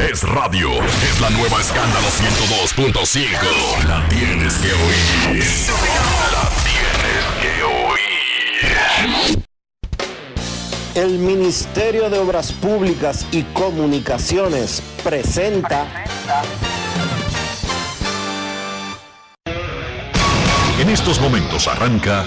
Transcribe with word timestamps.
es 0.00 0.22
radio. 0.22 0.70
Es 1.02 1.20
la 1.20 1.30
nueva 1.30 1.60
escándalo 1.60 2.06
102.5. 2.08 3.88
La 3.88 4.08
tienes 4.08 4.54
que 4.54 4.72
oír. 4.72 5.44
La 6.32 6.48
tienes 6.64 7.24
que 7.40 7.62
oír. 7.62 9.44
El 10.94 11.18
Ministerio 11.18 12.08
de 12.10 12.18
Obras 12.18 12.52
Públicas 12.52 13.26
y 13.32 13.42
Comunicaciones 13.42 14.82
presenta. 15.02 15.86
En 20.78 20.88
estos 20.88 21.20
momentos 21.20 21.66
arranca 21.68 22.26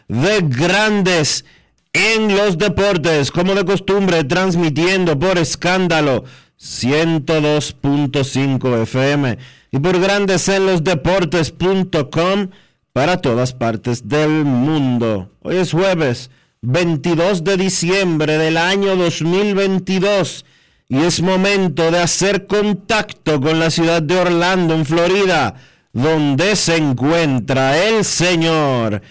de 0.11 0.41
Grandes 0.41 1.45
en 1.93 2.35
los 2.35 2.57
Deportes, 2.57 3.31
como 3.31 3.55
de 3.55 3.63
costumbre, 3.63 4.25
transmitiendo 4.25 5.17
por 5.17 5.37
escándalo 5.37 6.25
102.5 6.59 8.81
FM 8.81 9.37
y 9.71 9.79
por 9.79 10.01
Grandes 10.01 10.49
en 10.49 10.65
los 10.65 10.83
Deportes.com 10.83 12.49
para 12.91 13.21
todas 13.21 13.53
partes 13.53 14.09
del 14.09 14.43
mundo. 14.43 15.31
Hoy 15.43 15.55
es 15.55 15.71
jueves 15.71 16.29
22 16.61 17.45
de 17.45 17.55
diciembre 17.55 18.37
del 18.37 18.57
año 18.57 18.97
2022 18.97 20.43
y 20.89 21.03
es 21.03 21.21
momento 21.21 21.89
de 21.89 21.99
hacer 21.99 22.47
contacto 22.47 23.39
con 23.39 23.59
la 23.59 23.69
ciudad 23.69 24.03
de 24.03 24.17
Orlando, 24.17 24.73
en 24.73 24.85
Florida, 24.85 25.55
donde 25.93 26.57
se 26.57 26.75
encuentra 26.75 27.87
el 27.87 28.03
señor 28.03 29.01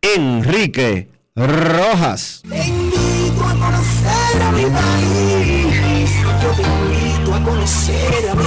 Enrique 0.00 1.08
Rojas. 1.34 2.42
Te 2.48 2.56
invito 2.56 3.44
a 3.44 3.54
conocer 3.54 4.42
a 4.42 4.52
mi 4.52 4.64
país. 4.66 6.10
Yo 6.40 6.50
te 6.52 6.62
invito 6.62 7.34
a 7.34 7.42
conocer 7.42 8.30
a 8.30 8.34
mi 8.34 8.44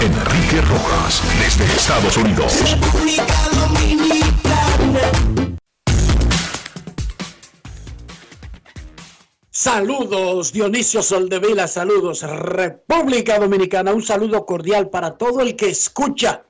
Enrique 0.00 0.60
Rojas, 0.62 1.22
desde 1.38 1.64
Estados 1.64 2.16
Unidos. 2.16 2.52
República 2.70 3.24
Dominicana. 3.52 5.00
Saludos 9.50 10.52
Dionisio 10.52 11.02
Soldevila, 11.02 11.68
saludos 11.68 12.22
República 12.22 13.38
Dominicana, 13.38 13.92
un 13.92 14.02
saludo 14.02 14.44
cordial 14.44 14.90
para 14.90 15.16
todo 15.16 15.40
el 15.40 15.54
que 15.56 15.68
escucha 15.70 16.44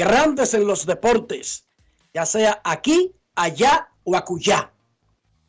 Grandes 0.00 0.54
en 0.54 0.66
los 0.66 0.86
Deportes, 0.86 1.66
ya 2.14 2.24
sea 2.24 2.62
aquí, 2.64 3.12
allá 3.34 3.90
o 4.04 4.16
acullá. 4.16 4.72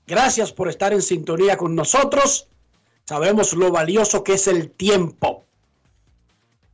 Gracias 0.05 0.51
por 0.51 0.67
estar 0.67 0.91
en 0.91 1.01
sintonía 1.01 1.55
con 1.55 1.73
nosotros. 1.73 2.49
Sabemos 3.05 3.53
lo 3.53 3.71
valioso 3.71 4.25
que 4.25 4.33
es 4.33 4.47
el 4.47 4.69
tiempo. 4.71 5.45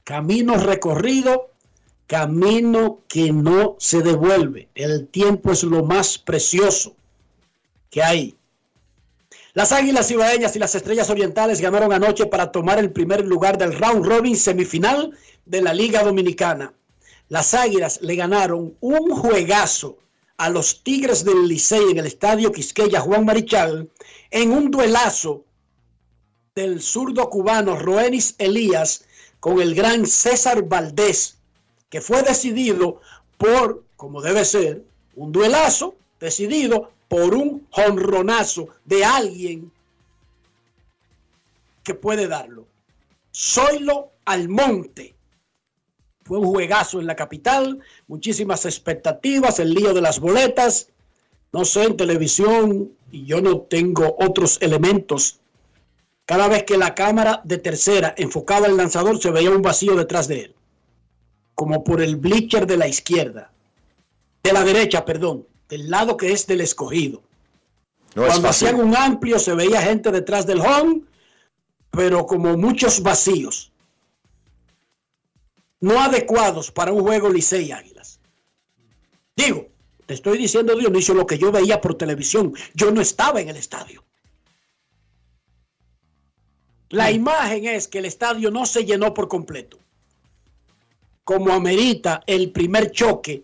Camino 0.03 0.57
recorrido, 0.57 1.51
camino 2.07 3.01
que 3.07 3.31
no 3.31 3.75
se 3.77 4.01
devuelve. 4.01 4.69
El 4.73 5.07
tiempo 5.09 5.51
es 5.51 5.61
lo 5.63 5.83
más 5.83 6.17
precioso 6.17 6.95
que 7.91 8.01
hay. 8.01 8.35
Las 9.53 9.71
Águilas 9.71 10.09
Ibaeñas 10.09 10.55
y 10.55 10.59
las 10.59 10.73
Estrellas 10.73 11.11
Orientales 11.11 11.61
ganaron 11.61 11.93
anoche 11.93 12.25
para 12.25 12.51
tomar 12.51 12.79
el 12.79 12.91
primer 12.91 13.23
lugar 13.23 13.59
del 13.59 13.77
round 13.77 14.03
robin 14.03 14.35
semifinal 14.35 15.15
de 15.45 15.61
la 15.61 15.75
Liga 15.75 16.01
Dominicana. 16.01 16.73
Las 17.29 17.53
Águilas 17.53 17.99
le 18.01 18.15
ganaron 18.15 18.75
un 18.79 19.09
juegazo 19.15 19.97
a 20.37 20.49
los 20.49 20.83
Tigres 20.83 21.25
del 21.25 21.47
Licey 21.47 21.91
en 21.91 21.97
el 21.97 22.05
estadio 22.05 22.51
Quisqueya 22.51 23.01
Juan 23.01 23.25
Marichal 23.25 23.89
en 24.31 24.51
un 24.51 24.71
duelazo 24.71 25.43
del 26.55 26.81
zurdo 26.81 27.29
cubano 27.29 27.75
Roenis 27.75 28.35
Elías 28.37 29.05
con 29.39 29.59
el 29.59 29.75
gran 29.75 30.05
César 30.05 30.63
Valdés, 30.63 31.37
que 31.89 32.01
fue 32.01 32.23
decidido 32.23 33.01
por, 33.37 33.83
como 33.95 34.21
debe 34.21 34.45
ser, 34.45 34.83
un 35.15 35.31
duelazo 35.31 35.95
decidido 36.19 36.91
por 37.07 37.35
un 37.35 37.67
jonronazo 37.71 38.69
de 38.85 39.05
alguien 39.05 39.71
que 41.83 41.93
puede 41.93 42.27
darlo. 42.27 42.67
Zoilo 43.33 44.11
Almonte. 44.25 45.16
Fue 46.27 46.39
un 46.39 46.47
juegazo 46.47 46.99
en 46.99 47.07
la 47.07 47.15
capital, 47.15 47.79
muchísimas 48.07 48.65
expectativas, 48.65 49.59
el 49.59 49.73
lío 49.73 49.93
de 49.93 50.01
las 50.01 50.19
boletas. 50.19 50.89
No 51.53 51.63
sé, 51.63 51.85
en 51.85 51.95
televisión, 51.95 52.91
y 53.11 53.25
yo 53.25 53.41
no 53.41 53.61
tengo 53.61 54.17
otros 54.19 54.57
elementos. 54.61 55.39
Cada 56.25 56.49
vez 56.49 56.63
que 56.63 56.77
la 56.77 56.93
cámara 56.93 57.39
de 57.45 57.57
tercera 57.57 58.13
enfocaba 58.17 58.65
al 58.65 58.75
lanzador, 58.75 59.21
se 59.21 59.31
veía 59.31 59.51
un 59.51 59.61
vacío 59.61 59.95
detrás 59.95 60.27
de 60.27 60.41
él. 60.41 60.55
Como 61.55 61.85
por 61.85 62.01
el 62.01 62.17
bleacher 62.17 62.67
de 62.67 62.75
la 62.75 62.89
izquierda. 62.89 63.53
De 64.43 64.51
la 64.51 64.65
derecha, 64.65 65.05
perdón. 65.05 65.47
Del 65.69 65.89
lado 65.89 66.17
que 66.17 66.33
es 66.33 66.45
del 66.45 66.59
escogido. 66.59 67.23
No 68.15 68.25
Cuando 68.25 68.49
hacían 68.49 68.81
un 68.81 68.95
amplio, 68.95 69.39
se 69.39 69.53
veía 69.53 69.81
gente 69.81 70.11
detrás 70.11 70.45
del 70.45 70.59
home, 70.59 71.03
pero 71.89 72.25
como 72.25 72.57
muchos 72.57 73.01
vacíos. 73.01 73.71
No 75.79 75.99
adecuados 76.01 76.71
para 76.71 76.91
un 76.91 77.01
juego 77.01 77.29
Licey 77.29 77.71
Águilas. 77.71 78.19
Digo, 79.35 79.67
te 80.07 80.13
estoy 80.13 80.37
diciendo, 80.37 80.75
Dionisio, 80.75 81.13
lo 81.13 81.27
que 81.27 81.37
yo 81.37 81.51
veía 81.51 81.79
por 81.81 81.95
televisión. 81.95 82.53
Yo 82.73 82.91
no 82.91 83.01
estaba 83.01 83.41
en 83.41 83.49
el 83.49 83.57
estadio. 83.57 84.03
La 86.89 87.11
imagen 87.11 87.65
es 87.65 87.87
que 87.87 87.99
el 87.99 88.05
estadio 88.05 88.49
no 88.49 88.65
se 88.65 88.85
llenó 88.85 89.13
por 89.13 89.27
completo. 89.27 89.77
Como 91.23 91.51
amerita 91.51 92.23
el 92.25 92.51
primer 92.51 92.91
choque 92.91 93.43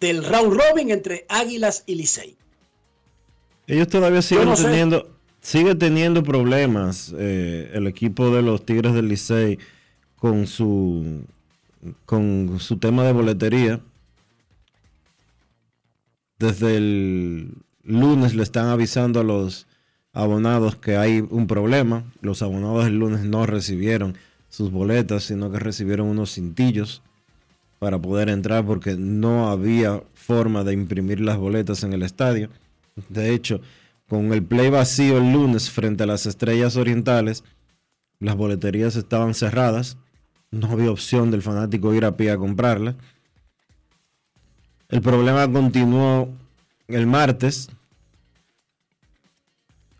del 0.00 0.24
round 0.24 0.60
robin 0.60 0.90
entre 0.90 1.24
Águilas 1.28 1.84
y 1.86 1.94
Licey. 1.94 2.36
Ellos 3.68 3.88
todavía 3.88 4.22
siguen 4.22 4.46
no 4.46 4.56
sé. 4.56 4.64
teniendo, 4.64 5.08
sigue 5.40 5.74
teniendo 5.76 6.24
problemas 6.24 7.14
eh, 7.16 7.70
el 7.74 7.86
equipo 7.86 8.30
de 8.30 8.42
los 8.42 8.66
Tigres 8.66 8.94
del 8.94 9.08
Licey 9.08 9.58
con 10.16 10.46
su 10.48 11.22
con 12.04 12.58
su 12.60 12.78
tema 12.78 13.04
de 13.04 13.12
boletería. 13.12 13.80
Desde 16.38 16.76
el- 16.76 17.54
lunes 17.82 18.34
le 18.34 18.42
están 18.42 18.66
avisando 18.68 19.20
a 19.20 19.24
los 19.24 19.66
abonados 20.12 20.76
que 20.76 20.96
hay 20.96 21.20
un 21.20 21.46
problema. 21.46 22.04
Los 22.20 22.42
abonados 22.42 22.86
el 22.86 22.98
lunes 22.98 23.24
no 23.24 23.46
recibieron 23.46 24.16
sus 24.50 24.70
boletas, 24.70 25.24
sino 25.24 25.50
que 25.50 25.58
recibieron 25.58 26.06
unos 26.08 26.34
cintillos 26.34 27.02
para 27.78 27.98
poder 27.98 28.28
entrar 28.28 28.64
porque 28.66 28.96
no 28.96 29.50
había 29.50 30.02
forma 30.14 30.64
de 30.64 30.74
imprimir 30.74 31.20
las 31.20 31.38
boletas 31.38 31.82
en 31.82 31.92
el 31.92 32.02
estadio. 32.02 32.50
De 33.08 33.32
hecho, 33.32 33.60
con 34.08 34.32
el 34.32 34.42
play 34.42 34.68
vacío 34.70 35.18
el 35.18 35.32
lunes 35.32 35.70
frente 35.70 36.02
a 36.04 36.06
las 36.06 36.26
estrellas 36.26 36.76
orientales, 36.76 37.44
las 38.20 38.36
boleterías 38.36 38.96
estaban 38.96 39.34
cerradas. 39.34 39.96
No 40.50 40.68
había 40.68 40.90
opción 40.90 41.30
del 41.30 41.42
fanático 41.42 41.94
ir 41.94 42.04
a 42.04 42.16
pie 42.16 42.30
a 42.30 42.38
comprarla. 42.38 42.96
El 44.88 45.02
problema 45.02 45.50
continuó 45.50 46.30
el 46.86 47.06
martes, 47.06 47.68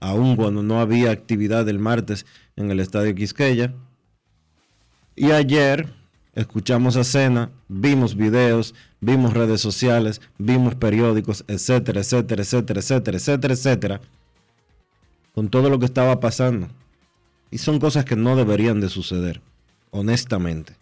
aun 0.01 0.37
cuando 0.37 0.63
no 0.63 0.81
había 0.81 1.11
actividad 1.11 1.69
el 1.69 1.79
martes 1.79 2.25
en 2.57 2.71
el 2.71 2.81
estadio 2.81 3.15
Quisqueya. 3.15 3.75
Y 5.15 5.33
ayer 5.33 5.93
escuchamos 6.35 6.97
a 6.97 7.05
Cena, 7.05 7.51
vimos 7.69 8.17
videos, 8.17 8.75
vimos 9.01 9.35
redes 9.35 9.61
sociales, 9.61 10.21
vimos 10.39 10.77
periódicos, 10.77 11.45
etcétera, 11.49 12.01
etcétera, 12.01 12.43
etcétera, 12.43 12.81
etcétera, 12.81 13.17
etcétera, 13.19 13.55
etcétera, 13.55 14.01
con 15.35 15.49
todo 15.49 15.69
lo 15.69 15.79
que 15.79 15.87
estaba 15.87 16.21
pasando. 16.21 16.69
Y 17.51 17.59
son 17.59 17.79
cosas 17.79 18.05
que 18.05 18.17
no 18.17 18.37
deberían 18.37 18.81
de 18.81 18.89
suceder, 18.89 19.41
honestamente. 19.91 20.75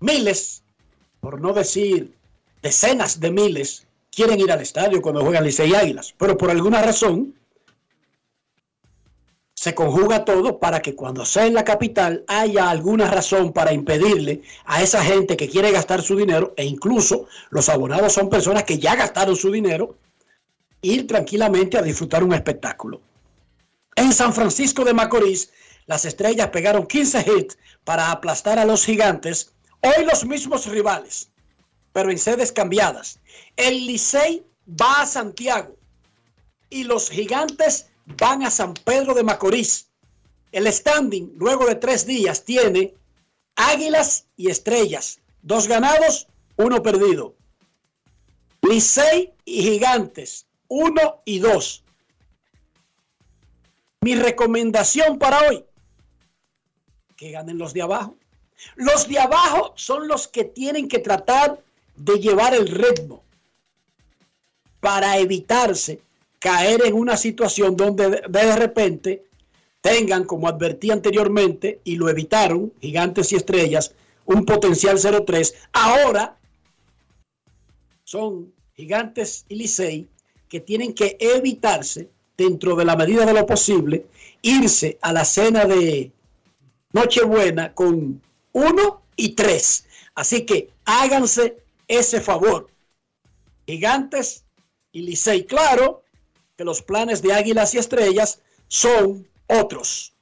Miles, 0.00 0.62
por 1.20 1.40
no 1.40 1.52
decir 1.52 2.14
decenas 2.62 3.20
de 3.20 3.30
miles, 3.30 3.86
quieren 4.10 4.40
ir 4.40 4.50
al 4.50 4.60
estadio 4.60 5.02
cuando 5.02 5.22
juegan 5.22 5.44
Licey 5.44 5.74
Águilas, 5.74 6.14
pero 6.18 6.36
por 6.36 6.50
alguna 6.50 6.82
razón 6.82 7.34
se 9.54 9.74
conjuga 9.74 10.24
todo 10.24 10.58
para 10.58 10.80
que 10.80 10.94
cuando 10.94 11.24
sea 11.24 11.46
en 11.46 11.54
la 11.54 11.64
capital 11.64 12.24
haya 12.28 12.68
alguna 12.68 13.10
razón 13.10 13.52
para 13.52 13.72
impedirle 13.72 14.42
a 14.66 14.82
esa 14.82 15.02
gente 15.02 15.36
que 15.36 15.48
quiere 15.48 15.72
gastar 15.72 16.02
su 16.02 16.14
dinero, 16.14 16.52
e 16.56 16.64
incluso 16.64 17.26
los 17.50 17.68
abonados 17.68 18.12
son 18.12 18.28
personas 18.28 18.64
que 18.64 18.78
ya 18.78 18.96
gastaron 18.96 19.34
su 19.34 19.50
dinero, 19.50 19.96
ir 20.82 21.06
tranquilamente 21.06 21.78
a 21.78 21.82
disfrutar 21.82 22.22
un 22.22 22.34
espectáculo. 22.34 23.00
En 23.96 24.12
San 24.12 24.34
Francisco 24.34 24.84
de 24.84 24.92
Macorís, 24.92 25.50
las 25.86 26.04
estrellas 26.04 26.48
pegaron 26.48 26.86
15 26.86 27.24
hits 27.26 27.58
para 27.84 28.10
aplastar 28.10 28.58
a 28.58 28.64
los 28.64 28.84
gigantes, 28.84 29.52
hoy 29.80 30.04
los 30.04 30.24
mismos 30.24 30.66
rivales, 30.66 31.30
pero 31.92 32.10
en 32.10 32.18
sedes 32.18 32.52
cambiadas. 32.52 33.20
El 33.56 33.86
Licey 33.86 34.44
va 34.68 35.02
a 35.02 35.06
Santiago 35.06 35.76
y 36.70 36.84
los 36.84 37.10
gigantes 37.10 37.86
van 38.18 38.42
a 38.42 38.50
San 38.50 38.74
Pedro 38.74 39.14
de 39.14 39.22
Macorís. 39.22 39.88
El 40.52 40.72
standing, 40.72 41.34
luego 41.36 41.66
de 41.66 41.76
tres 41.76 42.06
días, 42.06 42.44
tiene 42.44 42.94
Águilas 43.56 44.26
y 44.36 44.50
Estrellas. 44.50 45.20
Dos 45.42 45.68
ganados, 45.68 46.28
uno 46.56 46.82
perdido. 46.82 47.34
Licey 48.62 49.32
y 49.44 49.62
Gigantes, 49.62 50.46
uno 50.68 51.22
y 51.24 51.38
dos. 51.38 51.84
Mi 54.00 54.14
recomendación 54.14 55.18
para 55.18 55.40
hoy, 55.48 55.65
que 57.16 57.30
ganen 57.30 57.58
los 57.58 57.72
de 57.72 57.82
abajo. 57.82 58.16
Los 58.74 59.08
de 59.08 59.18
abajo 59.18 59.72
son 59.76 60.08
los 60.08 60.28
que 60.28 60.44
tienen 60.44 60.88
que 60.88 60.98
tratar 60.98 61.62
de 61.96 62.18
llevar 62.18 62.54
el 62.54 62.68
ritmo 62.68 63.22
para 64.80 65.18
evitarse 65.18 66.00
caer 66.38 66.84
en 66.84 66.94
una 66.94 67.16
situación 67.16 67.76
donde 67.76 68.22
de 68.28 68.56
repente 68.56 69.24
tengan, 69.80 70.24
como 70.24 70.48
advertí 70.48 70.90
anteriormente, 70.90 71.80
y 71.84 71.96
lo 71.96 72.08
evitaron, 72.08 72.72
gigantes 72.80 73.32
y 73.32 73.36
estrellas, 73.36 73.94
un 74.24 74.44
potencial 74.44 74.98
0-3. 74.98 75.54
Ahora 75.72 76.36
son 78.04 78.52
gigantes 78.74 79.44
y 79.48 79.56
Licey 79.56 80.08
que 80.48 80.60
tienen 80.60 80.92
que 80.92 81.16
evitarse, 81.18 82.08
dentro 82.36 82.76
de 82.76 82.84
la 82.84 82.96
medida 82.96 83.24
de 83.24 83.32
lo 83.32 83.46
posible, 83.46 84.06
irse 84.42 84.98
a 85.00 85.12
la 85.12 85.24
cena 85.24 85.64
de 85.64 86.12
Nochebuena 86.96 87.74
con 87.74 88.22
uno 88.52 89.02
y 89.16 89.34
tres. 89.34 89.84
Así 90.14 90.46
que 90.46 90.70
háganse 90.86 91.58
ese 91.86 92.22
favor. 92.22 92.70
Gigantes 93.66 94.44
y 94.92 95.02
Licey, 95.02 95.44
claro, 95.44 96.04
que 96.56 96.64
los 96.64 96.80
planes 96.80 97.20
de 97.20 97.34
Águilas 97.34 97.74
y 97.74 97.78
Estrellas 97.78 98.40
son 98.68 99.28
otros. 99.46 100.14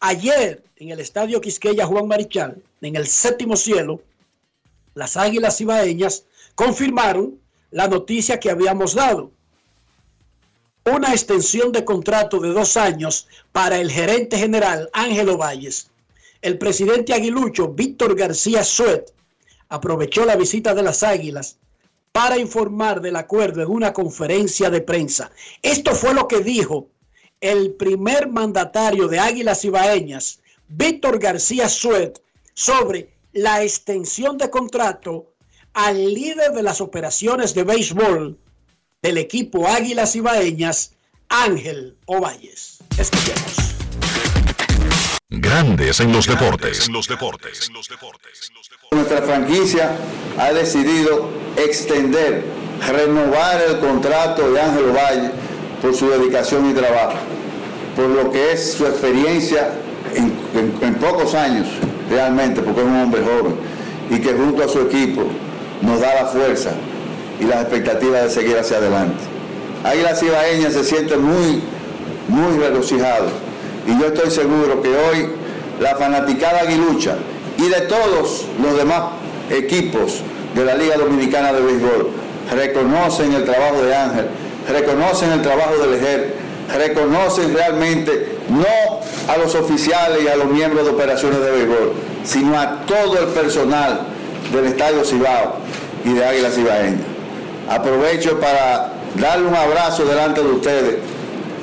Ayer 0.00 0.64
en 0.76 0.88
el 0.88 1.00
Estadio 1.00 1.42
Quisqueya 1.42 1.84
Juan 1.84 2.08
Marichal, 2.08 2.62
en 2.80 2.96
el 2.96 3.06
séptimo 3.06 3.54
cielo, 3.54 4.00
las 4.94 5.18
Águilas 5.18 5.60
Ibaeñas 5.60 6.24
confirmaron 6.54 7.38
la 7.70 7.86
noticia 7.86 8.40
que 8.40 8.50
habíamos 8.50 8.94
dado. 8.94 9.30
Una 10.84 11.12
extensión 11.12 11.70
de 11.70 11.84
contrato 11.84 12.40
de 12.40 12.48
dos 12.48 12.76
años 12.76 13.28
para 13.52 13.78
el 13.78 13.88
gerente 13.88 14.36
general 14.36 14.90
Ángelo 14.92 15.36
Valles. 15.38 15.90
El 16.40 16.58
presidente 16.58 17.14
aguilucho 17.14 17.68
Víctor 17.68 18.16
García 18.16 18.64
Suet 18.64 19.12
aprovechó 19.68 20.26
la 20.26 20.34
visita 20.34 20.74
de 20.74 20.82
las 20.82 21.04
Águilas 21.04 21.56
para 22.10 22.36
informar 22.36 23.00
del 23.00 23.14
acuerdo 23.14 23.62
en 23.62 23.70
una 23.70 23.92
conferencia 23.92 24.70
de 24.70 24.80
prensa. 24.80 25.30
Esto 25.62 25.94
fue 25.94 26.14
lo 26.14 26.26
que 26.26 26.40
dijo 26.40 26.88
el 27.40 27.74
primer 27.74 28.28
mandatario 28.28 29.06
de 29.06 29.20
Águilas 29.20 29.64
Ibaeñas, 29.64 30.40
Víctor 30.66 31.20
García 31.20 31.68
Suet, 31.68 32.20
sobre 32.54 33.12
la 33.32 33.62
extensión 33.62 34.36
de 34.36 34.50
contrato 34.50 35.32
al 35.74 36.12
líder 36.12 36.50
de 36.52 36.62
las 36.64 36.80
operaciones 36.80 37.54
de 37.54 37.62
béisbol 37.62 38.36
del 39.02 39.18
equipo 39.18 39.66
Águilas 39.66 40.14
Ibaeñas, 40.14 40.92
Ángel 41.28 41.96
Ovalles. 42.06 42.78
Escuchemos. 42.96 43.74
Grandes 45.28 45.98
en 45.98 46.12
los 46.12 46.28
deportes. 46.28 46.86
En 46.86 46.92
los 46.92 47.08
deportes. 47.08 47.68
Nuestra 48.92 49.22
franquicia 49.22 49.96
ha 50.38 50.52
decidido 50.52 51.30
extender, 51.56 52.44
renovar 52.86 53.60
el 53.68 53.80
contrato 53.80 54.52
de 54.52 54.60
Ángel 54.60 54.92
Valle 54.92 55.32
por 55.80 55.96
su 55.96 56.08
dedicación 56.08 56.70
y 56.70 56.74
trabajo, 56.74 57.18
por 57.96 58.08
lo 58.08 58.30
que 58.30 58.52
es 58.52 58.74
su 58.74 58.86
experiencia 58.86 59.72
en, 60.14 60.94
pocos 61.00 61.34
años 61.34 61.66
realmente, 62.08 62.62
porque 62.62 62.82
es 62.82 62.86
un 62.86 62.96
hombre 62.96 63.22
joven 63.22 63.56
y 64.10 64.20
que 64.20 64.32
junto 64.32 64.62
a 64.62 64.68
su 64.68 64.82
equipo 64.82 65.24
nos 65.80 66.00
da 66.00 66.22
la 66.22 66.26
fuerza 66.26 66.72
y 67.42 67.44
las 67.44 67.62
expectativas 67.62 68.22
de 68.22 68.30
seguir 68.30 68.56
hacia 68.56 68.76
adelante. 68.76 69.18
Águilas 69.84 70.22
Ibaeñas 70.22 70.74
se 70.74 70.84
siente 70.84 71.16
muy, 71.16 71.60
muy 72.28 72.58
regocijado 72.58 73.26
y 73.86 74.00
yo 74.00 74.06
estoy 74.06 74.30
seguro 74.30 74.80
que 74.80 74.88
hoy 74.90 75.28
la 75.80 75.96
fanaticada 75.96 76.60
aguilucha 76.60 77.16
y 77.58 77.68
de 77.68 77.80
todos 77.82 78.46
los 78.62 78.76
demás 78.76 79.02
equipos 79.50 80.20
de 80.54 80.64
la 80.64 80.76
Liga 80.76 80.96
Dominicana 80.96 81.52
de 81.52 81.62
Béisbol 81.62 82.10
reconocen 82.54 83.32
el 83.32 83.44
trabajo 83.44 83.82
de 83.82 83.94
Ángel, 83.94 84.26
reconocen 84.70 85.32
el 85.32 85.42
trabajo 85.42 85.76
del 85.78 85.94
EJER, 85.94 86.34
reconocen 86.76 87.54
realmente 87.54 88.36
no 88.48 89.32
a 89.32 89.36
los 89.36 89.54
oficiales 89.56 90.22
y 90.24 90.28
a 90.28 90.36
los 90.36 90.46
miembros 90.46 90.84
de 90.84 90.92
operaciones 90.92 91.40
de 91.40 91.50
béisbol, 91.50 91.92
sino 92.24 92.58
a 92.58 92.82
todo 92.86 93.18
el 93.18 93.26
personal 93.28 94.02
del 94.52 94.66
Estadio 94.66 95.04
Cibao 95.04 95.56
y 96.04 96.12
de 96.12 96.24
Águila 96.24 96.50
Cibaeña. 96.50 97.11
Aprovecho 97.72 98.38
para 98.38 98.92
darle 99.14 99.48
un 99.48 99.54
abrazo 99.54 100.04
delante 100.04 100.42
de 100.42 100.46
ustedes 100.46 100.98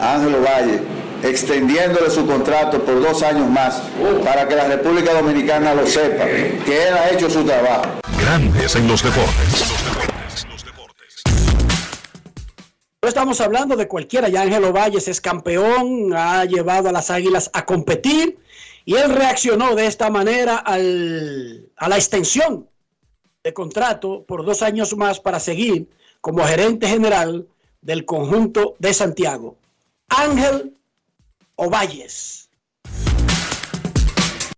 a 0.02 0.16
Ángel 0.16 0.42
Valle, 0.42 0.82
extendiéndole 1.22 2.10
su 2.10 2.26
contrato 2.26 2.84
por 2.84 3.00
dos 3.00 3.22
años 3.22 3.48
más 3.48 3.84
para 4.26 4.48
que 4.48 4.56
la 4.56 4.64
República 4.70 5.14
Dominicana 5.14 5.76
lo 5.76 5.86
sepa, 5.86 6.26
que 6.26 6.88
él 6.88 6.96
ha 6.96 7.12
hecho 7.12 7.30
su 7.30 7.44
trabajo. 7.44 7.84
Grandes 8.20 8.76
en 8.76 8.88
los 8.88 9.04
deportes. 9.04 9.76
No 13.04 13.08
estamos 13.08 13.40
hablando 13.40 13.76
de 13.76 13.88
cualquiera, 13.88 14.30
ya 14.30 14.42
Ángelo 14.42 14.74
Valles 14.74 15.08
es 15.08 15.22
campeón, 15.22 16.12
ha 16.16 16.44
llevado 16.46 16.90
a 16.90 16.92
las 16.92 17.12
Águilas 17.12 17.52
a 17.54 17.66
competir 17.66 18.40
y 18.84 18.96
él 18.96 19.14
reaccionó 19.14 19.76
de 19.76 19.86
esta 19.86 20.10
manera 20.10 20.58
al, 20.58 21.70
a 21.78 21.88
la 21.88 21.98
extensión 21.98 22.68
de 23.44 23.54
contrato 23.54 24.26
por 24.28 24.44
dos 24.44 24.64
años 24.64 24.98
más 24.98 25.20
para 25.20 25.40
seguir 25.40 25.88
como 26.22 26.44
gerente 26.44 26.88
general 26.88 27.48
del 27.82 28.06
conjunto 28.06 28.76
de 28.80 28.94
Santiago. 28.94 29.56
Ángel 30.10 30.76
Ovalles. 31.56 32.50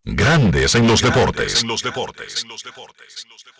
Grandes 0.03 0.73
en 0.75 0.87
los 0.87 1.01
deportes. 1.01 1.63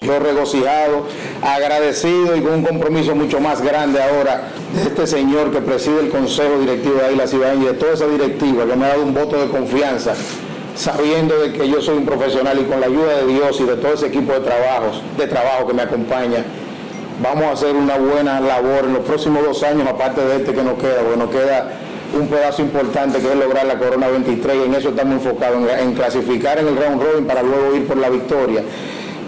Yo 0.02 0.20
regocijado, 0.20 1.08
agradecido 1.44 2.36
y 2.36 2.42
con 2.42 2.54
un 2.56 2.64
compromiso 2.64 3.16
mucho 3.16 3.40
más 3.40 3.62
grande 3.62 4.02
ahora 4.02 4.52
de 4.74 4.82
este 4.82 5.06
señor 5.06 5.52
que 5.52 5.62
preside 5.62 6.00
el 6.00 6.10
Consejo 6.10 6.60
Directivo 6.60 6.96
de 6.96 7.06
Águila 7.06 7.28
Cibaeña 7.28 7.64
y 7.64 7.66
de 7.68 7.74
toda 7.74 7.94
esa 7.94 8.08
directiva 8.08 8.66
que 8.66 8.76
me 8.76 8.86
ha 8.86 8.90
dado 8.90 9.04
un 9.04 9.14
voto 9.14 9.40
de 9.40 9.52
confianza, 9.52 10.16
sabiendo 10.76 11.40
de 11.40 11.54
que 11.54 11.70
yo 11.70 11.80
soy 11.80 11.98
un 11.98 12.06
profesional 12.06 12.60
y 12.60 12.64
con 12.64 12.80
la 12.80 12.88
ayuda 12.88 13.18
de 13.18 13.28
Dios 13.28 13.60
y 13.62 13.66
de 13.66 13.76
todo 13.76 13.94
ese 13.94 14.08
equipo 14.08 14.34
de 14.34 14.40
trabajos, 14.40 15.04
de 15.18 15.28
trabajo 15.28 15.68
que 15.68 15.74
me 15.76 15.84
acompaña, 15.84 16.44
vamos 17.22 17.46
a 17.46 17.52
hacer 17.52 17.76
una 17.76 17.98
buena 17.98 18.40
labor 18.40 18.86
en 18.86 18.94
los 18.94 19.04
próximos 19.04 19.44
dos 19.44 19.64
años, 19.64 19.88
aparte 19.88 20.22
de 20.22 20.38
este 20.38 20.54
que 20.54 20.64
nos 20.64 20.76
queda, 20.76 21.02
porque 21.02 21.18
nos 21.18 21.30
queda 21.30 21.72
un 22.20 22.28
pedazo 22.28 22.62
importante 22.62 23.20
que 23.20 23.32
es 23.32 23.36
lograr 23.36 23.66
la 23.66 23.78
Corona 23.78 24.08
23 24.08 24.56
y 24.56 24.64
en 24.66 24.76
eso 24.76 24.90
estamos 24.90 25.14
enfocados, 25.14 25.62
en, 25.80 25.94
clasificar 25.94 26.60
en 26.60 26.68
el 26.68 26.76
round 26.76 27.02
robin 27.02 27.26
para 27.26 27.42
luego 27.42 27.76
ir 27.76 27.88
por 27.88 27.98
la 27.98 28.10
victoria. 28.10 28.64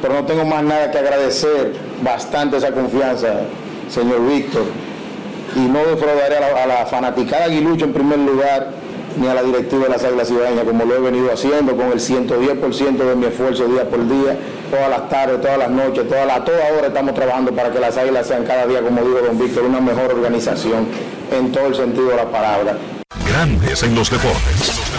Pero 0.02 0.16
no 0.16 0.26
tengo 0.26 0.44
más 0.44 0.64
nada 0.64 0.92
que 0.92 0.98
agradecer 0.98 1.74
bastante 2.04 2.58
esa 2.58 2.72
confianza, 2.72 3.42
señor 3.90 4.28
Víctor, 4.28 4.64
y 5.56 5.60
no 5.60 5.80
defraudaré 5.86 6.38
a 6.38 6.40
la, 6.42 6.64
a 6.64 6.68
la 6.68 6.86
fanaticada 6.88 7.46
Aguilucho 7.46 7.86
en 7.86 7.94
primer 7.94 8.20
lugar, 8.20 8.72
ni 9.18 9.28
a 9.28 9.34
la 9.34 9.44
directiva 9.44 9.84
de 9.84 9.90
las 9.90 10.04
Águilas 10.04 10.28
Ciudadanas, 10.28 10.64
como 10.64 10.86
lo 10.86 10.96
he 10.96 11.00
venido 11.00 11.32
haciendo 11.32 11.76
con 11.76 11.92
el 11.92 12.00
110% 12.00 12.98
de 12.98 13.16
mi 13.16 13.26
esfuerzo 13.26 13.68
día 13.68 13.90
por 13.90 14.08
día, 14.08 14.38
todas 14.70 14.90
las 14.90 15.10
tardes, 15.10 15.42
todas 15.42 15.58
las 15.58 15.70
noches, 15.70 16.08
toda 16.08 16.26
la, 16.26 16.44
toda 16.44 16.74
hora 16.78 16.88
estamos 16.88 17.14
trabajando 17.14 17.54
para 17.54 17.72
que 17.72 17.80
las 17.80 17.98
Águilas 17.98 18.28
sean 18.28 18.44
cada 18.46 18.66
día, 18.66 18.82
como 18.82 19.04
digo 19.04 19.20
don 19.20 19.38
Víctor, 19.38 19.66
una 19.66 19.82
mejor 19.82 20.12
organización 20.14 20.88
en 21.32 21.52
todo 21.52 21.68
el 21.68 21.76
sentido 21.76 22.10
de 22.10 22.16
la 22.16 22.32
palabra. 22.32 22.78
Grandes 23.28 23.84
en 23.84 23.96
los 23.96 24.10
deportes. 24.10 24.94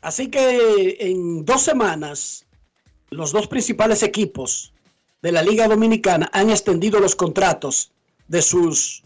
Así 0.00 0.28
que 0.28 0.98
en 1.00 1.44
dos 1.44 1.62
semanas, 1.62 2.46
los 3.10 3.32
dos 3.32 3.48
principales 3.48 4.04
equipos 4.04 4.72
de 5.20 5.32
la 5.32 5.42
Liga 5.42 5.66
Dominicana 5.66 6.30
han 6.32 6.50
extendido 6.50 7.00
los 7.00 7.16
contratos 7.16 7.90
de 8.28 8.40
sus 8.40 9.02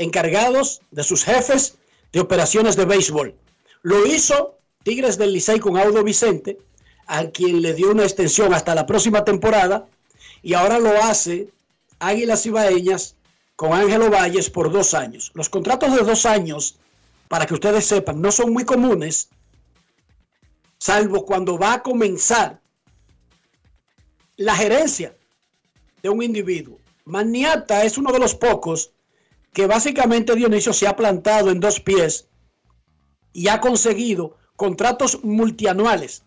encargados, 0.00 0.80
de 0.90 1.04
sus 1.04 1.24
jefes 1.24 1.76
de 2.12 2.20
operaciones 2.20 2.74
de 2.74 2.86
béisbol. 2.86 3.34
Lo 3.82 4.06
hizo 4.06 4.58
Tigres 4.82 5.18
del 5.18 5.34
Licey 5.34 5.60
con 5.60 5.76
Audo 5.76 6.02
Vicente, 6.02 6.58
a 7.06 7.26
quien 7.26 7.60
le 7.60 7.74
dio 7.74 7.90
una 7.90 8.04
extensión 8.04 8.54
hasta 8.54 8.74
la 8.74 8.86
próxima 8.86 9.24
temporada, 9.24 9.86
y 10.42 10.54
ahora 10.54 10.78
lo 10.78 10.90
hace 11.02 11.50
Águilas 11.98 12.46
Ibaeñas 12.46 13.14
con 13.56 13.74
Ángelo 13.74 14.10
Valles 14.10 14.48
por 14.48 14.72
dos 14.72 14.94
años. 14.94 15.32
Los 15.34 15.50
contratos 15.50 15.94
de 15.94 16.02
dos 16.02 16.24
años, 16.24 16.78
para 17.28 17.44
que 17.44 17.54
ustedes 17.54 17.84
sepan, 17.84 18.22
no 18.22 18.32
son 18.32 18.54
muy 18.54 18.64
comunes, 18.64 19.28
salvo 20.78 21.26
cuando 21.26 21.58
va 21.58 21.74
a 21.74 21.82
comenzar 21.82 22.58
la 24.38 24.56
gerencia 24.56 25.14
de 26.02 26.08
un 26.08 26.22
individuo. 26.22 26.78
Maniata 27.04 27.84
es 27.84 27.98
uno 27.98 28.12
de 28.12 28.18
los 28.18 28.34
pocos 28.34 28.92
que 29.52 29.66
básicamente 29.66 30.34
Dionisio 30.34 30.72
se 30.72 30.86
ha 30.86 30.96
plantado 30.96 31.50
en 31.50 31.60
dos 31.60 31.80
pies 31.80 32.28
y 33.32 33.48
ha 33.48 33.60
conseguido 33.60 34.36
contratos 34.56 35.22
multianuales 35.24 36.22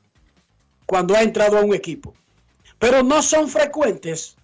cuando 0.86 1.16
ha 1.16 1.22
entrado 1.22 1.58
a 1.58 1.62
un 1.62 1.74
equipo. 1.74 2.14
Pero 2.80 3.04
no 3.04 3.22
son 3.22 3.48
frecuentes 3.48 4.36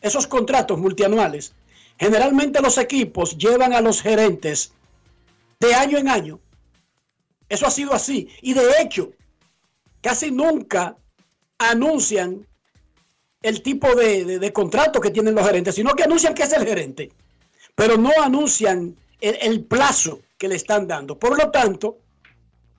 esos 0.00 0.26
contratos 0.26 0.78
multianuales. 0.78 1.54
Generalmente 1.98 2.60
los 2.60 2.76
equipos 2.78 3.38
llevan 3.38 3.72
a 3.72 3.80
los 3.80 4.02
gerentes 4.02 4.72
de 5.60 5.74
año 5.74 5.96
en 5.96 6.08
año. 6.08 6.40
Eso 7.48 7.66
ha 7.66 7.70
sido 7.70 7.94
así. 7.94 8.28
Y 8.42 8.52
de 8.52 8.82
hecho, 8.82 9.12
casi 10.02 10.30
nunca 10.30 10.96
anuncian 11.58 12.46
el 13.40 13.62
tipo 13.62 13.94
de, 13.94 14.52
contrato 14.52 15.00
que 15.00 15.10
tienen 15.10 15.34
los 15.34 15.46
gerentes, 15.46 15.74
sino 15.74 15.94
que 15.94 16.02
anuncian 16.02 16.34
que 16.34 16.42
es 16.42 16.52
el 16.52 16.66
gerente 16.66 17.12
pero 17.76 17.98
no 17.98 18.10
anuncian 18.24 18.96
el, 19.20 19.64
plazo 19.64 20.20
que 20.38 20.48
le 20.48 20.56
están 20.56 20.88
dando. 20.88 21.18
Por 21.18 21.38
lo 21.38 21.50
tanto, 21.50 21.98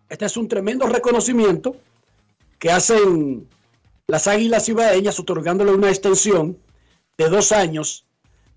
este 0.10 0.26
es 0.26 0.36
un 0.36 0.48
tremendo 0.48 0.88
reconocimiento 0.88 1.78
que 2.60 2.72
hacen 2.72 3.48
las 4.08 4.28
Águilas 4.28 4.68
Ibaeñas 4.68 5.20
otorgándole 5.20 5.72
una 5.72 5.90
extensión 5.90 6.58
de 7.18 7.30
dos 7.30 7.52
años 7.52 8.06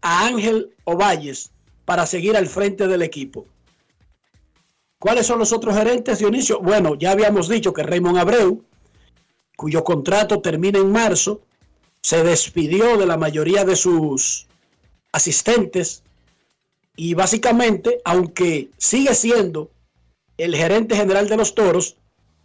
a 0.01 0.27
Ángel 0.27 0.75
Ovalles 0.85 1.51
para 1.85 2.07
seguir 2.07 2.37
al 2.37 2.47
frente 2.47 2.89
del 2.89 3.03
equipo. 3.03 3.47
¿Cuáles 4.99 5.27
son 5.27 5.39
los 5.39 5.53
otros 5.53 5.77
gerentes, 5.77 6.19
Dionisio? 6.19 6.61
Bueno, 6.61 6.95
ya 6.95 7.13
habíamos 7.13 7.49
dicho 7.49 7.73
que 7.73 7.83
Raymond 7.83 8.19
Abreu, 8.19 8.65
cuyo 9.57 9.85
contrato 9.85 10.41
termina 10.41 10.79
en 10.79 10.91
marzo, 10.91 11.43
se 12.01 12.23
despidió 12.23 12.97
de 12.97 13.07
la 13.07 13.19
mayoría 13.19 13.65
de 13.65 13.77
sus 13.77 14.47
asistentes 15.13 16.03
y 16.97 17.15
básicamente, 17.15 18.01
aunque 18.05 18.71
sigue 18.77 19.15
siendo 19.15 19.71
el 20.37 20.57
gerente 20.57 20.97
general 20.97 21.29
de 21.29 21.37
los 21.37 21.55
Toros, 21.55 21.97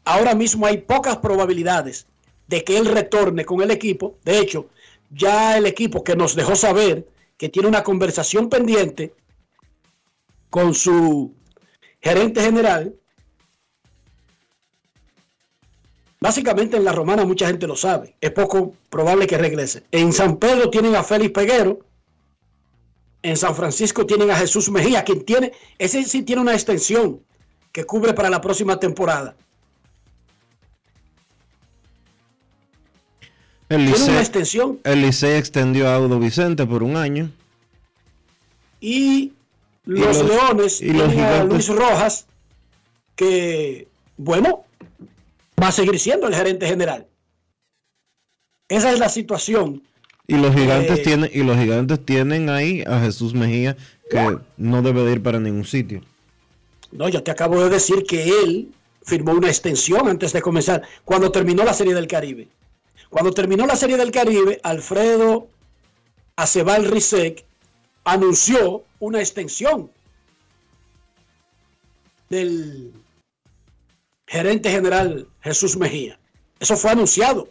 ahora 0.04 0.36
mismo 0.36 0.66
hay 0.66 0.78
pocas 0.78 1.18
probabilidades 1.18 2.08
de 2.48 2.64
que 2.64 2.78
él 2.78 2.86
retorne 2.86 3.46
con 3.46 3.62
el 3.62 3.72
equipo. 3.72 4.18
De 4.24 4.40
hecho, 4.40 4.70
ya 5.10 5.58
el 5.58 5.66
equipo 5.66 6.04
que 6.04 6.16
nos 6.16 6.36
dejó 6.36 6.56
saber 6.56 7.08
que 7.38 7.50
tiene 7.50 7.68
una 7.68 7.84
conversación 7.84 8.50
pendiente 8.50 9.14
con 10.50 10.74
su 10.74 11.34
gerente 12.02 12.42
general, 12.42 12.96
básicamente 16.20 16.78
en 16.78 16.86
la 16.86 16.94
romana 16.94 17.26
mucha 17.26 17.48
gente 17.48 17.68
lo 17.68 17.76
sabe, 17.76 18.16
es 18.22 18.32
poco 18.32 18.74
probable 18.90 19.28
que 19.28 19.38
regrese. 19.38 19.84
En 19.92 20.14
San 20.14 20.38
Pedro 20.38 20.70
tienen 20.70 20.96
a 20.96 21.04
Félix 21.04 21.32
Peguero, 21.32 21.80
en 23.26 23.38
San 23.38 23.56
Francisco 23.56 24.06
tienen 24.06 24.30
a 24.30 24.36
Jesús 24.36 24.70
Mejía, 24.70 25.04
quien 25.04 25.26
tiene, 25.26 25.52
ese 25.80 26.04
sí 26.04 26.22
tiene 26.22 26.44
una 26.44 26.54
extensión 26.54 27.22
que 27.72 27.84
cubre 27.84 28.14
para 28.14 28.30
la 28.30 28.40
próxima 28.40 28.80
temporada. 28.80 29.36
El 33.68 33.92
tiene 33.92 34.12
una 34.12 34.20
extensión. 34.20 34.80
El 34.84 35.02
Licey 35.02 35.38
extendió 35.38 35.90
a 35.90 35.96
Audo 35.96 36.20
Vicente 36.20 36.68
por 36.68 36.84
un 36.84 36.96
año. 36.96 37.32
Y 38.80 39.34
los, 39.86 40.24
Leones 40.24 40.82
y 40.84 40.92
a 40.92 41.44
Luis 41.46 41.68
Rojas, 41.70 42.28
que, 43.16 43.88
bueno, 44.18 44.66
va 45.62 45.70
a 45.70 45.72
seguir 45.72 46.00
siendo 46.00 46.28
el 46.28 46.36
gerente 46.36 46.68
general. 46.68 47.08
Esa 48.70 48.92
es 48.92 49.00
la 49.00 49.10
situación 49.10 49.82
y 50.28 50.36
los 50.38 50.56
gigantes 50.56 51.00
eh, 51.00 51.04
tienen 51.04 51.30
y 51.34 51.44
los 51.44 51.58
gigantes 51.58 52.04
tienen 52.04 52.50
ahí 52.50 52.84
a 52.88 53.00
Jesús 53.00 53.34
Mejía 53.34 53.78
que 54.10 54.38
no 54.58 54.82
debe 54.82 55.04
de 55.04 55.14
ir 55.14 55.24
para 55.24 55.40
ningún 55.40 55.66
sitio. 55.66 56.02
No, 56.92 57.10
yo 57.10 57.24
te 57.24 57.32
acabo 57.32 57.64
de 57.64 57.70
decir 57.70 58.04
que 58.08 58.24
él 58.24 58.72
firmó 59.04 59.34
una 59.34 59.48
extensión 59.48 60.08
antes 60.08 60.34
de 60.34 60.42
comenzar 60.42 60.84
cuando 61.04 61.32
terminó 61.32 61.64
la 61.64 61.74
Serie 61.74 61.94
del 61.94 62.08
Caribe. 62.08 62.48
Cuando 63.10 63.32
terminó 63.32 63.66
la 63.66 63.76
Serie 63.76 63.98
del 63.98 64.12
Caribe, 64.12 64.60
Alfredo 64.64 65.48
Acebal 66.36 66.86
Rizek 66.86 67.46
anunció 68.04 68.84
una 69.00 69.20
extensión 69.20 69.92
del 72.30 72.94
gerente 74.28 74.70
general 74.70 75.28
Jesús 75.42 75.78
Mejía. 75.78 76.20
Eso 76.60 76.76
fue 76.78 76.92
anunciado 76.92 77.50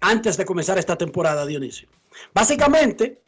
antes 0.00 0.36
de 0.36 0.44
comenzar 0.44 0.78
esta 0.78 0.96
temporada, 0.96 1.46
Dionisio. 1.46 1.88
Básicamente, 2.34 3.22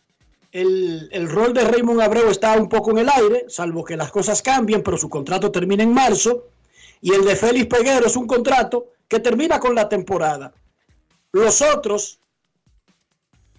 el, 0.53 1.29
rol 1.29 1.53
de 1.53 1.65
Raymond 1.65 2.01
Abreu 2.01 2.31
está 2.31 2.57
un 2.57 2.69
poco 2.69 2.91
en 2.91 2.99
el 2.99 3.09
aire, 3.09 3.45
salvo 3.49 3.85
que 3.85 3.97
las 3.97 4.11
cosas 4.11 4.43
cambien, 4.43 4.83
pero 4.83 4.97
su 4.97 5.09
contrato 5.09 5.51
termina 5.51 5.83
en 5.83 5.93
marzo. 5.93 6.49
Y 7.01 7.13
el 7.13 7.25
de 7.25 7.37
Félix 7.37 7.67
Peguero 7.67 8.07
es 8.07 8.17
un 8.17 8.27
contrato 8.27 8.93
que 9.07 9.21
termina 9.21 9.61
con 9.61 9.75
la 9.75 9.89
temporada. 9.89 10.53
Los 11.33 11.63
otros 11.63 12.19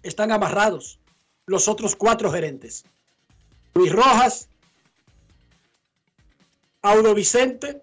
están 0.03 0.31
amarrados, 0.31 1.00
los 1.45 1.67
otros 1.67 1.95
cuatro 1.95 2.31
gerentes. 2.31 2.86
Luis 3.74 3.91
Rojas, 3.91 4.50
Audo 6.81 7.13
Vicente, 7.13 7.81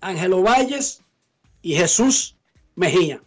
Ángelo 0.00 0.42
Valles 0.42 1.00
y 1.62 1.74
Jesús 1.74 2.36
Mejía. 2.74 3.22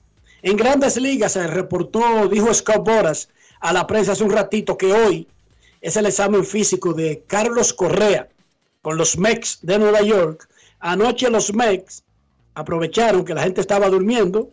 En 0.48 0.56
grandes 0.56 0.96
ligas 0.96 1.34
se 1.34 1.46
reportó, 1.46 2.30
dijo 2.30 2.54
Scott 2.54 2.86
Boras 2.86 3.28
a 3.60 3.74
la 3.74 3.86
prensa 3.86 4.14
hace 4.14 4.24
un 4.24 4.32
ratito 4.32 4.78
que 4.78 4.94
hoy 4.94 5.28
es 5.82 5.98
el 5.98 6.06
examen 6.06 6.46
físico 6.46 6.94
de 6.94 7.26
Carlos 7.28 7.74
Correa 7.74 8.30
con 8.82 8.96
los 8.96 9.18
Mex 9.18 9.60
de 9.62 9.78
Nueva 9.78 10.04
York. 10.04 10.48
Anoche 10.80 11.30
los 11.30 11.54
Mex 11.54 12.02
aprovecharon 12.54 13.26
que 13.26 13.34
la 13.34 13.44
gente 13.44 13.60
estaba 13.60 13.90
durmiendo 13.90 14.50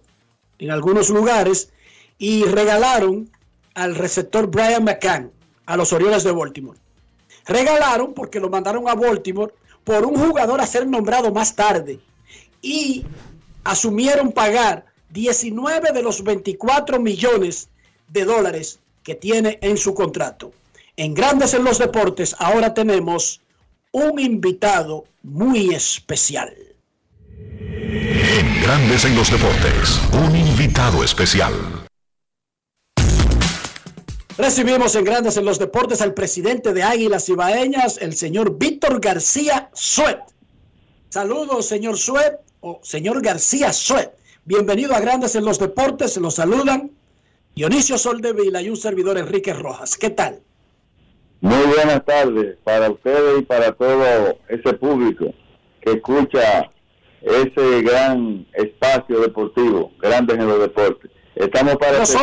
en 0.59 0.73
algunos 0.73 1.11
lugares 1.11 1.71
y 2.19 2.43
regalaron 2.43 3.31
al 3.75 3.95
receptor 3.95 4.49
Brian 4.49 4.83
McCann 4.83 5.31
a 5.65 5.77
los 5.77 5.93
Orioles 5.93 6.25
de 6.25 6.33
Baltimore. 6.33 6.81
Regalaron 7.47 8.15
porque 8.15 8.41
lo 8.41 8.51
mandaron 8.51 8.89
a 8.89 8.97
Baltimore 8.97 9.55
por 9.85 10.05
un 10.05 10.17
jugador 10.17 10.61
a 10.61 10.67
ser 10.67 10.89
nombrado 10.89 11.31
más 11.31 11.55
tarde 11.55 12.01
y 12.61 13.05
asumieron 13.63 14.33
pagar 14.33 14.93
19 15.15 15.93
de 15.93 16.03
los 16.03 16.25
24 16.25 16.99
millones 16.99 17.69
de 18.09 18.25
dólares 18.25 18.81
que 19.05 19.15
tiene 19.15 19.61
en 19.63 19.77
su 19.77 19.95
contrato. 19.95 20.53
En 20.97 21.15
Grandes 21.15 21.55
en 21.55 21.63
los 21.63 21.79
Deportes 21.79 22.35
ahora 22.41 22.75
tenemos 22.75 23.41
un 23.93 24.19
invitado 24.19 25.05
muy 25.23 25.73
especial. 25.73 26.53
En 27.07 28.63
Grandes 28.63 29.05
en 29.05 29.15
los 29.15 29.31
Deportes, 29.31 30.01
un 30.27 30.35
invitado 30.35 31.05
especial. 31.05 31.53
Recibimos 34.37 34.97
en 34.97 35.05
Grandes 35.05 35.37
en 35.37 35.45
los 35.45 35.61
Deportes 35.61 36.01
al 36.01 36.13
presidente 36.13 36.73
de 36.73 36.83
Águilas 36.83 37.29
Ibaeñas, 37.29 37.99
el 37.99 38.17
señor 38.17 38.59
Víctor 38.59 39.01
García 39.01 39.71
Suet. 39.75 40.19
Saludos, 41.09 41.69
señor 41.69 41.97
Suet, 41.97 42.41
o 42.63 42.81
señor 42.83 43.23
García 43.23 43.73
Suet. 43.73 44.24
Bienvenido 44.47 44.95
a 44.95 45.01
Grandes 45.01 45.37
en 45.37 45.45
los 45.47 45.59
Deportes, 45.59 46.13
se 46.13 46.21
los 46.21 46.35
saludan 46.35 46.91
Dionisio 47.55 47.97
Soldevila 47.97 48.61
y 48.61 48.69
un 48.69 48.77
servidor 48.77 49.17
Enrique 49.17 49.55
Rojas. 49.55 49.97
¿Qué 49.97 50.11
tal? 50.11 50.43
Muy 51.41 51.65
buenas 51.75 52.05
tardes 52.05 52.59
para 52.63 52.91
ustedes 52.91 53.41
y 53.41 53.43
para 53.43 53.73
todo 53.73 54.39
ese 54.49 54.75
público 54.75 55.33
que 55.81 55.93
escucha 55.93 56.71
ese 57.23 57.81
gran 57.81 58.47
espacio 58.53 59.21
deportivo, 59.21 59.93
Grandes 59.99 60.39
en 60.39 60.47
los 60.47 60.61
Deportes. 60.61 61.11
Estamos 61.37 61.77
para 61.77 62.01
Nos. 62.01 62.15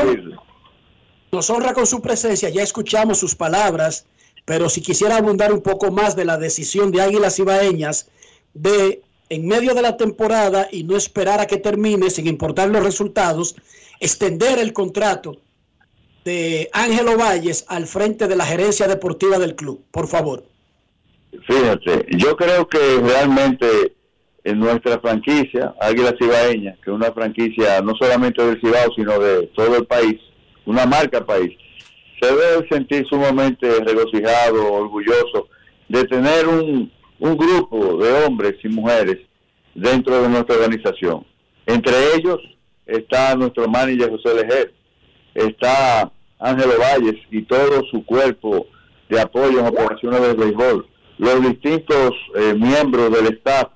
Nos 1.32 1.50
honra 1.50 1.74
con 1.74 1.88
su 1.88 2.04
presencia, 2.04 2.50
ya 2.50 2.62
escuchamos 2.62 3.18
sus 3.18 3.34
palabras, 3.34 4.06
pero 4.46 4.70
si 4.70 4.82
quisiera 4.82 5.18
abundar 5.18 5.52
un 5.52 5.62
poco 5.62 5.90
más 5.90 6.16
de 6.16 6.26
la 6.26 6.38
decisión 6.38 6.92
de 6.92 7.02
Águilas 7.02 7.40
Ibaeñas 7.40 8.12
de, 8.54 9.02
en 9.32 9.48
medio 9.48 9.74
de 9.74 9.82
la 9.82 9.96
temporada 9.96 10.68
y 10.74 10.84
no 10.84 10.98
esperar 10.98 11.40
a 11.40 11.48
que 11.48 11.56
termine, 11.56 12.10
sin 12.10 12.28
importar 12.28 12.68
los 12.68 12.84
resultados, 12.84 13.56
extender 14.02 14.60
el 14.60 14.74
contrato 14.74 15.38
de 16.26 16.70
Ángelo 16.74 17.18
Valles 17.18 17.64
al 17.70 17.88
frente 17.88 18.28
de 18.28 18.36
la 18.36 18.46
gerencia 18.46 18.90
deportiva 18.90 19.40
del 19.40 19.56
club. 19.56 19.86
Por 19.90 20.10
favor. 20.10 20.44
Fíjate, 21.48 22.08
yo 22.18 22.36
creo 22.36 22.68
que 22.68 23.00
realmente 23.02 23.94
en 24.44 24.60
nuestra 24.60 25.00
franquicia, 25.00 25.76
Águila 25.80 26.14
Cibaeña, 26.20 26.74
que 26.84 26.92
es 26.92 26.96
una 26.96 27.14
franquicia 27.14 27.80
no 27.80 27.96
solamente 27.96 28.46
del 28.46 28.60
Cibao, 28.60 28.92
sino 28.94 29.18
de 29.18 29.48
todo 29.56 29.78
el 29.78 29.86
país, 29.86 30.20
una 30.66 30.86
marca 30.86 31.26
país, 31.26 31.58
se 32.20 32.28
debe 32.28 32.68
sentir 32.70 33.08
sumamente 33.08 33.80
regocijado, 33.80 34.74
orgulloso 34.74 35.48
de 35.88 36.04
tener 36.04 36.50
un, 36.50 36.92
un 37.22 37.38
grupo 37.38 37.98
de 37.98 38.12
hombres 38.26 38.56
y 38.64 38.68
mujeres 38.68 39.18
dentro 39.76 40.22
de 40.24 40.28
nuestra 40.30 40.56
organización. 40.56 41.26
Entre 41.68 41.94
ellos 42.16 42.40
está 42.86 43.36
nuestro 43.36 43.68
manager 43.68 44.10
José 44.10 44.36
Lejer, 44.36 44.74
está 45.36 46.12
Ángelo 46.40 46.74
Valles 46.80 47.16
y 47.30 47.44
todo 47.44 47.84
su 47.92 48.04
cuerpo 48.06 48.66
de 49.08 49.20
apoyo 49.22 49.60
en 49.60 49.68
operaciones 49.68 50.22
de 50.22 50.34
béisbol, 50.34 50.88
los 51.20 51.42
distintos 51.42 52.12
eh, 52.36 52.54
miembros 52.56 53.12
del 53.12 53.28
staff 53.38 53.68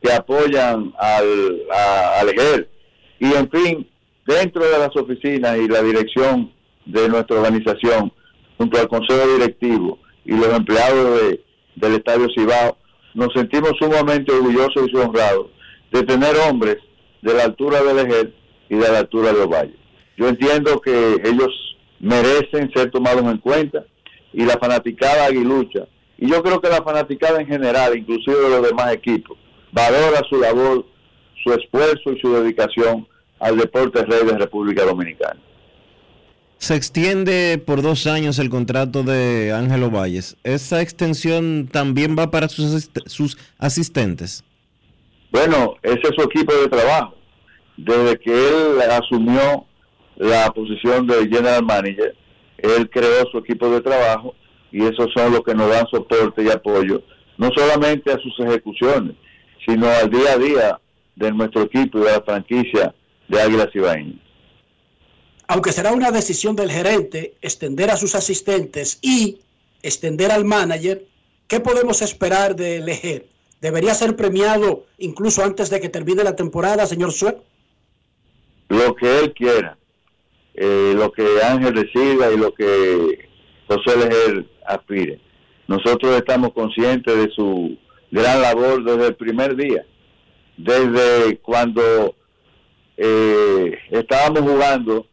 que 0.00 0.12
apoyan 0.12 0.92
al, 0.98 1.62
a- 1.72 2.22
y 3.18 3.32
en 3.34 3.50
fin, 3.50 3.88
dentro 4.26 4.64
de 4.64 4.78
las 4.78 4.94
oficinas 4.96 5.58
y 5.58 5.66
la 5.68 5.82
dirección 5.82 6.52
de 6.86 7.08
nuestra 7.08 7.36
organización, 7.40 8.12
junto 8.58 8.78
al 8.80 8.88
consejo 8.88 9.26
directivo 9.38 9.98
y 10.24 10.32
los 10.36 10.48
empleados 10.56 11.20
de- 11.20 11.40
del 11.76 11.94
Estadio 11.94 12.28
Cibao, 12.36 12.76
nos 13.14 13.32
sentimos 13.34 13.72
sumamente 13.78 14.32
orgullosos 14.32 14.88
y 14.92 14.96
honrados 14.96 15.48
de 15.90 16.02
tener 16.04 16.34
hombres 16.48 16.78
de 17.20 17.34
la 17.34 17.44
altura 17.44 17.82
del 17.82 17.98
EGER 17.98 18.32
y 18.68 18.76
de 18.76 18.92
la 18.92 19.00
altura 19.00 19.32
de 19.32 19.38
los 19.38 19.48
valles. 19.48 19.76
Yo 20.16 20.28
entiendo 20.28 20.80
que 20.80 21.16
ellos 21.24 21.76
merecen 22.00 22.70
ser 22.74 22.90
tomados 22.90 23.22
en 23.22 23.38
cuenta 23.38 23.84
y 24.32 24.44
la 24.44 24.58
fanaticada 24.58 25.26
aguilucha, 25.26 25.86
y 26.18 26.30
yo 26.30 26.42
creo 26.42 26.60
que 26.60 26.68
la 26.68 26.82
fanaticada 26.82 27.40
en 27.40 27.46
general, 27.46 27.96
inclusive 27.96 28.36
de 28.36 28.50
los 28.50 28.62
demás 28.62 28.92
equipos, 28.92 29.36
valora 29.72 30.20
su 30.28 30.40
labor, 30.40 30.86
su 31.42 31.52
esfuerzo 31.52 32.12
y 32.12 32.20
su 32.20 32.32
dedicación 32.32 33.06
al 33.40 33.56
deporte 33.56 34.04
rey 34.04 34.24
de 34.24 34.38
República 34.38 34.84
Dominicana. 34.84 35.40
Se 36.62 36.76
extiende 36.76 37.58
por 37.58 37.82
dos 37.82 38.06
años 38.06 38.38
el 38.38 38.48
contrato 38.48 39.02
de 39.02 39.52
Ángelo 39.52 39.90
Valles. 39.90 40.36
¿Esa 40.44 40.80
extensión 40.80 41.66
también 41.66 42.14
va 42.16 42.30
para 42.30 42.48
sus, 42.48 42.66
asist- 42.66 43.02
sus 43.06 43.36
asistentes? 43.58 44.44
Bueno, 45.32 45.74
ese 45.82 45.98
es 46.02 46.10
su 46.16 46.22
equipo 46.22 46.54
de 46.54 46.68
trabajo. 46.68 47.16
Desde 47.76 48.16
que 48.20 48.30
él 48.30 48.80
asumió 48.92 49.66
la 50.14 50.52
posición 50.52 51.08
de 51.08 51.26
general 51.28 51.64
manager, 51.64 52.14
él 52.58 52.88
creó 52.90 53.26
su 53.32 53.38
equipo 53.38 53.68
de 53.68 53.80
trabajo 53.80 54.36
y 54.70 54.84
esos 54.84 55.08
son 55.16 55.32
los 55.32 55.40
que 55.42 55.56
nos 55.56 55.68
dan 55.68 55.88
soporte 55.90 56.44
y 56.44 56.48
apoyo, 56.48 57.02
no 57.38 57.50
solamente 57.56 58.12
a 58.12 58.18
sus 58.20 58.38
ejecuciones, 58.38 59.16
sino 59.66 59.88
al 59.88 60.08
día 60.08 60.34
a 60.34 60.38
día 60.38 60.80
de 61.16 61.32
nuestro 61.32 61.62
equipo 61.62 61.98
y 61.98 62.02
de 62.02 62.12
la 62.12 62.22
franquicia 62.22 62.94
de 63.26 63.40
Águilas 63.40 63.70
Ibaeñas. 63.74 64.21
Aunque 65.52 65.72
será 65.72 65.92
una 65.92 66.10
decisión 66.10 66.56
del 66.56 66.70
gerente 66.70 67.34
extender 67.42 67.90
a 67.90 67.98
sus 67.98 68.14
asistentes 68.14 68.98
y 69.02 69.40
extender 69.82 70.32
al 70.32 70.46
manager, 70.46 71.04
¿qué 71.46 71.60
podemos 71.60 72.00
esperar 72.00 72.56
del 72.56 72.88
EGER? 72.88 73.26
¿Debería 73.60 73.92
ser 73.94 74.16
premiado 74.16 74.86
incluso 74.96 75.44
antes 75.44 75.68
de 75.68 75.78
que 75.78 75.90
termine 75.90 76.24
la 76.24 76.36
temporada, 76.36 76.86
señor 76.86 77.12
Suet? 77.12 77.36
lo 78.70 78.94
que 78.94 79.18
él 79.18 79.34
quiera, 79.34 79.76
eh, 80.54 80.94
lo 80.96 81.12
que 81.12 81.42
Ángel 81.42 81.74
decida 81.74 82.32
y 82.32 82.38
lo 82.38 82.54
que 82.54 83.28
José 83.68 83.98
Leger 83.98 84.46
aspire. 84.66 85.20
Nosotros 85.68 86.16
estamos 86.16 86.54
conscientes 86.54 87.14
de 87.14 87.30
su 87.30 87.76
gran 88.10 88.40
labor 88.40 88.82
desde 88.84 89.08
el 89.08 89.16
primer 89.16 89.54
día, 89.54 89.84
desde 90.56 91.36
cuando 91.42 92.14
eh, 92.96 93.78
estábamos 93.90 94.40
jugando 94.40 95.06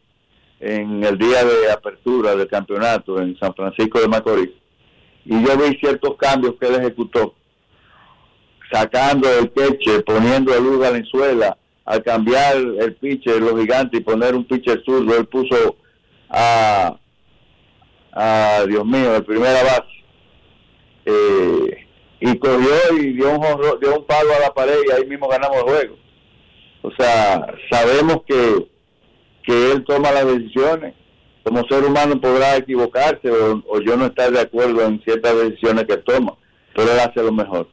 en 0.60 1.02
el 1.02 1.18
día 1.18 1.44
de 1.44 1.72
apertura 1.72 2.36
del 2.36 2.46
campeonato 2.46 3.20
en 3.20 3.36
San 3.38 3.54
Francisco 3.54 4.00
de 4.00 4.08
Macorís, 4.08 4.50
y 5.24 5.42
yo 5.42 5.56
vi 5.56 5.76
ciertos 5.78 6.16
cambios 6.16 6.54
que 6.60 6.66
él 6.66 6.76
ejecutó, 6.76 7.34
sacando 8.70 9.28
el 9.38 9.50
queche, 9.50 10.00
poniendo 10.02 10.52
a 10.52 10.60
Luz 10.60 10.78
Valenzuela, 10.78 11.56
al 11.84 12.02
cambiar 12.02 12.56
el 12.56 12.94
pitcher, 12.94 13.40
los 13.40 13.58
gigantes, 13.58 14.00
y 14.00 14.04
poner 14.04 14.34
un 14.34 14.44
pitcher 14.44 14.82
zurdo, 14.84 15.16
él 15.16 15.26
puso 15.26 15.76
a, 16.28 16.96
a 18.12 18.64
Dios 18.68 18.84
mío, 18.86 19.12
de 19.12 19.22
primera 19.22 19.62
base, 19.62 20.04
eh, 21.06 21.86
y 22.20 22.38
cogió 22.38 22.98
y 22.98 23.14
dio 23.14 23.30
un, 23.30 23.80
dio 23.80 23.98
un 23.98 24.04
palo 24.04 24.34
a 24.34 24.40
la 24.40 24.52
pared 24.52 24.76
y 24.86 24.92
ahí 24.92 25.06
mismo 25.06 25.26
ganamos 25.26 25.56
el 25.56 25.62
juego. 25.62 25.96
O 26.82 26.90
sea, 26.92 27.46
sabemos 27.70 28.22
que, 28.26 28.68
que 29.50 29.72
él 29.72 29.84
toma 29.84 30.12
las 30.12 30.26
decisiones. 30.26 30.94
Como 31.42 31.64
ser 31.64 31.82
humano 31.84 32.20
podrá 32.20 32.56
equivocarse 32.56 33.28
o, 33.30 33.62
o 33.68 33.80
yo 33.80 33.96
no 33.96 34.06
estar 34.06 34.30
de 34.30 34.40
acuerdo 34.40 34.84
en 34.84 35.02
ciertas 35.02 35.34
decisiones 35.36 35.86
que 35.86 35.96
toma, 35.96 36.34
pero 36.74 36.92
él 36.92 37.00
hace 37.00 37.20
lo 37.22 37.32
mejor. 37.32 37.68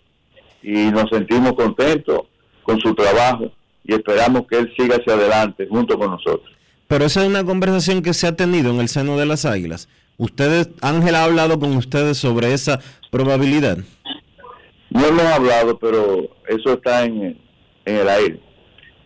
Y 0.64 0.90
nos 0.90 1.10
sentimos 1.12 1.54
contentos 1.54 2.22
con 2.64 2.80
su 2.80 2.96
trabajo 2.96 3.52
y 3.84 3.94
esperamos 3.94 4.48
que 4.50 4.58
él 4.58 4.74
siga 4.78 4.96
hacia 4.96 5.14
adelante 5.14 5.68
junto 5.70 6.00
con 6.00 6.12
nosotros. 6.12 6.50
Pero 6.88 7.06
esa 7.06 7.22
es 7.22 7.30
una 7.30 7.44
conversación 7.44 8.02
que 8.02 8.14
se 8.14 8.26
ha 8.26 8.36
tenido 8.36 8.72
en 8.72 8.80
el 8.80 8.88
seno 8.88 9.18
de 9.18 9.26
las 9.26 9.46
águilas. 9.46 9.88
Ustedes, 10.18 10.70
Ángel 10.82 11.14
ha 11.14 11.26
hablado 11.26 11.60
con 11.60 11.76
ustedes 11.76 12.18
sobre 12.18 12.54
esa 12.54 12.80
probabilidad. 13.12 13.78
No 14.90 15.06
hemos 15.06 15.26
hablado, 15.26 15.78
pero 15.78 16.30
eso 16.48 16.74
está 16.74 17.04
en, 17.06 17.38
en 17.86 17.96
el 17.96 18.10
aire. 18.10 18.47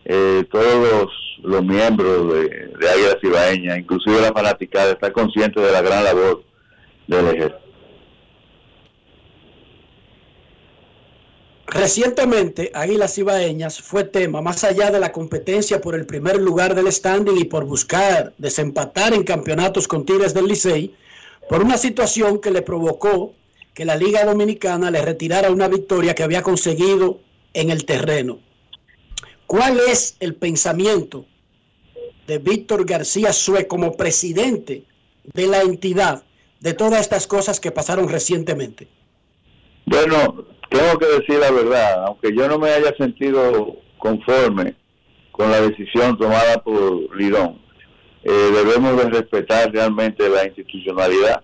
Eh, 0.04 0.44
todos 0.50 1.10
los, 1.42 1.64
miembros 1.64 2.34
de, 2.34 2.48
de 2.78 2.90
Águilas 2.90 3.18
Ibaeñas, 3.22 3.78
inclusive 3.78 4.20
la 4.20 4.32
fanaticada, 4.32 4.92
está 4.92 5.12
consciente 5.12 5.60
de 5.60 5.72
la 5.72 5.82
gran 5.82 6.04
labor 6.04 6.42
del 7.06 7.28
ejército. 7.28 7.62
Recientemente, 11.74 12.70
Águilas 12.74 13.16
Ibaeñas 13.16 13.80
fue 13.80 14.04
tema, 14.04 14.42
más 14.42 14.62
allá 14.62 14.90
de 14.90 15.00
la 15.00 15.10
competencia 15.10 15.80
por 15.80 15.94
el 15.94 16.04
primer 16.04 16.38
lugar 16.38 16.74
del 16.74 16.92
standing 16.92 17.38
y 17.38 17.44
por 17.44 17.64
buscar 17.64 18.34
desempatar 18.36 19.14
en 19.14 19.24
campeonatos 19.24 19.88
con 19.88 20.04
Tigres 20.04 20.34
del 20.34 20.48
Licey, 20.48 20.94
por 21.48 21.62
una 21.62 21.78
situación 21.78 22.40
que 22.42 22.50
le 22.50 22.60
provocó 22.60 23.32
que 23.72 23.86
la 23.86 23.96
Liga 23.96 24.22
Dominicana 24.26 24.90
le 24.90 25.00
retirara 25.00 25.50
una 25.50 25.66
victoria 25.66 26.14
que 26.14 26.22
había 26.22 26.42
conseguido 26.42 27.20
en 27.54 27.70
el 27.70 27.86
terreno. 27.86 28.38
¿Cuál 29.52 29.80
es 29.80 30.16
el 30.20 30.34
pensamiento 30.34 31.26
de 32.26 32.38
Víctor 32.38 32.86
García 32.86 33.34
Sue 33.34 33.66
como 33.66 33.98
presidente 33.98 34.84
de 35.24 35.46
la 35.46 35.60
entidad 35.60 36.22
de 36.60 36.72
todas 36.72 37.02
estas 37.02 37.26
cosas 37.26 37.60
que 37.60 37.70
pasaron 37.70 38.08
recientemente? 38.08 38.88
Bueno, 39.84 40.46
tengo 40.70 40.98
que 40.98 41.04
decir 41.04 41.38
la 41.38 41.50
verdad, 41.50 42.06
aunque 42.06 42.34
yo 42.34 42.48
no 42.48 42.58
me 42.58 42.70
haya 42.70 42.96
sentido 42.96 43.76
conforme 43.98 44.74
con 45.32 45.50
la 45.50 45.60
decisión 45.60 46.16
tomada 46.16 46.62
por 46.62 47.14
Lidón, 47.14 47.60
eh, 48.24 48.32
debemos 48.32 48.96
de 49.04 49.10
respetar 49.10 49.70
realmente 49.70 50.30
la 50.30 50.46
institucionalidad 50.46 51.42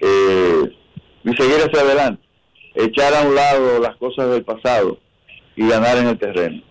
eh, 0.00 0.62
y 1.24 1.36
seguir 1.36 1.56
hacia 1.56 1.82
adelante, 1.82 2.22
echar 2.74 3.12
a 3.12 3.20
un 3.20 3.34
lado 3.34 3.80
las 3.80 3.96
cosas 3.96 4.30
del 4.30 4.46
pasado 4.46 4.98
y 5.56 5.68
ganar 5.68 5.98
en 5.98 6.06
el 6.06 6.18
terreno. 6.18 6.67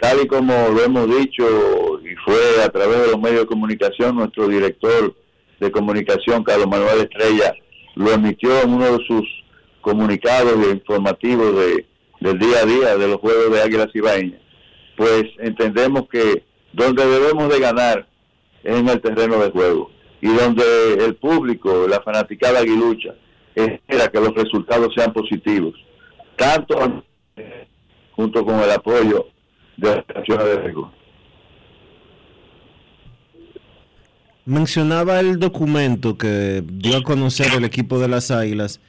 Tal 0.00 0.20
y 0.22 0.26
como 0.28 0.52
lo 0.52 0.84
hemos 0.84 1.08
dicho 1.08 1.44
y 2.04 2.14
fue 2.24 2.62
a 2.64 2.68
través 2.68 3.00
de 3.00 3.08
los 3.08 3.20
medios 3.20 3.40
de 3.40 3.46
comunicación, 3.46 4.16
nuestro 4.16 4.46
director 4.46 5.14
de 5.58 5.72
comunicación, 5.72 6.44
Carlos 6.44 6.68
Manuel 6.68 7.00
Estrella, 7.00 7.52
lo 7.96 8.12
emitió 8.12 8.60
en 8.62 8.74
uno 8.74 8.96
de 8.96 9.04
sus 9.06 9.24
comunicados 9.80 10.54
informativos 10.72 11.56
de, 11.56 11.86
del 12.20 12.38
día 12.38 12.58
a 12.62 12.66
día 12.66 12.96
de 12.96 13.08
los 13.08 13.16
Juegos 13.16 13.52
de 13.52 13.62
Águilas 13.62 13.88
Ibaeñas, 13.92 14.40
pues 14.96 15.24
entendemos 15.38 16.08
que 16.08 16.44
donde 16.72 17.04
debemos 17.04 17.48
de 17.48 17.58
ganar 17.58 18.08
es 18.62 18.76
en 18.76 18.88
el 18.88 19.00
terreno 19.00 19.38
de 19.38 19.50
juego 19.50 19.90
y 20.20 20.28
donde 20.28 20.94
el 21.04 21.16
público, 21.16 21.86
la 21.88 22.00
fanaticada 22.02 22.60
aguilucha, 22.60 23.14
espera 23.54 24.08
que 24.08 24.20
los 24.20 24.34
resultados 24.34 24.92
sean 24.94 25.12
positivos, 25.12 25.74
tanto 26.36 27.02
junto 28.12 28.44
con 28.44 28.60
el 28.60 28.70
apoyo 28.70 29.26
Mencionaba 34.44 35.20
el 35.20 35.38
documento 35.38 36.16
que 36.16 36.62
dio 36.66 36.96
a 36.98 37.02
conocer 37.02 37.52
el 37.54 37.64
equipo 37.64 37.98
de 37.98 38.08
las 38.08 38.30
Águilas 38.30 38.80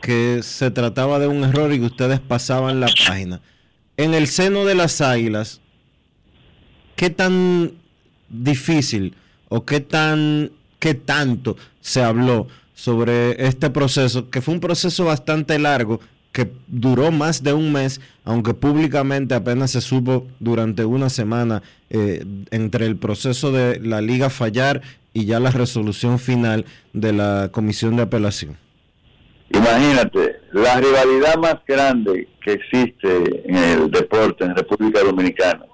que 0.00 0.42
se 0.42 0.70
trataba 0.70 1.18
de 1.18 1.26
un 1.26 1.44
error 1.44 1.72
y 1.72 1.80
que 1.80 1.86
ustedes 1.86 2.20
pasaban 2.20 2.80
la 2.80 2.88
página. 3.06 3.40
En 3.96 4.14
el 4.14 4.28
seno 4.28 4.64
de 4.64 4.76
las 4.76 5.00
Águilas, 5.00 5.60
¿qué 6.94 7.10
tan 7.10 7.72
difícil 8.28 9.16
o 9.48 9.64
qué 9.64 9.80
tan 9.80 10.52
qué 10.78 10.94
tanto 10.94 11.56
se 11.80 12.02
habló 12.02 12.46
sobre 12.74 13.44
este 13.44 13.70
proceso, 13.70 14.30
que 14.30 14.40
fue 14.40 14.54
un 14.54 14.60
proceso 14.60 15.04
bastante 15.04 15.58
largo, 15.58 16.00
que 16.38 16.52
duró 16.68 17.10
más 17.10 17.42
de 17.42 17.52
un 17.52 17.72
mes, 17.72 18.00
aunque 18.24 18.54
públicamente 18.54 19.34
apenas 19.34 19.72
se 19.72 19.80
supo 19.80 20.28
durante 20.38 20.84
una 20.84 21.10
semana 21.10 21.64
eh, 21.90 22.24
entre 22.52 22.86
el 22.86 22.96
proceso 22.96 23.50
de 23.50 23.80
la 23.80 24.00
liga 24.00 24.30
fallar 24.30 24.80
y 25.12 25.24
ya 25.24 25.40
la 25.40 25.50
resolución 25.50 26.20
final 26.20 26.64
de 26.92 27.12
la 27.12 27.48
comisión 27.50 27.96
de 27.96 28.02
apelación. 28.02 28.56
Imagínate, 29.50 30.36
la 30.52 30.80
rivalidad 30.80 31.38
más 31.38 31.56
grande 31.66 32.28
que 32.40 32.52
existe 32.52 33.42
en 33.44 33.56
el 33.56 33.90
deporte 33.90 34.44
en 34.44 34.54
República 34.54 35.00
Dominicana, 35.02 35.64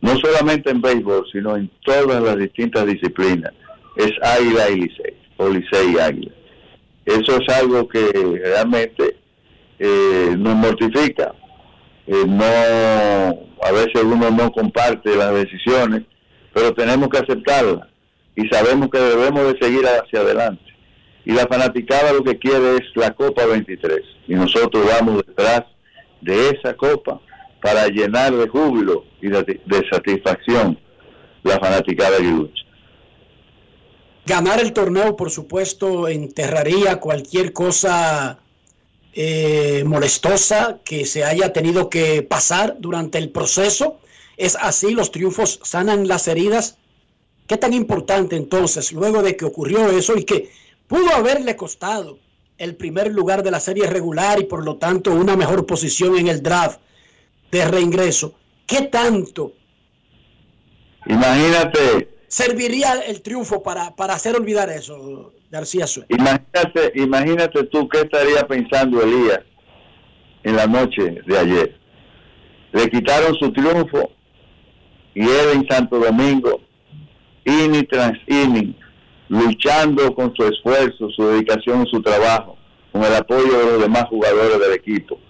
no 0.00 0.16
solamente 0.16 0.70
en 0.70 0.80
béisbol, 0.80 1.26
sino 1.30 1.54
en 1.54 1.70
todas 1.84 2.22
las 2.22 2.38
distintas 2.38 2.86
disciplinas, 2.86 3.52
es 3.96 4.10
Águila 4.22 4.70
y 4.70 4.80
Licey, 4.80 5.14
o 5.36 5.50
Licey 5.50 5.92
y 5.92 5.98
Águila. 5.98 6.32
Eso 7.04 7.36
es 7.36 7.54
algo 7.54 7.86
que 7.86 8.10
realmente 8.42 9.21
eh, 9.84 10.36
nos 10.38 10.54
mortifica. 10.54 11.34
Eh, 12.06 12.24
no, 12.26 12.44
a 12.44 13.72
veces 13.72 14.04
uno 14.04 14.30
no 14.30 14.52
comparte 14.52 15.16
las 15.16 15.34
decisiones, 15.34 16.02
pero 16.54 16.72
tenemos 16.72 17.08
que 17.08 17.18
aceptarlas 17.18 17.88
y 18.36 18.46
sabemos 18.48 18.90
que 18.90 19.00
debemos 19.00 19.52
de 19.52 19.58
seguir 19.60 19.84
hacia 19.86 20.20
adelante. 20.20 20.62
Y 21.24 21.32
la 21.32 21.46
fanaticada 21.48 22.12
lo 22.12 22.22
que 22.22 22.38
quiere 22.38 22.76
es 22.76 22.82
la 22.94 23.10
Copa 23.10 23.44
23 23.44 24.00
y 24.28 24.34
nosotros 24.34 24.86
vamos 24.86 25.24
detrás 25.26 25.62
de 26.20 26.50
esa 26.50 26.74
copa 26.74 27.20
para 27.60 27.88
llenar 27.88 28.32
de 28.32 28.48
júbilo 28.48 29.04
y 29.20 29.28
de, 29.28 29.60
satisfacción 29.90 30.78
la 31.42 31.58
fanaticada 31.58 32.18
de 32.18 32.24
lucha. 32.24 32.62
Ganar 34.26 34.60
el 34.60 34.72
torneo, 34.72 35.16
por 35.16 35.30
supuesto, 35.30 36.06
enterraría 36.06 37.00
cualquier 37.00 37.52
cosa 37.52 38.41
eh, 39.14 39.84
molestosa 39.84 40.80
que 40.84 41.04
se 41.04 41.24
haya 41.24 41.52
tenido 41.52 41.90
que 41.90 42.22
pasar 42.22 42.76
durante 42.78 43.18
el 43.18 43.30
proceso. 43.30 43.98
Es 44.36 44.56
así, 44.60 44.92
los 44.92 45.12
triunfos 45.12 45.60
sanan 45.62 46.08
las 46.08 46.28
heridas. 46.28 46.78
¿Qué 47.46 47.56
tan 47.56 47.74
importante 47.74 48.36
entonces, 48.36 48.92
luego 48.92 49.22
de 49.22 49.36
que 49.36 49.44
ocurrió 49.44 49.90
eso 49.90 50.16
y 50.16 50.24
que 50.24 50.50
pudo 50.86 51.14
haberle 51.14 51.56
costado 51.56 52.18
el 52.56 52.76
primer 52.76 53.12
lugar 53.12 53.42
de 53.42 53.50
la 53.50 53.60
serie 53.60 53.86
regular 53.86 54.40
y 54.40 54.44
por 54.44 54.64
lo 54.64 54.76
tanto 54.76 55.12
una 55.12 55.36
mejor 55.36 55.66
posición 55.66 56.16
en 56.16 56.28
el 56.28 56.42
draft 56.42 56.80
de 57.50 57.64
reingreso, 57.64 58.34
¿qué 58.66 58.82
tanto? 58.82 59.52
Imagínate 61.06 62.08
serviría 62.32 62.94
el 63.06 63.20
triunfo 63.20 63.62
para, 63.62 63.94
para 63.94 64.14
hacer 64.14 64.34
olvidar 64.34 64.70
eso, 64.70 65.34
García 65.50 65.84
Imagínate, 66.08 66.92
imagínate 66.94 67.64
tú 67.64 67.86
qué 67.90 68.00
estaría 68.00 68.48
pensando 68.48 69.02
Elías 69.02 69.40
en 70.42 70.56
la 70.56 70.66
noche 70.66 71.20
de 71.26 71.38
ayer. 71.38 71.78
Le 72.72 72.88
quitaron 72.88 73.34
su 73.34 73.52
triunfo 73.52 74.12
y 75.14 75.20
él 75.20 75.48
en 75.56 75.68
Santo 75.68 75.98
Domingo, 75.98 76.62
inning 77.44 77.86
tras 77.86 78.14
inning, 78.26 78.74
luchando 79.28 80.14
con 80.14 80.34
su 80.34 80.46
esfuerzo, 80.46 81.10
su 81.10 81.26
dedicación, 81.26 81.86
su 81.88 82.00
trabajo, 82.00 82.56
con 82.92 83.04
el 83.04 83.14
apoyo 83.14 83.58
de 83.58 83.72
los 83.72 83.82
demás 83.82 84.04
jugadores 84.08 84.58
del 84.58 84.72
equipo. 84.72 85.20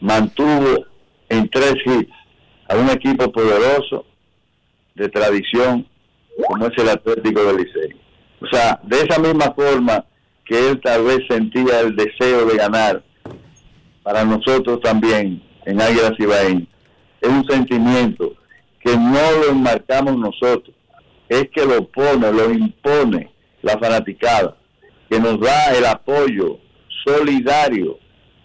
Mantuvo 0.00 0.84
en 1.30 1.48
tres 1.48 1.76
hits 1.86 2.12
a 2.68 2.76
un 2.76 2.90
equipo 2.90 3.32
poderoso, 3.32 4.04
de 4.94 5.08
tradición, 5.08 5.86
como 6.46 6.66
es 6.66 6.72
el 6.78 6.88
Atlético 6.88 7.44
del 7.44 7.56
Licey. 7.56 7.96
O 8.40 8.46
sea, 8.46 8.78
de 8.82 9.00
esa 9.00 9.18
misma 9.20 9.52
forma 9.54 10.04
que 10.44 10.70
él 10.70 10.80
tal 10.82 11.04
vez 11.04 11.20
sentía 11.28 11.80
el 11.80 11.96
deseo 11.96 12.46
de 12.46 12.56
ganar, 12.56 13.02
para 14.02 14.24
nosotros 14.24 14.80
también 14.82 15.42
en 15.64 15.80
Águilas 15.80 16.12
Ibaeñas, 16.18 16.68
es 17.20 17.28
un 17.28 17.44
sentimiento 17.46 18.34
que 18.80 18.96
no 18.96 19.32
lo 19.40 19.50
enmarcamos 19.50 20.16
nosotros, 20.16 20.74
es 21.28 21.48
que 21.52 21.64
lo 21.64 21.88
pone, 21.88 22.30
lo 22.30 22.52
impone 22.52 23.32
la 23.62 23.76
fanaticada, 23.78 24.56
que 25.10 25.18
nos 25.18 25.40
da 25.40 25.72
el 25.76 25.84
apoyo 25.86 26.58
solidario, 27.04 27.98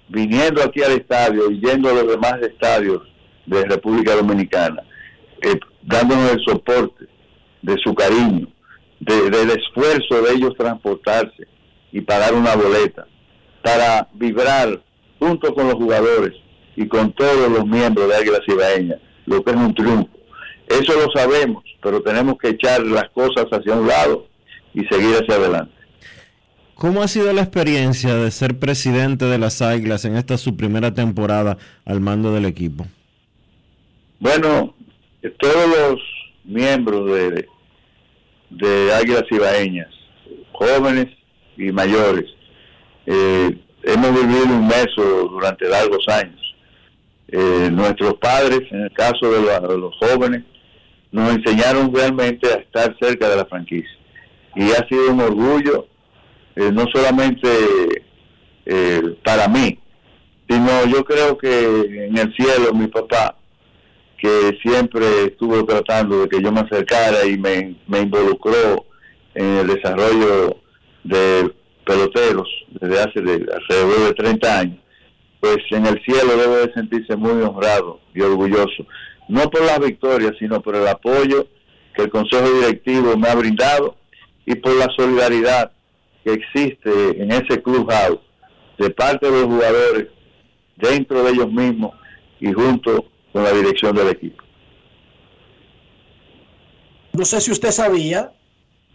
viniendo 0.09 0.63
aquí 0.63 0.81
al 0.81 0.93
estadio 0.93 1.51
y 1.51 1.61
yendo 1.61 1.89
a 1.89 1.93
los 1.93 2.07
demás 2.07 2.41
estadios 2.41 3.03
de 3.45 3.63
República 3.65 4.15
Dominicana, 4.15 4.81
eh, 5.43 5.59
dándonos 5.83 6.31
el 6.31 6.43
soporte 6.43 7.00
de 7.61 7.77
su 7.83 7.93
cariño, 7.93 8.47
del 8.99 9.49
esfuerzo 9.51 10.21
de 10.21 10.33
ellos 10.33 10.53
transportarse 10.57 11.47
y 11.91 12.01
pagar 12.01 12.33
una 12.33 12.55
boleta, 12.55 13.05
para 13.63 14.07
vibrar 14.13 14.81
junto 15.19 15.53
con 15.53 15.67
los 15.67 15.75
jugadores 15.75 16.33
y 16.75 16.87
con 16.87 17.11
todos 17.13 17.49
los 17.51 17.65
miembros 17.65 18.07
de 18.07 18.15
Águila 18.15 18.39
Cibaeña, 18.47 18.95
lo 19.25 19.43
que 19.43 19.51
es 19.51 19.57
un 19.57 19.73
triunfo. 19.73 20.09
Eso 20.67 20.93
lo 20.93 21.11
sabemos, 21.13 21.63
pero 21.81 22.01
tenemos 22.01 22.37
que 22.37 22.49
echar 22.49 22.81
las 22.81 23.09
cosas 23.09 23.45
hacia 23.51 23.73
un 23.75 23.87
lado 23.87 24.27
y 24.73 24.85
seguir 24.85 25.15
hacia 25.15 25.35
adelante. 25.35 25.73
¿Cómo 26.75 27.03
ha 27.03 27.07
sido 27.07 27.31
la 27.33 27.41
experiencia 27.41 28.15
de 28.15 28.31
ser 28.31 28.57
presidente 28.57 29.25
de 29.25 29.37
las 29.37 29.61
Águilas 29.61 30.05
en 30.05 30.15
esta 30.15 30.37
su 30.37 30.57
primera 30.57 30.93
temporada 30.93 31.57
al 31.85 32.01
mando 32.01 32.33
del 32.33 32.45
equipo? 32.45 32.87
Bueno, 34.19 34.73
todos 35.39 35.67
los 35.67 35.99
miembros 36.43 37.05
de, 37.11 37.47
de 38.49 38.93
Águilas 38.93 39.25
Ibaeñas, 39.29 39.89
jóvenes 40.51 41.07
y 41.57 41.71
mayores. 41.71 42.25
Eh, 43.05 43.57
hemos 43.83 44.11
vivido 44.11 44.45
inmersos 44.45 45.31
durante 45.31 45.67
largos 45.67 46.07
años. 46.09 46.39
Eh, 47.29 47.69
nuestros 47.71 48.15
padres, 48.15 48.61
en 48.71 48.81
el 48.81 48.91
caso 48.91 49.31
de, 49.31 49.77
los 49.77 49.95
jóvenes, 49.97 50.43
nos 51.11 51.33
enseñaron 51.33 51.93
realmente 51.93 52.47
a 52.47 52.57
estar 52.57 52.95
cerca 52.99 53.29
de 53.29 53.37
la 53.37 53.45
franquicia. 53.45 53.97
Y 54.55 54.71
ha 54.71 54.87
sido 54.87 55.11
un 55.11 55.21
orgullo, 55.21 55.87
eh, 56.55 56.71
no 56.71 56.85
solamente 56.93 58.03
para 59.23 59.47
mí, 59.47 59.77
sino 60.47 60.85
yo 60.85 61.03
creo 61.03 61.37
que 61.37 62.05
en 62.05 62.17
el 62.17 62.33
cielo 62.35 62.73
mi 62.73 62.87
papá 62.87 63.35
que 64.21 64.55
siempre 64.61 65.23
estuvo 65.25 65.65
tratando 65.65 66.21
de 66.21 66.29
que 66.29 66.43
yo 66.43 66.51
me 66.51 66.59
acercara 66.59 67.25
y 67.25 67.39
me, 67.39 67.75
involucró 67.99 68.85
en 69.33 69.57
el 69.57 69.67
desarrollo 69.67 70.57
de 71.03 71.51
peloteros 71.83 72.47
desde 72.69 72.99
hace 72.99 73.19
alrededor 73.19 74.07
de 74.07 74.13
30 74.13 74.59
años, 74.59 74.79
pues 75.39 75.57
en 75.71 75.87
el 75.87 75.99
cielo 76.03 76.37
debe 76.37 76.67
de 76.67 76.73
sentirse 76.73 77.15
muy 77.15 77.41
honrado 77.41 77.99
y 78.13 78.21
orgulloso, 78.21 78.85
no 79.27 79.49
por 79.49 79.63
las 79.63 79.79
victorias, 79.79 80.33
sino 80.37 80.61
por 80.61 80.75
el 80.75 80.87
apoyo 80.87 81.47
que 81.95 82.03
el 82.03 82.11
Consejo 82.11 82.47
Directivo 82.47 83.17
me 83.17 83.27
ha 83.27 83.35
brindado 83.35 83.95
y 84.45 84.53
por 84.53 84.73
la 84.75 84.87
solidaridad 84.95 85.71
que 86.23 86.33
existe 86.33 87.21
en 87.21 87.31
ese 87.31 87.59
clubhouse 87.63 88.19
de 88.77 88.91
parte 88.91 89.25
de 89.25 89.31
los 89.31 89.45
jugadores 89.45 90.07
dentro 90.77 91.23
de 91.23 91.31
ellos 91.31 91.51
mismos 91.51 91.95
y 92.39 92.51
junto 92.51 93.10
con 93.31 93.43
la 93.43 93.51
dirección 93.51 93.95
del 93.95 94.09
equipo. 94.09 94.43
No 97.13 97.25
sé 97.25 97.41
si 97.41 97.51
usted 97.51 97.71
sabía, 97.71 98.33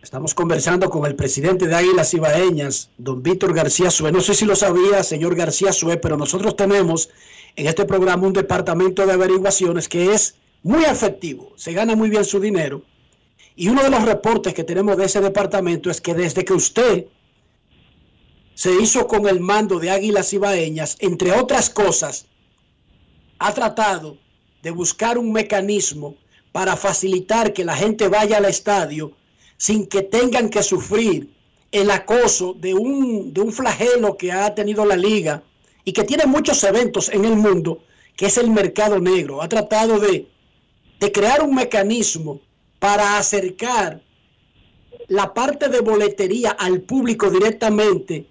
estamos 0.03 0.35
conversando 0.35 0.89
con 0.89 1.05
el 1.05 1.15
presidente 1.15 1.67
de 1.67 1.75
Águilas 1.75 2.15
Ibaeñas, 2.15 2.91
don 2.97 3.23
Víctor 3.23 3.55
García 3.55 3.91
Sue. 3.91 4.11
No 4.11 4.21
sé 4.21 4.35
si 4.35 4.47
lo 4.47 4.57
sabía, 4.57 5.03
señor 5.03 5.35
García 5.35 5.73
Sue, 5.73 5.99
pero 5.99 6.17
nosotros 6.17 6.57
tenemos 6.57 7.11
en 7.57 7.67
este 7.67 7.85
programa 7.85 8.27
un 8.27 8.33
departamento 8.33 9.05
de 9.07 9.13
averiguaciones 9.13 9.89
que 9.89 10.13
es 10.13 10.37
muy 10.63 10.85
efectivo, 10.85 11.53
se 11.57 11.73
gana 11.73 11.95
muy 11.95 12.11
bien 12.11 12.25
su 12.25 12.41
dinero. 12.41 12.83
Y 13.55 13.69
uno 13.69 13.83
de 13.83 13.91
los 13.91 14.05
reportes 14.05 14.53
que 14.53 14.65
tenemos 14.65 14.97
de 14.97 15.05
ese 15.05 15.21
departamento 15.21 15.91
es 15.91 16.01
que 16.01 16.15
desde 16.15 16.45
que 16.45 16.53
usted 16.53 17.07
se 18.55 18.75
hizo 18.81 19.07
con 19.07 19.29
el 19.29 19.41
mando 19.41 19.79
de 19.79 19.91
Águilas 19.91 20.33
Ibaeñas, 20.33 20.97
entre 21.01 21.33
otras 21.33 21.69
cosas, 21.71 22.27
ha 23.39 23.53
tratado 23.53 24.19
de 24.67 24.73
buscar 24.73 25.17
un 25.17 25.31
mecanismo 25.31 26.17
para 26.51 26.75
facilitar 26.75 27.53
que 27.53 27.65
la 27.65 27.77
gente 27.77 28.09
vaya 28.09 28.39
al 28.39 28.47
estadio 28.47 29.13
sin 29.57 29.87
que 29.87 30.03
tengan 30.03 30.51
que 30.51 30.61
sufrir 30.61 31.31
el 31.71 31.89
acoso 31.89 32.53
de 32.53 32.75
un, 32.75 33.33
de 33.33 33.43
un 33.43 33.53
flagelo 33.53 34.17
que 34.17 34.33
ha 34.33 34.53
tenido 34.57 34.85
la 34.85 34.97
liga 34.97 35.45
y 35.85 35.93
que 35.93 36.03
tiene 36.03 36.27
muchos 36.27 36.65
eventos 36.65 37.11
en 37.11 37.25
el 37.25 37.37
mundo, 37.37 37.85
que 38.17 38.27
es 38.27 38.39
el 38.39 38.51
mercado 38.51 38.99
negro. 38.99 39.41
Ha 39.41 39.49
tratado 39.49 40.01
de, 40.01 40.27
de 40.99 41.13
crear 41.13 41.45
un 41.45 41.55
mecanismo 41.55 42.41
para 42.81 43.19
acercar 43.19 44.03
la 45.07 45.33
parte 45.33 45.69
de 45.69 45.79
boletería 45.79 46.51
al 46.51 46.81
público 46.81 47.31
directamente 47.31 48.27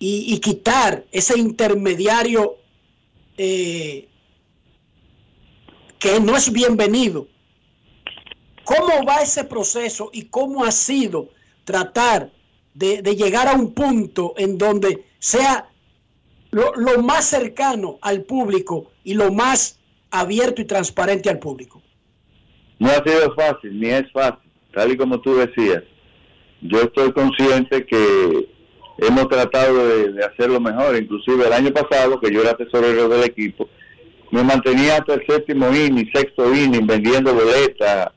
y, 0.00 0.36
quitar 0.40 1.06
ese 1.12 1.38
intermediario 1.38 2.56
eh, 3.38 4.08
que 5.98 6.20
no 6.20 6.36
es 6.36 6.52
bienvenido. 6.52 7.26
¿Cómo 8.64 9.04
va 9.06 9.22
ese 9.22 9.44
proceso 9.44 10.10
y 10.12 10.24
cómo 10.24 10.64
ha 10.64 10.72
sido 10.72 11.28
tratar 11.64 12.30
de, 12.74 13.00
llegar 13.14 13.48
a 13.48 13.54
un 13.54 13.72
punto 13.72 14.34
en 14.36 14.58
donde 14.58 15.04
sea 15.18 15.68
lo, 16.50 17.02
más 17.02 17.26
cercano 17.26 17.98
al 18.02 18.22
público 18.22 18.90
y 19.04 19.14
lo 19.14 19.32
más 19.32 19.78
abierto 20.10 20.62
y 20.62 20.64
transparente 20.64 21.30
al 21.30 21.38
público? 21.38 21.82
No 22.78 22.90
ha 22.90 23.02
sido 23.02 23.34
fácil, 23.34 23.78
ni 23.80 23.88
es 23.88 24.10
fácil, 24.12 24.50
tal 24.74 24.92
y 24.92 24.96
como 24.96 25.20
tú 25.20 25.36
decías. 25.36 25.82
Yo 26.60 26.82
estoy 26.82 27.12
consciente 27.12 27.86
que 27.86 28.48
hemos 28.98 29.28
tratado 29.28 29.88
de, 29.88 30.24
hacerlo 30.24 30.60
mejor. 30.60 30.96
Inclusive 30.96 31.46
el 31.46 31.52
año 31.52 31.72
pasado, 31.72 32.20
que 32.20 32.32
yo 32.32 32.42
era 32.42 32.56
tesorero 32.56 33.08
del 33.08 33.24
equipo, 33.24 33.68
me 34.30 34.42
mantenía 34.42 34.96
hasta 34.96 35.14
el 35.14 35.26
séptimo 35.26 35.68
inning, 35.74 36.10
sexto 36.12 36.52
inning, 36.54 36.86
vendiendo 36.86 37.34
boletas 37.34 38.10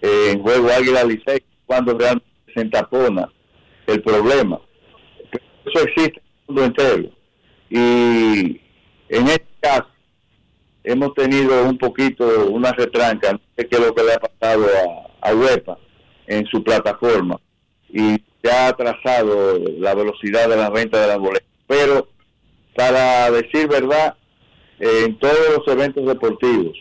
eh, 0.00 0.32
en 0.32 0.42
juego 0.42 0.68
Águila 0.68 1.04
Licey, 1.04 1.42
cuando 1.66 1.96
realmente 1.96 2.26
se 2.54 2.60
entapona 2.60 3.30
el 3.86 4.02
problema. 4.02 4.60
eso 5.64 5.84
existe 5.84 6.20
en 6.20 6.24
el 6.24 6.46
mundo 6.46 6.64
entero. 6.64 7.10
Y 7.70 8.60
en 9.08 9.26
este 9.28 9.46
caso, 9.60 9.86
hemos 10.84 11.14
tenido 11.14 11.64
un 11.64 11.78
poquito 11.78 12.50
una 12.50 12.72
retranca, 12.72 13.32
no 13.32 13.40
sé 13.56 13.66
qué 13.66 13.76
es 13.76 13.86
lo 13.86 13.94
que 13.94 14.02
le 14.02 14.14
ha 14.14 14.18
pasado 14.18 14.66
a, 15.22 15.30
a 15.30 15.34
UEPA 15.34 15.78
en 16.26 16.44
su 16.46 16.62
plataforma. 16.62 17.40
Y 17.88 18.16
se 18.42 18.50
ha 18.50 18.68
atrasado 18.68 19.58
la 19.78 19.94
velocidad 19.94 20.48
de 20.48 20.56
la 20.56 20.70
venta 20.70 21.00
de 21.00 21.06
las 21.06 21.18
boletas. 21.18 21.48
Pero 21.66 22.08
para 22.74 23.30
decir 23.30 23.68
verdad, 23.68 24.16
en 24.82 25.18
todos 25.18 25.56
los 25.56 25.68
eventos 25.68 26.06
deportivos 26.06 26.76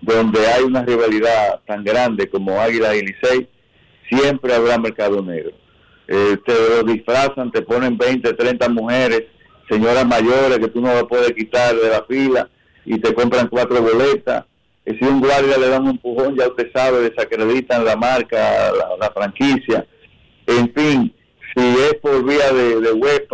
donde 0.00 0.46
hay 0.46 0.62
una 0.62 0.84
rivalidad 0.84 1.60
tan 1.66 1.82
grande 1.82 2.28
como 2.28 2.60
Águila 2.60 2.94
y 2.94 3.00
Licey, 3.00 3.48
siempre 4.08 4.54
habrá 4.54 4.78
mercado 4.78 5.22
negro. 5.22 5.52
Eh, 6.06 6.36
te 6.46 6.52
lo 6.52 6.84
disfrazan, 6.84 7.50
te 7.50 7.62
ponen 7.62 7.98
20, 7.98 8.32
30 8.32 8.68
mujeres, 8.68 9.24
señoras 9.68 10.06
mayores 10.06 10.58
que 10.58 10.68
tú 10.68 10.80
no 10.80 10.94
las 10.94 11.04
puedes 11.04 11.32
quitar 11.32 11.74
de 11.74 11.88
la 11.88 12.04
fila 12.04 12.48
y 12.84 12.98
te 12.98 13.12
compran 13.12 13.48
cuatro 13.48 13.82
boletas. 13.82 14.44
Y 14.86 14.94
si 14.94 15.04
un 15.04 15.20
guardia 15.20 15.58
le 15.58 15.68
da 15.68 15.80
un 15.80 15.88
empujón, 15.88 16.36
ya 16.36 16.48
usted 16.48 16.70
sabe, 16.72 17.00
desacreditan 17.00 17.84
la 17.84 17.96
marca, 17.96 18.72
la 18.98 19.10
franquicia 19.10 19.84
en 20.48 20.72
fin, 20.72 21.14
si 21.54 21.62
es 21.62 21.94
por 22.00 22.24
vía 22.24 22.50
de, 22.52 22.80
de 22.80 23.26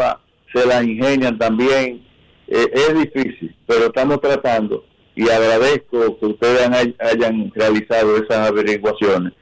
se 0.53 0.67
la 0.67 0.83
ingenian 0.83 1.39
también. 1.39 2.04
Eh, 2.49 2.67
es 2.73 2.95
difícil, 2.95 3.57
pero 3.67 3.87
estamos 3.87 4.21
tratando 4.21 4.85
y 5.15 5.29
agradezco 5.29 6.19
que 6.19 6.27
ustedes 6.27 6.95
hayan 6.99 7.53
realizado 7.55 8.17
esas 8.17 8.49
averiguaciones 8.49 9.33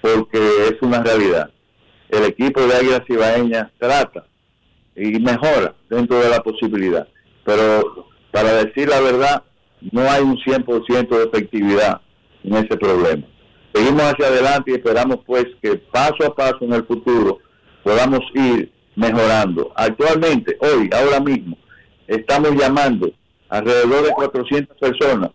porque 0.00 0.38
es 0.38 0.76
una 0.82 1.02
realidad. 1.02 1.50
El 2.08 2.24
equipo 2.24 2.60
de 2.62 2.74
Águilas 2.74 3.02
Ibaeñas 3.08 3.70
trata 3.78 4.26
y 4.96 5.20
mejora 5.20 5.74
dentro 5.88 6.18
de 6.18 6.28
la 6.28 6.42
posibilidad, 6.42 7.06
pero 7.44 8.08
para 8.30 8.64
decir 8.64 8.88
la 8.88 9.00
verdad, 9.00 9.42
no 9.92 10.02
hay 10.10 10.22
un 10.22 10.36
100% 10.36 11.08
de 11.08 11.24
efectividad 11.24 12.00
en 12.42 12.54
ese 12.56 12.76
problema 12.76 13.26
seguimos 13.72 14.02
hacia 14.02 14.26
adelante 14.26 14.70
y 14.70 14.74
esperamos 14.74 15.18
pues 15.26 15.46
que 15.62 15.76
paso 15.76 16.24
a 16.26 16.34
paso 16.34 16.58
en 16.62 16.72
el 16.72 16.84
futuro 16.84 17.38
podamos 17.82 18.20
ir 18.34 18.72
mejorando. 18.96 19.72
Actualmente, 19.74 20.56
hoy, 20.60 20.90
ahora 20.92 21.20
mismo, 21.20 21.56
estamos 22.10 22.50
llamando 22.56 23.10
alrededor 23.48 24.04
de 24.04 24.10
400 24.10 24.76
personas 24.76 25.30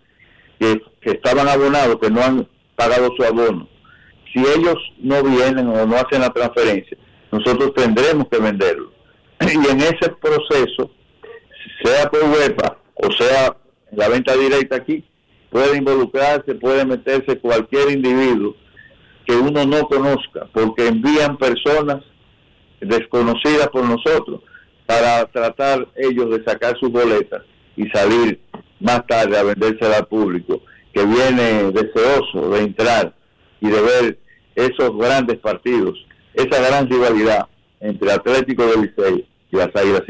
que, 0.60 0.82
estaban 1.02 1.48
abonados, 1.48 1.98
que 2.02 2.10
no 2.10 2.22
han 2.22 2.48
pagado 2.76 3.10
su 3.16 3.24
abono. 3.24 3.68
Si 4.34 4.40
ellos 4.40 4.76
no 5.00 5.24
vienen 5.24 5.68
o 5.70 5.86
no 5.86 5.96
hacen 5.96 6.22
la 6.22 6.32
transferencia, 6.32 6.98
nosotros 7.32 7.74
tendremos 7.76 8.28
que 8.30 8.40
venderlo. 8.40 8.92
Y 9.42 9.70
en 9.70 9.82
ese 9.82 10.10
proceso, 10.22 10.92
sea 11.84 12.10
por 12.10 12.24
WEPA 12.24 12.78
o 12.96 13.12
sea 13.12 13.56
la 13.92 14.10
venta 14.10 14.36
directa 14.36 14.78
aquí, 14.78 15.04
puede 15.50 15.78
involucrarse, 15.78 16.56
puede 16.56 16.86
meterse 16.86 17.40
cualquier 17.40 17.92
individuo 17.92 18.56
que 19.26 19.36
uno 19.36 19.66
no 19.66 19.88
conozca, 19.88 20.48
porque 20.54 20.88
envían 20.88 21.38
personas 21.38 22.04
desconocidas 22.80 23.68
por 23.70 23.84
nosotros 23.84 24.42
para 24.86 25.26
tratar 25.26 25.88
ellos 25.96 26.30
de 26.30 26.44
sacar 26.44 26.78
sus 26.80 26.92
boletas 26.92 27.42
y 27.76 27.88
salir 27.90 28.40
más 28.80 29.06
tarde 29.08 29.38
a 29.38 29.44
venderse 29.44 29.86
al 29.86 30.08
público 30.08 30.62
que 30.94 31.06
viene 31.06 31.72
deseoso 31.72 32.50
de 32.52 32.62
entrar 32.62 33.14
y 33.60 33.68
de 33.68 33.82
ver 33.82 34.20
esos 34.56 34.98
grandes 34.98 35.40
partidos, 35.40 35.98
esa 36.34 36.62
gran 36.62 36.90
rivalidad 36.90 37.48
entre 37.82 38.12
Atlético 38.12 38.66
de 38.66 38.78
Licey 38.78 39.28
y 39.52 39.56
las 39.58 39.76
Águilas. 39.76 40.04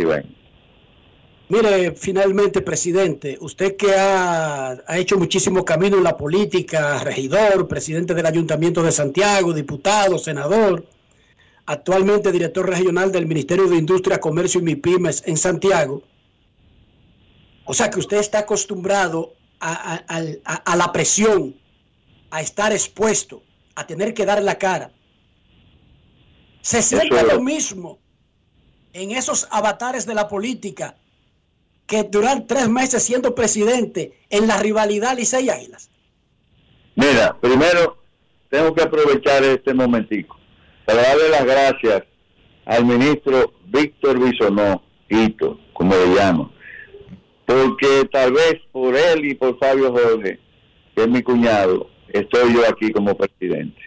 Mire, 1.48 1.92
finalmente, 1.96 2.62
presidente, 2.62 3.38
usted 3.40 3.76
que 3.76 3.94
ha, 3.94 4.78
hecho 4.96 5.18
muchísimo 5.18 5.64
camino 5.64 5.98
en 5.98 6.04
la 6.04 6.18
política, 6.18 7.04
regidor, 7.04 7.68
presidente 7.68 8.16
del 8.16 8.26
Ayuntamiento 8.26 8.82
de 8.82 8.92
Santiago, 8.92 9.54
diputado, 9.54 10.18
senador, 10.18 10.84
actualmente 11.66 12.32
director 12.32 12.68
regional 12.68 13.12
del 13.12 13.26
Ministerio 13.26 13.68
de 13.68 13.78
Industria, 13.78 14.20
Comercio 14.20 14.60
y 14.60 14.64
MIPIMES 14.64 15.24
en 15.26 15.38
Santiago. 15.38 16.04
O 17.66 17.74
sea 17.74 17.90
que 17.90 18.00
usted 18.00 18.18
está 18.18 18.40
acostumbrado 18.40 19.34
a, 19.60 19.96
a 20.06 20.76
la 20.76 20.92
presión, 20.92 21.56
a 22.30 22.42
estar 22.42 22.72
expuesto, 22.72 23.42
a 23.74 23.88
tener 23.88 24.14
que 24.14 24.26
dar 24.26 24.42
la 24.44 24.60
cara. 24.60 24.92
Se 26.62 26.82
siente 26.82 27.24
lo 27.24 27.42
mismo 27.42 28.00
en 28.94 29.12
esos 29.12 29.48
avatares 29.52 30.06
de 30.06 30.14
la 30.14 30.28
política 30.28 30.96
que 31.86 32.04
durar 32.04 32.46
tres 32.48 32.70
meses 32.70 33.04
siendo 33.04 33.36
presidente 33.36 34.20
en 34.30 34.48
la 34.48 34.58
rivalidad 34.58 35.16
Licey 35.16 35.50
Águilas? 35.50 35.90
Mira, 36.96 37.38
primero 37.40 37.98
tengo 38.50 38.74
que 38.74 38.82
aprovechar 38.82 39.44
este 39.44 39.74
momentico 39.74 40.38
para 40.86 41.02
darle 41.02 41.30
las 41.30 41.46
gracias 41.46 42.04
al 42.66 42.86
ministro 42.86 43.54
Víctor 43.66 44.20
Bisonó, 44.20 44.84
Hito, 45.10 45.60
como 45.74 45.96
le 45.96 46.16
llamo, 46.16 46.52
porque 47.46 48.08
tal 48.12 48.34
vez 48.34 48.56
por 48.72 48.96
él 48.96 49.26
y 49.26 49.36
por 49.36 49.58
Fabio 49.60 49.92
Jorge, 49.92 50.40
que 50.96 51.04
es 51.04 51.08
mi 51.08 51.22
cuñado, 51.22 51.90
estoy 52.10 52.54
yo 52.54 52.62
aquí 52.68 52.92
como 52.92 53.16
presidente. 53.16 53.80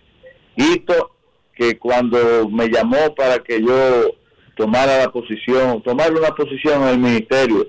Hito, 0.57 1.11
que 1.55 1.79
cuando 1.79 2.49
me 2.49 2.69
llamó 2.69 3.15
para 3.17 3.39
que 3.41 3.61
yo 3.61 4.15
tomara 4.57 4.99
la 4.99 5.11
posición, 5.11 5.83
tomar 5.83 6.13
una 6.13 6.31
posición 6.31 6.83
en 6.83 6.89
el 6.89 6.99
ministerio, 6.99 7.67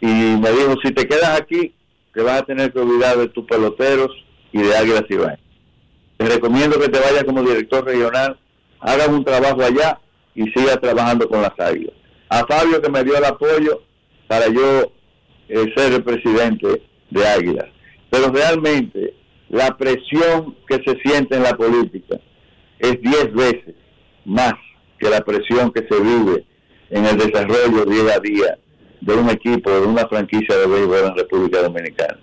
y 0.00 0.06
me 0.06 0.50
dijo, 0.50 0.74
si 0.84 0.92
te 0.92 1.06
quedas 1.06 1.40
aquí, 1.40 1.74
te 2.12 2.22
vas 2.22 2.42
a 2.42 2.44
tener 2.44 2.72
que 2.72 2.78
olvidar 2.78 3.16
de 3.16 3.28
tus 3.28 3.44
peloteros 3.46 4.10
y 4.52 4.62
de 4.62 4.76
Águilas 4.76 5.04
Ibañez. 5.08 5.40
Te 6.16 6.26
recomiendo 6.26 6.78
que 6.78 6.88
te 6.88 7.00
vayas 7.00 7.24
como 7.24 7.42
director 7.42 7.84
regional, 7.84 8.38
hagas 8.84 9.08
un 9.08 9.24
trabajo 9.24 9.62
allá 9.62 9.98
y 10.34 10.44
sigas 10.50 10.80
trabajando 10.80 11.28
con 11.28 11.42
las 11.42 11.58
Águilas. 11.58 11.94
A 12.28 12.44
Fabio 12.46 12.80
que 12.82 12.90
me 12.90 13.02
dio 13.02 13.16
el 13.16 13.24
apoyo 13.24 13.82
para 14.28 14.48
yo 14.48 14.92
eh, 15.48 15.72
ser 15.74 15.94
el 15.94 16.04
presidente 16.04 16.82
de 17.10 17.26
Águila. 17.26 17.66
Pero 18.10 18.30
realmente 18.30 19.14
la 19.48 19.76
presión 19.76 20.56
que 20.68 20.82
se 20.84 20.98
siente 21.02 21.36
en 21.36 21.42
la 21.42 21.56
política 21.56 22.20
es 22.78 23.00
diez 23.00 23.32
veces 23.32 23.74
más 24.24 24.54
que 24.98 25.08
la 25.08 25.20
presión 25.20 25.72
que 25.72 25.86
se 25.88 26.00
vive 26.00 26.44
en 26.90 27.06
el 27.06 27.16
desarrollo 27.16 27.84
día 27.86 28.14
a 28.14 28.20
día 28.20 28.58
de 29.00 29.14
un 29.14 29.28
equipo, 29.30 29.70
de 29.70 29.86
una 29.86 30.06
franquicia 30.08 30.56
de 30.56 30.66
béisbol 30.66 31.08
en 31.08 31.16
República 31.16 31.62
Dominicana. 31.62 32.18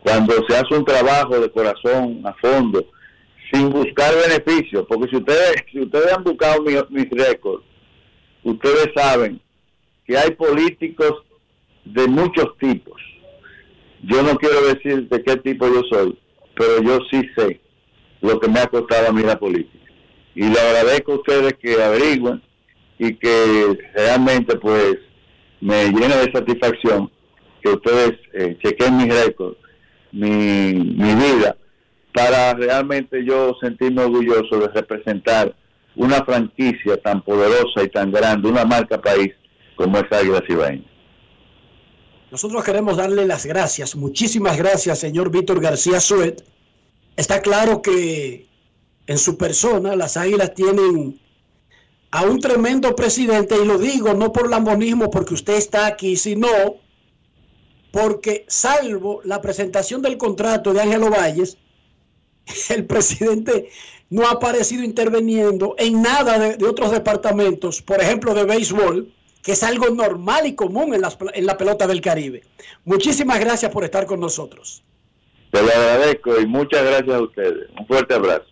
Cuando 0.00 0.34
se 0.48 0.56
hace 0.56 0.74
un 0.74 0.84
trabajo 0.84 1.38
de 1.40 1.50
corazón 1.50 2.22
a 2.24 2.32
fondo, 2.34 2.86
sin 3.52 3.70
buscar 3.70 4.12
beneficios, 4.14 4.84
porque 4.88 5.08
si 5.10 5.16
ustedes, 5.16 5.64
si 5.70 5.80
ustedes 5.80 6.12
han 6.12 6.24
buscado 6.24 6.62
mis 6.62 7.10
récords, 7.10 7.64
ustedes 8.42 8.88
saben 8.94 9.40
que 10.06 10.16
hay 10.16 10.30
políticos 10.32 11.22
de 11.84 12.06
muchos 12.08 12.56
tipos. 12.58 13.00
Yo 14.02 14.22
no 14.22 14.36
quiero 14.36 14.66
decir 14.66 15.08
de 15.08 15.22
qué 15.22 15.36
tipo 15.36 15.66
yo 15.66 15.82
soy, 15.90 16.18
pero 16.54 16.82
yo 16.82 16.98
sí 17.10 17.22
sé 17.36 17.60
lo 18.20 18.38
que 18.40 18.48
me 18.48 18.60
ha 18.60 18.66
costado 18.66 19.08
a 19.08 19.12
mí 19.12 19.22
la 19.22 19.38
política. 19.38 19.84
Y 20.34 20.42
le 20.42 20.58
agradezco 20.58 21.12
a 21.12 21.16
ustedes 21.16 21.54
que 21.54 21.82
averigüen 21.82 22.42
y 22.98 23.14
que 23.14 23.78
realmente 23.94 24.56
pues 24.56 24.98
me 25.60 25.86
llena 25.86 26.16
de 26.16 26.32
satisfacción 26.32 27.10
que 27.62 27.70
ustedes 27.70 28.12
eh, 28.34 28.56
chequen 28.62 28.96
mis 28.96 29.08
récords, 29.08 29.56
mi, 30.12 30.72
mi 30.74 31.14
vida, 31.14 31.56
para 32.16 32.54
realmente 32.54 33.22
yo 33.26 33.54
sentirme 33.60 34.02
orgulloso 34.02 34.58
de 34.58 34.68
representar 34.68 35.54
una 35.94 36.24
franquicia 36.24 36.96
tan 36.96 37.20
poderosa 37.20 37.82
y 37.84 37.90
tan 37.90 38.10
grande, 38.10 38.48
una 38.48 38.64
marca 38.64 38.98
país 38.98 39.34
como 39.76 39.98
es 39.98 40.10
Águila 40.10 40.42
Cibaeña. 40.46 40.90
Nosotros 42.30 42.64
queremos 42.64 42.96
darle 42.96 43.26
las 43.26 43.44
gracias, 43.44 43.94
muchísimas 43.96 44.56
gracias, 44.56 44.98
señor 44.98 45.30
Víctor 45.30 45.60
García 45.60 46.00
Suet. 46.00 46.42
Está 47.16 47.42
claro 47.42 47.82
que 47.82 48.46
en 49.06 49.18
su 49.18 49.36
persona 49.36 49.94
las 49.94 50.16
Águilas 50.16 50.54
tienen 50.54 51.20
a 52.12 52.22
un 52.22 52.40
tremendo 52.40 52.96
presidente, 52.96 53.56
y 53.62 53.66
lo 53.66 53.76
digo 53.76 54.14
no 54.14 54.32
por 54.32 54.48
lambonismo, 54.48 55.10
porque 55.10 55.34
usted 55.34 55.56
está 55.56 55.84
aquí, 55.86 56.16
sino 56.16 56.48
porque 57.90 58.46
salvo 58.48 59.20
la 59.24 59.42
presentación 59.42 60.00
del 60.00 60.16
contrato 60.16 60.72
de 60.72 60.80
Ángelo 60.80 61.10
Valles, 61.10 61.58
el 62.70 62.86
presidente 62.86 63.70
no 64.10 64.26
ha 64.26 64.32
aparecido 64.32 64.82
interviniendo 64.82 65.74
en 65.78 66.02
nada 66.02 66.38
de, 66.38 66.56
de 66.56 66.66
otros 66.66 66.90
departamentos, 66.92 67.82
por 67.82 68.00
ejemplo 68.00 68.34
de 68.34 68.44
béisbol, 68.44 69.12
que 69.42 69.52
es 69.52 69.62
algo 69.62 69.90
normal 69.90 70.46
y 70.46 70.54
común 70.54 70.94
en, 70.94 71.02
en 71.34 71.46
la 71.46 71.56
pelota 71.56 71.86
del 71.86 72.00
Caribe. 72.00 72.42
Muchísimas 72.84 73.38
gracias 73.38 73.70
por 73.70 73.84
estar 73.84 74.06
con 74.06 74.20
nosotros. 74.20 74.82
Te 75.52 75.62
lo 75.62 75.68
agradezco 75.68 76.40
y 76.40 76.46
muchas 76.46 76.84
gracias 76.84 77.14
a 77.14 77.22
ustedes. 77.22 77.70
Un 77.78 77.86
fuerte 77.86 78.14
abrazo. 78.14 78.46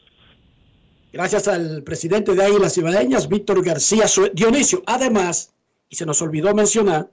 Gracias 1.12 1.48
al 1.48 1.83
presidente 1.83 2.35
de 2.35 2.44
Águilas 2.44 2.78
Ibaeñas, 2.78 3.28
Víctor 3.28 3.64
García 3.64 4.07
Dionisio. 4.33 4.83
Además, 4.87 5.52
y 5.88 5.96
se 5.96 6.07
nos 6.07 6.22
olvidó 6.22 6.54
mencionar, 6.54 7.11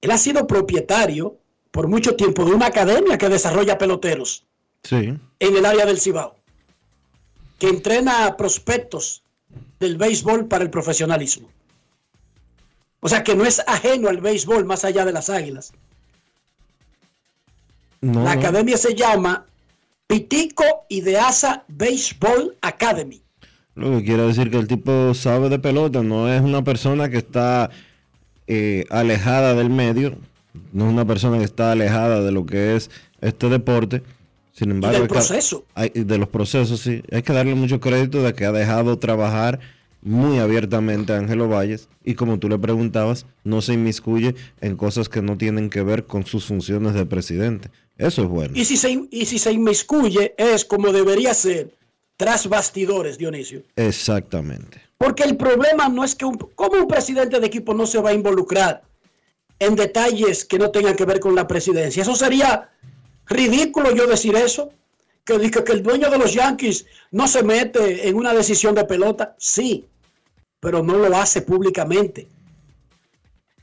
él 0.00 0.10
ha 0.10 0.18
sido 0.18 0.46
propietario 0.46 1.38
por 1.70 1.88
mucho 1.88 2.16
tiempo 2.16 2.44
de 2.44 2.52
una 2.52 2.66
academia 2.66 3.18
que 3.18 3.28
desarrolla 3.28 3.78
peloteros 3.78 4.46
sí. 4.82 5.18
en 5.40 5.56
el 5.56 5.64
área 5.64 5.86
del 5.86 6.00
Cibao, 6.00 6.36
que 7.58 7.68
entrena 7.68 8.26
a 8.26 8.36
prospectos 8.36 9.22
del 9.80 9.96
béisbol 9.96 10.46
para 10.46 10.64
el 10.64 10.70
profesionalismo. 10.70 11.48
O 13.00 13.08
sea 13.08 13.24
que 13.24 13.34
no 13.34 13.44
es 13.44 13.60
ajeno 13.66 14.08
al 14.08 14.20
béisbol 14.20 14.64
más 14.64 14.84
allá 14.84 15.04
de 15.04 15.12
las 15.12 15.28
águilas. 15.28 15.72
la 18.00 18.32
academia 18.32 18.76
se 18.76 18.94
llama 18.94 19.44
Pitico 20.06 20.64
Ideasa 20.88 21.64
Baseball 21.68 22.56
Academy. 22.60 23.22
Lo 23.74 23.90
que 23.90 24.04
quiere 24.04 24.22
decir 24.24 24.50
que 24.50 24.58
el 24.58 24.68
tipo 24.68 25.14
sabe 25.14 25.48
de 25.48 25.58
pelota, 25.58 26.02
no 26.02 26.32
es 26.32 26.42
una 26.42 26.62
persona 26.62 27.08
que 27.08 27.16
está 27.16 27.70
eh, 28.46 28.84
alejada 28.90 29.54
del 29.54 29.70
medio, 29.70 30.16
no 30.72 30.86
es 30.86 30.92
una 30.92 31.06
persona 31.06 31.38
que 31.38 31.44
está 31.44 31.72
alejada 31.72 32.20
de 32.20 32.32
lo 32.32 32.44
que 32.44 32.76
es 32.76 32.90
este 33.20 33.48
deporte. 33.48 34.02
Sin 34.52 34.70
embargo, 34.70 34.98
del 34.98 35.08
proceso. 35.08 35.64
de 35.94 36.18
los 36.18 36.28
procesos, 36.28 36.80
sí. 36.80 37.02
Hay 37.10 37.22
que 37.22 37.32
darle 37.32 37.54
mucho 37.54 37.80
crédito 37.80 38.22
de 38.22 38.34
que 38.34 38.44
ha 38.44 38.52
dejado 38.52 38.98
trabajar 38.98 39.60
muy 40.02 40.38
abiertamente 40.38 41.12
a 41.12 41.18
Ángelo 41.18 41.48
Valles 41.48 41.88
y 42.04 42.14
como 42.14 42.38
tú 42.38 42.48
le 42.48 42.58
preguntabas, 42.58 43.26
no 43.44 43.62
se 43.62 43.74
inmiscuye 43.74 44.34
en 44.60 44.76
cosas 44.76 45.08
que 45.08 45.22
no 45.22 45.38
tienen 45.38 45.70
que 45.70 45.82
ver 45.82 46.04
con 46.04 46.26
sus 46.26 46.44
funciones 46.44 46.94
de 46.94 47.06
presidente. 47.06 47.70
Eso 47.96 48.22
es 48.22 48.28
bueno. 48.28 48.52
Y 48.56 48.64
si 48.64 48.76
se, 48.76 49.06
y 49.10 49.26
si 49.26 49.38
se 49.38 49.52
inmiscuye 49.52 50.34
es 50.36 50.64
como 50.64 50.92
debería 50.92 51.32
ser, 51.34 51.70
tras 52.16 52.48
bastidores, 52.48 53.16
Dionisio. 53.16 53.62
Exactamente. 53.76 54.80
Porque 54.98 55.22
el 55.22 55.36
problema 55.36 55.88
no 55.88 56.04
es 56.04 56.14
que 56.14 56.24
un, 56.24 56.36
como 56.36 56.80
un 56.80 56.88
presidente 56.88 57.40
de 57.40 57.46
equipo 57.46 57.72
no 57.74 57.86
se 57.86 58.00
va 58.00 58.10
a 58.10 58.14
involucrar 58.14 58.82
en 59.58 59.76
detalles 59.76 60.44
que 60.44 60.58
no 60.58 60.70
tengan 60.70 60.96
que 60.96 61.04
ver 61.04 61.20
con 61.20 61.34
la 61.34 61.46
presidencia. 61.46 62.02
Eso 62.02 62.16
sería 62.16 62.70
ridículo 63.26 63.94
yo 63.94 64.06
decir 64.06 64.36
eso 64.36 64.70
que 65.24 65.38
dice 65.38 65.62
que 65.64 65.72
el 65.72 65.82
dueño 65.82 66.10
de 66.10 66.18
los 66.18 66.34
Yankees 66.34 66.86
no 67.10 67.26
se 67.28 67.42
mete 67.42 68.08
en 68.08 68.16
una 68.16 68.34
decisión 68.34 68.74
de 68.74 68.84
pelota. 68.84 69.36
Sí, 69.38 69.86
pero 70.60 70.82
no 70.82 70.96
lo 70.98 71.16
hace 71.16 71.42
públicamente. 71.42 72.28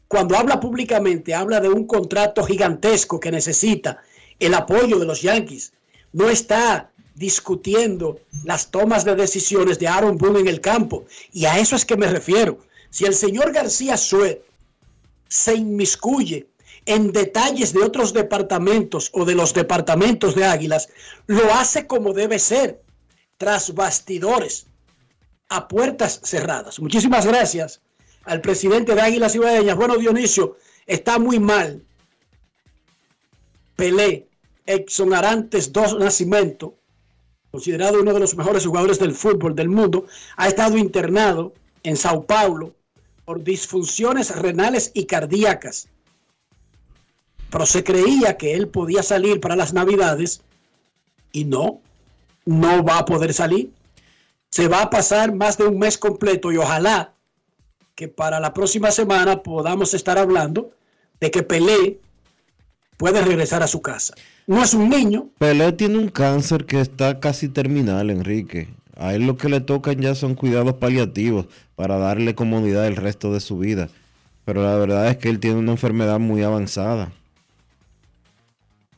Cuando 0.08 0.38
habla 0.38 0.60
públicamente, 0.60 1.36
habla 1.36 1.60
de 1.60 1.70
un 1.70 1.86
contrato 1.86 2.44
gigantesco 2.44 3.20
que 3.20 3.32
necesita 3.32 4.02
el 4.40 4.54
apoyo 4.54 4.98
de 4.98 5.06
los 5.06 5.22
Yankees. 5.22 5.74
No 6.14 6.30
está 6.30 6.90
discutiendo 7.14 8.20
las 8.46 8.72
tomas 8.72 9.06
de 9.06 9.16
decisiones 9.16 9.78
de 9.78 9.88
Aaron 9.88 10.18
Boone 10.18 10.40
en 10.40 10.48
el 10.48 10.62
campo. 10.62 11.06
Y 11.32 11.46
a 11.46 11.60
eso 11.60 11.76
es 11.76 11.86
que 11.86 11.98
me 11.98 12.08
refiero. 12.08 12.60
Si 12.90 13.06
el 13.06 13.14
señor 13.14 13.52
García 13.52 13.98
Suet 13.98 14.42
se 15.28 15.54
inmiscuye 15.56 16.49
en 16.90 17.12
detalles 17.12 17.72
de 17.72 17.84
otros 17.84 18.14
departamentos 18.14 19.12
o 19.14 19.24
de 19.24 19.36
los 19.36 19.54
departamentos 19.54 20.34
de 20.34 20.46
Águilas, 20.46 20.90
lo 21.28 21.54
hace 21.54 21.86
como 21.86 22.14
debe 22.14 22.40
ser, 22.40 22.82
tras 23.38 23.76
bastidores 23.76 24.66
a 25.50 25.68
puertas 25.68 26.20
cerradas. 26.24 26.80
Muchísimas 26.80 27.28
gracias 27.28 27.82
al 28.24 28.42
presidente 28.42 28.96
de 28.96 29.02
Águilas 29.02 29.36
Ibaeñas. 29.36 29.78
Bueno, 29.78 29.98
Dionisio, 29.98 30.58
está 30.88 31.20
muy 31.20 31.38
mal. 31.40 31.84
Pelé, 33.76 34.28
Exxon 34.66 35.14
Arantes 35.14 35.72
dos 35.72 35.96
Nacimiento, 35.96 36.74
considerado 37.52 38.02
uno 38.02 38.14
de 38.14 38.20
los 38.20 38.36
mejores 38.36 38.66
jugadores 38.66 38.98
del 38.98 39.14
fútbol 39.14 39.54
del 39.54 39.70
mundo, 39.70 40.08
ha 40.38 40.48
estado 40.48 40.76
internado 40.76 41.54
en 41.84 41.96
Sao 41.96 42.26
Paulo 42.26 42.74
por 43.26 43.44
disfunciones 43.44 44.36
renales 44.36 44.90
y 44.96 45.06
cardíacas. 45.06 45.88
Pero 47.50 47.66
se 47.66 47.84
creía 47.84 48.38
que 48.38 48.54
él 48.54 48.68
podía 48.68 49.04
salir 49.04 49.40
para 49.40 49.56
las 49.56 49.74
navidades 49.74 50.42
y 51.32 51.46
no, 51.46 51.82
no 52.46 52.84
va 52.84 53.00
a 53.00 53.06
poder 53.06 53.34
salir 53.34 53.72
se 54.52 54.68
va 54.68 54.84
a 54.84 54.90
pasar 54.90 55.34
más 55.34 55.58
de 55.58 55.66
un 55.66 55.78
mes 55.78 55.98
completo 55.98 56.52
y 56.52 56.58
ojalá 56.58 57.14
que 57.96 58.08
para 58.08 58.40
la 58.40 58.54
próxima 58.54 58.92
semana 58.92 59.44
podamos 59.44 59.94
estar 59.94 60.18
hablando 60.18 60.72
de 61.20 61.32
que 61.32 61.44
Pelé 61.44 62.00
puede 62.98 63.22
regresar 63.22 63.62
a 63.62 63.68
su 63.68 63.82
casa. 63.82 64.16
No 64.48 64.64
es 64.64 64.74
un 64.74 64.90
niño. 64.90 65.30
Pelé 65.38 65.72
tiene 65.74 65.98
un 65.98 66.10
cáncer 66.10 66.66
que 66.66 66.82
está 66.82 67.20
casi 67.20 67.50
terminal, 67.50 68.10
Enrique. 68.10 68.70
A 68.96 69.14
él 69.14 69.28
lo 69.28 69.38
que 69.38 69.50
le 69.50 69.62
tocan 69.62 70.00
ya 70.00 70.16
son 70.16 70.36
cuidados 70.36 70.74
paliativos 70.74 71.46
para 71.76 71.98
darle 71.98 72.36
comodidad 72.36 72.88
el 72.88 72.96
resto 72.96 73.32
de 73.32 73.40
su 73.40 73.58
vida. 73.58 73.90
Pero 74.46 74.64
la 74.64 74.76
verdad 74.76 75.08
es 75.10 75.18
que 75.18 75.30
él 75.30 75.40
tiene 75.40 75.60
una 75.60 75.74
enfermedad 75.74 76.20
muy 76.20 76.42
avanzada. 76.42 77.12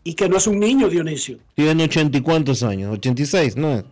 Y 0.04 0.14
que 0.16 0.28
no 0.28 0.38
es 0.38 0.48
un 0.48 0.60
niño, 0.60 0.90
Dionisio. 0.90 1.38
Tiene 1.56 1.84
ochenta 1.84 2.18
y 2.18 2.22
cuántos 2.22 2.64
años, 2.64 2.94
86, 2.94 3.56
¿no? 3.56 3.84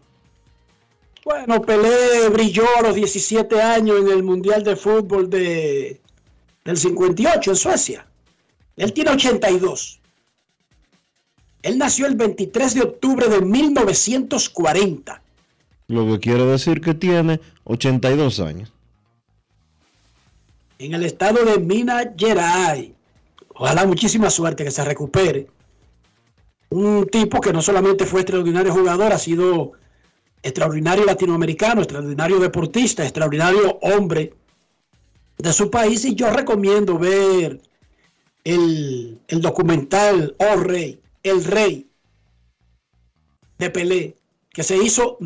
Bueno, 1.24 1.62
Pelé 1.62 2.30
brilló 2.30 2.66
a 2.80 2.82
los 2.82 2.96
17 2.96 3.62
años 3.62 4.00
en 4.00 4.08
el 4.10 4.24
Mundial 4.24 4.64
de 4.64 4.76
Fútbol 4.76 5.30
de, 5.30 6.02
del 6.66 6.78
58 6.78 7.52
en 7.52 7.56
Suecia. 7.56 8.08
Él 8.76 8.94
tiene 8.94 9.12
82. 9.12 10.00
Él 11.62 11.78
nació 11.78 12.08
el 12.08 12.16
23 12.16 12.74
de 12.74 12.82
octubre 12.82 13.28
de 13.28 13.42
1940. 13.42 15.22
Lo 15.88 16.08
que 16.08 16.20
quiero 16.20 16.48
decir 16.48 16.82
que 16.82 16.94
tiene 16.94 17.42
82 17.66 18.40
años. 18.40 18.72
En 20.80 20.94
el 20.94 21.04
estado 21.04 21.44
de 21.44 21.60
Minas 21.60 22.08
Gerais. 22.18 22.92
Ojalá 23.50 23.86
muchísima 23.86 24.30
suerte 24.30 24.64
que 24.64 24.72
se 24.72 24.86
recupere. 24.86 25.48
Un 26.70 27.08
tipo 27.08 27.42
que 27.42 27.54
no 27.54 27.62
solamente 27.62 28.06
fue 28.06 28.22
extraordinario 28.22 28.74
jugador, 28.74 29.12
ha 29.12 29.18
sido 29.18 29.74
extraordinario 30.44 31.06
latinoamericano, 31.06 31.82
extraordinario 31.82 32.40
deportista, 32.40 33.04
extraordinario 33.04 33.80
hombre 33.82 34.34
de 35.38 35.54
su 35.54 35.70
país 35.72 36.06
y 36.06 36.16
yo 36.16 36.30
recomiendo 36.32 36.98
ver 36.98 37.60
el, 38.44 39.20
documental 39.28 40.36
Oh 40.38 40.58
Rey, 40.58 41.00
El 41.24 41.44
Rey 41.44 41.88
de 43.58 43.70
Pelé, 43.70 44.16
que 44.52 44.64
se 44.64 44.78
hizo 44.78 45.18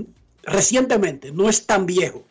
recientemente, 0.44 1.32
no 1.32 1.50
es 1.50 1.66
tan 1.66 1.86
viejo, 1.86 2.24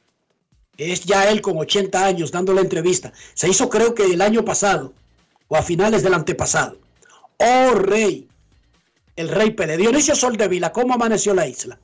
es 0.77 1.05
ya 1.05 1.31
él 1.31 1.41
con 1.41 1.59
80 1.59 2.05
años 2.05 2.33
dando 2.33 2.53
la 2.53 2.61
entrevista. 2.61 3.13
Se 3.35 3.49
hizo 3.49 3.69
creo 3.69 3.95
que 3.95 4.05
el 4.05 4.21
año 4.21 4.45
pasado 4.45 4.93
o 5.49 5.57
a 5.57 5.63
finales 5.63 6.03
del 6.03 6.15
antepasado. 6.15 6.79
Oh 7.39 7.75
Rey, 7.75 8.29
el 9.17 9.29
Rey 9.29 9.51
Pelé. 9.51 9.77
Dionisio 9.77 10.15
Soldevila, 10.15 10.73
¿cómo 10.73 10.95
amaneció 10.95 11.35
la 11.35 11.47
isla? 11.47 11.79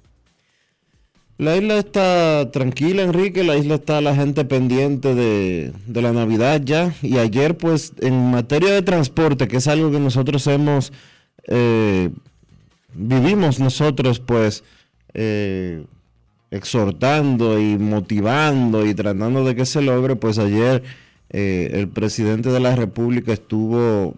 La 1.39 1.57
isla 1.57 1.79
está 1.79 2.51
tranquila, 2.51 3.03
Enrique. 3.03 3.45
La 3.45 3.57
isla 3.57 3.76
está 3.76 4.01
la 4.01 4.14
gente 4.14 4.45
pendiente 4.45 5.14
de, 5.14 5.72
de, 5.87 6.03
la 6.03 6.12
Navidad 6.12 6.61
ya. 6.64 6.95
Y 7.01 7.18
ayer, 7.18 7.57
pues, 7.57 7.93
en 8.01 8.31
materia 8.33 8.72
de 8.72 8.83
transporte, 8.83 9.47
que 9.47 9.59
es 9.59 9.68
algo 9.68 9.91
que 9.93 10.01
nosotros 10.01 10.47
hemos, 10.49 10.93
eh, 11.47 12.11
vivimos 12.93 13.61
nosotros, 13.61 14.18
pues, 14.18 14.64
eh, 15.14 15.85
exhortando 16.51 17.61
y 17.61 17.79
motivando 17.79 18.87
y 18.87 18.95
tratando 18.95 19.45
de 19.45 19.55
que 19.55 19.66
se 19.66 19.83
logre, 19.83 20.16
pues 20.16 20.39
ayer 20.39 20.83
eh, 21.31 21.70
el 21.74 21.89
presidente 21.89 22.51
de 22.51 22.61
la 22.61 22.74
República 22.74 23.33
estuvo 23.33 24.14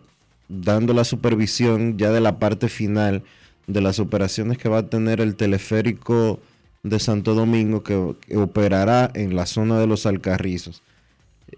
dando 0.50 0.92
la 0.92 1.04
supervisión 1.04 1.96
ya 1.96 2.10
de 2.10 2.20
la 2.20 2.38
parte 2.38 2.68
final 2.68 3.22
de 3.66 3.80
las 3.80 4.00
operaciones 4.00 4.58
que 4.58 4.68
va 4.68 4.78
a 4.78 4.86
tener 4.88 5.20
el 5.20 5.36
teleférico 5.36 6.40
de 6.82 6.98
Santo 6.98 7.34
Domingo 7.34 7.82
que, 7.82 7.94
operará 8.36 9.10
en 9.14 9.36
la 9.36 9.46
zona 9.46 9.78
de 9.78 9.86
los 9.86 10.06
Alcarrizos. 10.06 10.82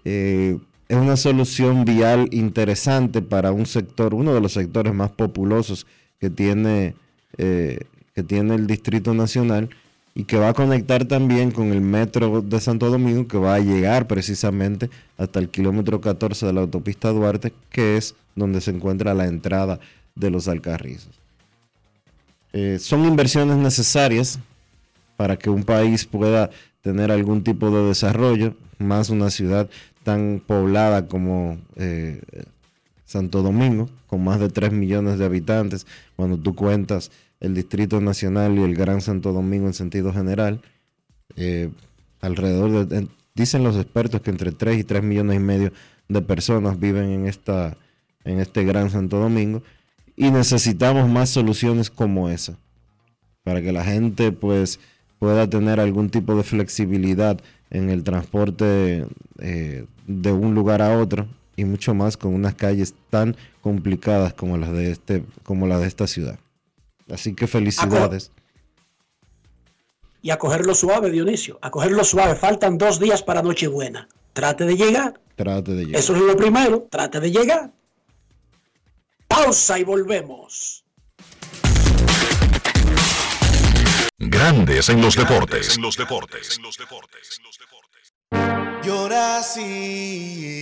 Eh, 0.05 0.57
es 0.87 0.97
una 0.97 1.17
solución 1.17 1.85
vial 1.85 2.27
interesante 2.31 3.21
para 3.21 3.51
un 3.51 3.65
sector, 3.65 4.13
uno 4.13 4.33
de 4.33 4.41
los 4.41 4.53
sectores 4.53 4.93
más 4.93 5.09
populosos 5.11 5.87
que 6.19 6.29
tiene, 6.29 6.93
eh, 7.37 7.79
que 8.13 8.21
tiene 8.21 8.55
el 8.55 8.67
Distrito 8.67 9.13
Nacional 9.13 9.69
y 10.15 10.25
que 10.25 10.37
va 10.37 10.49
a 10.49 10.53
conectar 10.53 11.05
también 11.05 11.51
con 11.51 11.71
el 11.73 11.81
metro 11.81 12.41
de 12.41 12.59
Santo 12.59 12.89
Domingo 12.89 13.27
que 13.27 13.37
va 13.37 13.55
a 13.55 13.59
llegar 13.59 14.07
precisamente 14.07 14.89
hasta 15.17 15.39
el 15.39 15.49
kilómetro 15.49 16.01
14 16.01 16.45
de 16.45 16.53
la 16.53 16.61
autopista 16.61 17.09
Duarte, 17.09 17.53
que 17.71 17.97
es 17.97 18.15
donde 18.35 18.61
se 18.61 18.71
encuentra 18.71 19.13
la 19.13 19.25
entrada 19.25 19.79
de 20.15 20.29
los 20.29 20.47
Alcarrizos. 20.47 21.19
Eh, 22.51 22.77
son 22.79 23.05
inversiones 23.05 23.57
necesarias 23.57 24.39
para 25.17 25.37
que 25.37 25.49
un 25.49 25.63
país 25.63 26.05
pueda 26.05 26.51
tener 26.81 27.11
algún 27.11 27.43
tipo 27.43 27.71
de 27.71 27.87
desarrollo, 27.87 28.55
más 28.77 29.09
una 29.09 29.31
ciudad 29.31 29.69
tan 30.03 30.41
poblada 30.45 31.07
como 31.07 31.57
eh, 31.75 32.21
Santo 33.05 33.41
Domingo, 33.41 33.89
con 34.07 34.23
más 34.23 34.39
de 34.39 34.49
3 34.49 34.71
millones 34.71 35.17
de 35.17 35.25
habitantes, 35.25 35.87
cuando 36.15 36.37
tú 36.37 36.53
cuentas 36.55 37.09
el 37.43 37.53
Distrito 37.53 38.01
Nacional 38.01 38.57
y 38.57 38.63
el 38.63 38.73
Gran 38.73 39.01
Santo 39.01 39.33
Domingo 39.33 39.67
en 39.67 39.73
sentido 39.73 40.13
general, 40.13 40.61
eh, 41.35 41.69
alrededor 42.21 42.87
de, 42.87 43.07
dicen 43.35 43.63
los 43.63 43.75
expertos 43.75 44.21
que 44.21 44.31
entre 44.31 44.53
3 44.53 44.79
y 44.79 44.83
3 44.83 45.03
millones 45.03 45.35
y 45.35 45.39
medio 45.39 45.73
de 46.07 46.21
personas 46.21 46.79
viven 46.79 47.09
en, 47.11 47.27
esta, 47.27 47.77
en 48.23 48.39
este 48.39 48.63
Gran 48.63 48.89
Santo 48.89 49.19
Domingo 49.19 49.61
y 50.15 50.31
necesitamos 50.31 51.09
más 51.09 51.29
soluciones 51.29 51.89
como 51.89 52.29
esa 52.29 52.57
para 53.43 53.61
que 53.61 53.73
la 53.73 53.83
gente 53.83 54.31
pues 54.31 54.79
pueda 55.19 55.49
tener 55.49 55.81
algún 55.81 56.09
tipo 56.09 56.35
de 56.35 56.43
flexibilidad 56.43 57.41
en 57.69 57.89
el 57.89 58.03
transporte 58.03 59.05
eh, 59.39 59.85
de 60.07 60.31
un 60.31 60.55
lugar 60.55 60.81
a 60.81 60.97
otro 60.97 61.27
y 61.57 61.65
mucho 61.65 61.93
más 61.93 62.15
con 62.15 62.33
unas 62.33 62.55
calles 62.55 62.93
tan 63.09 63.35
complicadas 63.59 64.33
como 64.33 64.57
las 64.57 64.71
de 64.71 64.91
este 64.91 65.25
como 65.43 65.67
la 65.67 65.79
de 65.79 65.87
esta 65.87 66.07
ciudad. 66.07 66.39
Así 67.13 67.33
que 67.33 67.47
felicidades. 67.47 68.31
Y 70.21 70.31
a 70.31 70.37
cogerlo 70.37 70.73
suave, 70.73 71.11
Dionisio, 71.11 71.59
a 71.61 71.69
cogerlo 71.69 72.03
suave. 72.03 72.35
Faltan 72.35 72.77
dos 72.77 72.99
días 72.99 73.21
para 73.23 73.41
Nochebuena. 73.41 74.07
Trate 74.33 74.65
de 74.65 74.75
llegar. 74.75 75.19
Trate 75.35 75.73
de 75.73 75.85
llegar. 75.85 75.99
Eso 75.99 76.15
es 76.15 76.21
lo 76.21 76.35
primero, 76.35 76.87
trate 76.89 77.19
de 77.19 77.31
llegar. 77.31 77.71
Pausa 79.27 79.79
y 79.79 79.83
volvemos. 79.83 80.83
Grandes 84.17 84.89
en 84.89 85.01
los 85.01 85.15
deportes. 85.15 85.75
En 85.75 85.81
los 85.81 85.97
deportes. 85.97 86.57
En 86.57 86.63
los 86.63 86.77
deportes. 86.77 88.13
Llora 88.83 89.39
así 89.39 90.53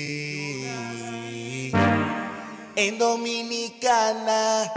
en 2.76 2.98
Dominicana 2.98 4.72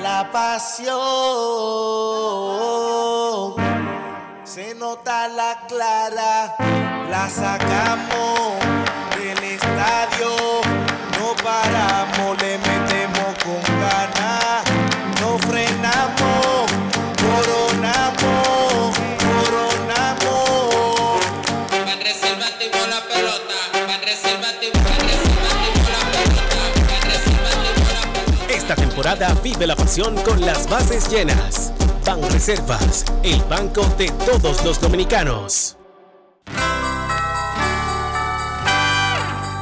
la 0.00 0.30
pasión. 0.30 0.94
Se 4.44 4.74
nota 4.74 5.28
la 5.28 5.60
clara, 5.68 6.56
la 7.10 7.28
sacamos 7.28 8.58
del 9.16 9.42
estadio. 9.44 10.30
No 11.18 11.34
paramos, 11.42 12.42
le 12.42 12.58
metemos 12.58 13.30
con 13.44 13.62
ganas, 13.80 14.17
vive 29.42 29.66
la 29.66 29.76
pasión 29.76 30.16
con 30.24 30.40
las 30.40 30.68
bases 30.68 31.08
llenas. 31.08 31.72
Ban 32.04 32.20
Reservas, 32.30 33.04
el 33.22 33.40
banco 33.44 33.84
de 33.96 34.10
todos 34.26 34.64
los 34.64 34.80
dominicanos. 34.80 35.76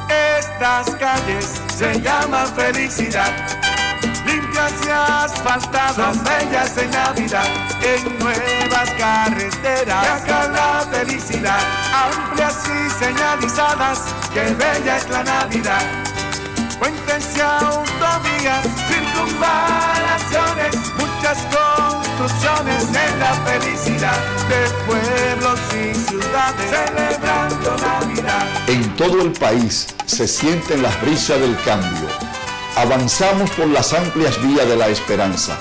Estas 0.09 0.89
calles 0.95 1.61
se 1.77 2.01
llaman 2.01 2.47
felicidad. 2.55 3.31
Limpias 4.25 4.73
y 4.85 4.89
asfaltadas, 4.89 5.95
son 5.95 6.23
bellas 6.23 6.77
en 6.77 6.89
Navidad. 6.89 7.47
En 7.83 8.19
nuevas 8.19 8.89
carreteras, 8.97 10.21
acá 10.21 10.47
la 10.47 10.87
felicidad. 10.91 11.59
Amplias 11.93 12.63
y 12.65 13.05
señalizadas, 13.05 13.99
qué 14.33 14.45
bella 14.55 14.97
es 14.97 15.09
la 15.09 15.23
Navidad. 15.23 16.16
Puentes 16.79 17.35
y 17.35 17.41
autovías, 17.41 18.67
circunvalaciones, 18.87 20.75
muchas 20.97 21.37
construcciones 21.55 22.83
en 22.89 23.19
la 23.19 23.33
felicidad 23.45 24.17
de 24.47 24.69
pueblos 24.85 25.59
y 25.73 25.95
ciudades 25.95 26.69
celebrando 26.69 27.77
Navidad. 27.77 28.47
En 28.67 28.95
todo 28.95 29.21
el 29.21 29.31
país 29.31 29.87
se 30.05 30.27
sienten 30.27 30.83
las 30.83 31.01
brisas 31.01 31.39
del 31.39 31.55
cambio. 31.63 32.07
Avanzamos 32.75 33.49
por 33.51 33.67
las 33.67 33.93
amplias 33.93 34.39
vías 34.43 34.67
de 34.67 34.75
la 34.75 34.87
esperanza. 34.87 35.57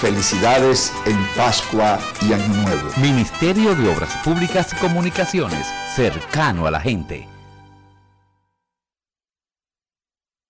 Felicidades 0.00 0.92
en 1.04 1.18
Pascua 1.36 1.98
y 2.22 2.32
Año 2.32 2.62
Nuevo. 2.62 2.90
Ministerio 2.96 3.74
de 3.74 3.88
Obras 3.88 4.16
Públicas 4.24 4.72
y 4.72 4.76
Comunicaciones, 4.76 5.66
cercano 5.94 6.66
a 6.66 6.70
la 6.70 6.80
gente. 6.80 7.28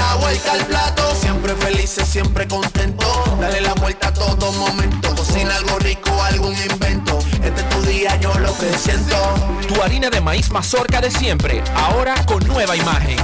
La 0.00 0.14
vuelta 0.16 0.52
al 0.52 0.64
plato, 0.64 1.14
siempre 1.14 1.54
felices, 1.56 2.08
siempre 2.08 2.48
contento. 2.48 3.06
Dale 3.38 3.60
la 3.60 3.74
vuelta 3.74 4.08
a 4.08 4.14
todo 4.14 4.50
momento. 4.52 5.14
Cocina 5.14 5.54
algo 5.54 5.78
rico, 5.78 6.10
algún 6.22 6.54
invento. 6.56 7.18
Este 7.44 7.60
es 7.60 7.68
tu 7.68 7.82
día, 7.82 8.16
yo 8.16 8.32
lo 8.38 8.56
que 8.56 8.78
siento. 8.78 9.16
Tu 9.68 9.82
harina 9.82 10.08
de 10.08 10.22
maíz 10.22 10.50
mazorca 10.50 11.02
de 11.02 11.10
siempre, 11.10 11.62
ahora 11.74 12.14
con 12.24 12.42
nueva 12.48 12.76
imagen. 12.76 13.18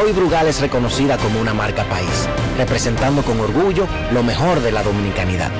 Hoy 0.00 0.12
Brugal 0.12 0.46
es 0.46 0.60
reconocida 0.60 1.16
como 1.18 1.40
una 1.40 1.54
marca 1.54 1.82
país, 1.84 2.28
representando 2.56 3.24
con 3.24 3.40
orgullo 3.40 3.88
lo 4.12 4.22
mejor 4.22 4.60
de 4.60 4.70
la 4.70 4.84
dominicanidad. 4.84 5.50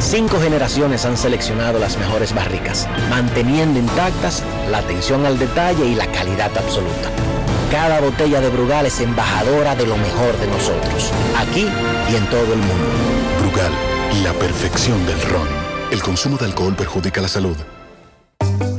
Cinco 0.00 0.40
generaciones 0.40 1.04
han 1.04 1.18
seleccionado 1.18 1.78
las 1.78 1.98
mejores 1.98 2.34
barricas, 2.34 2.88
manteniendo 3.10 3.78
intactas 3.78 4.42
la 4.70 4.78
atención 4.78 5.26
al 5.26 5.38
detalle 5.38 5.84
y 5.84 5.94
la 5.94 6.06
calidad 6.06 6.50
absoluta. 6.56 7.10
Cada 7.70 8.00
botella 8.00 8.40
de 8.40 8.50
Brugal 8.50 8.86
es 8.86 9.00
embajadora 9.00 9.74
de 9.74 9.86
lo 9.86 9.96
mejor 9.96 10.38
de 10.38 10.46
nosotros, 10.46 11.12
aquí 11.36 11.66
y 12.10 12.16
en 12.16 12.26
todo 12.26 12.52
el 12.52 12.58
mundo. 12.58 12.84
Brugal, 13.40 13.72
La 14.22 14.32
perfección 14.32 15.04
del 15.06 15.20
ron. 15.22 15.48
El 15.90 16.02
consumo 16.02 16.36
de 16.36 16.46
alcohol 16.46 16.74
perjudica 16.74 17.20
la 17.20 17.28
salud. 17.28 17.56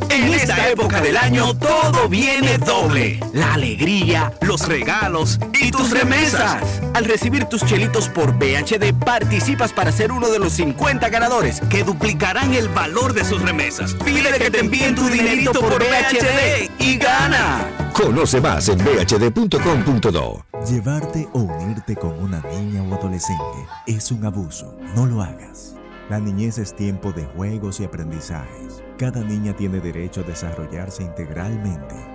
En 0.09 0.33
esta 0.33 0.69
época 0.69 1.01
del 1.01 1.17
año 1.17 1.53
todo 1.57 2.07
viene 2.07 2.57
doble. 2.57 3.19
La 3.33 3.55
alegría, 3.55 4.31
los 4.41 4.67
regalos 4.67 5.39
y 5.59 5.71
tus 5.71 5.91
remesas. 5.91 6.63
Al 6.93 7.05
recibir 7.05 7.45
tus 7.45 7.65
chelitos 7.65 8.07
por 8.09 8.33
BHD 8.33 8.93
participas 8.93 9.73
para 9.73 9.91
ser 9.91 10.11
uno 10.11 10.29
de 10.29 10.39
los 10.39 10.53
50 10.53 11.09
ganadores 11.09 11.61
que 11.69 11.83
duplicarán 11.83 12.53
el 12.53 12.69
valor 12.69 13.13
de 13.13 13.25
sus 13.25 13.41
remesas. 13.41 13.93
Pide 14.05 14.31
que 14.37 14.49
te 14.49 14.59
envíen 14.59 14.95
tu 14.95 15.07
dinerito 15.09 15.59
por 15.59 15.79
BHD 15.79 16.71
y 16.79 16.97
gana. 16.97 17.84
Conoce 17.95 18.41
más 18.41 18.67
en 18.67 18.77
bhd.com.do. 18.79 20.45
Llevarte 20.69 21.29
o 21.31 21.39
unirte 21.39 21.95
con 21.95 22.11
una 22.21 22.41
niña 22.41 22.83
o 22.83 22.93
adolescente 22.93 23.41
es 23.87 24.11
un 24.11 24.25
abuso. 24.25 24.75
No 24.95 25.05
lo 25.05 25.21
hagas. 25.21 25.77
La 26.09 26.19
niñez 26.19 26.57
es 26.57 26.75
tiempo 26.75 27.13
de 27.13 27.23
juegos 27.23 27.79
y 27.79 27.85
aprendizajes. 27.85 28.83
Cada 28.97 29.21
niña 29.21 29.55
tiene 29.55 29.79
derecho 29.79 30.21
a 30.21 30.23
desarrollarse 30.25 31.03
integralmente. 31.03 32.14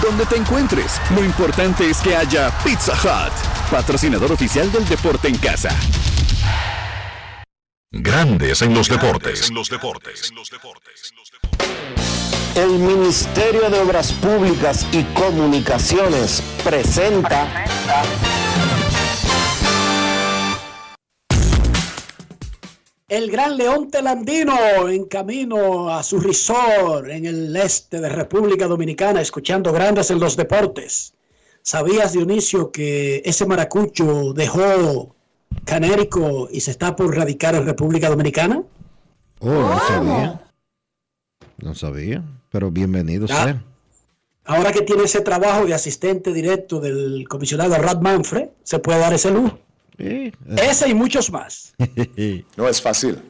Donde 0.00 0.26
te 0.26 0.36
encuentres, 0.36 1.00
lo 1.14 1.24
importante 1.24 1.88
es 1.90 1.98
que 1.98 2.16
haya 2.16 2.50
Pizza 2.64 2.92
Hut, 2.92 3.32
patrocinador 3.70 4.32
oficial 4.32 4.70
del 4.72 4.88
deporte 4.88 5.28
en 5.28 5.36
casa. 5.36 5.70
Grandes 7.90 8.62
en 8.62 8.72
los 8.72 8.88
deportes. 8.88 9.48
En 9.48 9.54
los 9.54 9.68
deportes. 9.68 10.32
El 12.54 12.70
Ministerio 12.78 13.70
de 13.70 13.80
Obras 13.80 14.12
Públicas 14.12 14.86
y 14.92 15.04
Comunicaciones 15.14 16.42
presenta 16.62 17.46
El 23.12 23.30
Gran 23.30 23.58
León 23.58 23.90
Telandino 23.90 24.88
en 24.88 25.04
camino 25.04 25.90
a 25.90 26.02
su 26.02 26.18
resort 26.18 27.10
en 27.10 27.26
el 27.26 27.54
este 27.54 28.00
de 28.00 28.08
República 28.08 28.66
Dominicana, 28.66 29.20
escuchando 29.20 29.70
grandes 29.70 30.10
en 30.10 30.18
los 30.18 30.34
deportes. 30.34 31.12
¿Sabías, 31.60 32.14
Dionisio, 32.14 32.72
que 32.72 33.20
ese 33.22 33.44
maracucho 33.44 34.32
dejó 34.32 35.14
Canérico 35.66 36.48
y 36.50 36.60
se 36.62 36.70
está 36.70 36.96
por 36.96 37.14
radicar 37.14 37.54
en 37.54 37.66
República 37.66 38.08
Dominicana? 38.08 38.62
Oh, 39.40 39.50
no 39.50 39.78
sabía. 39.86 40.40
No 41.58 41.74
sabía, 41.74 42.24
pero 42.50 42.70
bienvenido 42.70 43.26
Ah. 43.28 43.44
sea. 43.44 43.64
Ahora 44.46 44.72
que 44.72 44.80
tiene 44.80 45.02
ese 45.02 45.20
trabajo 45.20 45.66
de 45.66 45.74
asistente 45.74 46.32
directo 46.32 46.80
del 46.80 47.28
comisionado 47.28 47.74
Rad 47.74 48.00
Manfred, 48.00 48.48
se 48.62 48.78
puede 48.78 49.00
dar 49.00 49.12
ese 49.12 49.30
lujo. 49.30 49.58
Ese 49.98 50.88
y 50.88 50.94
muchos 50.94 51.30
más. 51.30 51.74
No 52.56 52.68
es 52.68 52.80
fácil. 52.80 53.22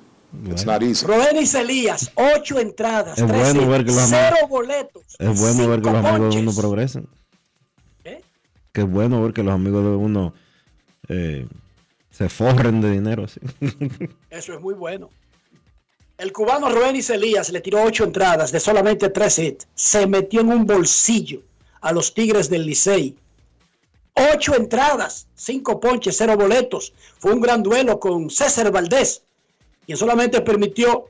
It's 0.50 0.64
not 0.64 0.82
easy. 0.82 1.04
Rodenis 1.06 1.52
Elías, 1.54 2.10
ocho 2.14 2.58
entradas, 2.58 3.18
Es 3.18 3.26
bueno 3.26 3.68
ver 3.68 3.84
que 3.84 3.92
los 3.92 4.00
cero 4.08 4.28
amigos- 4.40 4.48
boletos. 4.48 5.02
Es 5.18 5.38
bueno 5.40 5.68
ver 5.68 5.82
que 5.82 5.90
los 5.90 6.04
amigos 6.04 6.34
de 6.34 6.40
uno 6.40 6.54
progresan. 6.54 7.06
¿Eh? 8.04 8.22
Que 8.72 8.80
es 8.80 8.88
bueno 8.90 9.22
ver 9.22 9.34
que 9.34 9.42
los 9.42 9.52
amigos 9.52 9.84
de 9.84 9.90
uno 9.90 10.32
eh, 11.08 11.46
se 12.10 12.28
forren 12.30 12.80
de 12.80 12.90
dinero. 12.92 13.24
así. 13.24 13.40
Eso 14.30 14.54
es 14.54 14.60
muy 14.60 14.72
bueno. 14.74 15.10
El 16.16 16.32
cubano 16.32 16.70
Roenis 16.70 17.10
Elías 17.10 17.50
le 17.50 17.60
tiró 17.60 17.82
ocho 17.82 18.04
entradas 18.04 18.52
de 18.52 18.60
solamente 18.60 19.10
tres 19.10 19.38
hits. 19.38 19.66
Se 19.74 20.06
metió 20.06 20.40
en 20.40 20.48
un 20.48 20.64
bolsillo 20.64 21.42
a 21.82 21.92
los 21.92 22.14
Tigres 22.14 22.48
del 22.48 22.64
Licey. 22.64 23.16
Ocho 24.14 24.54
entradas, 24.54 25.26
cinco 25.34 25.80
ponches, 25.80 26.16
cero 26.16 26.36
boletos. 26.36 26.92
Fue 27.18 27.32
un 27.32 27.40
gran 27.40 27.62
duelo 27.62 27.98
con 27.98 28.28
César 28.28 28.70
Valdés, 28.70 29.22
quien 29.86 29.96
solamente 29.96 30.40
permitió 30.40 31.06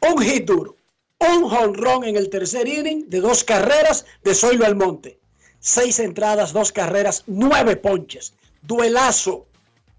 un 0.00 0.22
hit 0.22 0.44
duro, 0.44 0.76
un 1.18 1.48
jonrón 1.48 2.04
en 2.04 2.16
el 2.16 2.28
tercer 2.28 2.68
inning 2.68 3.08
de 3.08 3.20
dos 3.20 3.44
carreras 3.44 4.04
de 4.22 4.34
Zoilo 4.34 4.66
Almonte. 4.66 5.18
Seis 5.58 5.98
entradas, 5.98 6.52
dos 6.52 6.70
carreras, 6.70 7.24
nueve 7.26 7.76
ponches. 7.76 8.34
Duelazo. 8.62 9.46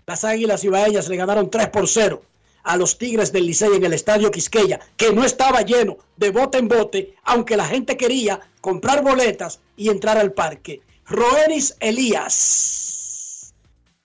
Las 0.05 0.23
Águilas 0.23 0.63
Ibaeñas 0.63 1.07
le 1.07 1.17
ganaron 1.17 1.49
3 1.49 1.69
por 1.69 1.87
0 1.87 2.21
a 2.63 2.77
los 2.77 2.97
Tigres 2.97 3.31
del 3.31 3.45
Licey 3.45 3.75
en 3.75 3.83
el 3.83 3.93
Estadio 3.93 4.31
Quisqueya, 4.31 4.79
que 4.97 5.13
no 5.13 5.23
estaba 5.23 5.61
lleno 5.61 5.97
de 6.17 6.31
bote 6.31 6.57
en 6.57 6.67
bote, 6.67 7.15
aunque 7.23 7.57
la 7.57 7.65
gente 7.65 7.97
quería 7.97 8.39
comprar 8.61 9.03
boletas 9.03 9.59
y 9.77 9.89
entrar 9.89 10.17
al 10.17 10.33
parque. 10.33 10.81
Roenis 11.09 11.75
Elías, 11.79 13.51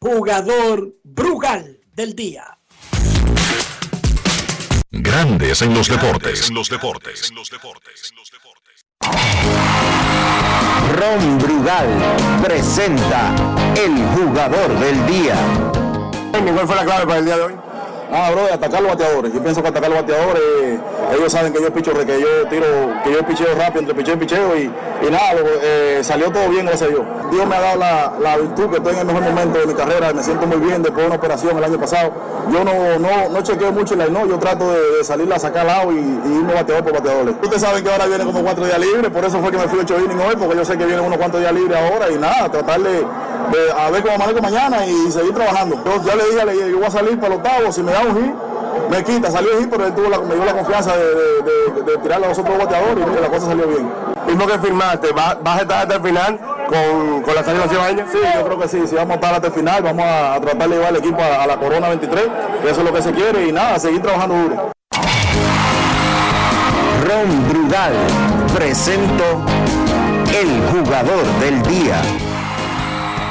jugador 0.01 0.95
Brugal 1.03 1.79
del 1.93 2.15
día. 2.15 2.59
Grandes 4.91 5.61
en 5.61 5.75
los 5.75 5.91
deportes. 5.91 6.49
En 6.49 6.55
los 6.55 6.71
deportes. 6.71 7.31
Ron 10.97 11.39
Brugal 11.39 11.89
presenta 12.43 13.35
el 13.77 13.95
jugador 14.17 14.79
del 14.79 15.07
día. 15.07 15.37
¿Cuál 16.33 16.67
fue 16.67 16.77
la 16.77 16.85
clave 16.85 17.07
para 17.07 17.19
el 17.19 17.25
día 17.27 17.37
de 17.37 17.43
hoy? 17.43 17.55
Ah, 18.13 18.31
bro, 18.31 18.43
atacar 18.53 18.83
los 18.83 18.93
bateadores. 18.93 19.33
Yo 19.33 19.41
pienso 19.41 19.63
que 19.63 19.69
atacar 19.69 19.91
los 19.91 20.01
bateadores, 20.01 20.43
eh, 20.63 20.79
ellos 21.17 21.33
saben 21.33 21.53
que 21.53 21.61
yo 21.61 21.73
picho, 21.73 21.93
que 21.93 22.21
yo 22.21 22.49
tiro, 22.49 22.67
que 23.03 23.13
yo 23.13 23.27
picheo 23.27 23.55
rápido 23.57 23.81
entre 23.81 23.95
picheo 23.95 24.15
y 24.15 24.19
picheo 24.19 24.57
y, 24.57 24.71
y 25.07 25.11
nada, 25.11 25.35
eh, 25.63 26.01
salió 26.03 26.31
todo 26.31 26.49
bien, 26.49 26.67
gracias 26.67 26.91
a 26.91 26.93
Dios. 26.93 27.03
Dios 27.31 27.47
me 27.47 27.57
ha 27.57 27.61
dado 27.61 27.79
la, 27.79 28.13
la 28.21 28.37
virtud 28.37 28.71
que 28.71 28.77
estoy 28.77 28.95
en 28.95 29.01
el 29.01 29.07
mejor 29.07 29.23
momento 29.23 29.59
de 29.59 29.67
mi 29.67 29.75
carrera, 29.75 30.13
me 30.13 30.23
siento 30.23 30.47
muy 30.47 30.59
bien 30.59 30.83
después 30.83 31.03
de 31.03 31.07
una 31.07 31.17
operación 31.17 31.57
el 31.57 31.65
año 31.65 31.81
pasado. 31.81 32.13
Yo 32.53 32.63
no, 32.63 32.99
no, 32.99 33.29
no 33.31 33.43
chequeo 33.43 33.73
mucho 33.73 33.95
el 33.95 34.13
no, 34.13 34.27
yo 34.27 34.39
trato 34.39 34.71
de, 34.71 34.99
de 34.99 35.05
salir 35.05 35.33
a 35.33 35.39
sacar 35.39 35.65
lado 35.67 35.91
y, 35.93 35.97
irme 35.97 36.55
bateador 36.55 36.85
por 36.85 36.93
bateadores. 36.93 37.35
Ustedes 37.43 37.63
saben 37.63 37.83
que 37.83 37.91
ahora 37.91 38.07
viene 38.07 38.25
como 38.25 38.43
cuatro 38.43 38.65
días 38.65 38.79
libres, 38.79 39.11
por 39.11 39.25
eso 39.25 39.41
fue 39.41 39.51
que 39.51 39.59
me 39.59 39.67
fui 39.69 39.79
ocho 39.81 39.99
innings 39.99 40.23
hoy, 40.23 40.37
porque 40.37 40.57
yo 40.57 40.65
sé 40.65 40.77
que 40.77 40.85
vienen 40.85 41.05
unos 41.05 41.19
cuantos 41.19 41.41
días 41.41 41.53
libres 41.53 41.79
ahora 41.79 42.11
y 42.11 42.19
nada, 42.19 42.51
tratar 42.51 42.81
de, 42.81 43.07
a 43.77 43.91
ver 43.91 44.03
cómo 44.03 44.15
amanezco 44.15 44.43
mañana 44.43 44.87
y 44.87 45.11
seguir 45.11 45.35
trabajando. 45.35 45.83
Yo 45.85 46.03
ya 46.05 46.15
le 46.17 46.25
dije, 46.55 46.71
yo 46.71 46.77
voy 46.77 46.87
a 46.87 46.91
salir 46.91 47.19
para 47.19 47.35
el 47.35 47.41
octavo, 47.41 47.73
si 47.73 47.83
me 47.83 47.93
da 47.95 48.01
un 48.03 48.17
hit, 48.17 48.35
me 48.91 49.05
quita, 49.05 49.31
salió 49.31 49.53
el 49.53 49.59
hit, 49.61 49.71
pero 49.71 49.87
él 49.87 49.95
tuvo 49.95 50.09
la- 50.11 50.19
me 50.21 50.35
dio 50.35 50.45
la 50.45 50.53
confianza 50.53 50.93
de, 50.97 51.05
de, 51.05 51.83
de, 51.83 51.93
de 51.93 51.99
tirarle 51.99 52.27
a 52.27 52.29
los 52.31 52.39
otros 52.39 52.59
bateadores 52.59 53.05
y 53.05 53.09
mira, 53.11 53.21
la 53.23 53.29
cosa 53.29 53.47
salió 53.47 53.67
bien. 53.69 53.89
Mismo 54.27 54.47
que 54.47 54.59
firmaste, 54.59 55.13
¿vas, 55.13 55.37
a 55.45 55.61
estar 55.61 55.83
hasta 55.83 55.95
el 55.97 56.03
final 56.03 56.41
con, 56.69 57.23
con 57.23 57.35
la 57.35 57.45
salida 57.45 57.69
cibaeña? 57.69 58.07
Sí, 58.11 58.19
yo 58.39 58.45
creo 58.47 58.59
que 58.59 58.69
sí, 58.69 58.83
si 58.87 58.95
vamos 58.95 59.13
a 59.13 59.15
estar 59.15 59.35
hasta 59.35 59.47
el 59.49 59.53
final, 59.53 59.83
vamos 59.83 60.05
a, 60.05 60.35
a 60.35 60.41
tratar 60.41 60.69
de 60.69 60.75
llevar 60.77 60.91
el 60.91 60.97
equipo 60.97 61.21
a, 61.23 61.43
a 61.43 61.47
la 61.47 61.57
Corona 61.59 61.89
23, 61.89 62.25
que 62.63 62.71
eso 62.71 62.81
es 62.81 62.87
lo 62.87 62.93
que 62.93 63.03
se 63.03 63.13
quiere 63.13 63.47
y 63.47 63.53
nada, 63.53 63.79
seguir 63.79 64.01
trabajando 64.03 64.35
duro. 64.35 64.71
Ron 67.07 67.49
Brugal 67.51 67.93
presento 68.55 69.25
el 70.41 70.63
jugador 70.73 71.23
del 71.41 71.63
día. 71.63 72.01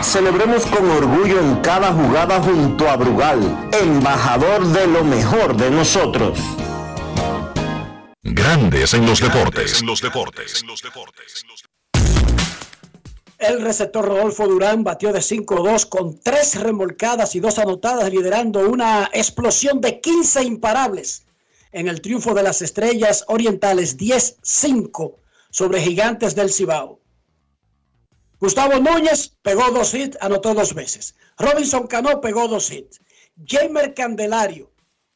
Celebremos 0.03 0.65
con 0.65 0.89
orgullo 0.91 1.39
en 1.39 1.55
cada 1.61 1.91
jugada 1.93 2.41
junto 2.41 2.87
a 2.89 2.97
Brugal, 2.97 3.69
embajador 3.71 4.67
de 4.67 4.85
lo 4.85 5.03
mejor 5.03 5.55
de 5.55 5.71
nosotros. 5.71 6.39
Grandes 8.21 8.93
en 8.93 9.05
los 9.05 9.19
deportes. 9.19 9.81
En 9.81 9.87
los 9.87 10.01
deportes. 10.01 10.63
El 13.39 13.61
receptor 13.61 14.05
Rodolfo 14.05 14.47
Durán 14.47 14.83
batió 14.83 15.11
de 15.11 15.19
5-2 15.19 15.89
con 15.89 16.19
tres 16.19 16.61
remolcadas 16.61 17.35
y 17.35 17.39
dos 17.39 17.57
anotadas, 17.57 18.09
liderando 18.11 18.69
una 18.69 19.09
explosión 19.13 19.81
de 19.81 19.99
15 19.99 20.43
imparables 20.43 21.25
en 21.71 21.87
el 21.87 22.01
triunfo 22.01 22.33
de 22.33 22.43
las 22.43 22.61
Estrellas 22.61 23.25
Orientales 23.27 23.97
10-5 23.97 25.15
sobre 25.49 25.81
Gigantes 25.81 26.35
del 26.35 26.51
Cibao. 26.51 27.02
Gustavo 28.43 28.77
Núñez 28.77 29.37
pegó 29.41 29.71
dos 29.71 29.93
hits, 29.93 30.17
anotó 30.19 30.53
dos 30.53 30.73
veces. 30.73 31.15
Robinson 31.37 31.87
Cano 31.87 32.19
pegó 32.19 32.49
dos 32.49 32.69
hits. 32.69 32.99
Jamer 33.47 33.93
Candelario, 33.93 34.69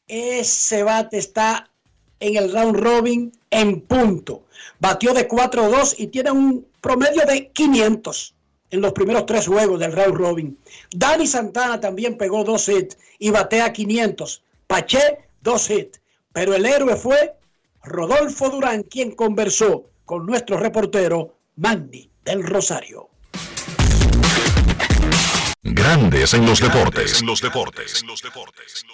ese 0.06 0.82
bate 0.82 1.18
está 1.18 1.70
en 2.20 2.36
el 2.36 2.50
round 2.50 2.76
robin 2.76 3.38
en 3.50 3.82
punto. 3.82 4.46
Batió 4.80 5.12
de 5.12 5.28
4-2 5.28 5.96
y 5.98 6.06
tiene 6.06 6.30
un 6.30 6.66
promedio 6.80 7.26
de 7.26 7.50
500 7.50 8.34
en 8.70 8.80
los 8.80 8.94
primeros 8.94 9.26
tres 9.26 9.46
juegos 9.46 9.78
del 9.78 9.92
round 9.92 10.14
robin. 10.14 10.58
Dani 10.90 11.26
Santana 11.26 11.78
también 11.78 12.16
pegó 12.16 12.44
dos 12.44 12.66
hits 12.66 12.96
y 13.18 13.28
batea 13.28 13.74
500. 13.74 14.42
Pache, 14.66 15.18
dos 15.42 15.68
hits. 15.68 16.00
Pero 16.32 16.54
el 16.54 16.64
héroe 16.64 16.96
fue 16.96 17.34
Rodolfo 17.82 18.48
Durán, 18.48 18.84
quien 18.84 19.10
conversó 19.10 19.90
con 20.06 20.24
nuestro 20.24 20.56
reportero 20.56 21.34
Mandy 21.56 22.10
del 22.24 22.42
Rosario. 22.42 23.07
Grandes 25.62 26.34
en 26.34 26.46
los 26.46 26.60
deportes. 26.60 27.20
los 27.22 27.40
deportes. 27.40 28.04
los 28.06 28.22
deportes. 28.22 28.84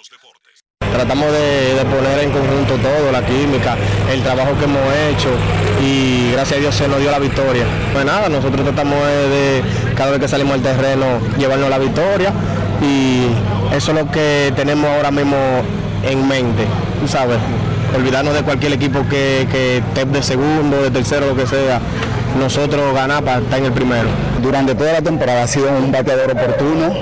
Tratamos 0.79 1.31
de, 1.31 1.75
de, 1.75 1.85
poner 1.85 2.19
en 2.23 2.31
conjunto 2.31 2.75
todo, 2.77 3.11
la 3.11 3.23
química, 3.23 3.77
el 4.11 4.23
trabajo 4.23 4.57
que 4.57 4.65
hemos 4.65 4.81
hecho 5.09 5.29
y 5.83 6.31
gracias 6.31 6.57
a 6.57 6.61
Dios 6.61 6.75
se 6.75 6.87
nos 6.87 6.99
dio 6.99 7.11
la 7.11 7.19
victoria. 7.19 7.65
Pues 7.93 8.03
nada, 8.03 8.29
nosotros 8.29 8.63
tratamos 8.63 9.05
de, 9.05 9.29
de 9.29 9.63
cada 9.95 10.11
vez 10.11 10.19
que 10.19 10.27
salimos 10.27 10.55
al 10.55 10.61
terreno 10.63 11.19
llevarnos 11.37 11.69
la 11.69 11.77
victoria 11.77 12.33
y 12.81 13.27
eso 13.75 13.91
es 13.91 13.97
lo 13.97 14.11
que 14.11 14.51
tenemos 14.55 14.89
ahora 14.89 15.11
mismo 15.11 15.37
en 16.03 16.27
mente, 16.27 16.65
tú 16.99 17.07
sabes, 17.07 17.37
olvidarnos 17.95 18.33
de 18.33 18.41
cualquier 18.41 18.73
equipo 18.73 19.07
que, 19.07 19.47
que 19.51 19.77
esté 19.77 20.05
de 20.05 20.23
segundo, 20.23 20.81
de 20.81 20.91
tercero, 20.91 21.27
lo 21.27 21.35
que 21.35 21.47
sea, 21.47 21.79
nosotros 22.39 22.93
ganar 22.93 23.23
para 23.23 23.39
estar 23.39 23.59
en 23.59 23.65
el 23.65 23.71
primero. 23.71 24.07
Durante 24.41 24.75
toda 24.75 24.93
la 24.93 25.01
temporada 25.01 25.43
ha 25.43 25.47
sido 25.47 25.69
un 25.69 25.91
bateador 25.91 26.31
oportuno, 26.31 26.93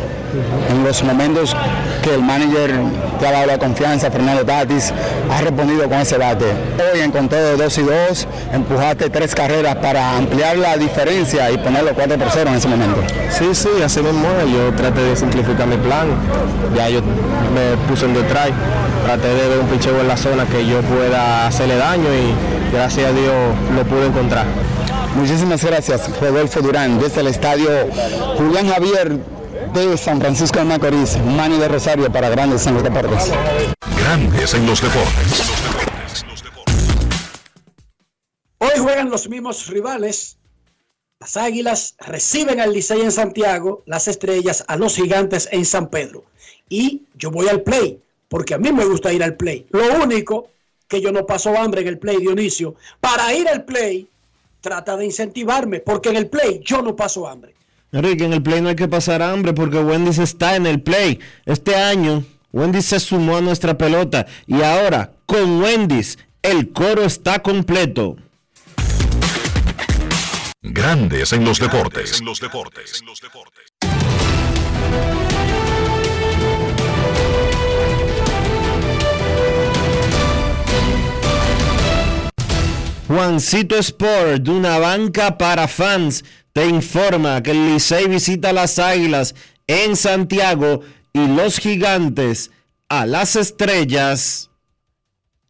en 0.69 0.83
los 0.83 1.03
momentos 1.03 1.55
que 2.01 2.15
el 2.15 2.23
manager 2.23 2.71
te 3.19 3.27
ha 3.27 3.31
dado 3.31 3.45
la 3.45 3.57
confianza, 3.57 4.09
Fernando 4.09 4.43
Tatis, 4.43 4.91
ha 5.29 5.41
respondido 5.41 5.87
con 5.87 5.99
ese 5.99 6.17
bate. 6.17 6.45
Hoy 6.45 7.01
en 7.01 7.11
conteo 7.11 7.55
de 7.55 7.63
2 7.63 7.77
y 7.77 7.81
2, 7.81 8.27
empujaste 8.53 9.09
tres 9.09 9.35
carreras 9.35 9.75
para 9.75 10.17
ampliar 10.17 10.57
la 10.57 10.75
diferencia 10.77 11.51
y 11.51 11.57
ponerlo 11.57 11.91
4 11.93 12.17
por 12.17 12.27
0 12.31 12.49
en 12.49 12.55
ese 12.55 12.67
momento. 12.67 13.01
Sí, 13.29 13.53
sí, 13.53 13.69
así 13.83 14.01
mismo 14.01 14.27
yo 14.51 14.73
traté 14.75 15.01
de 15.01 15.15
simplificar 15.15 15.67
mi 15.67 15.77
plan, 15.77 16.07
ya 16.75 16.89
yo 16.89 17.01
me 17.01 17.77
puse 17.87 18.05
en 18.05 18.15
detrás, 18.15 18.49
traté 19.05 19.27
de 19.27 19.49
ver 19.49 19.59
un 19.59 19.67
picheo 19.67 19.99
en 20.01 20.07
la 20.07 20.17
zona 20.17 20.45
que 20.45 20.65
yo 20.65 20.81
pueda 20.81 21.47
hacerle 21.47 21.77
daño 21.77 22.05
y 22.05 22.73
gracias 22.73 23.09
a 23.09 23.13
Dios 23.13 23.33
lo 23.75 23.83
pude 23.83 24.07
encontrar. 24.07 24.45
Muchísimas 25.15 25.63
gracias, 25.63 26.19
Rodolfo 26.19 26.61
Durán, 26.61 26.99
desde 26.99 27.21
el 27.21 27.27
estadio 27.27 27.69
Julián 28.35 28.67
Javier 28.67 29.19
de 29.73 29.97
San 29.97 30.19
Francisco 30.19 30.57
de 30.59 30.65
Macorís, 30.65 31.17
Mani 31.17 31.57
de 31.57 31.67
Rosario 31.67 32.11
para 32.11 32.29
Grandes 32.29 32.65
en 32.65 32.73
los 32.73 32.83
Deportes. 32.83 33.31
Grandes 33.97 34.53
en 34.55 34.65
los 34.65 34.81
Deportes. 34.81 35.43
Hoy 38.57 38.79
juegan 38.79 39.09
los 39.09 39.29
mismos 39.29 39.67
rivales. 39.67 40.37
Las 41.19 41.37
Águilas 41.37 41.95
reciben 41.99 42.59
al 42.59 42.73
Licey 42.73 43.01
en 43.01 43.11
Santiago, 43.11 43.83
las 43.85 44.07
Estrellas 44.07 44.65
a 44.67 44.75
los 44.77 44.95
Gigantes 44.95 45.47
en 45.51 45.63
San 45.65 45.89
Pedro. 45.89 46.23
Y 46.69 47.03
yo 47.15 47.29
voy 47.29 47.47
al 47.49 47.61
play, 47.61 48.01
porque 48.29 48.55
a 48.55 48.57
mí 48.57 48.71
me 48.71 48.85
gusta 48.85 49.13
ir 49.13 49.23
al 49.23 49.35
play. 49.35 49.67
Lo 49.69 50.03
único 50.03 50.49
que 50.87 51.01
yo 51.01 51.11
no 51.11 51.25
paso 51.25 51.55
hambre 51.57 51.81
en 51.81 51.87
el 51.87 51.99
play, 51.99 52.17
Dionisio. 52.17 52.75
Para 52.99 53.33
ir 53.33 53.47
al 53.47 53.63
play, 53.63 54.07
trata 54.63 54.95
de 54.95 55.05
incentivarme, 55.05 55.81
porque 55.81 56.09
en 56.09 56.15
el 56.15 56.27
play 56.27 56.61
yo 56.63 56.81
no 56.81 56.95
paso 56.95 57.27
hambre. 57.27 57.53
Enrique, 57.91 58.23
en 58.23 58.33
el 58.33 58.41
play 58.41 58.61
no 58.61 58.69
hay 58.69 58.75
que 58.75 58.87
pasar 58.87 59.21
hambre 59.21 59.53
porque 59.53 59.77
Wendy's 59.77 60.17
está 60.17 60.55
en 60.55 60.65
el 60.65 60.81
play. 60.81 61.19
Este 61.45 61.75
año, 61.75 62.23
Wendy's 62.51 62.85
se 62.85 62.99
sumó 62.99 63.37
a 63.37 63.41
nuestra 63.41 63.77
pelota 63.77 64.25
y 64.47 64.63
ahora, 64.63 65.11
con 65.27 65.61
Wendy's, 65.61 66.17
el 66.41 66.71
coro 66.71 67.03
está 67.03 67.43
completo. 67.43 68.15
Grandes 70.61 71.33
en 71.33 71.43
los 71.43 71.59
deportes. 71.59 72.19
En 72.19 72.25
los 72.25 72.39
deportes. 72.39 73.01
En 73.01 73.05
los 73.05 73.19
deportes. 73.19 73.65
Juancito 83.13 83.75
Sport, 83.77 84.47
una 84.47 84.79
banca 84.79 85.37
para 85.37 85.67
fans, 85.67 86.25
te 86.51 86.65
informa 86.65 87.43
que 87.43 87.51
el 87.51 87.71
Licey 87.71 88.07
visita 88.07 88.51
las 88.51 88.79
Águilas 88.79 89.35
en 89.67 89.95
Santiago 89.95 90.79
y 91.13 91.27
los 91.27 91.59
Gigantes 91.59 92.49
a 92.89 93.05
las 93.05 93.35
Estrellas 93.35 94.49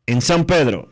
en 0.05 0.21
San 0.21 0.43
Pedro. 0.43 0.89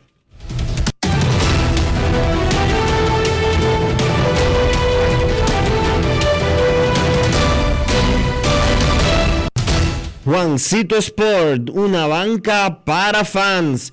Juancito 10.24 10.96
Sport, 10.96 11.68
una 11.68 12.06
banca 12.06 12.82
para 12.82 13.26
fans 13.26 13.92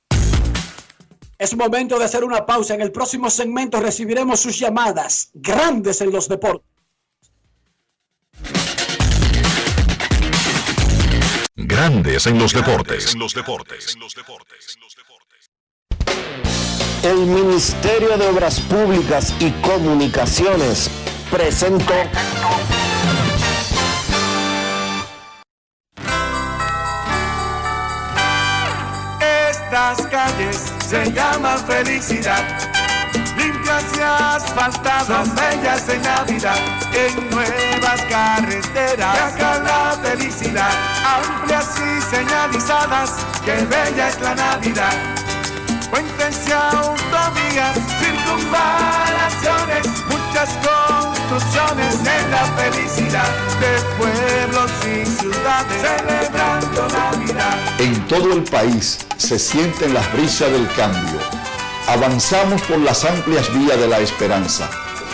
Es 1.41 1.57
momento 1.57 1.97
de 1.97 2.05
hacer 2.05 2.23
una 2.23 2.45
pausa. 2.45 2.75
En 2.75 2.81
el 2.81 2.91
próximo 2.91 3.27
segmento 3.27 3.79
recibiremos 3.79 4.39
sus 4.39 4.59
llamadas 4.59 5.31
grandes 5.33 5.99
en 6.01 6.11
los 6.11 6.29
deportes. 6.29 6.69
Grandes 11.55 12.27
en 12.27 12.37
los 12.37 12.53
deportes. 12.53 13.15
En 13.15 13.19
los 13.19 13.33
deportes. 13.33 13.95
En 13.95 14.01
los 14.01 14.13
deportes. 14.13 14.77
El 17.01 17.17
Ministerio 17.25 18.15
de 18.19 18.27
Obras 18.27 18.59
Públicas 18.59 19.33
y 19.39 19.49
Comunicaciones 19.63 20.91
presentó. 21.31 21.95
Estas 29.81 30.07
calles 30.07 30.73
se 30.87 31.11
llaman 31.11 31.57
felicidad. 31.65 32.45
Limpias 33.35 33.83
y 33.97 34.01
asfaltadas, 34.01 35.33
bellas 35.33 35.89
en 35.89 36.03
Navidad. 36.03 36.59
En 36.93 37.29
nuevas 37.31 38.01
carreteras, 38.07 39.17
acá 39.19 39.57
la 39.57 39.97
felicidad. 40.03 40.69
Amplias 41.03 41.79
y 41.79 41.99
señalizadas, 42.15 43.25
que 43.43 43.53
bella 43.53 44.09
es 44.09 44.21
la 44.21 44.35
Navidad. 44.35 44.93
Puentes 45.89 46.47
y 46.47 46.51
autovías, 46.51 47.75
circunvalaciones, 47.99 49.87
muchas 50.31 50.57
construcciones 50.57 51.99
en 51.99 52.31
la 52.31 52.45
felicidad 52.55 53.29
de 53.59 53.81
pueblos 53.97 54.71
y 54.85 55.05
ciudades 55.05 55.81
celebrando 55.81 56.87
Navidad. 56.87 57.57
En 57.79 58.07
todo 58.07 58.33
el 58.33 58.43
país 58.43 58.99
se 59.17 59.37
sienten 59.37 59.93
las 59.93 60.11
brisas 60.13 60.51
del 60.51 60.67
cambio. 60.73 61.19
Avanzamos 61.87 62.61
por 62.61 62.79
las 62.79 63.03
amplias 63.03 63.53
vías 63.53 63.77
de 63.77 63.87
la 63.87 63.99
esperanza. 63.99 64.69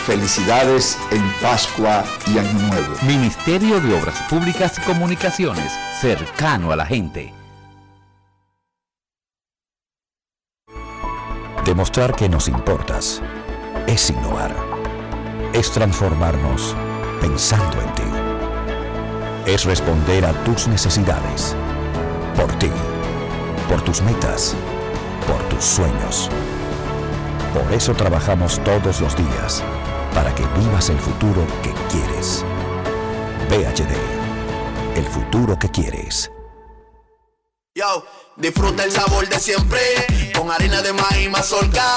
Felicidades 0.06 0.96
en 1.10 1.32
Pascua 1.42 2.04
y 2.26 2.38
Año 2.38 2.52
Nuevo. 2.52 2.94
Ministerio 3.02 3.80
de 3.80 4.00
Obras 4.00 4.22
Públicas 4.30 4.78
y 4.78 4.82
Comunicaciones, 4.82 5.72
cercano 6.00 6.70
a 6.70 6.76
la 6.76 6.86
gente. 6.86 7.34
Demostrar 11.64 12.14
que 12.14 12.28
nos 12.28 12.48
importas 12.48 13.20
es 13.86 14.08
innovar. 14.10 14.77
Es 15.58 15.72
transformarnos 15.72 16.76
pensando 17.20 17.80
en 17.82 17.92
ti. 17.94 19.50
Es 19.50 19.64
responder 19.64 20.24
a 20.24 20.32
tus 20.44 20.68
necesidades. 20.68 21.56
Por 22.36 22.52
ti. 22.58 22.70
Por 23.68 23.82
tus 23.82 24.00
metas. 24.02 24.54
Por 25.26 25.42
tus 25.48 25.64
sueños. 25.64 26.30
Por 27.52 27.72
eso 27.72 27.92
trabajamos 27.92 28.62
todos 28.62 29.00
los 29.00 29.16
días. 29.16 29.64
Para 30.14 30.32
que 30.32 30.46
vivas 30.60 30.90
el 30.90 30.98
futuro 31.00 31.44
que 31.64 31.74
quieres. 31.90 32.44
PHD. 33.48 34.96
El 34.96 35.06
futuro 35.06 35.58
que 35.58 35.70
quieres. 35.70 36.30
Yo, 37.74 38.04
disfruta 38.36 38.84
el 38.84 38.92
sabor 38.92 39.28
de 39.28 39.40
siempre 39.40 39.80
con 40.36 40.52
harina 40.52 40.82
de 40.82 40.92
maíz 40.92 41.30
mazorca 41.30 41.96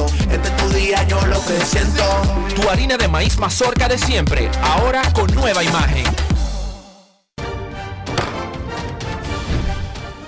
Este 0.31 0.47
es 0.47 1.93
tu. 1.95 2.61
Tu 2.61 2.69
harina 2.69 2.97
de 2.97 3.07
maíz 3.07 3.37
mazorca 3.37 3.87
de 3.87 3.97
siempre, 3.97 4.49
ahora 4.61 5.01
con 5.13 5.33
nueva 5.33 5.63
imagen. 5.63 6.05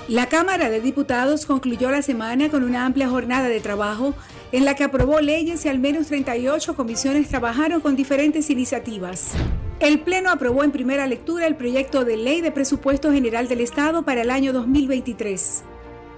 La 0.08 0.28
Cámara 0.28 0.70
de 0.70 0.82
Diputados 0.82 1.46
concluyó 1.46 1.90
la 1.90 2.02
semana 2.02 2.50
con 2.50 2.64
una 2.64 2.86
amplia 2.86 3.10
jornada 3.10 3.48
de 3.48 3.60
trabajo 3.60 4.14
en 4.52 4.66
la 4.66 4.76
que 4.76 4.84
aprobó 4.84 5.22
leyes 5.22 5.66
y 5.66 5.70
al 5.70 5.80
menos 5.80 6.08
38 6.08 6.76
comisiones 6.76 7.30
trabajaron 7.30 7.82
con 7.82 7.96
diferentes 7.96 8.50
iniciativas. 8.50 9.32
El 9.80 10.02
Pleno 10.02 10.30
aprobó 10.30 10.64
en 10.64 10.72
primera 10.72 11.08
lectura 11.08 11.48
el 11.48 11.56
proyecto 11.56 12.06
de 12.06 12.18
ley 12.18 12.42
de 12.42 12.52
presupuesto 12.52 13.12
general 13.12 13.48
del 13.48 13.62
Estado 13.62 14.04
para 14.04 14.22
el 14.22 14.30
año 14.30 14.54
2023. 14.54 15.64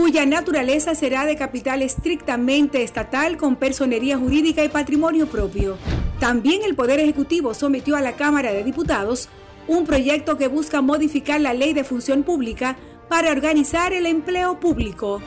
cuya 0.00 0.24
naturaleza 0.24 0.94
será 0.94 1.26
de 1.26 1.36
capital 1.36 1.82
estrictamente 1.82 2.82
estatal 2.82 3.36
con 3.36 3.56
personería 3.56 4.16
jurídica 4.16 4.64
y 4.64 4.70
patrimonio 4.70 5.26
propio. 5.26 5.76
También 6.18 6.62
el 6.64 6.74
Poder 6.74 7.00
Ejecutivo 7.00 7.52
sometió 7.52 7.96
a 7.96 8.00
la 8.00 8.12
Cámara 8.12 8.50
de 8.50 8.64
Diputados 8.64 9.28
un 9.68 9.84
proyecto 9.84 10.38
que 10.38 10.48
busca 10.48 10.80
modificar 10.80 11.38
la 11.42 11.52
ley 11.52 11.74
de 11.74 11.84
función 11.84 12.22
pública 12.22 12.78
para 13.10 13.30
organizar 13.30 13.92
el 13.92 14.06
empleo 14.06 14.58
público. 14.58 15.20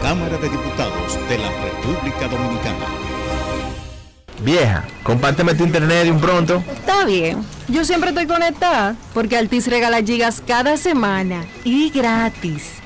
Cámara 0.00 0.38
de 0.38 0.48
Diputados 0.48 1.18
de 1.28 1.36
la 1.36 1.50
República 1.62 2.26
Dominicana. 2.26 2.86
Vieja, 4.42 4.86
compárteme 5.02 5.54
tu 5.54 5.64
internet 5.64 6.04
de 6.04 6.12
un 6.12 6.20
pronto. 6.22 6.64
Está 6.72 7.04
bien. 7.04 7.44
Yo 7.68 7.84
siempre 7.84 8.08
estoy 8.08 8.26
conectada 8.26 8.96
porque 9.12 9.36
Altis 9.36 9.66
regala 9.66 10.00
gigas 10.00 10.42
cada 10.46 10.78
semana 10.78 11.44
y 11.64 11.90
gratis. 11.90 12.85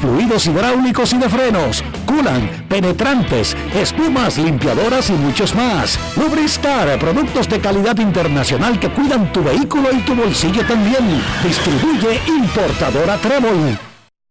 fluidos 0.00 0.46
hidráulicos 0.46 1.12
y 1.12 1.18
de 1.18 1.28
frenos, 1.28 1.84
culan, 2.06 2.66
penetrantes, 2.68 3.56
espumas, 3.74 4.38
limpiadoras 4.38 5.10
y 5.10 5.12
muchos 5.12 5.54
más. 5.54 5.98
Lubristar, 6.16 6.98
productos 6.98 7.48
de 7.48 7.60
calidad 7.60 7.98
internacional 7.98 8.78
que 8.78 8.90
cuidan 8.90 9.32
tu 9.32 9.42
vehículo 9.42 9.90
y 9.92 10.00
tu 10.02 10.14
bolsillo 10.14 10.64
también. 10.66 11.22
Distribuye 11.42 12.20
importadora 12.26 13.16
Trébol. 13.18 13.78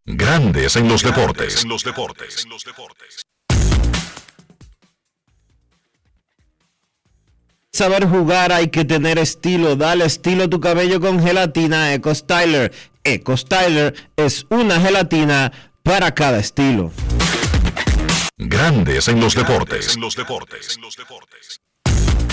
Grandes 0.06 0.76
en 0.76 0.88
los 0.88 1.04
deportes. 1.04 1.64
En 1.64 1.70
los 1.70 1.84
deportes. 1.84 2.48
Saber 7.78 8.08
jugar 8.08 8.52
hay 8.52 8.70
que 8.70 8.86
tener 8.86 9.20
estilo. 9.20 9.76
Dale 9.76 10.06
estilo 10.06 10.46
a 10.46 10.48
tu 10.48 10.60
cabello 10.60 11.00
con 11.00 11.22
gelatina 11.22 11.94
Eco 11.94 12.16
Styler. 12.16 12.74
Eco 13.08 13.38
Styler 13.38 13.96
es 14.18 14.46
una 14.50 14.82
gelatina 14.82 15.54
para 15.82 16.14
cada 16.14 16.40
estilo. 16.40 16.92
Grandes 18.38 19.08
en 19.08 19.22
los 19.22 19.34
deportes. 19.34 19.96
En 19.96 20.02
los 20.02 20.16
deportes. 20.18 20.78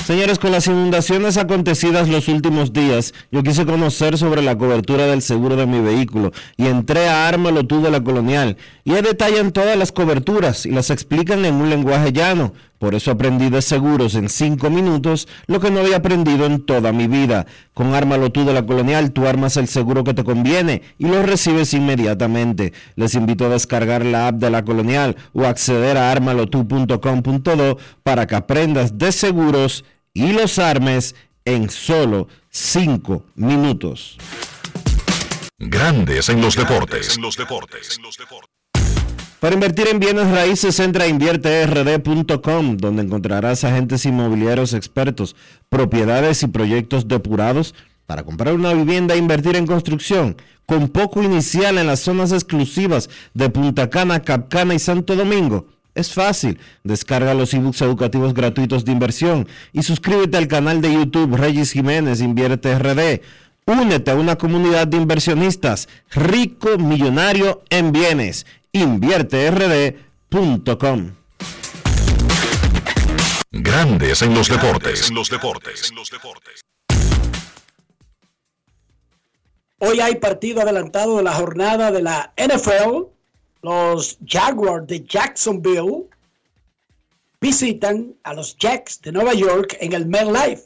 Señores, 0.04 0.40
con 0.40 0.50
las 0.50 0.66
inundaciones 0.66 1.36
acontecidas 1.36 2.08
los 2.08 2.26
últimos 2.26 2.72
días, 2.72 3.14
yo 3.30 3.44
quise 3.44 3.64
conocer 3.64 4.18
sobre 4.18 4.42
la 4.42 4.58
cobertura 4.58 5.06
del 5.06 5.22
seguro 5.22 5.54
de 5.54 5.66
mi 5.66 5.80
vehículo 5.80 6.32
y 6.56 6.66
entré 6.66 7.08
a 7.08 7.28
Ármalo 7.28 7.64
tú 7.64 7.80
de 7.80 7.92
la 7.92 8.02
Colonial. 8.02 8.56
Y 8.82 8.94
ahí 8.94 9.02
detallan 9.02 9.52
todas 9.52 9.78
las 9.78 9.92
coberturas 9.92 10.66
y 10.66 10.72
las 10.72 10.90
explican 10.90 11.44
en 11.44 11.54
un 11.54 11.70
lenguaje 11.70 12.12
llano, 12.12 12.52
Por 12.78 12.94
eso 12.94 13.12
aprendí 13.12 13.50
de 13.50 13.62
seguros 13.62 14.14
en 14.14 14.28
5 14.28 14.68
minutos 14.70 15.28
lo 15.46 15.60
que 15.60 15.70
no 15.70 15.80
había 15.80 15.96
aprendido 15.96 16.46
en 16.46 16.64
toda 16.64 16.92
mi 16.92 17.06
vida. 17.06 17.46
Con 17.72 17.94
Ármalo 17.94 18.30
tú 18.30 18.44
de 18.44 18.52
la 18.52 18.66
Colonial, 18.66 19.12
tú 19.12 19.26
armas 19.26 19.56
el 19.56 19.68
seguro 19.68 20.04
que 20.04 20.14
te 20.14 20.24
conviene 20.24 20.82
y 20.98 21.06
lo 21.06 21.22
recibes 21.22 21.72
inmediatamente. 21.74 22.72
Les 22.96 23.14
invito 23.14 23.46
a 23.46 23.50
descargar 23.50 24.04
la 24.04 24.28
app 24.28 24.36
de 24.36 24.50
la 24.50 24.64
Colonial 24.64 25.16
o 25.32 25.44
acceder 25.44 25.96
a 25.96 26.10
armalotu.com.do 26.10 27.78
para 28.02 28.26
que 28.26 28.34
aprendas 28.34 28.98
de 28.98 29.12
seguros 29.12 29.84
y 30.12 30.32
los 30.32 30.58
armes 30.58 31.14
en 31.44 31.70
solo 31.70 32.28
5 32.50 33.24
minutos. 33.36 34.18
Grandes 35.58 36.28
en 36.28 36.40
los 36.40 36.56
deportes. 36.56 37.16
En 37.16 37.22
los 37.22 37.36
deportes. 37.36 37.98
Para 39.44 39.56
invertir 39.56 39.88
en 39.88 40.00
bienes 40.00 40.30
raíces, 40.30 40.80
entra 40.80 41.04
a 41.04 41.06
invierterd.com, 41.06 42.78
donde 42.78 43.02
encontrarás 43.02 43.62
agentes 43.62 44.06
inmobiliarios 44.06 44.72
expertos, 44.72 45.36
propiedades 45.68 46.42
y 46.42 46.46
proyectos 46.46 47.08
depurados 47.08 47.74
para 48.06 48.22
comprar 48.22 48.54
una 48.54 48.72
vivienda 48.72 49.12
e 49.12 49.18
invertir 49.18 49.56
en 49.56 49.66
construcción, 49.66 50.38
con 50.64 50.88
poco 50.88 51.22
inicial 51.22 51.76
en 51.76 51.88
las 51.88 52.00
zonas 52.00 52.32
exclusivas 52.32 53.10
de 53.34 53.50
Punta 53.50 53.90
Cana, 53.90 54.22
Capcana 54.22 54.72
y 54.72 54.78
Santo 54.78 55.14
Domingo. 55.14 55.66
Es 55.94 56.14
fácil, 56.14 56.58
descarga 56.82 57.34
los 57.34 57.52
ebooks 57.52 57.82
educativos 57.82 58.32
gratuitos 58.32 58.86
de 58.86 58.92
inversión 58.92 59.46
y 59.74 59.82
suscríbete 59.82 60.38
al 60.38 60.48
canal 60.48 60.80
de 60.80 60.94
YouTube 60.94 61.36
Regis 61.36 61.72
Jiménez 61.72 62.22
Invierte 62.22 62.78
RD. 62.78 63.20
Únete 63.66 64.10
a 64.10 64.14
una 64.14 64.36
comunidad 64.36 64.86
de 64.86 64.96
inversionistas 64.96 65.90
rico, 66.14 66.78
millonario 66.78 67.62
en 67.68 67.92
bienes. 67.92 68.46
InvierteRD.com. 68.74 71.16
Grandes 73.52 74.22
en 74.22 74.34
los 74.34 74.48
deportes. 74.48 75.08
En 75.08 75.14
los 75.14 75.30
deportes. 75.30 75.92
Hoy 79.78 80.00
hay 80.00 80.16
partido 80.16 80.60
adelantado 80.60 81.18
de 81.18 81.22
la 81.22 81.34
jornada 81.34 81.92
de 81.92 82.02
la 82.02 82.32
NFL. 82.36 83.04
Los 83.62 84.18
Jaguars 84.26 84.88
de 84.88 85.04
Jacksonville 85.04 86.08
visitan 87.40 88.16
a 88.24 88.34
los 88.34 88.56
Jacks 88.56 89.00
de 89.02 89.12
Nueva 89.12 89.34
York 89.34 89.76
en 89.78 89.92
el 89.92 90.06
MetLife. 90.06 90.64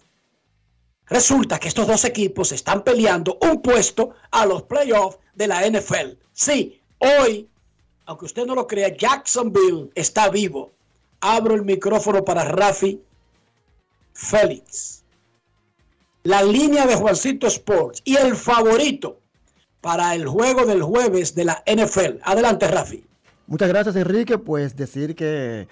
Resulta 1.09 1.59
que 1.59 1.69
estos 1.69 1.87
dos 1.87 2.07
equipos 2.07 2.53
están 2.53 2.85
peleando 2.85 3.37
un 3.43 3.61
puesto 3.61 4.15
a 4.31 4.47
los 4.47 4.63
playoffs 4.63 5.19
de 5.35 5.47
la 5.47 5.69
NFL. 5.69 6.17
Sí, 6.33 6.81
hoy, 6.97 7.47
aunque 8.09 8.25
usted 8.25 8.47
no 8.47 8.55
lo 8.55 8.67
crea, 8.67 8.89
Jacksonville 8.97 9.91
está 9.95 10.31
vivo. 10.31 10.73
Abro 11.21 11.55
el 11.55 11.63
micrófono 11.63 12.25
para 12.25 12.43
Rafi 12.43 13.03
Félix. 14.15 15.03
La 16.23 16.43
línea 16.43 16.87
de 16.87 16.97
Juancito 16.97 17.47
Sports 17.49 18.01
y 18.07 18.17
el 18.17 18.35
favorito 18.35 19.19
para 19.83 20.15
el 20.15 20.27
juego 20.27 20.65
del 20.65 20.83
jueves 20.83 21.35
de 21.35 21.45
la 21.45 21.63
NFL. 21.67 22.21
Adelante, 22.23 22.67
Rafi. 22.67 23.05
Muchas 23.47 23.69
gracias, 23.69 23.95
Enrique. 23.95 24.39
Pues 24.39 24.75
decir 24.75 25.15
que 25.15 25.69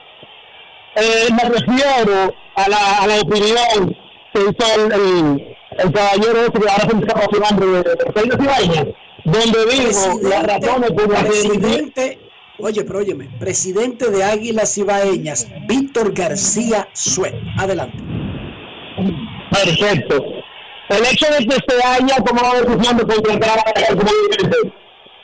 Eh, 0.95 1.29
me 1.33 1.49
refiero 1.49 2.35
a 2.55 2.69
la, 2.69 2.99
a 2.99 3.07
la 3.07 3.21
opinión 3.23 3.97
que 4.33 4.41
hizo 4.41 4.75
el, 4.77 4.93
el, 4.93 5.57
el 5.79 5.93
caballero 5.93 6.41
ese 6.43 6.53
que 6.53 6.71
ahora 6.71 6.89
se 6.89 6.95
me 6.95 7.01
escapa 7.01 7.27
su 7.33 7.41
nombre 7.41 7.67
de 7.67 7.83
Pedro 8.13 8.39
Cibañez, 8.39 8.95
donde 9.25 9.67
dijo 9.67 10.21
las 10.23 10.43
razones 10.45 10.91
por 10.93 11.11
las 11.11 11.25
que 11.25 12.19
oye, 12.59 12.85
pero 12.85 12.99
óyeme, 13.01 13.29
presidente 13.39 14.11
de 14.11 14.25
Águilas 14.25 14.77
Ibaeñas, 14.79 15.49
Víctor 15.69 16.13
García 16.13 16.89
Suet. 16.93 17.35
Adelante. 17.59 17.99
Perfecto. 19.51 20.25
El 20.89 21.05
hecho 21.07 21.27
de 21.39 21.47
que 21.47 21.55
se 21.55 21.85
haya 21.85 22.17
tomado 22.25 22.55
la 22.55 22.61
decisión 22.61 22.97
de 22.99 23.07
contratar 23.07 23.59
a 23.59 23.73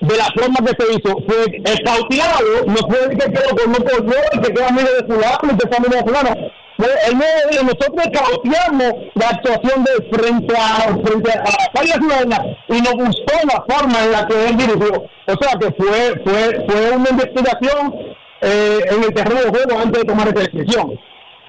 de 0.01 0.17
la 0.17 0.27
forma 0.27 0.57
que 0.65 0.85
se 0.85 0.93
hizo, 0.93 1.17
fue 1.27 1.61
escauteado, 1.65 2.65
no 2.67 2.77
fue 2.77 3.09
que 3.11 3.33
quedó 3.33 3.57
con 3.57 3.73
no 3.73 4.15
y 4.33 4.41
que 4.41 4.53
queda 4.53 4.69
amigo 4.69 4.89
de 4.89 5.05
fulano 5.05 5.39
y 5.43 5.57
que 5.57 5.65
está 5.65 5.77
amigo 5.77 5.95
de 5.95 6.03
fulano. 6.03 6.51
Fue 6.79 6.87
el 7.09 7.19
nuevo 7.19 7.51
día, 7.51 7.63
nosotros 7.63 8.07
escauteamos 8.07 8.93
la 9.15 9.29
actuación 9.31 9.83
de 9.83 10.17
frente 10.17 10.55
a 10.57 10.97
frente 11.05 11.33
a 11.33 11.99
ciudadana 11.99 12.45
y 12.69 12.81
nos 12.81 12.93
gustó 12.93 13.35
la 13.53 13.65
forma 13.69 14.05
en 14.05 14.13
la 14.13 14.27
que 14.29 14.49
él 14.49 14.57
dirigió. 14.57 15.05
O 15.27 15.43
sea 15.43 15.59
que 15.59 15.73
fue, 15.73 16.23
fue, 16.25 16.67
fue 16.69 16.91
una 16.93 17.11
investigación 17.11 17.97
eh, 18.43 18.79
en 18.91 19.03
el 19.03 19.13
terreno 19.13 19.41
de 19.41 19.51
juego 19.51 19.81
antes 19.81 20.03
de 20.03 20.07
tomar 20.07 20.29
esa 20.29 20.49
decisión. 20.49 21.01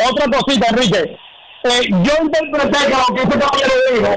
Otra 0.09 0.25
cosita, 0.39 0.67
Enrique. 0.69 1.17
Eh, 1.63 1.89
yo 1.89 2.13
interpreté 2.23 2.77
que 2.87 2.95
lo 2.95 3.15
que 3.15 3.21
ese 3.21 3.39
caballero 3.39 3.73
dijo 3.93 4.15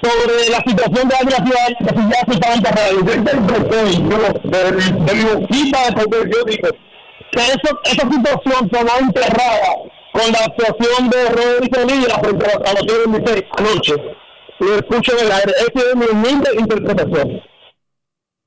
sobre 0.00 0.50
la 0.50 0.62
situación 0.64 1.08
de 1.08 1.16
Águila 1.16 1.36
Ciudad 1.44 1.66
que 1.80 2.00
si 2.00 2.08
ya 2.10 2.24
se 2.24 2.34
estaba 2.34 2.54
enterrado. 2.54 3.04
Yo 3.04 3.14
interpreté, 3.14 3.92
yo, 4.08 4.18
de, 4.44 4.72
de 5.04 5.14
mi 5.14 5.24
boquita 5.24 5.78
de 5.90 6.30
yo 6.30 6.44
digo 6.44 6.68
que 7.32 7.40
esa 7.40 8.08
situación 8.08 8.68
quedó 8.68 8.98
enterrada 9.00 9.97
con 10.18 10.32
la 10.32 10.38
actuación 10.38 11.10
de 11.10 11.28
Rodríguez 11.28 11.86
Lira 11.86 12.18
frente 12.18 12.46
a 12.46 12.72
los 12.74 12.86
de 12.86 13.18
Licey 13.18 13.48
anoche. 13.56 13.94
Lo 14.58 14.74
escucho 14.74 15.16
en 15.16 15.26
el 15.26 15.32
aire. 15.32 15.52
Esa 15.52 15.88
es 15.88 15.96
mi 15.96 16.06
humilde 16.06 16.50
interpretación. 16.58 17.40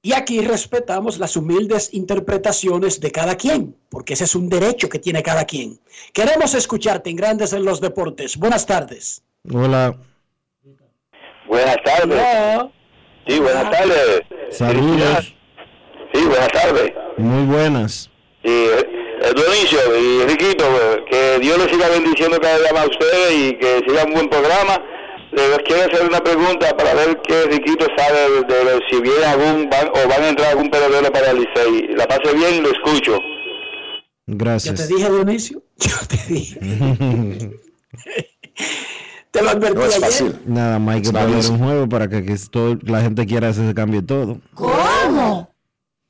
Y 0.04 0.14
aquí 0.14 0.42
respetamos 0.42 1.20
las 1.20 1.38
humildes 1.38 1.94
interpretaciones 1.94 3.00
de 3.00 3.12
cada 3.12 3.36
quien, 3.36 3.76
porque 3.90 4.14
ese 4.14 4.24
es 4.24 4.36
un 4.36 4.50
derecho 4.50 4.90
que 4.90 5.00
tiene 5.00 5.22
cada 5.22 5.46
quien. 5.46 5.80
Queremos 6.12 6.56
escucharte 6.56 7.12
en 7.12 7.16
Grandes 7.16 7.54
en 7.54 7.64
los 7.64 7.80
Deportes. 7.80 8.36
Buenas 8.36 8.66
tardes. 8.66 9.24
Hola. 9.54 9.96
Buenas 11.48 11.78
tardes. 11.86 12.20
Hola. 12.20 12.72
Sí, 13.28 13.40
buenas 13.40 13.72
tardes. 13.72 14.22
Saludos. 14.50 15.36
Sí, 16.14 16.26
buenas 16.26 16.50
tardes. 16.50 16.92
Muy 17.18 17.46
buenas. 17.46 18.10
Eh, 18.44 19.11
Dionisio 19.36 19.80
y 19.98 20.24
Riquito, 20.26 20.66
pues, 20.70 21.00
que 21.10 21.40
Dios 21.40 21.58
les 21.58 21.68
siga 21.72 21.90
bendiciendo 21.90 22.40
cada 22.40 22.58
día 22.60 22.74
más 22.74 22.84
a 22.86 22.88
ustedes 22.90 23.32
y 23.34 23.54
que 23.58 23.84
siga 23.88 24.04
un 24.06 24.14
buen 24.14 24.30
programa. 24.30 24.82
Les 25.32 25.60
quiero 25.60 25.84
hacer 25.84 26.06
una 26.08 26.20
pregunta 26.22 26.76
para 26.76 26.94
ver 26.94 27.22
qué 27.26 27.44
Riquito 27.46 27.86
sabe 27.98 28.20
de, 28.48 28.66
de 28.66 28.80
si 28.90 29.00
viene 29.00 29.24
algún 29.26 29.70
van, 29.70 29.88
o 29.90 30.08
van 30.10 30.24
a 30.24 30.30
entrar 30.30 30.50
algún 30.50 30.70
pelotero 30.70 31.12
para 31.12 31.32
el 31.32 31.38
Licey. 31.40 31.88
La 31.96 32.06
pase 32.08 32.34
bien, 32.36 32.64
lo 32.64 32.70
escucho. 32.72 33.18
Gracias. 34.28 34.80
Yo 34.80 34.88
te 34.88 34.94
dije, 34.96 35.10
Dionisio. 35.10 35.64
Yo 35.78 35.96
te 36.10 36.34
dije. 36.34 36.60
te 39.32 39.42
lo 39.42 39.50
advertí 39.50 39.76
No 39.78 39.86
es 39.86 39.96
ayer. 39.96 40.02
fácil. 40.10 40.36
Nada 40.46 40.80
más 40.80 40.96
hay 40.96 41.02
que 41.02 41.12
poner 41.12 41.28
un 41.52 41.60
juego 41.60 41.90
para 41.90 42.10
que, 42.10 42.26
que 42.26 42.36
todo- 42.50 42.78
la 42.84 43.02
gente 43.02 43.26
quiera 43.26 43.50
hacer 43.50 43.66
ese 43.66 43.74
cambio 43.74 44.02
y 44.02 44.06
todo. 44.06 44.40
¿Cómo? 44.54 45.50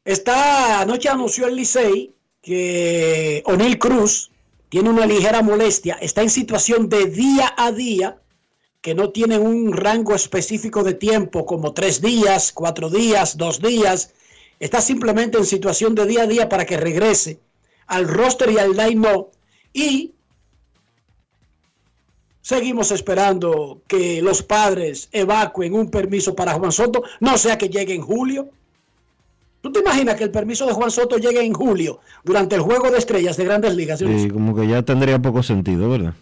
Está, 0.04 0.82
anoche 0.82 1.10
anunció 1.10 1.46
el 1.48 1.56
Licey 1.56 2.12
que 2.42 3.44
O'Neill 3.46 3.78
Cruz 3.78 4.32
tiene 4.70 4.90
una 4.90 5.06
ligera 5.06 5.42
molestia, 5.42 5.98
está 6.02 6.22
en 6.22 6.30
situación 6.30 6.90
de 6.90 7.06
día 7.06 7.54
a 7.58 7.72
día, 7.72 8.22
que 8.82 8.96
no 8.96 9.12
tiene 9.12 9.38
un 9.38 9.74
rango 9.74 10.16
específico 10.16 10.84
de 10.84 10.96
tiempo 10.96 11.46
como 11.46 11.74
tres 11.74 12.02
días, 12.02 12.52
cuatro 12.52 12.90
días, 12.90 13.38
dos 13.38 13.62
días. 13.62 14.14
Está 14.60 14.82
simplemente 14.82 15.38
en 15.38 15.46
situación 15.46 15.94
de 15.94 16.06
día 16.08 16.24
a 16.24 16.28
día 16.28 16.50
para 16.50 16.66
que 16.66 16.78
regrese 16.78 17.40
al 17.88 18.08
roster 18.08 18.50
y 18.52 18.58
al 18.58 18.76
line 18.76 19.08
y 19.74 20.14
seguimos 22.42 22.92
esperando 22.92 23.82
que 23.88 24.22
los 24.22 24.42
padres 24.42 25.10
evacuen 25.12 25.74
un 25.74 25.90
permiso 25.92 26.36
para 26.36 26.54
Juan 26.54 26.72
Soto, 26.72 27.04
no 27.20 27.38
sea 27.38 27.58
que 27.58 27.70
llegue 27.70 27.94
en 27.94 28.02
julio. 28.02 28.50
¿Tú 29.62 29.72
te 29.72 29.80
imaginas 29.80 30.16
que 30.16 30.24
el 30.24 30.32
permiso 30.32 30.66
de 30.66 30.74
Juan 30.74 30.90
Soto 30.90 31.18
llegue 31.18 31.46
en 31.46 31.54
julio 31.54 32.00
durante 32.24 32.56
el 32.56 32.62
juego 32.62 32.90
de 32.90 32.98
estrellas 32.98 33.38
de 33.38 33.46
grandes 33.46 33.76
ligas? 33.76 34.00
Sé. 34.00 34.30
como 34.32 34.56
que 34.56 34.68
ya 34.68 34.82
tendría 34.82 35.20
poco 35.20 35.44
sentido, 35.44 35.90
¿verdad? 35.90 36.16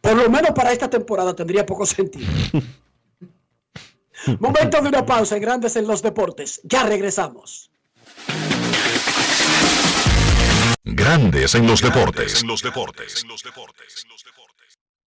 Por 0.00 0.16
lo 0.16 0.30
menos 0.30 0.52
para 0.52 0.72
esta 0.72 0.88
temporada 0.88 1.34
tendría 1.34 1.66
poco 1.66 1.84
sentido. 1.84 2.26
Momento 4.38 4.80
de 4.82 4.88
una 4.88 5.04
pausa 5.04 5.36
en 5.36 5.42
Grandes 5.42 5.76
en 5.76 5.86
los 5.86 6.02
Deportes. 6.02 6.60
Ya 6.64 6.84
regresamos. 6.84 7.70
Grandes 10.84 11.54
en 11.54 11.66
los 11.66 11.80
deportes. 11.80 12.42
En 12.42 12.48
los 12.48 12.62
deportes. 12.62 13.24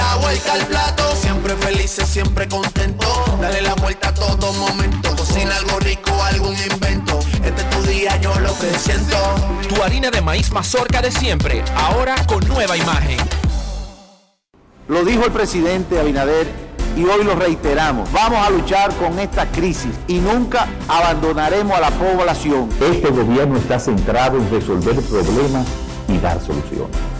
La 0.00 0.16
vuelta 0.16 0.54
al 0.54 0.66
plato, 0.66 1.14
siempre 1.14 1.54
felices, 1.56 2.08
siempre 2.08 2.48
contento. 2.48 3.06
Dale 3.38 3.60
la 3.60 3.74
vuelta 3.74 4.08
a 4.08 4.14
todo 4.14 4.50
momento. 4.54 5.14
Cocina 5.14 5.54
algo 5.54 5.78
rico, 5.78 6.10
algún 6.24 6.54
invento. 6.72 7.18
Este 7.44 7.60
es 7.60 7.70
tu 7.70 7.82
día, 7.82 8.16
yo 8.16 8.32
lo 8.40 8.58
que 8.58 8.78
siento. 8.78 9.18
Tu 9.68 9.82
harina 9.82 10.10
de 10.10 10.22
maíz 10.22 10.50
mazorca 10.52 11.02
de 11.02 11.12
siempre, 11.12 11.62
ahora 11.76 12.14
con 12.26 12.40
nueva 12.48 12.78
imagen. 12.78 13.18
Lo 14.88 15.04
dijo 15.04 15.26
el 15.26 15.32
presidente 15.32 16.00
Abinader 16.00 16.48
y 16.96 17.04
hoy 17.04 17.22
lo 17.22 17.34
reiteramos. 17.34 18.10
Vamos 18.10 18.38
a 18.44 18.48
luchar 18.48 18.94
con 18.94 19.18
esta 19.18 19.52
crisis 19.52 19.92
y 20.08 20.18
nunca 20.18 20.66
abandonaremos 20.88 21.76
a 21.76 21.80
la 21.80 21.90
población. 21.90 22.70
Este 22.80 23.10
gobierno 23.10 23.58
está 23.58 23.78
centrado 23.78 24.38
en 24.38 24.50
resolver 24.50 24.98
problemas 25.02 25.66
y 26.08 26.16
dar 26.16 26.40
soluciones. 26.40 27.19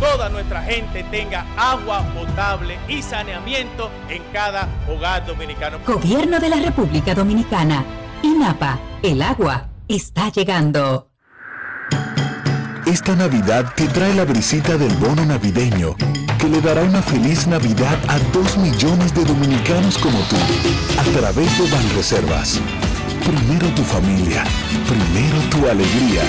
toda 0.00 0.28
nuestra 0.28 0.62
gente 0.62 1.04
tenga 1.04 1.46
agua 1.56 2.02
potable 2.14 2.78
y 2.88 3.02
saneamiento 3.02 3.90
en 4.08 4.22
cada 4.32 4.68
hogar 4.88 5.26
dominicano. 5.26 5.78
Gobierno 5.86 6.38
de 6.40 6.48
la 6.48 6.56
República 6.56 7.14
Dominicana. 7.14 7.84
INAPA, 8.22 8.78
el 9.02 9.22
agua 9.22 9.68
está 9.88 10.30
llegando. 10.30 11.10
Esta 12.86 13.16
Navidad 13.16 13.72
te 13.74 13.86
trae 13.88 14.14
la 14.14 14.24
brisita 14.24 14.76
del 14.76 14.94
bono 14.96 15.24
navideño, 15.24 15.96
que 16.38 16.48
le 16.48 16.60
dará 16.60 16.82
una 16.82 17.00
feliz 17.00 17.46
Navidad 17.46 17.98
a 18.08 18.18
dos 18.32 18.58
millones 18.58 19.14
de 19.14 19.24
dominicanos 19.24 19.96
como 19.98 20.18
tú, 20.28 20.36
a 20.98 21.18
través 21.18 21.58
de 21.58 21.70
Banreservas. 21.70 22.60
Primero 23.24 23.68
tu 23.68 23.82
familia, 23.82 24.44
primero 24.86 25.38
tu 25.48 25.66
alegría, 25.66 26.22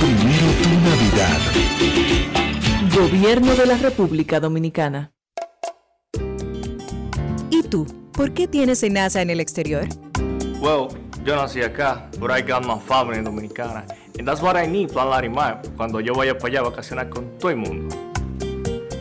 primero 0.00 0.46
tu 0.62 0.68
Navidad. 0.90 2.41
Gobierno 2.90 3.54
de 3.54 3.64
la 3.64 3.76
República 3.76 4.40
Dominicana. 4.40 5.12
¿Y 7.48 7.62
tú? 7.62 7.86
¿Por 8.12 8.34
qué 8.34 8.48
tienes 8.48 8.82
enaza 8.82 9.22
en 9.22 9.30
el 9.30 9.38
exterior? 9.38 9.86
Well, 10.60 10.88
yo 11.24 11.36
nací 11.36 11.62
acá, 11.62 12.10
but 12.18 12.32
I 12.32 12.42
got 12.42 12.66
my 12.66 12.80
family 12.80 13.22
dominicana. 13.22 13.86
And 14.18 14.26
that's 14.26 14.42
what 14.42 14.56
I 14.56 14.66
need, 14.66 14.90
Plan 14.90 15.10
Larimar, 15.10 15.62
cuando 15.76 16.00
yo 16.00 16.12
vaya 16.12 16.36
para 16.36 16.48
allá 16.48 16.60
a 16.60 16.70
vacacionar 16.70 17.08
con 17.08 17.38
todo 17.38 17.50
el 17.50 17.58
mundo. 17.58 18.11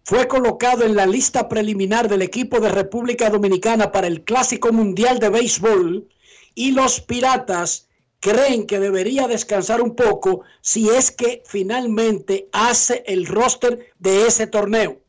fue 0.04 0.28
colocado 0.28 0.84
en 0.84 0.96
la 0.96 1.08
lista 1.08 1.50
preliminar 1.50 2.08
del 2.08 2.22
equipo 2.22 2.60
de 2.60 2.70
República 2.70 3.32
Dominicana 3.32 3.92
para 3.92 4.06
el 4.06 4.24
Clásico 4.24 4.72
Mundial 4.72 5.18
de 5.18 5.30
Béisbol 5.30 6.08
y 6.54 6.72
los 6.72 7.02
Piratas 7.02 7.88
creen 8.20 8.68
que 8.68 8.80
debería 8.80 9.28
descansar 9.28 9.82
un 9.82 9.96
poco 9.96 10.42
si 10.62 10.90
es 10.90 11.10
que 11.10 11.42
finalmente 11.48 12.48
hace 12.52 13.04
el 13.08 13.26
roster 13.26 13.94
de 13.98 14.28
ese 14.28 14.46
torneo. 14.46 15.02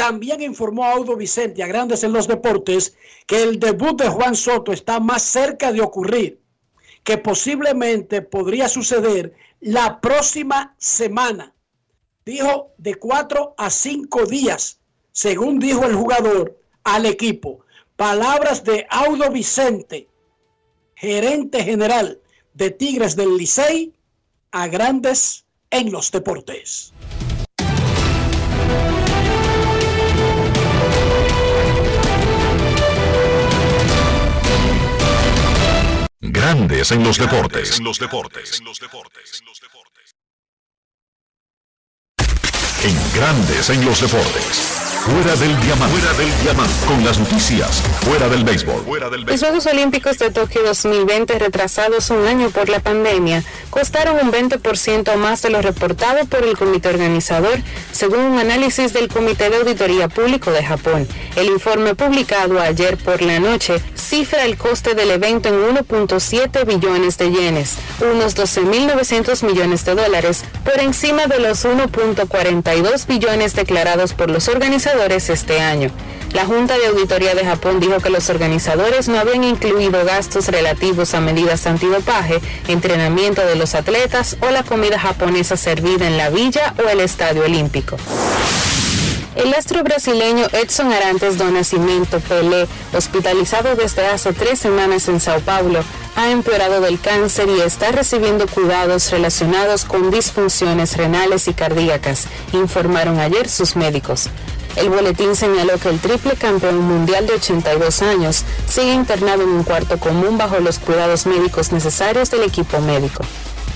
También 0.00 0.40
informó 0.40 0.86
Audo 0.86 1.14
Vicente 1.14 1.62
a 1.62 1.66
Grandes 1.66 2.02
en 2.04 2.14
los 2.14 2.26
Deportes 2.26 2.96
que 3.26 3.42
el 3.42 3.60
debut 3.60 4.00
de 4.00 4.08
Juan 4.08 4.34
Soto 4.34 4.72
está 4.72 4.98
más 4.98 5.22
cerca 5.22 5.72
de 5.72 5.82
ocurrir, 5.82 6.40
que 7.04 7.18
posiblemente 7.18 8.22
podría 8.22 8.70
suceder 8.70 9.34
la 9.60 10.00
próxima 10.00 10.74
semana. 10.78 11.52
Dijo 12.24 12.72
de 12.78 12.94
cuatro 12.94 13.54
a 13.58 13.68
cinco 13.68 14.24
días, 14.24 14.80
según 15.12 15.58
dijo 15.58 15.84
el 15.84 15.94
jugador 15.94 16.58
al 16.82 17.04
equipo. 17.04 17.66
Palabras 17.94 18.64
de 18.64 18.86
Audo 18.88 19.30
Vicente, 19.30 20.08
gerente 20.94 21.62
general 21.62 22.22
de 22.54 22.70
Tigres 22.70 23.16
del 23.16 23.36
Licey, 23.36 23.92
a 24.50 24.66
Grandes 24.66 25.44
en 25.68 25.92
los 25.92 26.10
Deportes. 26.10 26.94
Grandes 36.22 36.92
en 36.92 37.02
los 37.02 37.16
deportes. 37.16 37.78
En 37.78 37.84
los 37.84 37.98
deportes. 37.98 38.60
En 42.84 43.12
Grandes 43.14 43.70
en 43.70 43.84
los 43.86 44.00
deportes. 44.02 44.79
Fuera 45.10 45.34
del 45.34 45.60
diamante. 45.60 45.98
Fuera 45.98 46.18
del 46.18 46.40
diamante. 46.40 46.86
Con 46.86 47.04
las 47.04 47.18
noticias. 47.18 47.82
Fuera 48.02 48.28
del 48.28 48.44
béisbol. 48.44 48.84
Fuera 48.84 49.10
del 49.10 49.22
Los 49.22 49.40
Juegos 49.40 49.66
Olímpicos 49.66 50.18
de 50.18 50.30
Tokio 50.30 50.62
2020, 50.62 51.36
retrasados 51.36 52.10
un 52.10 52.24
año 52.26 52.50
por 52.50 52.68
la 52.68 52.78
pandemia, 52.78 53.42
costaron 53.70 54.16
un 54.24 54.32
20% 54.32 55.16
más 55.16 55.42
de 55.42 55.50
lo 55.50 55.62
reportado 55.62 56.24
por 56.26 56.44
el 56.44 56.56
comité 56.56 56.90
organizador, 56.90 57.58
según 57.90 58.20
un 58.20 58.38
análisis 58.38 58.92
del 58.92 59.08
Comité 59.08 59.50
de 59.50 59.56
Auditoría 59.56 60.08
Público 60.08 60.52
de 60.52 60.64
Japón. 60.64 61.08
El 61.34 61.46
informe 61.46 61.96
publicado 61.96 62.60
ayer 62.60 62.96
por 62.96 63.20
la 63.20 63.40
noche 63.40 63.82
cifra 63.96 64.44
el 64.44 64.56
coste 64.56 64.94
del 64.94 65.10
evento 65.10 65.48
en 65.48 65.76
1.7 65.76 66.64
billones 66.66 67.18
de 67.18 67.32
yenes, 67.32 67.76
unos 68.00 68.36
12.900 68.36 69.44
millones 69.44 69.84
de 69.84 69.94
dólares, 69.96 70.44
por 70.64 70.78
encima 70.78 71.26
de 71.26 71.40
los 71.40 71.64
1.42 71.64 73.06
billones 73.06 73.56
declarados 73.56 74.14
por 74.14 74.30
los 74.30 74.48
organizadores 74.48 74.99
este 75.08 75.60
año. 75.60 75.90
La 76.32 76.44
Junta 76.44 76.78
de 76.78 76.86
Auditoría 76.86 77.34
de 77.34 77.44
Japón 77.44 77.80
dijo 77.80 77.98
que 77.98 78.10
los 78.10 78.28
organizadores 78.30 79.08
no 79.08 79.18
habían 79.18 79.42
incluido 79.42 80.04
gastos 80.04 80.48
relativos 80.48 81.14
a 81.14 81.20
medidas 81.20 81.66
antidopaje, 81.66 82.40
entrenamiento 82.68 83.44
de 83.44 83.56
los 83.56 83.74
atletas 83.74 84.36
o 84.40 84.50
la 84.50 84.62
comida 84.62 84.98
japonesa 84.98 85.56
servida 85.56 86.06
en 86.06 86.18
la 86.18 86.28
villa 86.30 86.74
o 86.84 86.88
el 86.88 87.00
estadio 87.00 87.44
olímpico. 87.44 87.96
El 89.34 89.54
astro 89.54 89.82
brasileño 89.82 90.46
Edson 90.52 90.92
Arantes 90.92 91.38
do 91.38 91.50
Nascimento 91.50 92.20
Pelé, 92.20 92.68
hospitalizado 92.92 93.74
desde 93.74 94.06
hace 94.06 94.32
tres 94.32 94.58
semanas 94.58 95.08
en 95.08 95.18
Sao 95.18 95.40
Paulo, 95.40 95.82
ha 96.16 96.30
empeorado 96.30 96.80
del 96.80 97.00
cáncer 97.00 97.48
y 97.48 97.60
está 97.60 97.90
recibiendo 97.90 98.46
cuidados 98.46 99.10
relacionados 99.10 99.84
con 99.84 100.10
disfunciones 100.10 100.96
renales 100.96 101.48
y 101.48 101.54
cardíacas, 101.54 102.26
informaron 102.52 103.18
ayer 103.18 103.48
sus 103.48 103.76
médicos. 103.76 104.28
El 104.76 104.88
boletín 104.88 105.34
señaló 105.34 105.78
que 105.78 105.88
el 105.88 105.98
triple 105.98 106.34
campeón 106.34 106.78
mundial 106.78 107.26
de 107.26 107.34
82 107.34 108.02
años 108.02 108.44
sigue 108.66 108.92
internado 108.92 109.42
en 109.42 109.48
un 109.48 109.64
cuarto 109.64 109.98
común 109.98 110.38
bajo 110.38 110.60
los 110.60 110.78
cuidados 110.78 111.26
médicos 111.26 111.72
necesarios 111.72 112.30
del 112.30 112.44
equipo 112.44 112.80
médico. 112.80 113.24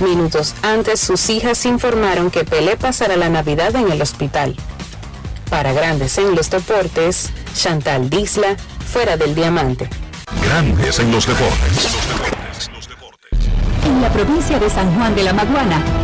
Minutos 0.00 0.54
antes, 0.62 1.00
sus 1.00 1.28
hijas 1.30 1.66
informaron 1.66 2.30
que 2.30 2.44
Pelé 2.44 2.76
pasará 2.76 3.16
la 3.16 3.28
Navidad 3.28 3.74
en 3.76 3.90
el 3.90 4.02
hospital. 4.02 4.56
Para 5.50 5.72
Grandes 5.72 6.18
en 6.18 6.34
los 6.34 6.50
Deportes, 6.50 7.30
Chantal 7.54 8.10
Disla, 8.10 8.56
fuera 8.92 9.16
del 9.16 9.34
diamante. 9.34 9.88
Grandes 10.44 10.98
en 10.98 11.12
los 11.12 11.26
deportes. 11.26 11.88
En 13.84 14.00
la 14.00 14.10
provincia 14.10 14.58
de 14.58 14.70
San 14.70 14.94
Juan 14.94 15.14
de 15.14 15.22
la 15.22 15.32
Maguana 15.32 16.03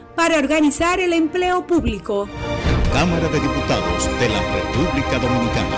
para 0.15 0.37
organizar 0.37 0.99
el 0.99 1.13
empleo 1.13 1.65
público. 1.65 2.27
Cámara 2.93 3.27
de 3.29 3.39
Diputados 3.39 4.09
de 4.19 4.29
la 4.29 4.41
República 4.41 5.19
Dominicana. 5.19 5.77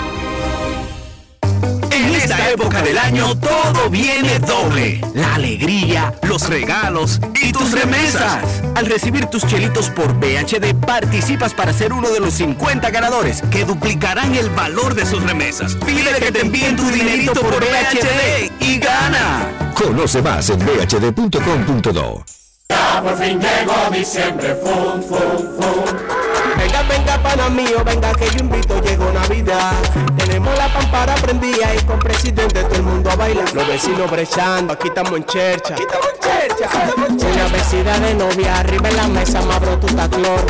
En 1.92 2.16
esta 2.16 2.50
época 2.50 2.82
del 2.82 2.98
año 2.98 3.38
todo 3.38 3.90
viene 3.90 4.40
doble. 4.40 5.00
La 5.14 5.36
alegría, 5.36 6.14
los 6.24 6.50
regalos 6.50 7.20
y 7.42 7.52
tus 7.52 7.72
remesas. 7.72 8.64
Al 8.76 8.88
recibir 8.88 9.28
tus 9.28 9.46
chelitos 9.46 9.90
por 9.90 10.14
BHD 10.14 10.74
participas 10.86 11.54
para 11.54 11.72
ser 11.72 11.94
uno 11.94 12.10
de 12.10 12.20
los 12.20 12.34
50 12.34 12.90
ganadores 12.90 13.44
que 13.52 13.64
duplicarán 13.64 14.34
el 14.36 14.50
valor 14.50 14.96
de 14.96 15.06
sus 15.06 15.22
remesas. 15.22 15.76
Pide 15.86 16.14
que 16.20 16.32
te 16.32 16.42
envíen 16.42 16.76
tu 16.76 16.90
dinerito 16.90 17.40
por 17.42 17.60
BHD 17.60 18.52
y 18.60 18.80
gana. 18.80 19.74
Conoce 19.76 20.22
más 20.22 20.50
en 20.50 20.60
bhd.com.do. 20.60 22.43
Ya 22.74 23.02
por 23.04 23.16
fin 23.18 23.40
llegó 23.40 23.76
diciembre, 23.92 24.56
fum, 24.56 25.00
fum, 25.04 25.38
fum. 25.58 25.84
Venga, 26.58 26.82
venga, 26.84 27.18
pana 27.22 27.50
mío, 27.50 27.84
venga 27.86 28.12
que 28.14 28.28
yo 28.32 28.40
invito, 28.40 28.82
llegó 28.82 29.12
Navidad. 29.12 29.74
Tenemos 30.18 30.58
la 30.58 30.68
pampara 30.74 31.14
prendida 31.16 31.76
y 31.76 31.80
con 31.84 32.00
presidente 32.00 32.64
todo 32.64 32.76
el 32.76 32.84
mundo 32.84 33.12
a 33.12 33.16
bailar. 33.16 33.54
Los 33.54 33.68
vecinos 33.68 34.10
brechando, 34.10 34.74
aquí 34.74 34.88
estamos 34.88 35.14
en 35.14 35.26
chercha. 35.26 35.76
Aquí 35.76 35.84
estamos 35.84 36.08
en 36.14 36.20
chercha, 36.20 36.66
estamos 36.66 37.10
en 37.10 37.18
chercha. 37.20 37.34
Una 37.36 37.48
vecina 37.58 38.00
de 38.00 38.14
novia, 38.16 38.60
arriba 38.60 38.90
en 38.90 38.98
la 38.98 39.08
mesa, 39.08 39.42
me 39.42 39.54
abro 39.54 39.78
tu 39.78 39.88
taclor. 39.88 40.42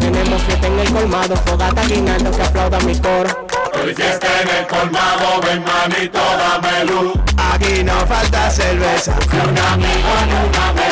Tenemos 0.00 0.42
fiesta 0.42 0.66
en 0.66 0.78
el 0.80 0.92
colmado, 0.92 1.36
fogata 1.36 1.84
guinaldo 1.84 2.30
que 2.32 2.42
aplauda 2.42 2.80
mi 2.80 2.98
coro. 2.98 3.46
Hoy 3.80 3.94
fiesta 3.94 4.26
en 4.42 4.48
el 4.48 4.66
colmado, 4.66 5.40
ven 5.46 5.62
manito, 5.62 6.18
dame 6.18 6.84
luz. 6.86 7.12
Aquí 7.52 7.84
no 7.84 7.94
falta 8.06 8.50
cerveza. 8.50 9.14
Ni 9.32 9.38
un 9.38 9.58
amigo 9.58 10.10
en 10.22 10.48
una 10.48 10.72
mesa. 10.72 10.87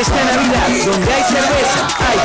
Esta 0.00 0.24
Navidad, 0.24 0.68
donde 0.86 1.12
hay 1.12 1.22
cerveza, 1.24 1.88
hay 1.98 2.18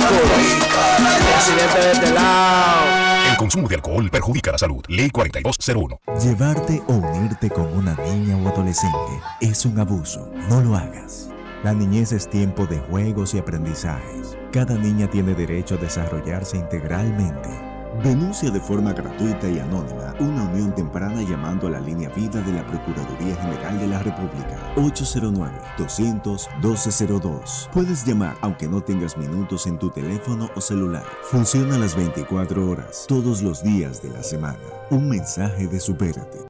de 1.56 1.92
este 1.92 2.12
lado. 2.14 3.04
El 3.32 3.38
consumo 3.38 3.68
de 3.68 3.76
alcohol 3.76 4.10
perjudica 4.12 4.52
la 4.52 4.58
salud. 4.58 4.84
Ley 4.88 5.10
4201. 5.10 6.00
Llevarte 6.22 6.82
o 6.88 6.94
unirte 6.94 7.50
con 7.50 7.66
una 7.76 7.96
niña 7.96 8.38
o 8.38 8.48
adolescente 8.48 9.22
es 9.42 9.66
un 9.66 9.80
abuso. 9.80 10.32
No 10.50 10.62
lo 10.62 10.76
hagas. 10.76 11.30
La 11.64 11.74
niñez 11.74 12.12
es 12.12 12.30
tiempo 12.30 12.66
de 12.66 12.78
juegos 12.80 13.34
y 13.34 13.40
aprendizajes. 13.40 14.38
Cada 14.52 14.76
niña 14.76 15.10
tiene 15.10 15.34
derecho 15.34 15.76
a 15.76 15.78
desarrollarse 15.78 16.58
integralmente. 16.58 17.73
Denuncia 18.02 18.50
de 18.50 18.60
forma 18.60 18.92
gratuita 18.92 19.48
y 19.48 19.60
anónima 19.60 20.16
una 20.20 20.46
unión 20.46 20.74
temprana 20.74 21.22
llamando 21.22 21.68
a 21.68 21.70
la 21.70 21.80
línea 21.80 22.10
vida 22.10 22.42
de 22.42 22.52
la 22.52 22.66
Procuraduría 22.66 23.36
General 23.36 23.80
de 23.80 23.86
la 23.88 24.00
República 24.00 24.74
809-200-1202. 24.76 27.70
Puedes 27.72 28.04
llamar 28.04 28.36
aunque 28.42 28.68
no 28.68 28.82
tengas 28.82 29.16
minutos 29.16 29.68
en 29.68 29.78
tu 29.78 29.92
teléfono 29.92 30.50
o 30.56 30.62
celular. 30.62 31.06
Funciona 31.22 31.78
las 31.78 31.96
24 31.96 32.68
horas, 32.68 33.06
todos 33.08 33.44
los 33.44 33.64
días 33.64 34.02
de 34.02 34.10
la 34.10 34.24
semana. 34.24 34.58
Un 34.90 35.08
mensaje 35.10 35.68
de 35.68 35.80
Supérate. 35.80 36.48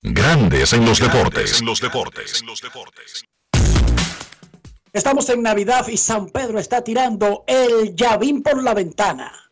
Grandes 0.00 0.74
en 0.74 0.84
los 0.84 1.00
deportes. 1.00 1.58
En 1.60 1.66
los 1.66 1.80
deportes. 1.80 2.44
Estamos 4.92 5.28
en 5.28 5.42
Navidad 5.42 5.88
y 5.88 5.96
San 5.96 6.28
Pedro 6.28 6.60
está 6.60 6.84
tirando 6.84 7.42
el 7.48 7.96
llavín 7.96 8.42
por 8.42 8.62
la 8.62 8.74
ventana. 8.74 9.42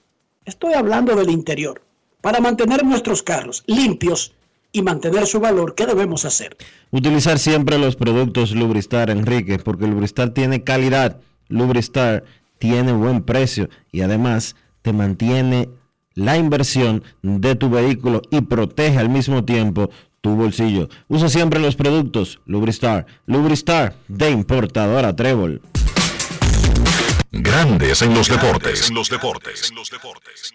Estoy 0.44 0.74
hablando 0.74 1.14
del 1.14 1.30
interior. 1.30 1.80
Para 2.20 2.40
mantener 2.40 2.84
nuestros 2.84 3.22
carros 3.22 3.62
limpios, 3.66 4.32
y 4.72 4.82
mantener 4.82 5.26
su 5.26 5.40
valor, 5.40 5.74
¿qué 5.74 5.86
debemos 5.86 6.24
hacer? 6.24 6.56
Utilizar 6.90 7.38
siempre 7.38 7.78
los 7.78 7.96
productos 7.96 8.52
Lubristar, 8.52 9.10
Enrique, 9.10 9.58
porque 9.58 9.86
Lubristar 9.86 10.30
tiene 10.30 10.62
calidad, 10.62 11.20
Lubristar 11.48 12.24
tiene 12.58 12.92
buen 12.92 13.22
precio 13.22 13.68
y 13.92 14.02
además 14.02 14.56
te 14.82 14.92
mantiene 14.92 15.68
la 16.14 16.36
inversión 16.36 17.04
de 17.22 17.54
tu 17.54 17.70
vehículo 17.70 18.22
y 18.30 18.40
protege 18.40 18.98
al 18.98 19.08
mismo 19.08 19.44
tiempo 19.44 19.90
tu 20.20 20.34
bolsillo. 20.34 20.88
Usa 21.06 21.28
siempre 21.28 21.60
los 21.60 21.76
productos 21.76 22.40
Lubristar. 22.44 23.06
Lubristar 23.26 23.96
de 24.08 24.30
importadora 24.30 25.14
Trébol. 25.14 25.62
Grandes 27.30 28.02
en 28.02 28.14
los 28.14 28.28
deportes. 28.28 28.90
los 28.90 29.08
deportes. 29.08 29.72
los 29.72 29.90
deportes. 29.90 30.52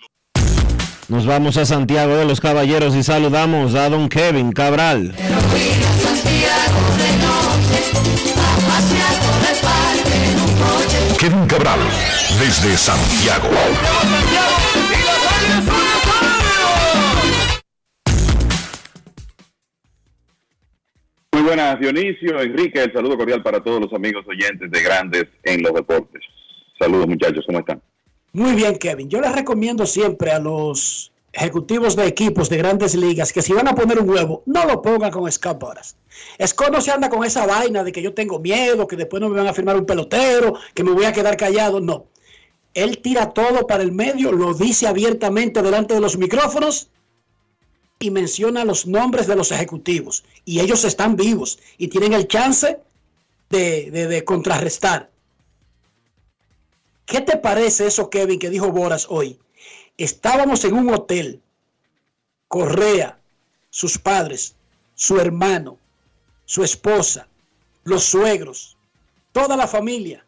Nos 1.09 1.25
vamos 1.25 1.57
a 1.57 1.65
Santiago 1.65 2.15
de 2.15 2.25
los 2.25 2.39
Caballeros 2.39 2.95
y 2.95 3.03
saludamos 3.03 3.75
a 3.75 3.89
don 3.89 4.07
Kevin 4.07 4.53
Cabral. 4.53 5.13
Kevin 11.19 11.45
Cabral, 11.47 11.79
desde 12.39 12.77
Santiago. 12.77 13.49
Muy 21.33 21.41
buenas, 21.41 21.79
Dionisio, 21.81 22.41
Enrique, 22.41 22.81
el 22.81 22.93
saludo 22.93 23.17
cordial 23.17 23.43
para 23.43 23.61
todos 23.61 23.81
los 23.81 23.93
amigos 23.93 24.25
oyentes 24.27 24.71
de 24.71 24.81
Grandes 24.81 25.25
en 25.43 25.63
los 25.63 25.73
Deportes. 25.73 26.21
Saludos 26.79 27.07
muchachos, 27.07 27.43
¿cómo 27.45 27.59
están? 27.59 27.81
Muy 28.35 28.53
bien, 28.53 28.77
Kevin. 28.77 29.09
Yo 29.09 29.21
les 29.21 29.31
recomiendo 29.31 29.85
siempre 29.85 30.31
a 30.31 30.39
los 30.39 31.11
ejecutivos 31.33 31.95
de 31.95 32.07
equipos 32.07 32.49
de 32.49 32.57
grandes 32.57 32.95
ligas 32.95 33.31
que 33.31 33.43
si 33.43 33.53
van 33.53 33.67
a 33.67 33.75
poner 33.75 33.99
un 33.99 34.09
huevo, 34.09 34.41
no 34.47 34.65
lo 34.65 34.81
pongan 34.81 35.11
con 35.11 35.29
Boras. 35.59 35.95
Scott 36.43 36.71
no 36.71 36.81
se 36.81 36.89
anda 36.89 37.09
con 37.09 37.23
esa 37.23 37.45
vaina 37.45 37.83
de 37.83 37.91
que 37.91 38.01
yo 38.01 38.15
tengo 38.15 38.39
miedo, 38.39 38.87
que 38.87 38.95
después 38.95 39.21
no 39.21 39.29
me 39.29 39.37
van 39.37 39.47
a 39.47 39.53
firmar 39.53 39.77
un 39.77 39.85
pelotero, 39.85 40.55
que 40.73 40.83
me 40.83 40.91
voy 40.91 41.05
a 41.05 41.13
quedar 41.13 41.37
callado. 41.37 41.79
No. 41.79 42.07
Él 42.73 43.03
tira 43.03 43.33
todo 43.33 43.67
para 43.67 43.83
el 43.83 43.91
medio, 43.91 44.31
lo 44.31 44.55
dice 44.55 44.87
abiertamente 44.87 45.61
delante 45.61 45.93
de 45.93 46.01
los 46.01 46.17
micrófonos 46.17 46.89
y 47.99 48.09
menciona 48.09 48.65
los 48.65 48.87
nombres 48.87 49.27
de 49.27 49.35
los 49.35 49.51
ejecutivos. 49.51 50.23
Y 50.43 50.59
ellos 50.59 50.85
están 50.85 51.15
vivos 51.15 51.59
y 51.77 51.87
tienen 51.87 52.13
el 52.13 52.27
chance 52.27 52.79
de 53.49 54.23
contrarrestar. 54.25 55.12
¿Qué 57.05 57.21
te 57.21 57.37
parece 57.37 57.87
eso, 57.87 58.09
Kevin, 58.09 58.39
que 58.39 58.49
dijo 58.49 58.71
Boras 58.71 59.07
hoy? 59.09 59.39
Estábamos 59.97 60.63
en 60.65 60.73
un 60.73 60.93
hotel, 60.93 61.41
Correa, 62.47 63.19
sus 63.69 63.97
padres, 63.97 64.55
su 64.95 65.19
hermano, 65.19 65.77
su 66.45 66.63
esposa, 66.63 67.27
los 67.83 68.03
suegros, 68.03 68.77
toda 69.31 69.57
la 69.57 69.67
familia, 69.67 70.25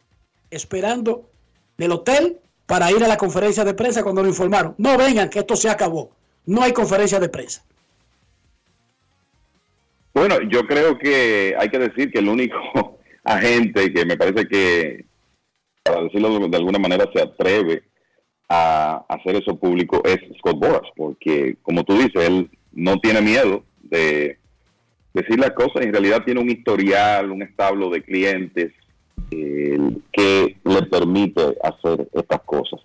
esperando 0.50 1.30
del 1.78 1.92
hotel 1.92 2.40
para 2.66 2.92
ir 2.92 3.04
a 3.04 3.08
la 3.08 3.18
conferencia 3.18 3.64
de 3.64 3.74
prensa 3.74 4.04
cuando 4.04 4.24
lo 4.24 4.30
informaron. 4.30 4.76
No 4.78 4.98
vengan, 4.98 5.30
que 5.30 5.40
esto 5.40 5.56
se 5.56 5.70
acabó. 5.70 6.12
No 6.46 6.62
hay 6.62 6.74
conferencia 6.74 7.20
de 7.20 7.30
prensa. 7.30 7.64
Bueno, 10.14 10.42
yo 10.50 10.66
creo 10.66 10.98
que 10.98 11.56
hay 11.58 11.70
que 11.70 11.80
decir 11.80 12.12
que 12.12 12.20
el 12.20 12.30
único 12.30 12.58
agente 13.24 13.92
que 13.92 14.06
me 14.06 14.18
parece 14.18 14.48
que, 14.48 15.06
para 15.86 16.02
decirlo 16.02 16.48
de 16.48 16.58
alguna 16.58 16.80
manera, 16.80 17.06
se 17.14 17.22
atreve 17.22 17.84
a 18.50 19.06
hacer 19.08 19.36
eso 19.36 19.56
público 19.56 20.02
es 20.04 20.18
Scott 20.40 20.58
Boras, 20.58 20.90
porque 20.96 21.58
como 21.62 21.84
tú 21.84 21.94
dices, 21.94 22.28
él 22.28 22.50
no 22.74 23.00
tiene 23.00 23.22
miedo 23.22 23.64
de 23.84 24.40
decir 25.14 25.40
las 25.40 25.52
cosas, 25.52 25.84
en 25.84 25.94
realidad 25.94 26.24
tiene 26.26 26.42
un 26.42 26.50
historial, 26.50 27.32
un 27.32 27.44
establo 27.44 27.90
de 27.92 28.02
clientes 28.02 28.74
eh, 29.30 29.78
que 30.12 30.58
le 30.64 30.82
permite 30.84 31.56
hacer 31.64 32.08
estas 32.14 32.42
cosas. 32.42 32.82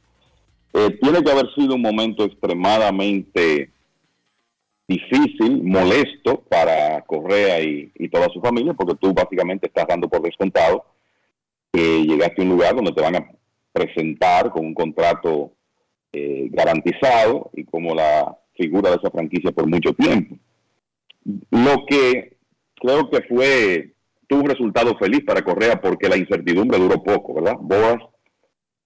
Eh, 0.74 0.98
tiene 1.00 1.22
que 1.22 1.30
haber 1.30 1.52
sido 1.54 1.76
un 1.76 1.82
momento 1.82 2.24
extremadamente 2.24 3.70
difícil, 4.86 5.62
molesto 5.62 6.42
para 6.48 7.00
Correa 7.02 7.62
y, 7.62 7.90
y, 7.94 8.08
toda 8.08 8.28
su 8.28 8.40
familia, 8.40 8.74
porque 8.74 8.94
tú 8.96 9.12
básicamente 9.14 9.68
estás 9.68 9.86
dando 9.88 10.08
por 10.08 10.20
descontado 10.20 10.84
que 11.72 12.02
llegaste 12.04 12.42
a 12.42 12.44
un 12.44 12.50
lugar 12.50 12.74
donde 12.74 12.92
te 12.92 13.00
van 13.00 13.16
a 13.16 13.30
presentar 13.72 14.50
con 14.50 14.66
un 14.66 14.74
contrato 14.74 15.52
eh, 16.12 16.48
garantizado 16.50 17.50
y 17.54 17.64
como 17.64 17.94
la 17.94 18.36
figura 18.54 18.90
de 18.90 18.96
esa 18.96 19.10
franquicia 19.10 19.52
por 19.52 19.66
mucho 19.66 19.92
tiempo. 19.94 20.36
Lo 21.50 21.86
que 21.86 22.36
creo 22.74 23.08
que 23.10 23.22
fue, 23.22 23.94
tuvo 24.26 24.40
un 24.40 24.48
resultado 24.48 24.96
feliz 24.98 25.24
para 25.24 25.42
Correa 25.42 25.80
porque 25.80 26.08
la 26.08 26.16
incertidumbre 26.16 26.78
duró 26.78 27.02
poco, 27.02 27.34
¿verdad? 27.34 27.56
Boas 27.60 28.02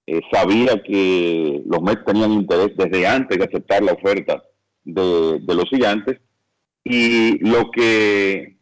eh, 0.06 0.20
sabía 0.30 0.82
que 0.82 1.62
los 1.64 1.80
Mets 1.80 2.04
tenían 2.04 2.32
interés 2.32 2.76
desde 2.76 3.06
antes 3.06 3.38
de 3.38 3.44
aceptar 3.44 3.82
la 3.82 3.92
oferta 3.92 4.42
de, 4.84 5.38
de 5.40 5.54
los 5.54 5.64
gigantes 5.70 6.20
y 6.84 7.38
lo 7.38 7.70
que 7.70 8.58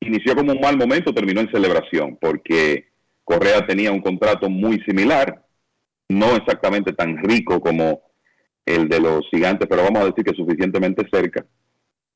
inició 0.00 0.36
como 0.36 0.52
un 0.52 0.60
mal 0.60 0.76
momento 0.76 1.14
terminó 1.14 1.40
en 1.40 1.50
celebración 1.50 2.18
porque 2.20 2.89
Correa 3.30 3.64
tenía 3.64 3.92
un 3.92 4.00
contrato 4.00 4.50
muy 4.50 4.80
similar, 4.80 5.46
no 6.08 6.34
exactamente 6.34 6.92
tan 6.92 7.16
rico 7.18 7.60
como 7.60 8.02
el 8.66 8.88
de 8.88 8.98
los 8.98 9.24
gigantes, 9.30 9.68
pero 9.70 9.84
vamos 9.84 10.02
a 10.02 10.06
decir 10.06 10.24
que 10.24 10.34
suficientemente 10.34 11.06
cerca, 11.12 11.46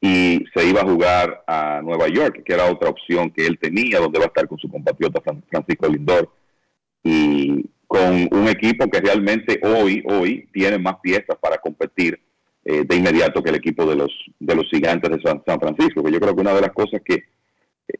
y 0.00 0.44
se 0.52 0.66
iba 0.66 0.80
a 0.80 0.84
jugar 0.84 1.44
a 1.46 1.80
Nueva 1.84 2.08
York, 2.08 2.42
que 2.44 2.52
era 2.52 2.68
otra 2.68 2.88
opción 2.88 3.30
que 3.30 3.46
él 3.46 3.60
tenía, 3.60 4.00
donde 4.00 4.18
va 4.18 4.24
a 4.24 4.28
estar 4.28 4.48
con 4.48 4.58
su 4.58 4.68
compatriota 4.68 5.22
Francisco 5.48 5.86
Lindor, 5.86 6.32
y 7.04 7.64
con 7.86 8.28
un 8.32 8.48
equipo 8.48 8.90
que 8.90 9.00
realmente 9.00 9.60
hoy, 9.62 10.02
hoy 10.06 10.48
tiene 10.52 10.78
más 10.78 10.96
piezas 11.00 11.36
para 11.40 11.58
competir 11.58 12.18
eh, 12.64 12.82
de 12.84 12.96
inmediato 12.96 13.40
que 13.40 13.50
el 13.50 13.56
equipo 13.56 13.86
de 13.86 13.94
los, 13.94 14.10
de 14.40 14.56
los 14.56 14.66
gigantes 14.68 15.10
de 15.12 15.22
San, 15.22 15.40
San 15.46 15.60
Francisco, 15.60 16.02
que 16.02 16.10
yo 16.10 16.18
creo 16.18 16.34
que 16.34 16.40
una 16.40 16.54
de 16.54 16.62
las 16.62 16.72
cosas 16.72 17.00
que 17.04 17.22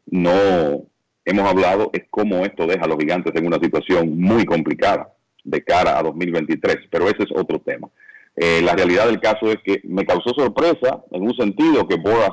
no 0.07 0.85
hemos 1.25 1.49
hablado 1.49 1.89
es 1.91 2.03
cómo 2.09 2.45
esto 2.45 2.67
deja 2.67 2.85
a 2.85 2.87
los 2.87 2.97
gigantes 2.97 3.33
en 3.35 3.47
una 3.47 3.59
situación 3.59 4.17
muy 4.17 4.45
complicada 4.45 5.11
de 5.43 5.63
cara 5.63 5.99
a 5.99 6.03
2023, 6.03 6.87
pero 6.89 7.07
ese 7.07 7.23
es 7.23 7.31
otro 7.35 7.59
tema. 7.59 7.89
Eh, 8.35 8.61
la 8.61 8.73
realidad 8.73 9.07
del 9.07 9.19
caso 9.19 9.49
es 9.49 9.57
que 9.63 9.81
me 9.83 10.05
causó 10.05 10.31
sorpresa 10.35 11.03
en 11.11 11.23
un 11.23 11.35
sentido 11.35 11.87
que 11.87 11.95
Boras, 11.95 12.31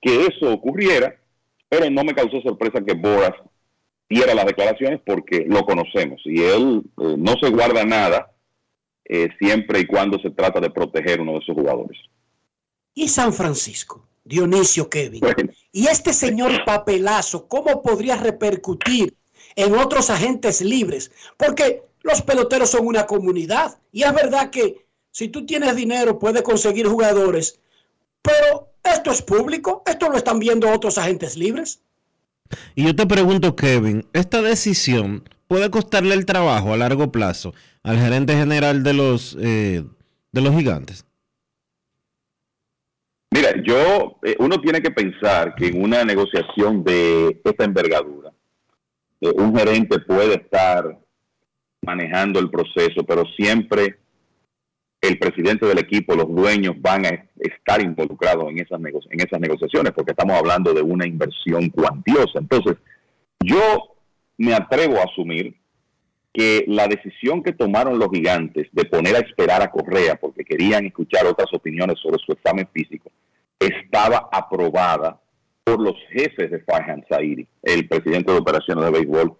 que 0.00 0.26
eso 0.26 0.52
ocurriera, 0.52 1.16
pero 1.68 1.90
no 1.90 2.04
me 2.04 2.14
causó 2.14 2.40
sorpresa 2.42 2.84
que 2.84 2.94
Boras 2.94 3.34
diera 4.08 4.34
las 4.34 4.46
declaraciones 4.46 5.00
porque 5.04 5.44
lo 5.46 5.64
conocemos 5.64 6.20
y 6.24 6.42
él 6.42 6.82
eh, 7.00 7.14
no 7.18 7.34
se 7.40 7.50
guarda 7.50 7.84
nada 7.84 8.32
eh, 9.04 9.28
siempre 9.38 9.80
y 9.80 9.86
cuando 9.86 10.18
se 10.18 10.30
trata 10.30 10.60
de 10.60 10.70
proteger 10.70 11.20
uno 11.20 11.34
de 11.34 11.44
sus 11.44 11.54
jugadores. 11.54 11.98
¿Y 12.94 13.08
San 13.08 13.32
Francisco? 13.32 14.06
Dionisio 14.24 14.88
Kevin. 14.90 15.20
Bueno. 15.20 15.52
Y 15.72 15.86
este 15.86 16.12
señor 16.12 16.64
papelazo, 16.64 17.46
¿cómo 17.46 17.82
podría 17.82 18.16
repercutir 18.16 19.14
en 19.54 19.74
otros 19.74 20.10
agentes 20.10 20.60
libres? 20.60 21.10
Porque 21.36 21.82
los 22.02 22.22
peloteros 22.22 22.70
son 22.70 22.86
una 22.86 23.06
comunidad 23.06 23.78
y 23.92 24.02
es 24.02 24.14
verdad 24.14 24.50
que 24.50 24.86
si 25.10 25.28
tú 25.28 25.44
tienes 25.44 25.76
dinero 25.76 26.18
puedes 26.18 26.42
conseguir 26.42 26.86
jugadores, 26.86 27.60
pero 28.22 28.72
esto 28.82 29.10
es 29.10 29.22
público, 29.22 29.82
esto 29.86 30.08
lo 30.08 30.16
están 30.16 30.38
viendo 30.38 30.70
otros 30.70 30.96
agentes 30.96 31.36
libres. 31.36 31.80
Y 32.74 32.84
yo 32.84 32.96
te 32.96 33.06
pregunto, 33.06 33.56
Kevin, 33.56 34.06
¿esta 34.12 34.40
decisión 34.40 35.28
puede 35.48 35.70
costarle 35.70 36.14
el 36.14 36.24
trabajo 36.24 36.72
a 36.72 36.76
largo 36.76 37.12
plazo 37.12 37.52
al 37.82 37.98
gerente 37.98 38.34
general 38.34 38.82
de 38.82 38.92
los, 38.94 39.36
eh, 39.40 39.84
de 40.32 40.40
los 40.40 40.54
gigantes? 40.54 41.04
Mira, 43.30 43.50
yo, 43.62 44.18
eh, 44.22 44.36
uno 44.38 44.60
tiene 44.60 44.80
que 44.80 44.90
pensar 44.90 45.54
que 45.54 45.68
en 45.68 45.82
una 45.82 46.04
negociación 46.04 46.82
de 46.82 47.40
esta 47.44 47.64
envergadura, 47.64 48.32
eh, 49.20 49.30
un 49.36 49.56
gerente 49.56 49.98
puede 50.00 50.34
estar 50.34 50.98
manejando 51.82 52.38
el 52.40 52.50
proceso, 52.50 53.04
pero 53.06 53.24
siempre 53.36 53.98
el 55.00 55.18
presidente 55.18 55.66
del 55.66 55.78
equipo, 55.78 56.14
los 56.14 56.28
dueños 56.28 56.74
van 56.80 57.06
a 57.06 57.10
estar 57.38 57.80
involucrados 57.80 58.50
en 58.50 58.58
esas, 58.58 58.80
en 58.80 59.20
esas 59.20 59.40
negociaciones, 59.40 59.92
porque 59.92 60.10
estamos 60.10 60.36
hablando 60.36 60.74
de 60.74 60.82
una 60.82 61.06
inversión 61.06 61.68
cuantiosa. 61.70 62.38
Entonces, 62.40 62.76
yo 63.40 63.94
me 64.38 64.54
atrevo 64.54 64.98
a 64.98 65.04
asumir 65.04 65.54
que 66.32 66.64
la 66.68 66.86
decisión 66.86 67.42
que 67.42 67.52
tomaron 67.52 67.98
los 67.98 68.10
gigantes 68.10 68.68
de 68.72 68.84
poner 68.84 69.16
a 69.16 69.20
esperar 69.20 69.62
a 69.62 69.70
Correa, 69.70 70.16
porque 70.16 70.44
querían 70.44 70.86
escuchar 70.86 71.26
otras 71.26 71.52
opiniones 71.52 71.98
sobre 71.98 72.18
su 72.24 72.32
examen 72.32 72.68
físico, 72.72 73.10
estaba 73.58 74.28
aprobada 74.30 75.20
por 75.64 75.80
los 75.80 75.96
jefes 76.10 76.50
de 76.50 76.60
Farhan 76.60 77.04
Zairi, 77.08 77.46
el 77.62 77.88
presidente 77.88 78.32
de 78.32 78.38
operaciones 78.38 78.84
de 78.84 78.90
béisbol 78.90 79.36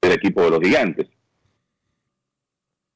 del 0.00 0.12
equipo 0.12 0.42
de 0.42 0.50
los 0.50 0.60
gigantes. 0.60 1.06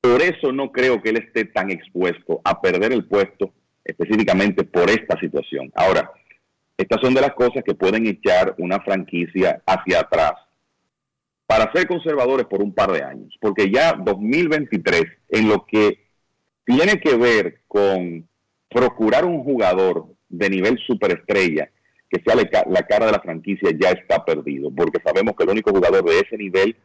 Por 0.00 0.22
eso 0.22 0.52
no 0.52 0.70
creo 0.70 1.02
que 1.02 1.10
él 1.10 1.16
esté 1.16 1.46
tan 1.46 1.70
expuesto 1.70 2.40
a 2.44 2.60
perder 2.60 2.92
el 2.92 3.06
puesto 3.06 3.52
específicamente 3.84 4.64
por 4.64 4.90
esta 4.90 5.18
situación. 5.18 5.72
Ahora, 5.74 6.12
Estas 6.78 7.00
son 7.00 7.14
de 7.14 7.22
las 7.22 7.32
cosas 7.32 7.64
que 7.64 7.74
pueden 7.74 8.06
echar 8.06 8.54
una 8.58 8.80
franquicia 8.80 9.62
hacia 9.66 10.00
atrás 10.00 10.34
para 11.46 11.70
ser 11.72 11.86
conservadores 11.86 12.46
por 12.46 12.62
un 12.62 12.74
par 12.74 12.92
de 12.92 13.02
años, 13.02 13.36
porque 13.40 13.70
ya 13.70 13.92
2023, 13.92 15.04
en 15.30 15.48
lo 15.48 15.64
que 15.64 16.06
tiene 16.64 17.00
que 17.00 17.16
ver 17.16 17.60
con 17.68 18.28
procurar 18.68 19.24
un 19.24 19.44
jugador 19.44 20.06
de 20.28 20.50
nivel 20.50 20.78
superestrella 20.86 21.70
que 22.10 22.22
sea 22.24 22.36
la 22.36 22.82
cara 22.82 23.06
de 23.06 23.12
la 23.12 23.20
franquicia, 23.20 23.70
ya 23.78 23.90
está 23.90 24.24
perdido, 24.24 24.70
porque 24.74 25.00
sabemos 25.04 25.34
que 25.36 25.44
el 25.44 25.50
único 25.50 25.70
jugador 25.70 26.04
de 26.04 26.20
ese 26.20 26.36
nivel 26.36 26.76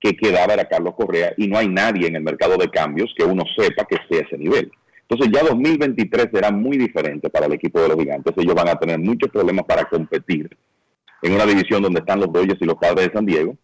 que 0.00 0.16
quedaba 0.16 0.54
era 0.54 0.68
Carlos 0.68 0.94
Correa 0.96 1.34
y 1.36 1.46
no 1.46 1.58
hay 1.58 1.68
nadie 1.68 2.08
en 2.08 2.16
el 2.16 2.22
mercado 2.22 2.56
de 2.56 2.70
cambios 2.70 3.12
que 3.16 3.24
uno 3.24 3.44
sepa 3.56 3.84
que 3.84 3.96
esté 3.96 4.18
a 4.18 4.26
ese 4.26 4.38
nivel. 4.38 4.72
Entonces 5.08 5.30
ya 5.32 5.42
2023 5.42 6.28
será 6.32 6.50
muy 6.50 6.78
diferente 6.78 7.28
para 7.30 7.46
el 7.46 7.52
equipo 7.52 7.80
de 7.80 7.88
los 7.88 7.98
gigantes. 7.98 8.32
Ellos 8.36 8.54
van 8.54 8.68
a 8.68 8.78
tener 8.78 8.98
muchos 8.98 9.28
problemas 9.30 9.64
para 9.66 9.84
competir 9.84 10.56
en 11.22 11.32
una 11.32 11.44
división 11.44 11.82
donde 11.82 12.00
están 12.00 12.20
los 12.20 12.32
Dodgers 12.32 12.62
y 12.62 12.64
los 12.64 12.76
Padres 12.76 13.08
de 13.08 13.12
San 13.12 13.26
Diego. 13.26 13.56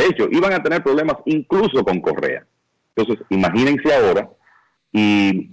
De 0.00 0.06
hecho, 0.06 0.28
iban 0.30 0.54
a 0.54 0.62
tener 0.62 0.82
problemas 0.82 1.16
incluso 1.26 1.84
con 1.84 2.00
Correa. 2.00 2.46
Entonces, 2.96 3.22
imagínense 3.28 3.94
ahora 3.94 4.30
y 4.90 5.50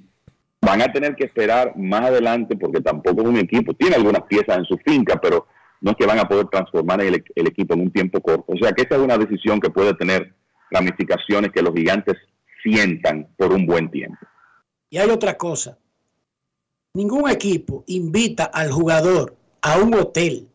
van 0.62 0.82
a 0.82 0.92
tener 0.92 1.18
que 1.18 1.26
esperar 1.26 1.76
más 1.76 2.04
adelante 2.04 2.56
porque 2.56 2.80
tampoco 2.80 3.24
es 3.24 3.28
un 3.28 3.38
equipo, 3.40 3.74
tiene 3.74 3.98
algunas 3.98 4.24
piezas 4.24 4.60
en 4.60 4.64
su 4.64 4.78
finca, 4.78 5.20
pero 5.22 5.48
no 5.82 5.92
es 5.92 5.98
que 5.98 6.06
van 6.06 6.20
a 6.20 6.30
poder 6.30 6.48
transformar 6.48 7.02
el, 7.02 7.16
equipo 7.36 7.74
en 7.74 7.82
un 7.82 7.92
tiempo 7.92 8.22
corto. 8.22 8.54
O 8.54 8.58
sea 8.58 8.72
que 8.72 8.84
esta 8.84 8.96
es 8.96 9.02
una 9.02 9.18
decisión 9.18 9.60
que 9.60 9.70
puede 9.70 9.94
tener 9.96 10.34
ramificaciones 10.72 11.52
que 11.52 11.62
los 11.62 11.74
gigantes 11.74 12.16
sientan 12.64 13.28
por 13.36 13.52
un 13.52 13.66
buen 13.66 13.92
tiempo. 13.92 14.18
Y 14.90 14.98
hay 14.98 15.10
otra 15.10 15.36
cosa. 15.38 15.78
Ningún 16.94 17.30
equipo 17.30 17.84
invita 17.88 18.46
al 18.46 18.72
jugador 18.72 19.36
a 19.62 19.78
un 19.78 19.94
hotel 19.94 20.48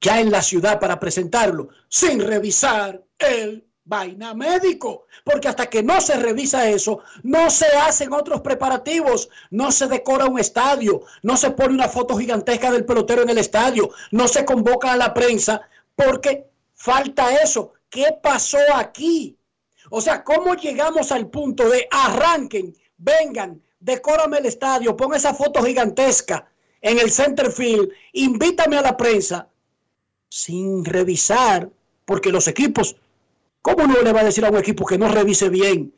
ya 0.00 0.20
en 0.20 0.30
la 0.30 0.42
ciudad 0.42 0.78
para 0.78 1.00
presentarlo 1.00 1.68
sin 1.88 2.20
revisar 2.20 3.02
el 3.18 3.66
vaina 3.86 4.34
médico, 4.34 5.06
porque 5.24 5.48
hasta 5.48 5.66
que 5.66 5.82
no 5.82 6.00
se 6.00 6.16
revisa 6.16 6.68
eso, 6.68 7.00
no 7.22 7.50
se 7.50 7.66
hacen 7.66 8.12
otros 8.12 8.40
preparativos, 8.40 9.28
no 9.50 9.70
se 9.70 9.86
decora 9.86 10.26
un 10.26 10.40
estadio, 10.40 11.02
no 11.22 11.36
se 11.36 11.52
pone 11.52 11.74
una 11.74 11.88
foto 11.88 12.16
gigantesca 12.16 12.72
del 12.72 12.84
pelotero 12.84 13.22
en 13.22 13.30
el 13.30 13.38
estadio, 13.38 13.90
no 14.10 14.26
se 14.26 14.44
convoca 14.44 14.92
a 14.92 14.96
la 14.96 15.14
prensa, 15.14 15.62
porque 15.94 16.46
falta 16.74 17.32
eso. 17.42 17.74
¿Qué 17.88 18.08
pasó 18.20 18.58
aquí? 18.74 19.38
O 19.90 20.00
sea, 20.00 20.24
¿cómo 20.24 20.54
llegamos 20.54 21.12
al 21.12 21.28
punto 21.30 21.68
de 21.68 21.86
arranquen, 21.88 22.76
vengan, 22.96 23.62
decórame 23.78 24.38
el 24.38 24.46
estadio, 24.46 24.96
pon 24.96 25.14
esa 25.14 25.32
foto 25.32 25.62
gigantesca 25.62 26.50
en 26.80 26.98
el 26.98 27.12
center 27.12 27.52
field, 27.52 27.88
invítame 28.12 28.78
a 28.78 28.82
la 28.82 28.96
prensa 28.96 29.48
sin 30.28 30.84
revisar, 30.84 31.70
porque 32.04 32.30
los 32.30 32.48
equipos, 32.48 32.96
¿cómo 33.62 33.84
uno 33.84 34.00
le 34.02 34.12
va 34.12 34.20
a 34.20 34.24
decir 34.24 34.44
a 34.44 34.50
un 34.50 34.58
equipo 34.58 34.86
que 34.86 34.98
no 34.98 35.08
revise 35.08 35.48
bien 35.48 35.92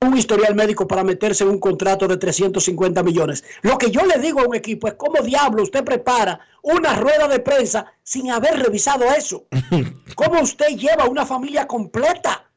un 0.00 0.18
historial 0.18 0.54
médico 0.54 0.86
para 0.86 1.02
meterse 1.02 1.44
en 1.44 1.50
un 1.50 1.58
contrato 1.58 2.06
de 2.06 2.16
350 2.16 3.02
millones? 3.02 3.44
Lo 3.62 3.78
que 3.78 3.90
yo 3.90 4.04
le 4.04 4.18
digo 4.18 4.40
a 4.40 4.46
un 4.46 4.54
equipo 4.54 4.88
es 4.88 4.94
cómo 4.94 5.22
diablo 5.22 5.62
usted 5.62 5.84
prepara 5.84 6.40
una 6.62 6.94
rueda 6.96 7.28
de 7.28 7.40
prensa 7.40 7.92
sin 8.02 8.30
haber 8.30 8.58
revisado 8.58 9.04
eso. 9.04 9.46
¿Cómo 10.14 10.40
usted 10.40 10.76
lleva 10.76 11.06
una 11.06 11.26
familia 11.26 11.66
completa? 11.66 12.50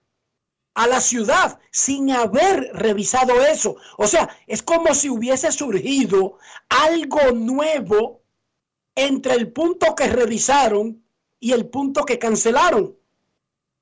a 0.77 0.85
la 0.85 1.01
ciudad 1.01 1.59
sin 1.71 2.11
haber 2.11 2.69
revisado 2.73 3.41
eso. 3.41 3.77
O 3.97 4.05
sea, 4.05 4.29
es 4.45 4.61
como 4.61 4.93
si 4.93 5.09
hubiese 5.09 5.51
surgido 5.51 6.37
algo 6.69 7.31
nuevo 7.31 8.21
entre 8.97 9.35
el 9.35 9.53
punto 9.53 9.93
que 9.95 10.07
revisaron 10.07 11.03
y 11.39 11.51
el 11.51 11.67
punto 11.67 12.03
que 12.03 12.17
cancelaron. 12.17 12.97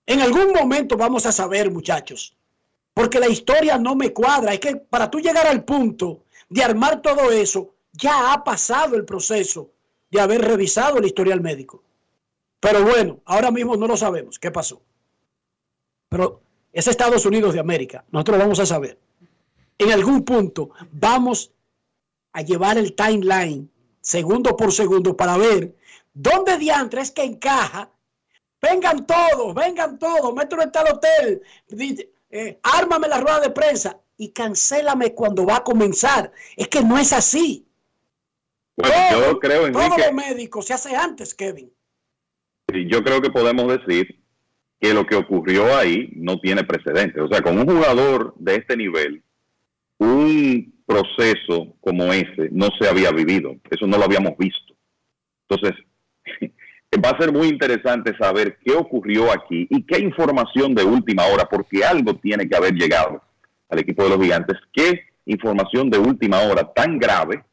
En 0.06 0.22
algún 0.22 0.52
momento 0.52 0.98
vamos 0.98 1.26
a 1.26 1.32
saber, 1.32 1.72
muchachos, 1.72 2.36
porque 2.94 3.20
la 3.20 3.30
historia 3.30 3.78
no 3.78 3.96
me 3.96 4.12
cuadra. 4.12 4.54
Es 4.54 4.60
que 4.60 4.76
para 4.76 5.10
tú 5.10 5.22
llegar 5.22 5.48
al 5.48 5.64
punto 5.64 6.26
de 6.50 6.64
armar 6.64 7.02
todo 7.02 7.32
eso, 7.32 7.76
ya 7.94 8.34
ha 8.34 8.44
pasado 8.44 8.98
el 8.98 9.06
proceso 9.06 9.72
de 10.12 10.20
haber 10.20 10.42
revisado 10.42 10.98
el 10.98 11.06
historial 11.06 11.40
médico. 11.40 11.82
Pero 12.60 12.84
bueno, 12.84 13.22
ahora 13.24 13.52
mismo 13.52 13.78
no 13.78 13.88
lo 13.88 13.96
sabemos 13.96 14.38
qué 14.38 14.52
pasó. 14.52 14.82
Pero 16.10 16.42
es 16.74 16.88
Estados 16.88 17.26
Unidos 17.26 17.54
de 17.54 17.62
América. 17.62 18.04
Nosotros 18.12 18.38
vamos 18.38 18.60
a 18.60 18.66
saber. 18.66 19.00
En 19.78 19.94
algún 19.94 20.26
punto 20.26 20.72
vamos 20.92 21.54
a 22.34 22.42
llevar 22.42 22.78
el 22.78 22.96
timeline 22.96 23.72
segundo 24.06 24.56
por 24.56 24.72
segundo 24.72 25.18
para 25.18 25.36
ver 25.36 25.76
dónde 26.14 26.58
diantre 26.58 27.02
es 27.02 27.12
que 27.12 27.24
encaja. 27.24 27.90
Vengan 28.62 29.06
todos, 29.06 29.54
vengan 29.54 30.00
todos, 30.00 30.34
mételo 30.34 30.64
en 30.64 30.72
tal 30.72 30.88
hotel, 30.88 31.42
eh, 32.30 32.60
ármame 32.64 33.08
la 33.08 33.20
rueda 33.20 33.40
de 33.40 33.50
prensa 33.50 34.00
y 34.18 34.30
cancélame 34.30 35.14
cuando 35.14 35.46
va 35.46 35.58
a 35.58 35.64
comenzar. 35.64 36.32
Es 36.56 36.68
que 36.68 36.82
no 36.82 36.98
es 36.98 37.14
así. 37.14 37.68
Bueno, 38.78 38.96
yo 39.12 39.40
creo, 39.40 39.68
Enrique, 39.68 39.88
todo 39.88 39.98
lo 39.98 40.14
médico 40.14 40.62
se 40.62 40.74
hace 40.74 40.96
antes, 40.96 41.34
Kevin. 41.34 41.72
Yo 42.88 43.04
creo 43.04 43.22
que 43.22 43.30
podemos 43.30 43.68
decir 43.68 44.22
que 44.80 44.94
lo 44.94 45.06
que 45.06 45.16
ocurrió 45.16 45.76
ahí 45.76 46.10
no 46.16 46.40
tiene 46.40 46.64
precedentes. 46.64 47.22
O 47.22 47.28
sea, 47.28 47.42
con 47.42 47.58
un 47.58 47.68
jugador 47.68 48.34
de 48.38 48.56
este 48.56 48.76
nivel, 48.76 49.24
un 49.98 50.75
proceso 50.86 51.74
como 51.82 52.14
ese 52.14 52.50
no 52.52 52.70
se 52.80 52.88
había 52.88 53.12
vivido. 53.12 53.56
Eso 53.70 53.88
no 53.88 53.98
lo 53.98 54.06
habíamos 54.06 54.38
visto. 54.38 54.76
Entonces, 55.48 55.80
va 57.04 57.10
a 57.10 57.20
ser 57.20 57.32
muy 57.32 57.48
interesante 57.48 58.16
saber 58.18 58.58
qué 58.64 58.74
ocurrió 58.74 59.32
aquí 59.32 59.68
y 59.70 59.84
qué 59.84 60.00
información 60.00 60.74
de 60.74 60.84
última 60.84 61.26
hora, 61.26 61.46
porque 61.46 61.84
algo 61.84 62.16
tiene 62.16 62.48
que 62.48 62.56
haber 62.56 62.74
llegado 62.74 63.22
al 63.70 63.80
equipo 63.80 64.04
de 64.04 64.10
los 64.10 64.22
gigantes. 64.22 64.58
¿Qué 64.72 65.02
información 65.26 65.90
de 65.90 65.98
última 65.98 66.40
hora 66.42 66.72
tan 66.74 67.00
grave 67.00 67.44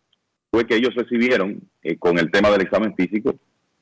fue 0.50 0.66
que 0.66 0.76
ellos 0.76 0.94
recibieron 0.94 1.60
eh, 1.82 1.96
con 1.96 2.18
el 2.18 2.30
tema 2.30 2.50
del 2.50 2.62
examen 2.62 2.94
físico 2.94 3.34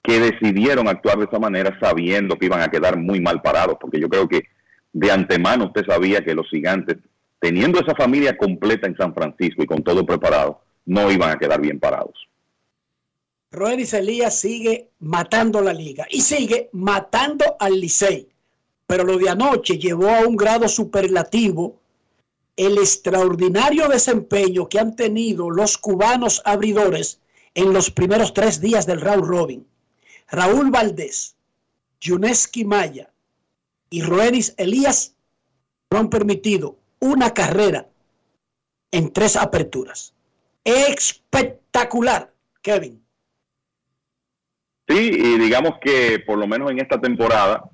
que 0.02 0.18
decidieron 0.18 0.88
actuar 0.88 1.18
de 1.18 1.24
esa 1.24 1.38
manera 1.38 1.78
sabiendo 1.80 2.36
que 2.36 2.46
iban 2.46 2.62
a 2.62 2.68
quedar 2.68 2.96
muy 2.96 3.20
mal 3.20 3.42
parados, 3.42 3.76
porque 3.80 4.00
yo 4.00 4.08
creo 4.08 4.28
que 4.28 4.44
de 4.92 5.10
antemano 5.10 5.66
usted 5.66 5.84
sabía 5.86 6.24
que 6.24 6.34
los 6.34 6.48
gigantes, 6.48 6.96
teniendo 7.40 7.80
esa 7.80 7.94
familia 7.94 8.36
completa 8.36 8.86
en 8.86 8.96
San 8.96 9.14
Francisco 9.14 9.62
y 9.62 9.66
con 9.66 9.82
todo 9.82 10.04
preparado, 10.04 10.60
no 10.84 11.10
iban 11.10 11.30
a 11.30 11.38
quedar 11.38 11.60
bien 11.60 11.80
parados. 11.80 12.28
Roenis 13.50 13.94
Elías 13.94 14.38
sigue 14.38 14.90
matando 15.00 15.60
la 15.60 15.72
liga 15.72 16.06
y 16.08 16.20
sigue 16.20 16.68
matando 16.72 17.56
al 17.58 17.80
Licey. 17.80 18.28
Pero 18.86 19.04
lo 19.04 19.18
de 19.18 19.28
anoche 19.28 19.78
llevó 19.78 20.08
a 20.08 20.26
un 20.26 20.36
grado 20.36 20.68
superlativo 20.68 21.80
el 22.56 22.78
extraordinario 22.78 23.88
desempeño 23.88 24.68
que 24.68 24.78
han 24.78 24.94
tenido 24.94 25.50
los 25.50 25.78
cubanos 25.78 26.42
abridores 26.44 27.20
en 27.54 27.72
los 27.72 27.90
primeros 27.90 28.34
tres 28.34 28.60
días 28.60 28.86
del 28.86 29.00
round 29.00 29.24
robin. 29.24 29.66
Raúl 30.28 30.70
Valdés, 30.70 31.36
Yuneski 32.00 32.64
Maya 32.64 33.10
y 33.88 34.02
Roenis 34.02 34.54
Elías 34.58 35.14
no 35.90 35.98
han 35.98 36.10
permitido 36.10 36.79
una 37.00 37.32
carrera 37.34 37.86
en 38.90 39.12
tres 39.12 39.36
aperturas. 39.36 40.14
Espectacular, 40.64 42.32
Kevin. 42.62 43.02
Sí, 44.88 45.10
y 45.12 45.38
digamos 45.38 45.74
que 45.80 46.18
por 46.26 46.38
lo 46.38 46.46
menos 46.46 46.70
en 46.70 46.80
esta 46.80 47.00
temporada, 47.00 47.64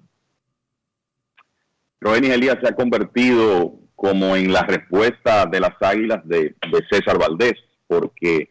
Roenis 2.01 2.31
Elías 2.31 2.59
se 2.63 2.69
ha 2.69 2.77
convertido 2.77 3.75
como 3.95 4.37
en 4.37 4.53
la 4.53 4.63
respuesta 4.63 5.47
de 5.47 5.61
las 5.61 5.73
águilas 5.81 6.21
de, 6.29 6.55
César 6.91 7.19
Valdés, 7.19 7.55
porque 7.87 8.51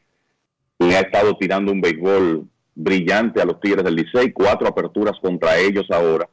le 0.79 0.97
ha 0.97 1.01
estado 1.01 1.37
tirando 1.37 1.71
un 1.71 1.79
béisbol 1.79 2.49
brillante 2.73 3.41
a 3.41 3.45
los 3.45 3.59
Tigres 3.61 3.85
del 3.85 3.95
Licey, 3.95 4.33
cuatro 4.33 4.67
aperturas 4.67 5.17
contra 5.21 5.57
ellos 5.57 5.85
ahora 5.91 6.27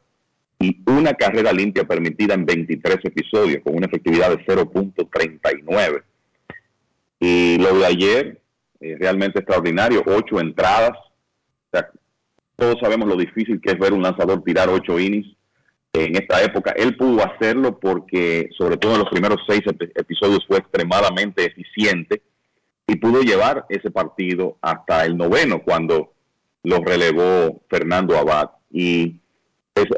y 0.63 0.81
una 0.87 1.15
carrera 1.15 1.53
limpia 1.53 1.85
permitida 1.85 2.35
en 2.35 2.47
23 2.47 2.99
episodios 3.03 3.63
con 3.65 3.75
una 3.75 3.87
efectividad 3.87 4.31
de 4.31 4.45
0.39. 4.47 6.03
Y 7.19 7.59
lo 7.59 7.77
de 7.79 7.87
ayer, 7.87 8.41
es 8.79 8.99
realmente 8.99 9.41
extraordinario, 9.41 10.05
ocho 10.07 10.39
entradas. 10.41 10.93
todos 12.55 12.77
sabemos 12.81 13.09
lo 13.09 13.17
difícil 13.17 13.61
que 13.61 13.73
es 13.73 13.79
ver 13.79 13.93
un 13.93 14.03
lanzador 14.03 14.45
tirar 14.45 14.69
ocho 14.69 15.01
innings 15.01 15.27
en 15.93 16.15
esta 16.15 16.41
época. 16.45 16.73
Él 16.77 16.97
pudo 16.97 17.25
hacerlo 17.25 17.81
porque, 17.81 18.49
sobre 18.57 18.77
todo 18.77 18.93
en 18.93 19.01
los 19.01 19.11
primeros 19.11 19.41
seis 19.49 19.63
episodios, 19.97 20.47
fue 20.47 20.59
extremadamente 20.59 21.45
eficiente 21.45 22.23
y 22.87 22.97
pudo 22.97 23.23
llevar 23.23 23.67
ese 23.69 23.91
partido 23.91 24.59
hasta 24.61 25.05
el 25.05 25.17
noveno, 25.17 25.61
cuando 25.65 26.13
lo 26.63 26.79
relevó 26.85 27.63
Fernando 27.69 28.17
Abad. 28.17 28.51
Y 28.71 29.22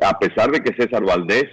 a 0.03 0.19
pesar 0.19 0.51
de 0.51 0.61
que 0.61 0.75
César 0.75 1.05
Valdés 1.05 1.47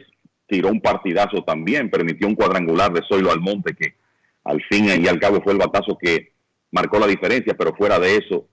tiró 0.48 0.70
un 0.70 0.82
partidazo 0.82 1.44
también, 1.44 1.90
permitió 1.90 2.28
un 2.28 2.36
cuadrangular 2.36 2.92
de 2.92 3.02
Zoilo 3.08 3.32
Almonte 3.32 3.74
que 3.74 3.96
al 4.44 4.62
fin 4.70 4.86
y 4.86 5.08
al 5.08 5.20
cabo 5.20 5.42
fue 5.44 5.54
el 5.54 5.60
batazo 5.60 5.98
que 5.98 6.34
marcó 6.72 7.00
la 7.00 7.08
diferencia, 7.08 7.56
pero 7.58 7.74
fuera 7.76 8.00
de 8.00 8.18
eso, 8.18 8.48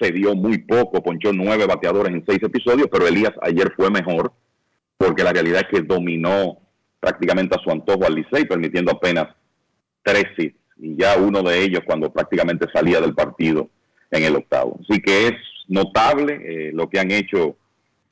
se 0.00 0.10
dio 0.12 0.34
muy 0.34 0.58
poco, 0.58 1.02
ponchó 1.02 1.32
nueve 1.32 1.66
bateadores 1.66 2.12
en 2.12 2.24
seis 2.26 2.40
episodios, 2.42 2.88
pero 2.90 3.06
Elías 3.06 3.32
ayer 3.42 3.72
fue 3.76 3.90
mejor 3.90 4.32
porque 4.96 5.24
la 5.24 5.32
realidad 5.32 5.62
es 5.62 5.80
que 5.80 5.86
dominó 5.86 6.58
prácticamente 7.00 7.56
a 7.56 7.62
su 7.62 7.70
antojo 7.70 8.04
al 8.06 8.14
Licey, 8.14 8.44
permitiendo 8.44 8.92
apenas 8.92 9.28
tres 10.02 10.26
hits 10.36 10.56
y 10.78 10.96
ya 10.96 11.16
uno 11.16 11.42
de 11.42 11.62
ellos 11.62 11.82
cuando 11.86 12.12
prácticamente 12.12 12.66
salía 12.72 13.00
del 13.00 13.14
partido 13.14 13.68
en 14.10 14.24
el 14.24 14.36
octavo. 14.36 14.78
Así 14.80 15.00
que 15.00 15.28
es 15.28 15.34
notable 15.68 16.40
eh, 16.44 16.70
lo 16.72 16.88
que 16.88 17.00
han 17.00 17.10
hecho 17.10 17.56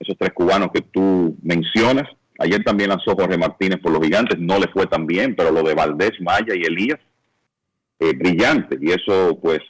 esos 0.01 0.17
tres 0.19 0.33
cubanos 0.33 0.71
que 0.73 0.81
tú 0.81 1.37
mencionas. 1.43 2.09
Ayer 2.39 2.65
también 2.65 2.89
lanzó 2.89 3.15
Jorge 3.15 3.37
Martínez 3.37 3.81
por 3.81 3.93
los 3.93 4.03
gigantes, 4.03 4.39
no 4.39 4.59
le 4.59 4.67
fue 4.69 4.87
tan 4.87 5.07
bien, 5.07 5.37
pero 5.37 5.51
lo 5.51 5.63
de 5.63 5.75
Valdés, 5.75 6.13
Maya 6.21 6.55
y 6.55 6.63
Elías, 6.63 6.99
eh, 7.99 8.15
brillante. 8.15 8.79
Y 8.81 8.91
eso 8.91 9.39
pues 9.41 9.61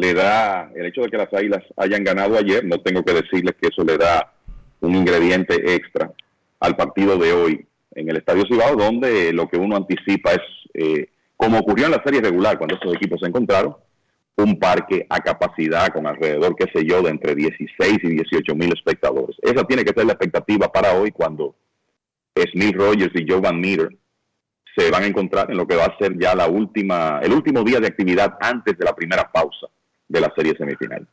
le 0.00 0.14
da, 0.14 0.70
el 0.74 0.86
hecho 0.86 1.02
de 1.02 1.08
que 1.08 1.16
las 1.16 1.34
Águilas 1.34 1.64
hayan 1.76 2.04
ganado 2.04 2.38
ayer, 2.38 2.64
no 2.64 2.80
tengo 2.80 3.02
que 3.02 3.12
decirles 3.12 3.56
que 3.60 3.68
eso 3.68 3.82
le 3.84 3.98
da 3.98 4.32
un 4.80 4.94
ingrediente 4.94 5.74
extra 5.74 6.12
al 6.60 6.76
partido 6.76 7.18
de 7.18 7.32
hoy 7.32 7.66
en 7.92 8.08
el 8.08 8.18
Estadio 8.18 8.44
Cibao, 8.46 8.76
donde 8.76 9.32
lo 9.32 9.48
que 9.48 9.56
uno 9.56 9.76
anticipa 9.76 10.32
es, 10.32 10.42
eh, 10.74 11.08
como 11.36 11.58
ocurrió 11.58 11.86
en 11.86 11.92
la 11.92 12.02
serie 12.04 12.20
regular 12.20 12.56
cuando 12.56 12.76
estos 12.76 12.94
equipos 12.94 13.18
se 13.20 13.26
encontraron, 13.26 13.74
un 14.36 14.58
parque 14.58 15.06
a 15.08 15.20
capacidad 15.20 15.88
con 15.88 16.06
alrededor, 16.06 16.54
qué 16.56 16.66
sé 16.72 16.84
yo, 16.84 17.02
de 17.02 17.10
entre 17.10 17.34
16 17.34 17.98
y 18.02 18.08
18 18.08 18.54
mil 18.54 18.72
espectadores. 18.72 19.36
Esa 19.42 19.64
tiene 19.64 19.84
que 19.84 19.94
ser 19.94 20.04
la 20.04 20.12
expectativa 20.12 20.70
para 20.70 20.92
hoy 20.92 21.10
cuando 21.10 21.56
Smith 22.52 22.76
Rogers 22.76 23.14
y 23.14 23.26
Joe 23.26 23.40
Van 23.40 23.60
Meter 23.60 23.88
se 24.76 24.90
van 24.90 25.04
a 25.04 25.06
encontrar 25.06 25.50
en 25.50 25.56
lo 25.56 25.66
que 25.66 25.76
va 25.76 25.86
a 25.86 25.98
ser 25.98 26.18
ya 26.18 26.34
la 26.34 26.48
última, 26.48 27.20
el 27.22 27.32
último 27.32 27.62
día 27.62 27.80
de 27.80 27.86
actividad 27.86 28.36
antes 28.40 28.76
de 28.76 28.84
la 28.84 28.94
primera 28.94 29.30
pausa 29.32 29.68
de 30.06 30.20
la 30.20 30.32
serie 30.36 30.54
semifinal. 30.56 31.08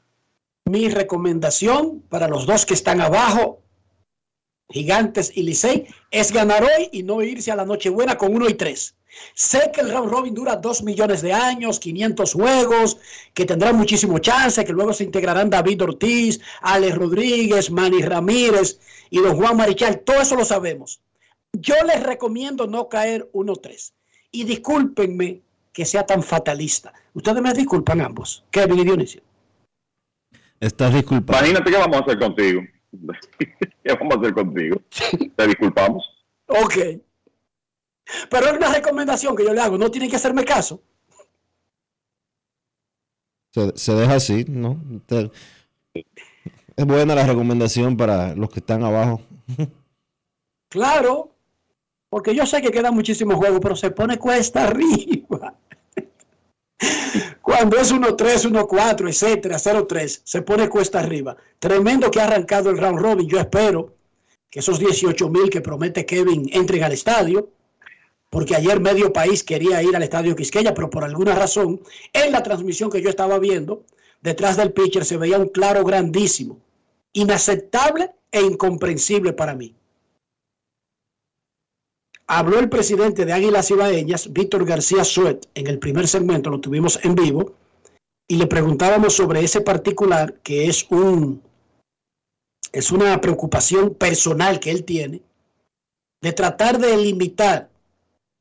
Mi 0.65 0.89
recomendación 0.89 2.03
para 2.09 2.27
los 2.27 2.45
dos 2.45 2.65
que 2.65 2.73
están 2.73 2.99
abajo, 2.99 3.61
Gigantes 4.69 5.31
y 5.35 5.43
Licey, 5.43 5.87
es 6.11 6.33
ganar 6.33 6.63
hoy 6.63 6.89
y 6.91 7.03
no 7.03 7.21
irse 7.21 7.51
a 7.51 7.55
la 7.55 7.65
Nochebuena 7.65 8.17
con 8.17 8.35
uno 8.35 8.49
y 8.49 8.53
tres. 8.53 8.95
Sé 9.33 9.71
que 9.73 9.81
el 9.81 9.91
round 9.91 10.11
robin 10.11 10.33
dura 10.33 10.55
dos 10.55 10.83
millones 10.83 11.21
de 11.21 11.33
años, 11.33 11.79
500 11.79 12.33
juegos, 12.33 12.97
que 13.33 13.45
tendrán 13.45 13.75
muchísimo 13.75 14.19
chance, 14.19 14.63
que 14.63 14.73
luego 14.73 14.93
se 14.93 15.03
integrarán 15.03 15.49
David 15.49 15.83
Ortiz, 15.83 16.39
Alex 16.61 16.95
Rodríguez, 16.95 17.71
Manny 17.71 18.01
Ramírez 18.01 18.79
y 19.09 19.19
don 19.19 19.35
Juan 19.35 19.57
Marichal. 19.57 19.99
Todo 20.01 20.21
eso 20.21 20.35
lo 20.35 20.45
sabemos. 20.45 21.01
Yo 21.53 21.75
les 21.85 22.01
recomiendo 22.01 22.67
no 22.67 22.89
caer 22.89 23.29
1-3. 23.33 23.93
Y 24.31 24.43
discúlpenme 24.43 25.41
que 25.71 25.85
sea 25.85 26.05
tan 26.05 26.23
fatalista. 26.23 26.93
Ustedes 27.13 27.41
me 27.41 27.53
disculpan 27.53 28.01
ambos, 28.01 28.43
Kevin 28.49 28.79
y 28.79 28.83
Dionisio. 28.83 29.21
Estás 30.59 30.93
disculpado. 30.93 31.39
Imagínate 31.39 31.71
qué 31.71 31.77
vamos 31.77 31.97
a 31.97 32.03
hacer 32.03 32.19
contigo. 32.19 32.61
¿Qué 33.83 33.93
vamos 33.93 34.15
a 34.15 34.19
hacer 34.19 34.33
contigo? 34.33 34.81
Te 35.35 35.47
disculpamos. 35.47 36.03
Ok. 36.47 36.77
Pero 38.29 38.47
es 38.47 38.53
una 38.53 38.73
recomendación 38.73 39.35
que 39.35 39.43
yo 39.43 39.53
le 39.53 39.61
hago, 39.61 39.77
no 39.77 39.89
tienen 39.91 40.09
que 40.09 40.15
hacerme 40.15 40.43
caso. 40.43 40.81
Se, 43.75 43.93
deja 43.93 44.15
así, 44.15 44.45
¿no? 44.47 44.81
es 45.93 46.85
buena 46.85 47.13
la 47.13 47.27
recomendación 47.27 47.95
para 47.95 48.35
los 48.35 48.49
que 48.49 48.59
están 48.59 48.83
abajo. 48.83 49.21
Claro, 50.69 51.31
porque 52.09 52.33
yo 52.33 52.47
sé 52.47 52.63
que 52.63 52.71
quedan 52.71 52.95
muchísimos 52.95 53.35
juegos, 53.35 53.59
pero 53.61 53.75
se 53.75 53.91
pone 53.91 54.17
cuesta 54.17 54.63
arriba. 54.63 55.55
Cuando 57.41 57.77
es 57.77 57.93
1-3, 57.93 58.51
1-4, 58.51 59.09
etcétera, 59.09 59.57
0-3, 59.57 60.21
se 60.23 60.41
pone 60.41 60.67
cuesta 60.67 60.99
arriba. 60.99 61.37
Tremendo 61.59 62.09
que 62.09 62.19
ha 62.19 62.23
arrancado 62.23 62.71
el 62.71 62.79
round 62.79 62.99
robin. 62.99 63.27
Yo 63.27 63.39
espero 63.39 63.95
que 64.49 64.59
esos 64.59 64.79
18 64.79 65.29
mil 65.29 65.49
que 65.49 65.61
promete 65.61 66.05
Kevin 66.05 66.49
entren 66.51 66.83
al 66.83 66.93
estadio 66.93 67.49
porque 68.33 68.55
ayer 68.55 68.79
medio 68.79 69.13
país 69.13 69.43
quería 69.43 69.83
ir 69.83 69.95
al 69.95 70.01
estadio 70.01 70.35
Quisqueya, 70.35 70.73
pero 70.73 70.89
por 70.89 71.03
alguna 71.03 71.35
razón, 71.35 71.79
en 72.13 72.31
la 72.31 72.41
transmisión 72.41 72.89
que 72.89 72.99
yo 72.99 73.07
estaba 73.07 73.37
viendo, 73.37 73.85
detrás 74.21 74.57
del 74.57 74.73
pitcher 74.73 75.05
se 75.05 75.17
veía 75.17 75.37
un 75.37 75.49
claro 75.49 75.83
grandísimo, 75.83 76.59
inaceptable 77.13 78.09
e 78.31 78.41
incomprensible 78.41 79.33
para 79.33 79.53
mí. 79.53 79.75
Habló 82.25 82.57
el 82.57 82.69
presidente 82.69 83.23
de 83.23 83.33
Águilas 83.33 83.69
Ibaeñas, 83.69 84.33
Víctor 84.33 84.65
García 84.65 85.03
Suet, 85.03 85.47
en 85.53 85.67
el 85.67 85.77
primer 85.77 86.07
segmento, 86.07 86.49
lo 86.49 86.59
tuvimos 86.59 86.99
en 87.05 87.13
vivo, 87.13 87.53
y 88.27 88.37
le 88.37 88.47
preguntábamos 88.47 89.13
sobre 89.13 89.43
ese 89.43 89.61
particular 89.61 90.39
que 90.41 90.65
es 90.67 90.87
un 90.89 91.39
es 92.71 92.91
una 92.91 93.21
preocupación 93.21 93.93
personal 93.93 94.59
que 94.59 94.71
él 94.71 94.85
tiene 94.85 95.21
de 96.19 96.33
tratar 96.33 96.79
de 96.79 96.97
limitar 96.97 97.69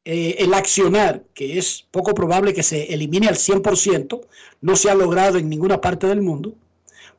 eh, 0.04 0.36
el 0.38 0.52
accionar, 0.54 1.22
que 1.32 1.58
es 1.58 1.86
poco 1.90 2.12
probable 2.12 2.52
que 2.52 2.64
se 2.64 2.92
elimine 2.92 3.28
al 3.28 3.36
100%, 3.36 4.20
no 4.60 4.76
se 4.76 4.90
ha 4.90 4.94
logrado 4.94 5.38
en 5.38 5.48
ninguna 5.48 5.80
parte 5.80 6.08
del 6.08 6.22
mundo, 6.22 6.54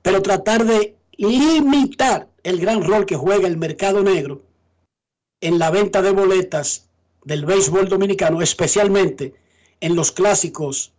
pero 0.02 0.22
tratar 0.22 0.66
de 0.66 0.96
limitar 1.16 2.28
el 2.44 2.60
gran 2.60 2.84
rol 2.84 3.06
que 3.06 3.16
juega 3.16 3.48
el 3.48 3.58
mercado 3.58 4.04
negro 4.04 4.42
en 5.40 5.60
la 5.60 5.72
venta 5.72 6.02
de 6.02 6.12
boletas 6.12 6.90
del 7.24 7.46
béisbol 7.46 7.88
dominicano, 7.88 8.42
especialmente 8.42 9.34
en 9.80 9.96
los 9.96 10.12
clásicos 10.12 10.92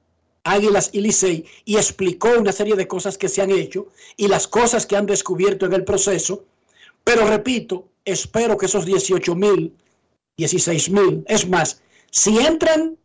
Águilas 0.44 0.90
y 0.93 1.01
Licey, 1.01 1.44
y 1.65 1.77
explicó 1.77 2.31
una 2.39 2.52
serie 2.52 2.77
de 2.77 2.86
cosas 2.86 3.19
que 3.19 3.28
se 3.28 3.43
han 3.43 3.51
hecho 3.51 3.89
y 4.16 4.28
las 4.28 4.47
cosas 4.47 4.86
que 4.86 4.97
han 4.97 5.06
descubierto 5.06 5.66
en 5.66 5.73
el 5.73 5.85
proceso. 5.85 6.44
Pero 7.02 7.27
repito, 7.27 7.89
espero 8.05 8.56
que 8.56 8.66
esos 8.66 8.85
18 8.85 9.35
mil 9.35 9.74
16 10.36 10.90
mil. 10.90 11.24
Es 11.28 11.48
más, 11.48 11.82
si 12.11 12.39
entran 12.39 12.97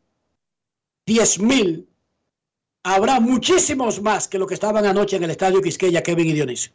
10 1.05 1.39
mil, 1.39 1.87
habrá 2.83 3.19
muchísimos 3.19 4.01
más 4.01 4.27
que 4.27 4.39
lo 4.39 4.47
que 4.47 4.53
estaban 4.53 4.85
anoche 4.85 5.17
en 5.17 5.23
el 5.23 5.31
estadio 5.31 5.61
Quisqueya, 5.61 6.03
Kevin 6.03 6.27
y 6.27 6.33
Dionisio. 6.33 6.71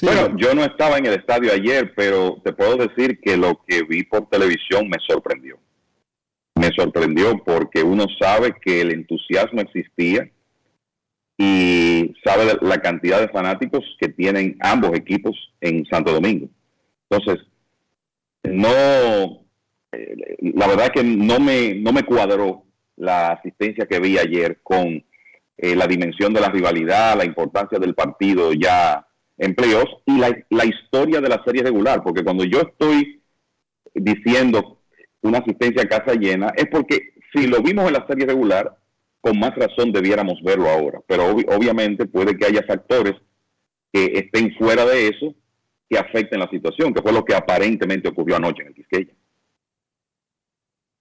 Bueno, 0.00 0.36
yo 0.38 0.54
no 0.54 0.64
estaba 0.64 0.96
en 0.98 1.06
el 1.06 1.14
estadio 1.14 1.52
ayer, 1.52 1.92
pero 1.94 2.40
te 2.42 2.52
puedo 2.52 2.76
decir 2.76 3.20
que 3.20 3.36
lo 3.36 3.60
que 3.66 3.82
vi 3.82 4.04
por 4.04 4.28
televisión 4.28 4.88
me 4.88 4.96
sorprendió. 5.06 5.58
Me 6.54 6.70
sorprendió 6.74 7.42
porque 7.44 7.82
uno 7.82 8.06
sabe 8.20 8.54
que 8.60 8.80
el 8.80 8.92
entusiasmo 8.92 9.60
existía 9.60 10.30
y 11.36 12.14
sabe 12.24 12.56
la 12.62 12.80
cantidad 12.80 13.20
de 13.20 13.28
fanáticos 13.28 13.84
que 14.00 14.08
tienen 14.08 14.56
ambos 14.60 14.92
equipos 14.94 15.36
en 15.60 15.84
Santo 15.86 16.12
Domingo. 16.12 16.48
Entonces, 17.10 17.44
no, 18.44 19.44
eh, 19.92 20.36
la 20.40 20.66
verdad 20.66 20.92
que 20.92 21.04
no 21.04 21.38
me, 21.38 21.74
no 21.74 21.92
me 21.92 22.02
cuadró 22.04 22.64
la 22.96 23.32
asistencia 23.32 23.86
que 23.86 24.00
vi 24.00 24.18
ayer 24.18 24.60
con 24.62 25.04
eh, 25.56 25.76
la 25.76 25.86
dimensión 25.86 26.32
de 26.32 26.40
la 26.40 26.48
rivalidad, 26.48 27.16
la 27.16 27.24
importancia 27.24 27.78
del 27.78 27.94
partido 27.94 28.52
ya 28.52 29.06
en 29.38 29.54
playoffs 29.54 29.94
y 30.06 30.18
la, 30.18 30.36
la 30.50 30.64
historia 30.64 31.20
de 31.20 31.28
la 31.28 31.42
serie 31.44 31.62
regular, 31.62 32.02
porque 32.02 32.24
cuando 32.24 32.44
yo 32.44 32.60
estoy 32.60 33.22
diciendo 33.94 34.78
una 35.22 35.38
asistencia 35.38 35.82
a 35.82 35.88
casa 35.88 36.14
llena, 36.14 36.52
es 36.56 36.66
porque 36.66 37.14
si 37.34 37.46
lo 37.46 37.62
vimos 37.62 37.86
en 37.86 37.94
la 37.94 38.06
serie 38.06 38.26
regular, 38.26 38.76
con 39.20 39.38
más 39.38 39.54
razón 39.54 39.92
debiéramos 39.92 40.42
verlo 40.42 40.68
ahora. 40.68 41.00
Pero 41.06 41.30
obviamente 41.30 42.06
puede 42.06 42.36
que 42.36 42.46
haya 42.46 42.62
factores 42.64 43.14
que 43.92 44.06
estén 44.14 44.54
fuera 44.56 44.84
de 44.84 45.08
eso 45.08 45.34
que 45.92 45.98
afecten 45.98 46.40
la 46.40 46.48
situación, 46.48 46.94
que 46.94 47.02
fue 47.02 47.12
lo 47.12 47.22
que 47.22 47.34
aparentemente 47.34 48.08
ocurrió 48.08 48.36
anoche 48.36 48.62
en 48.62 48.68
el 48.68 48.74
Quisqueya. 48.74 49.12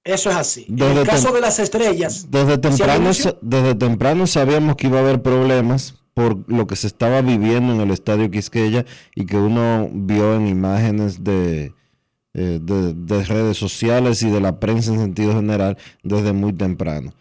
Eso 0.04 0.30
es 0.30 0.36
así. 0.36 0.66
en 0.68 0.98
el 0.98 1.08
caso 1.08 1.32
de 1.32 1.40
las 1.40 1.60
estrellas. 1.60 2.30
Desde 2.30 2.58
temprano, 2.58 3.12
desde 3.42 3.76
temprano 3.76 4.28
sabíamos 4.28 4.76
que 4.76 4.88
iba 4.88 4.98
a 4.98 5.02
haber 5.02 5.22
problemas 5.22 6.04
por 6.14 6.44
lo 6.52 6.68
que 6.68 6.76
se 6.76 6.88
estaba 6.88 7.22
viviendo 7.22 7.74
en 7.74 7.80
el 7.80 7.92
estadio 7.92 8.30
Quisqueya 8.30 8.86
y 9.16 9.26
que 9.26 9.38
uno 9.38 9.90
vio 9.94 10.36
en 10.36 10.48
imágenes 10.48 11.24
de, 11.24 11.74
eh, 12.34 12.60
de 12.62 13.24
redes 13.24 13.56
sociales 13.56 14.22
y 14.24 14.30
de 14.30 14.42
la 14.42 14.60
prensa 14.60 14.92
en 14.92 15.00
sentido 15.00 15.34
general 15.34 15.78
desde 16.04 16.34
muy 16.34 16.52
temprano. 16.52 17.14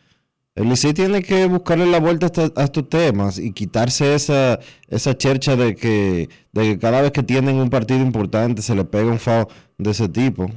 El 0.61 0.69
Licey 0.69 0.93
tiene 0.93 1.23
que 1.23 1.47
buscarle 1.47 1.87
la 1.87 2.01
vuelta 2.01 2.31
a, 2.55 2.65
estos 2.65 2.87
temas 2.91 3.39
y 3.39 3.53
quitarse 3.53 4.15
esa, 4.15 4.61
esa 4.89 5.17
chercha 5.17 5.57
de 5.57 5.75
que, 5.75 6.29
de 6.53 6.63
que 6.63 6.79
cada 6.79 7.01
vez 7.01 7.13
que 7.13 7.23
tienen 7.23 7.57
un 7.57 7.71
partido 7.71 8.03
importante 8.03 8.61
se 8.61 8.75
le 8.75 8.85
pega 8.85 9.11
un 9.11 9.19
FAO 9.19 9.49
de 9.79 9.91
ese 9.93 10.11
tipo. 10.11 10.51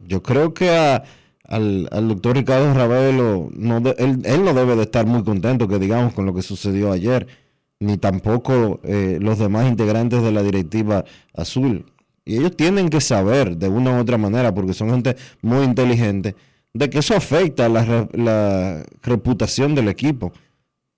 Yo 0.00 0.20
creo 0.20 0.52
que 0.52 0.68
al, 0.68 1.88
doctor 2.08 2.34
Ricardo 2.34 2.74
Ravelo, 2.74 3.48
no 3.54 3.76
él, 3.98 4.44
no 4.44 4.52
debe 4.52 4.74
de 4.74 4.82
estar 4.82 5.06
muy 5.06 5.22
contento, 5.22 5.68
que 5.68 5.78
digamos, 5.78 6.12
con 6.12 6.26
lo 6.26 6.34
que 6.34 6.42
sucedió 6.42 6.90
ayer, 6.90 7.28
ni 7.78 7.98
tampoco 7.98 8.80
eh, 8.82 9.18
los 9.20 9.38
demás 9.38 9.68
integrantes 9.68 10.24
de 10.24 10.32
la 10.32 10.42
directiva 10.42 11.04
azul. 11.34 11.86
Y 12.24 12.38
ellos 12.38 12.56
tienen 12.56 12.88
que 12.88 13.00
saber 13.00 13.56
de 13.58 13.68
una 13.68 13.92
u 13.92 14.00
otra 14.00 14.18
manera, 14.18 14.52
porque 14.52 14.74
son 14.74 14.90
gente 14.90 15.16
muy 15.40 15.62
inteligente 15.64 16.34
de 16.76 16.90
que 16.90 16.98
eso 16.98 17.16
afecta 17.16 17.68
la, 17.68 18.08
la 18.12 18.84
reputación 19.02 19.74
del 19.74 19.88
equipo. 19.88 20.32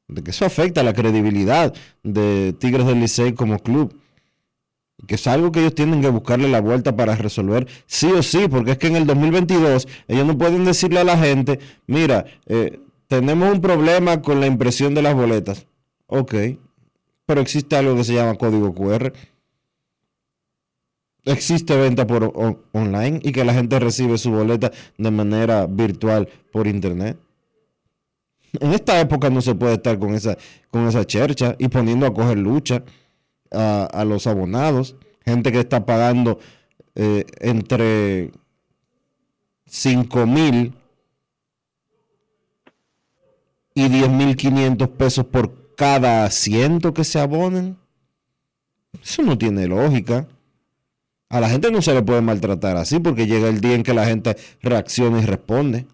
de 0.08 0.22
que 0.22 0.30
eso 0.30 0.44
afecta 0.46 0.82
la 0.82 0.94
credibilidad 0.94 1.74
de 2.02 2.54
Tigres 2.58 2.86
del 2.86 3.00
Licey 3.00 3.34
como 3.34 3.58
club. 3.58 3.94
Que 5.06 5.14
es 5.14 5.26
algo 5.28 5.52
que 5.52 5.60
ellos 5.60 5.74
tienen 5.76 6.00
que 6.00 6.08
buscarle 6.08 6.48
la 6.48 6.60
vuelta 6.60 6.96
para 6.96 7.14
resolver 7.14 7.68
sí 7.86 8.10
o 8.10 8.22
sí, 8.22 8.48
porque 8.48 8.72
es 8.72 8.78
que 8.78 8.88
en 8.88 8.96
el 8.96 9.06
2022 9.06 9.86
ellos 10.08 10.26
no 10.26 10.36
pueden 10.36 10.64
decirle 10.64 10.98
a 10.98 11.04
la 11.04 11.16
gente, 11.16 11.60
mira, 11.86 12.24
eh, 12.46 12.80
tenemos 13.06 13.52
un 13.52 13.60
problema 13.60 14.20
con 14.20 14.40
la 14.40 14.46
impresión 14.46 14.94
de 14.94 15.02
las 15.02 15.14
boletas. 15.14 15.66
Ok, 16.06 16.34
pero 17.26 17.40
existe 17.40 17.76
algo 17.76 17.94
que 17.94 18.04
se 18.04 18.14
llama 18.14 18.34
código 18.34 18.74
QR. 18.74 19.12
Existe 21.28 21.76
venta 21.76 22.06
por 22.06 22.32
online 22.72 23.20
y 23.22 23.32
que 23.32 23.44
la 23.44 23.52
gente 23.52 23.78
recibe 23.78 24.16
su 24.16 24.30
boleta 24.30 24.72
de 24.96 25.10
manera 25.10 25.66
virtual 25.66 26.26
por 26.50 26.66
internet. 26.66 27.18
En 28.58 28.72
esta 28.72 28.98
época 28.98 29.28
no 29.28 29.42
se 29.42 29.54
puede 29.54 29.74
estar 29.74 29.98
con 29.98 30.14
esa, 30.14 30.38
con 30.70 30.86
esa 30.86 31.04
chercha 31.04 31.54
y 31.58 31.68
poniendo 31.68 32.06
a 32.06 32.14
coger 32.14 32.38
lucha 32.38 32.82
a, 33.50 34.04
los 34.06 34.26
abonados. 34.26 34.96
Gente 35.22 35.52
que 35.52 35.60
está 35.60 35.84
pagando 35.84 36.38
eh, 36.94 37.26
entre 37.40 38.32
5 39.66 40.26
mil 40.26 40.74
y 43.74 43.88
10 43.88 44.08
mil 44.08 44.34
500 44.34 44.88
pesos 44.88 45.26
por 45.26 45.74
cada 45.76 46.24
asiento 46.24 46.94
que 46.94 47.04
se 47.04 47.20
abonen. 47.20 47.76
Eso 49.02 49.22
no 49.22 49.36
tiene 49.36 49.66
lógica. 49.66 50.26
A 51.30 51.40
la 51.40 51.48
gente 51.48 51.70
no 51.70 51.82
se 51.82 51.92
le 51.92 52.02
puede 52.02 52.22
maltratar 52.22 52.76
así 52.76 53.00
porque 53.00 53.26
llega 53.26 53.48
el 53.48 53.60
día 53.60 53.74
en 53.74 53.82
que 53.82 53.92
la 53.92 54.06
gente 54.06 54.36
reacciona 54.62 55.20
y 55.20 55.26
responde. 55.26 55.84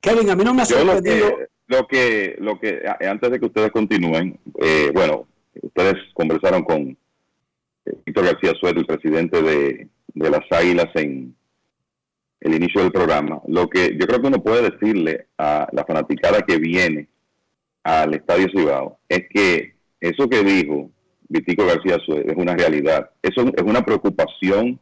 Kevin, 0.00 0.30
a 0.30 0.36
mí 0.36 0.44
no 0.44 0.54
me 0.54 0.62
ha 0.62 0.66
sorprendido. 0.66 1.36
Lo 1.66 1.88
que, 1.88 2.36
lo 2.38 2.60
que, 2.60 2.82
antes 3.00 3.28
de 3.28 3.40
que 3.40 3.46
ustedes 3.46 3.72
continúen, 3.72 4.38
eh, 4.60 4.92
bueno, 4.94 5.26
ustedes 5.62 5.94
conversaron 6.14 6.62
con 6.62 6.96
eh, 7.86 7.92
Víctor 8.04 8.26
García 8.26 8.52
Suárez, 8.60 8.82
el 8.82 8.86
presidente 8.86 9.42
de, 9.42 9.88
de 10.14 10.30
las 10.30 10.44
Águilas, 10.52 10.86
en 10.94 11.34
el 12.40 12.54
inicio 12.54 12.82
del 12.82 12.92
programa. 12.92 13.40
Lo 13.48 13.68
que 13.68 13.96
yo 13.98 14.06
creo 14.06 14.20
que 14.20 14.28
uno 14.28 14.42
puede 14.44 14.70
decirle 14.70 15.26
a 15.38 15.66
la 15.72 15.84
fanaticada 15.84 16.42
que 16.42 16.58
viene 16.58 17.08
al 17.82 18.14
Estadio 18.14 18.46
Cibao 18.54 19.00
es 19.08 19.24
que 19.28 19.74
eso 20.00 20.28
que 20.28 20.44
dijo 20.44 20.90
Vitico 21.28 21.66
García 21.66 21.96
es 21.96 22.36
una 22.36 22.54
realidad. 22.54 23.10
Eso 23.22 23.42
es 23.54 23.62
una 23.62 23.84
preocupación 23.84 24.78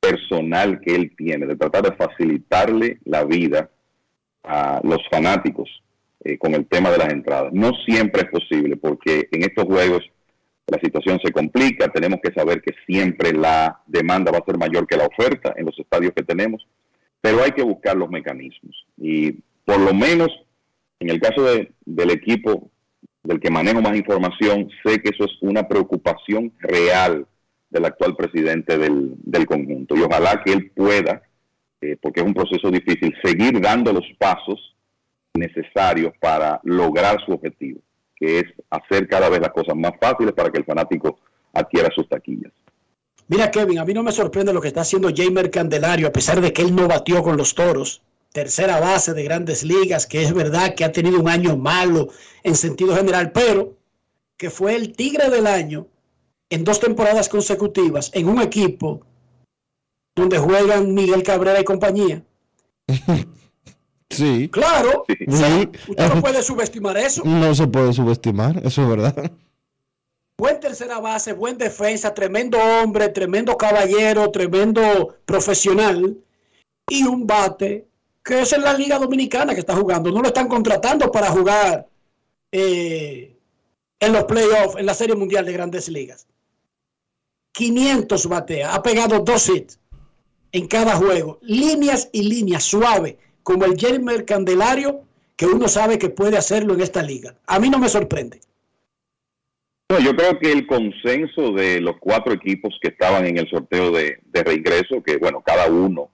personal 0.00 0.80
que 0.80 0.94
él 0.94 1.12
tiene 1.16 1.46
de 1.46 1.56
tratar 1.56 1.82
de 1.82 1.96
facilitarle 1.96 2.98
la 3.04 3.24
vida 3.24 3.70
a 4.44 4.80
los 4.84 5.00
fanáticos 5.10 5.68
eh, 6.24 6.38
con 6.38 6.54
el 6.54 6.66
tema 6.66 6.90
de 6.90 6.98
las 6.98 7.12
entradas. 7.12 7.52
No 7.52 7.72
siempre 7.84 8.22
es 8.22 8.30
posible 8.30 8.76
porque 8.76 9.28
en 9.32 9.42
estos 9.42 9.64
juegos 9.64 10.02
la 10.68 10.78
situación 10.80 11.20
se 11.24 11.32
complica, 11.32 11.88
tenemos 11.88 12.20
que 12.22 12.32
saber 12.32 12.60
que 12.60 12.74
siempre 12.86 13.32
la 13.32 13.80
demanda 13.86 14.32
va 14.32 14.38
a 14.38 14.44
ser 14.44 14.58
mayor 14.58 14.86
que 14.86 14.96
la 14.96 15.06
oferta 15.06 15.54
en 15.56 15.66
los 15.66 15.78
estadios 15.78 16.12
que 16.14 16.24
tenemos, 16.24 16.66
pero 17.20 17.42
hay 17.42 17.52
que 17.52 17.62
buscar 17.62 17.96
los 17.96 18.10
mecanismos. 18.10 18.86
Y 18.96 19.32
por 19.64 19.78
lo 19.78 19.94
menos 19.94 20.28
en 21.00 21.10
el 21.10 21.20
caso 21.20 21.44
del 21.44 22.10
equipo 22.10 22.70
del 23.26 23.40
que 23.40 23.50
manejo 23.50 23.82
más 23.82 23.96
información, 23.96 24.68
sé 24.84 25.00
que 25.00 25.10
eso 25.10 25.24
es 25.24 25.32
una 25.40 25.66
preocupación 25.68 26.52
real 26.58 27.26
del 27.70 27.84
actual 27.84 28.16
presidente 28.16 28.78
del, 28.78 29.14
del 29.18 29.46
conjunto. 29.46 29.96
Y 29.96 30.02
ojalá 30.02 30.42
que 30.44 30.52
él 30.52 30.70
pueda 30.70 31.22
eh, 31.80 31.96
porque 32.00 32.20
es 32.20 32.26
un 32.26 32.34
proceso 32.34 32.70
difícil, 32.70 33.14
seguir 33.22 33.60
dando 33.60 33.92
los 33.92 34.04
pasos 34.18 34.74
necesarios 35.34 36.12
para 36.18 36.58
lograr 36.64 37.18
su 37.24 37.32
objetivo, 37.32 37.80
que 38.16 38.40
es 38.40 38.44
hacer 38.70 39.06
cada 39.06 39.28
vez 39.28 39.40
las 39.40 39.50
cosas 39.50 39.76
más 39.76 39.92
fáciles 40.00 40.32
para 40.32 40.50
que 40.50 40.58
el 40.58 40.64
fanático 40.64 41.18
adquiera 41.52 41.90
sus 41.94 42.08
taquillas. 42.08 42.52
Mira, 43.28 43.50
Kevin, 43.50 43.78
a 43.78 43.84
mí 43.84 43.92
no 43.92 44.02
me 44.02 44.12
sorprende 44.12 44.54
lo 44.54 44.60
que 44.60 44.68
está 44.68 44.82
haciendo 44.82 45.10
Jamer 45.14 45.50
Candelario, 45.50 46.08
a 46.08 46.12
pesar 46.12 46.40
de 46.40 46.52
que 46.52 46.62
él 46.62 46.74
no 46.74 46.88
batió 46.88 47.22
con 47.22 47.36
los 47.36 47.54
toros. 47.54 48.02
Tercera 48.36 48.78
base 48.80 49.14
de 49.14 49.24
grandes 49.24 49.62
ligas, 49.62 50.06
que 50.06 50.22
es 50.22 50.34
verdad 50.34 50.74
que 50.74 50.84
ha 50.84 50.92
tenido 50.92 51.18
un 51.18 51.26
año 51.26 51.56
malo 51.56 52.08
en 52.42 52.54
sentido 52.54 52.94
general, 52.94 53.32
pero 53.32 53.78
que 54.36 54.50
fue 54.50 54.74
el 54.74 54.92
tigre 54.92 55.30
del 55.30 55.46
año 55.46 55.86
en 56.50 56.62
dos 56.62 56.78
temporadas 56.78 57.30
consecutivas 57.30 58.10
en 58.12 58.28
un 58.28 58.42
equipo 58.42 59.00
donde 60.14 60.36
juegan 60.36 60.92
Miguel 60.92 61.22
Cabrera 61.22 61.60
y 61.60 61.64
compañía. 61.64 62.22
Sí. 64.10 64.48
Claro. 64.50 65.04
Usted 65.26 65.70
no 65.96 66.20
puede 66.20 66.42
subestimar 66.42 66.96
eso. 66.96 67.22
No 67.24 67.54
se 67.54 67.66
puede 67.66 67.92
subestimar, 67.92 68.64
eso 68.64 68.82
es 68.82 68.88
verdad. 68.88 69.32
Buen 70.38 70.60
tercera 70.60 71.00
base, 71.00 71.32
buen 71.32 71.58
defensa, 71.58 72.14
tremendo 72.14 72.56
hombre, 72.58 73.08
tremendo 73.08 73.56
caballero, 73.56 74.30
tremendo 74.30 75.16
profesional. 75.24 76.18
Y 76.88 77.02
un 77.02 77.26
bate 77.26 77.85
que 78.26 78.40
es 78.40 78.52
en 78.52 78.62
la 78.62 78.74
Liga 78.74 78.98
Dominicana 78.98 79.54
que 79.54 79.60
está 79.60 79.76
jugando. 79.76 80.10
No 80.10 80.20
lo 80.20 80.26
están 80.26 80.48
contratando 80.48 81.12
para 81.12 81.28
jugar 81.28 81.86
eh, 82.50 83.36
en 84.00 84.12
los 84.12 84.24
playoffs, 84.24 84.76
en 84.76 84.84
la 84.84 84.94
Serie 84.94 85.14
Mundial 85.14 85.46
de 85.46 85.52
Grandes 85.52 85.88
Ligas. 85.88 86.26
500 87.52 88.26
batea, 88.26 88.74
ha 88.74 88.82
pegado 88.82 89.20
dos 89.20 89.48
hits 89.48 89.78
en 90.50 90.66
cada 90.66 90.96
juego, 90.96 91.38
líneas 91.40 92.10
y 92.12 92.22
líneas 92.22 92.64
suave, 92.64 93.16
como 93.44 93.64
el 93.64 93.78
Jeremy 93.78 94.24
Candelario, 94.24 95.02
que 95.36 95.46
uno 95.46 95.68
sabe 95.68 95.96
que 95.96 96.10
puede 96.10 96.36
hacerlo 96.36 96.74
en 96.74 96.80
esta 96.80 97.02
liga. 97.02 97.36
A 97.46 97.60
mí 97.60 97.70
no 97.70 97.78
me 97.78 97.88
sorprende. 97.88 98.40
yo 99.88 100.16
creo 100.16 100.38
que 100.40 100.50
el 100.50 100.66
consenso 100.66 101.52
de 101.52 101.80
los 101.80 101.96
cuatro 102.00 102.32
equipos 102.32 102.76
que 102.82 102.88
estaban 102.88 103.24
en 103.24 103.38
el 103.38 103.48
sorteo 103.48 103.92
de, 103.92 104.18
reingreso, 104.32 105.00
que 105.02 105.16
bueno, 105.16 105.42
cada 105.46 105.70
uno 105.70 106.10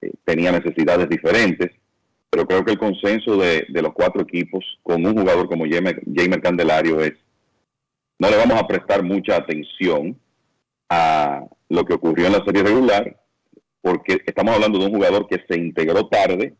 eh, 0.00 0.12
tenía 0.24 0.52
necesidades 0.52 1.08
diferentes, 1.08 1.70
pero 2.30 2.46
creo 2.46 2.64
que 2.64 2.72
el 2.72 2.78
consenso 2.78 3.36
de, 3.36 3.66
los 3.68 3.92
cuatro 3.92 4.22
equipos 4.22 4.64
con 4.82 5.04
un 5.04 5.16
jugador 5.16 5.48
como 5.48 5.64
Jamer 5.64 6.40
Candelario 6.42 7.00
es, 7.00 7.14
no 8.18 8.30
le 8.30 8.36
vamos 8.36 8.60
a 8.60 8.66
prestar 8.66 9.02
mucha 9.02 9.36
atención 9.36 10.18
a 10.88 11.44
lo 11.68 11.84
que 11.84 11.94
ocurrió 11.94 12.26
en 12.26 12.32
la 12.32 12.44
serie 12.44 12.62
regular 12.62 13.16
porque 13.80 14.18
estamos 14.26 14.54
hablando 14.54 14.78
de 14.78 14.86
un 14.86 14.92
jugador 14.92 15.26
que 15.28 15.42
se 15.48 15.56
integró 15.56 16.08
tarde, 16.08 16.54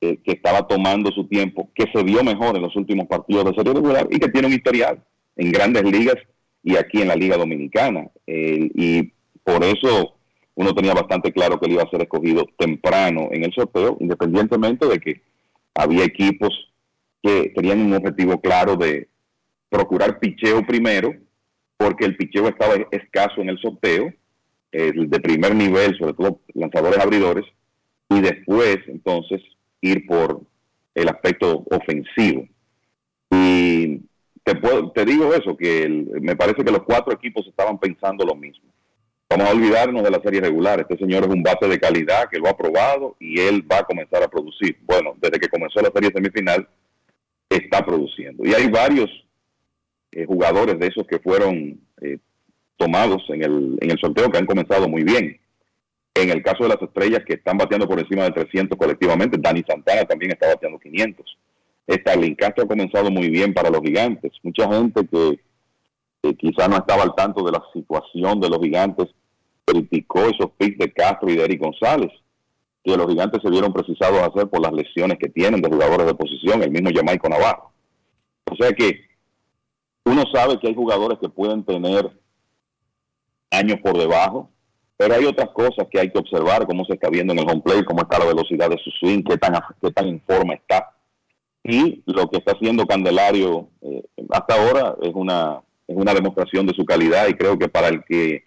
eh, 0.00 0.18
que 0.24 0.32
estaba 0.32 0.66
tomando 0.66 1.10
su 1.12 1.26
tiempo, 1.28 1.70
que 1.74 1.84
se 1.92 2.02
vio 2.02 2.24
mejor 2.24 2.56
en 2.56 2.62
los 2.62 2.74
últimos 2.76 3.06
partidos 3.06 3.44
de 3.44 3.54
serie 3.54 3.74
regular 3.74 4.08
y 4.10 4.18
que 4.18 4.28
tiene 4.28 4.48
un 4.48 4.54
historial 4.54 5.02
en 5.36 5.52
grandes 5.52 5.84
ligas 5.84 6.16
y 6.62 6.76
aquí 6.76 7.02
en 7.02 7.08
la 7.08 7.16
Liga 7.16 7.36
Dominicana. 7.36 8.10
y 8.26 9.12
por 9.44 9.62
eso 9.62 10.13
uno 10.56 10.74
tenía 10.74 10.94
bastante 10.94 11.32
claro 11.32 11.58
que 11.58 11.66
él 11.66 11.72
iba 11.72 11.82
a 11.82 11.90
ser 11.90 12.02
escogido 12.02 12.46
temprano 12.56 13.28
en 13.32 13.44
el 13.44 13.52
sorteo, 13.52 13.96
independientemente 14.00 14.86
de 14.86 14.98
que 15.00 15.22
había 15.74 16.04
equipos 16.04 16.72
que 17.22 17.52
tenían 17.54 17.80
un 17.80 17.94
objetivo 17.94 18.40
claro 18.40 18.76
de 18.76 19.08
procurar 19.68 20.18
picheo 20.20 20.64
primero, 20.66 21.14
porque 21.76 22.04
el 22.04 22.16
picheo 22.16 22.48
estaba 22.48 22.74
escaso 22.90 23.40
en 23.40 23.48
el 23.48 23.58
sorteo 23.58 24.12
el 24.74 25.08
de 25.08 25.20
primer 25.20 25.54
nivel, 25.54 25.96
sobre 25.96 26.14
todo 26.14 26.40
lanzadores 26.52 26.98
abridores, 26.98 27.46
y 28.08 28.20
después 28.20 28.78
entonces 28.88 29.40
ir 29.80 30.04
por 30.06 30.42
el 30.94 31.08
aspecto 31.08 31.64
ofensivo. 31.70 32.48
Y 33.30 34.00
te, 34.42 34.56
puedo, 34.56 34.90
te 34.90 35.04
digo 35.04 35.32
eso, 35.32 35.56
que 35.56 35.88
me 36.20 36.34
parece 36.34 36.64
que 36.64 36.72
los 36.72 36.82
cuatro 36.82 37.14
equipos 37.14 37.46
estaban 37.46 37.78
pensando 37.78 38.24
lo 38.24 38.34
mismo. 38.34 38.73
Vamos 39.28 39.48
a 39.48 39.52
olvidarnos 39.52 40.02
de 40.02 40.10
la 40.10 40.20
serie 40.20 40.40
regular. 40.40 40.80
Este 40.80 40.98
señor 40.98 41.24
es 41.24 41.30
un 41.30 41.42
base 41.42 41.66
de 41.66 41.80
calidad 41.80 42.28
que 42.30 42.38
lo 42.38 42.48
ha 42.48 42.56
probado 42.56 43.16
y 43.18 43.40
él 43.40 43.66
va 43.70 43.78
a 43.78 43.84
comenzar 43.84 44.22
a 44.22 44.28
producir. 44.28 44.78
Bueno, 44.82 45.14
desde 45.20 45.40
que 45.40 45.48
comenzó 45.48 45.80
la 45.80 45.90
serie 45.92 46.10
semifinal, 46.14 46.68
está 47.48 47.84
produciendo. 47.84 48.44
Y 48.46 48.54
hay 48.54 48.68
varios 48.68 49.10
eh, 50.12 50.24
jugadores 50.26 50.78
de 50.78 50.86
esos 50.86 51.06
que 51.06 51.18
fueron 51.18 51.80
eh, 52.00 52.18
tomados 52.76 53.22
en 53.28 53.42
el, 53.42 53.78
en 53.80 53.90
el 53.90 53.98
sorteo 53.98 54.30
que 54.30 54.38
han 54.38 54.46
comenzado 54.46 54.88
muy 54.88 55.02
bien. 55.02 55.40
En 56.14 56.30
el 56.30 56.42
caso 56.42 56.62
de 56.62 56.68
las 56.68 56.82
estrellas 56.82 57.24
que 57.26 57.34
están 57.34 57.58
bateando 57.58 57.88
por 57.88 57.98
encima 57.98 58.24
de 58.24 58.30
300 58.30 58.78
colectivamente, 58.78 59.36
Dani 59.40 59.64
Santana 59.66 60.04
también 60.04 60.32
está 60.32 60.48
bateando 60.48 60.78
500. 60.78 61.38
Starling 61.88 62.34
Castro 62.36 62.64
ha 62.64 62.68
comenzado 62.68 63.10
muy 63.10 63.28
bien 63.28 63.52
para 63.52 63.70
los 63.70 63.80
gigantes. 63.80 64.32
Mucha 64.42 64.68
gente 64.72 65.06
que, 65.06 65.40
quizá 66.32 66.68
no 66.68 66.76
estaba 66.76 67.02
al 67.02 67.14
tanto 67.14 67.44
de 67.44 67.52
la 67.52 67.62
situación 67.72 68.40
de 68.40 68.48
los 68.48 68.58
gigantes 68.60 69.08
criticó 69.64 70.20
esos 70.20 70.50
picks 70.58 70.78
de 70.78 70.92
Castro 70.92 71.30
y 71.30 71.36
de 71.36 71.44
Eric 71.44 71.60
González, 71.62 72.10
que 72.82 72.96
los 72.96 73.08
gigantes 73.08 73.40
se 73.42 73.50
vieron 73.50 73.72
precisados 73.72 74.20
a 74.20 74.26
hacer 74.26 74.48
por 74.48 74.60
las 74.60 74.72
lesiones 74.72 75.18
que 75.18 75.28
tienen 75.28 75.60
de 75.60 75.68
jugadores 75.68 76.06
de 76.06 76.14
posición, 76.14 76.62
el 76.62 76.70
mismo 76.70 76.90
Jamaico 76.94 77.28
Navarro. 77.28 77.70
O 78.50 78.56
sea 78.56 78.72
que 78.72 79.00
uno 80.04 80.22
sabe 80.32 80.58
que 80.58 80.68
hay 80.68 80.74
jugadores 80.74 81.18
que 81.18 81.28
pueden 81.28 81.64
tener 81.64 82.10
años 83.50 83.78
por 83.82 83.96
debajo 83.96 84.50
Pero 84.96 85.14
hay 85.14 85.24
otras 85.24 85.50
cosas 85.50 85.86
que 85.90 85.98
hay 85.98 86.10
que 86.10 86.18
observar, 86.18 86.66
cómo 86.66 86.84
se 86.84 86.94
está 86.94 87.08
viendo 87.08 87.32
en 87.32 87.40
el 87.40 87.50
home 87.50 87.62
play, 87.62 87.84
cómo 87.84 88.02
está 88.02 88.18
la 88.18 88.26
velocidad 88.26 88.70
de 88.70 88.78
su 88.78 88.90
swing, 88.90 89.24
qué 89.24 89.36
tan, 89.36 89.54
qué 89.80 89.90
tan 89.90 90.06
en 90.06 90.20
forma 90.20 90.54
está. 90.54 90.94
Y 91.64 92.02
lo 92.06 92.28
que 92.28 92.38
está 92.38 92.52
haciendo 92.52 92.86
Candelario 92.86 93.70
eh, 93.80 94.04
hasta 94.30 94.54
ahora 94.54 94.96
es 95.02 95.12
una, 95.14 95.62
es 95.86 95.96
una 95.96 96.14
demostración 96.14 96.66
de 96.66 96.74
su 96.74 96.84
calidad 96.84 97.28
y 97.28 97.34
creo 97.34 97.58
que 97.58 97.68
para 97.68 97.88
el 97.88 98.04
que 98.04 98.42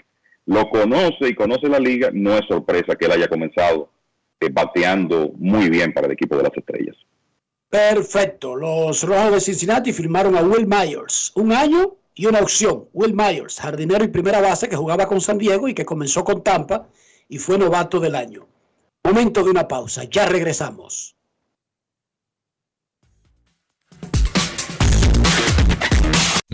lo 0.45 0.69
conoce 0.69 1.27
y 1.29 1.35
conoce 1.35 1.67
la 1.67 1.79
liga, 1.79 2.09
no 2.13 2.35
es 2.37 2.45
sorpresa 2.47 2.95
que 2.95 3.05
él 3.05 3.11
haya 3.11 3.27
comenzado 3.27 3.91
eh, 4.39 4.49
bateando 4.49 5.31
muy 5.35 5.69
bien 5.69 5.93
para 5.93 6.07
el 6.07 6.13
equipo 6.13 6.37
de 6.37 6.43
las 6.43 6.55
estrellas. 6.55 6.95
Perfecto. 7.69 8.55
Los 8.55 9.03
Rojos 9.03 9.33
de 9.33 9.41
Cincinnati 9.41 9.91
firmaron 9.91 10.37
a 10.37 10.41
Will 10.41 10.65
Myers. 10.65 11.33
Un 11.35 11.51
año 11.51 11.97
y 12.15 12.25
una 12.27 12.39
opción. 12.39 12.87
Will 12.93 13.13
Myers, 13.13 13.59
jardinero 13.59 14.05
y 14.05 14.07
primera 14.07 14.39
base 14.39 14.69
que 14.69 14.77
jugaba 14.77 15.05
con 15.07 15.19
San 15.19 15.37
Diego 15.37 15.67
y 15.67 15.73
que 15.73 15.85
comenzó 15.85 16.23
con 16.23 16.43
Tampa 16.43 16.87
y 17.27 17.37
fue 17.39 17.57
novato 17.57 17.99
del 17.99 18.15
año. 18.15 18.47
Momento 19.03 19.43
de 19.43 19.51
una 19.51 19.67
pausa. 19.67 20.05
Ya 20.05 20.25
regresamos. 20.25 21.16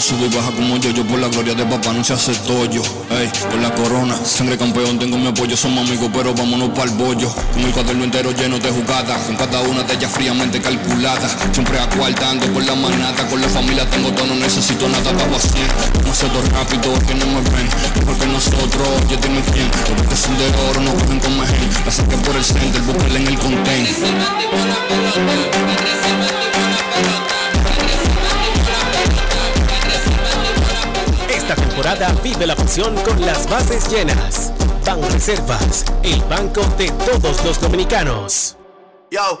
puse 0.00 0.16
sube 0.16 0.26
y 0.26 0.34
baja 0.34 0.50
como 0.52 0.78
yo, 0.78 0.90
yo 0.90 1.04
por 1.04 1.18
la 1.18 1.28
gloria 1.28 1.54
de 1.54 1.64
papá 1.66 1.92
no 1.92 2.02
se 2.02 2.14
hace 2.14 2.32
tollo, 2.46 2.82
ey, 3.10 3.30
por 3.50 3.60
la 3.60 3.70
corona, 3.74 4.16
sangre 4.24 4.56
campeón, 4.56 4.98
tengo 4.98 5.18
mi 5.18 5.26
apoyo, 5.26 5.54
somos 5.56 5.86
amigos, 5.86 6.08
pero 6.14 6.32
vámonos 6.34 6.70
para 6.70 6.90
el 6.90 6.96
bollo, 6.96 7.30
con 7.52 7.62
el 7.62 7.70
cuaderno 7.70 8.04
entero 8.04 8.32
lleno 8.32 8.58
de 8.58 8.70
jugadas, 8.70 9.20
con 9.26 9.36
cada 9.36 9.60
una 9.60 9.82
de 9.82 9.92
ellas 9.94 10.10
fríamente 10.10 10.60
calculada, 10.60 11.28
siempre 11.52 11.78
acuartando 11.78 12.46
por 12.46 12.64
la 12.64 12.74
manata, 12.76 13.26
con 13.28 13.42
la 13.42 13.48
familia 13.48 13.88
tengo 13.90 14.10
todo, 14.12 14.26
no 14.26 14.36
necesito 14.36 14.88
nada, 14.88 15.12
para 15.12 15.36
hacer, 15.36 15.68
no 16.06 16.14
sé 16.14 16.26
todo 16.28 16.42
rápido, 16.48 16.94
que 17.06 17.14
no 17.16 17.26
me 17.26 17.42
ven, 17.50 17.68
mejor 17.98 18.16
que 18.18 18.26
nosotros, 18.26 18.88
yo 19.10 19.16
dime 19.18 19.42
quién, 19.52 19.68
los 19.98 20.08
que 20.08 20.16
son 20.16 20.38
de 20.38 20.46
oro 20.70 20.80
no 20.80 20.94
cogen 20.94 21.20
con 21.20 21.38
mejen, 21.38 21.68
la 21.84 21.92
saqué 21.92 22.16
por 22.16 22.36
el 22.36 22.44
center, 22.44 22.80
búsquenla 22.82 23.18
en 23.18 23.26
el 23.26 23.38
content. 23.38 23.88
Vive 32.22 32.46
la 32.46 32.54
pasión 32.54 32.94
con 33.04 33.24
las 33.24 33.48
bases 33.48 33.90
llenas. 33.90 34.52
Ban 34.84 35.00
Reservas, 35.10 35.84
el 36.02 36.20
banco 36.24 36.60
de 36.76 36.90
todos 36.90 37.42
los 37.44 37.60
dominicanos. 37.60 38.56
Yo, 39.10 39.40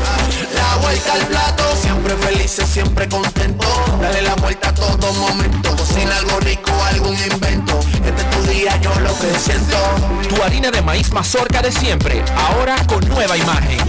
La 0.53 0.77
vuelta 0.77 1.13
al 1.13 1.27
plato, 1.27 1.63
siempre 1.81 2.15
felices, 2.17 2.67
siempre 2.67 3.07
contento. 3.07 3.67
Dale 4.01 4.21
la 4.21 4.35
vuelta 4.35 4.69
a 4.69 4.73
todo 4.73 5.13
momento. 5.13 5.75
Cocina 5.75 6.15
algo 6.17 6.39
rico, 6.39 6.71
algún 6.83 7.15
invento. 7.15 7.79
Este 8.05 8.21
es 8.21 8.29
tu 8.29 8.41
día, 8.51 8.79
yo 8.81 8.93
lo 8.99 9.09
que 9.19 9.39
siento. 9.39 9.77
Tu 10.29 10.41
harina 10.41 10.71
de 10.71 10.81
maíz 10.81 11.11
mazorca 11.11 11.61
de 11.61 11.71
siempre, 11.71 12.23
ahora 12.35 12.75
con 12.87 13.07
nueva 13.07 13.37
imagen. 13.37 13.79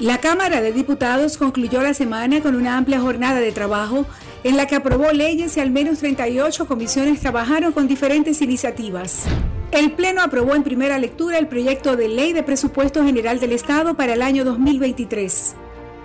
La 0.00 0.18
Cámara 0.18 0.60
de 0.60 0.72
Diputados 0.72 1.36
concluyó 1.36 1.80
la 1.80 1.94
semana 1.94 2.40
con 2.40 2.56
una 2.56 2.76
amplia 2.76 3.00
jornada 3.00 3.38
de 3.38 3.52
trabajo 3.52 4.04
en 4.44 4.56
la 4.56 4.66
que 4.66 4.76
aprobó 4.76 5.12
leyes 5.12 5.56
y 5.56 5.60
al 5.60 5.70
menos 5.70 5.98
38 5.98 6.66
comisiones 6.66 7.20
trabajaron 7.20 7.72
con 7.72 7.88
diferentes 7.88 8.42
iniciativas. 8.42 9.24
El 9.70 9.92
Pleno 9.92 10.22
aprobó 10.22 10.54
en 10.54 10.62
primera 10.62 10.98
lectura 10.98 11.38
el 11.38 11.48
proyecto 11.48 11.96
de 11.96 12.08
ley 12.08 12.32
de 12.32 12.42
presupuesto 12.42 13.04
general 13.04 13.40
del 13.40 13.52
Estado 13.52 13.94
para 13.94 14.14
el 14.14 14.22
año 14.22 14.44
2023. 14.44 15.54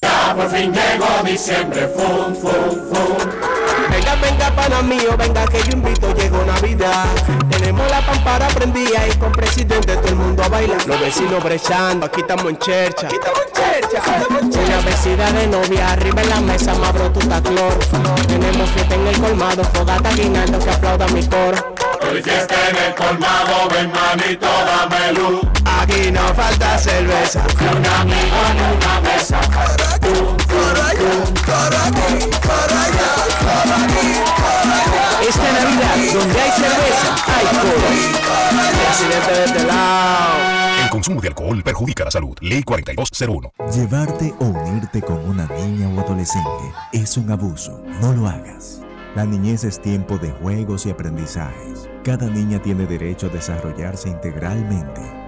Ya 0.00 0.34
por 0.34 0.48
fin 0.50 0.72
llegó 0.72 1.06
diciembre, 1.24 1.88
fum, 1.88 2.34
fum, 2.34 2.70
fum. 2.88 3.16
Venga, 3.90 4.14
venga, 4.16 4.50
pana 4.54 4.82
mío, 4.82 5.16
venga 5.16 5.44
que 5.46 5.60
yo 5.64 5.72
invito, 5.72 6.14
llegó 6.14 6.44
Navidad. 6.44 7.06
Tenemos 7.50 7.88
la 7.90 8.00
pampara 8.06 8.46
prendida 8.48 9.06
y 9.08 9.16
con 9.16 9.32
presidente 9.32 9.96
todo 9.96 10.08
el 10.08 10.16
mundo 10.16 10.44
a 10.44 10.48
bailar. 10.48 10.86
Los 10.86 11.00
vecinos 11.00 11.42
brechando, 11.42 12.06
aquí 12.06 12.20
estamos 12.20 12.44
en 12.46 12.58
chercha. 12.58 13.06
Aquí 13.06 13.16
estamos 13.16 13.40
en 13.40 13.52
chercha, 13.52 13.98
estamos 13.98 14.42
en 14.42 14.50
chercha. 14.50 14.66
Una 14.68 14.80
vecina 14.82 15.32
de 15.32 15.46
novia, 15.48 15.92
arriba 15.92 16.22
en 16.22 16.30
la 16.30 16.40
mesa, 16.40 16.74
más 16.74 16.92
tu 17.12 17.20
cloro. 17.20 17.78
Tenemos 18.28 18.70
fiesta 18.70 18.94
en 18.94 19.06
el 19.06 19.20
colmado, 19.20 19.64
fogata 19.64 20.10
guinaldo 20.12 20.58
que 20.60 20.70
aplauda 20.70 21.08
mi 21.08 21.26
coro. 21.26 21.74
Hoy 22.08 22.22
fiesta 22.22 22.54
en 22.70 22.76
el 22.76 22.94
colmado, 22.94 23.68
ven 23.70 23.90
manito, 23.90 24.46
dame 24.46 25.12
luz. 25.14 25.40
Aquí 25.80 26.10
no 26.12 26.22
falta 26.34 26.78
cerveza. 26.78 27.42
Ni 27.60 27.66
un 27.66 27.86
amigo 27.86 28.36
ni 28.54 28.76
una 28.76 29.00
mesa. 29.00 29.40
Para 30.48 30.88
allá, 30.88 31.12
para 31.46 31.86
aquí, 31.86 32.26
para 32.46 32.84
allá, 32.84 33.08
para 33.44 33.76
aquí, 33.84 34.08
para 34.36 34.76
allá. 34.82 35.20
Esta 35.28 35.52
Navidad, 35.52 35.94
donde 36.14 36.40
hay 36.40 36.50
cerveza, 36.52 37.10
hay 37.26 37.46
de 39.08 39.44
este 39.44 39.64
lado. 39.64 40.58
El 40.82 40.90
consumo 40.90 41.20
de 41.20 41.28
alcohol 41.28 41.62
perjudica 41.62 42.04
la 42.04 42.10
salud. 42.10 42.36
Ley 42.40 42.62
4201. 42.62 43.52
Llevarte 43.74 44.34
o 44.38 44.44
unirte 44.44 45.02
con 45.02 45.18
una 45.28 45.46
niña 45.46 45.88
o 45.88 46.00
adolescente 46.00 46.48
es 46.92 47.16
un 47.16 47.30
abuso. 47.30 47.82
No 48.00 48.12
lo 48.12 48.26
hagas. 48.26 48.80
La 49.14 49.24
niñez 49.24 49.64
es 49.64 49.80
tiempo 49.80 50.18
de 50.18 50.30
juegos 50.30 50.86
y 50.86 50.90
aprendizajes. 50.90 51.88
Cada 52.04 52.26
niña 52.26 52.60
tiene 52.62 52.86
derecho 52.86 53.26
a 53.26 53.30
desarrollarse 53.30 54.08
integralmente. 54.08 55.27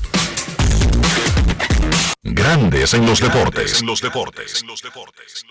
Grandes 2.22 2.94
en 2.94 3.06
los 3.06 3.20
deportes. 3.20 3.80
En 3.80 3.86
los 3.86 4.02
deportes. 4.02 4.64
los 4.66 4.82
deportes. 4.82 5.44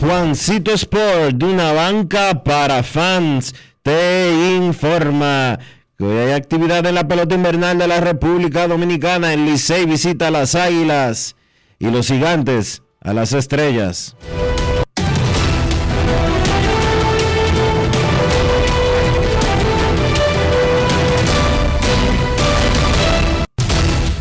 Juancito 0.00 0.72
Sport, 0.72 1.36
de 1.36 1.44
una 1.44 1.72
banca 1.72 2.42
para 2.42 2.82
fans, 2.82 3.54
te 3.82 4.56
informa 4.56 5.58
que 5.98 6.04
hoy 6.04 6.16
hay 6.16 6.32
actividad 6.32 6.86
en 6.86 6.94
la 6.94 7.06
pelota 7.06 7.34
invernal 7.34 7.76
de 7.76 7.86
la 7.86 8.00
República 8.00 8.66
Dominicana. 8.66 9.34
El 9.34 9.44
Licey 9.44 9.84
visita 9.84 10.28
a 10.28 10.30
las 10.30 10.54
Águilas 10.54 11.36
y 11.78 11.90
los 11.90 12.06
Gigantes 12.06 12.82
a 13.02 13.12
las 13.12 13.34
Estrellas. 13.34 14.16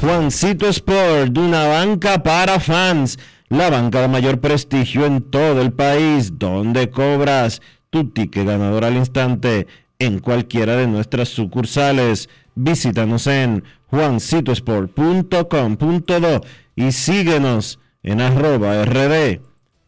Juancito 0.01 0.67
Sport, 0.67 1.31
de 1.31 1.39
una 1.39 1.67
banca 1.67 2.21
para 2.21 2.59
fans, 2.59 3.17
la 3.49 3.69
banca 3.69 4.01
de 4.01 4.07
mayor 4.07 4.39
prestigio 4.39 5.05
en 5.05 5.21
todo 5.21 5.61
el 5.61 5.73
país, 5.73 6.37
donde 6.37 6.89
cobras 6.89 7.61
tu 7.89 8.09
ticket 8.09 8.45
ganador 8.45 8.85
al 8.85 8.95
instante 8.95 9.67
en 9.97 10.19
cualquiera 10.19 10.75
de 10.75 10.85
nuestras 10.87 11.29
sucursales. 11.29 12.29
Visítanos 12.55 13.27
en 13.27 13.63
juancitosport.com.do 13.87 16.41
y 16.75 16.91
síguenos 16.91 17.79
en 18.03 18.21
arroba 18.21 18.85
rd 18.85 19.39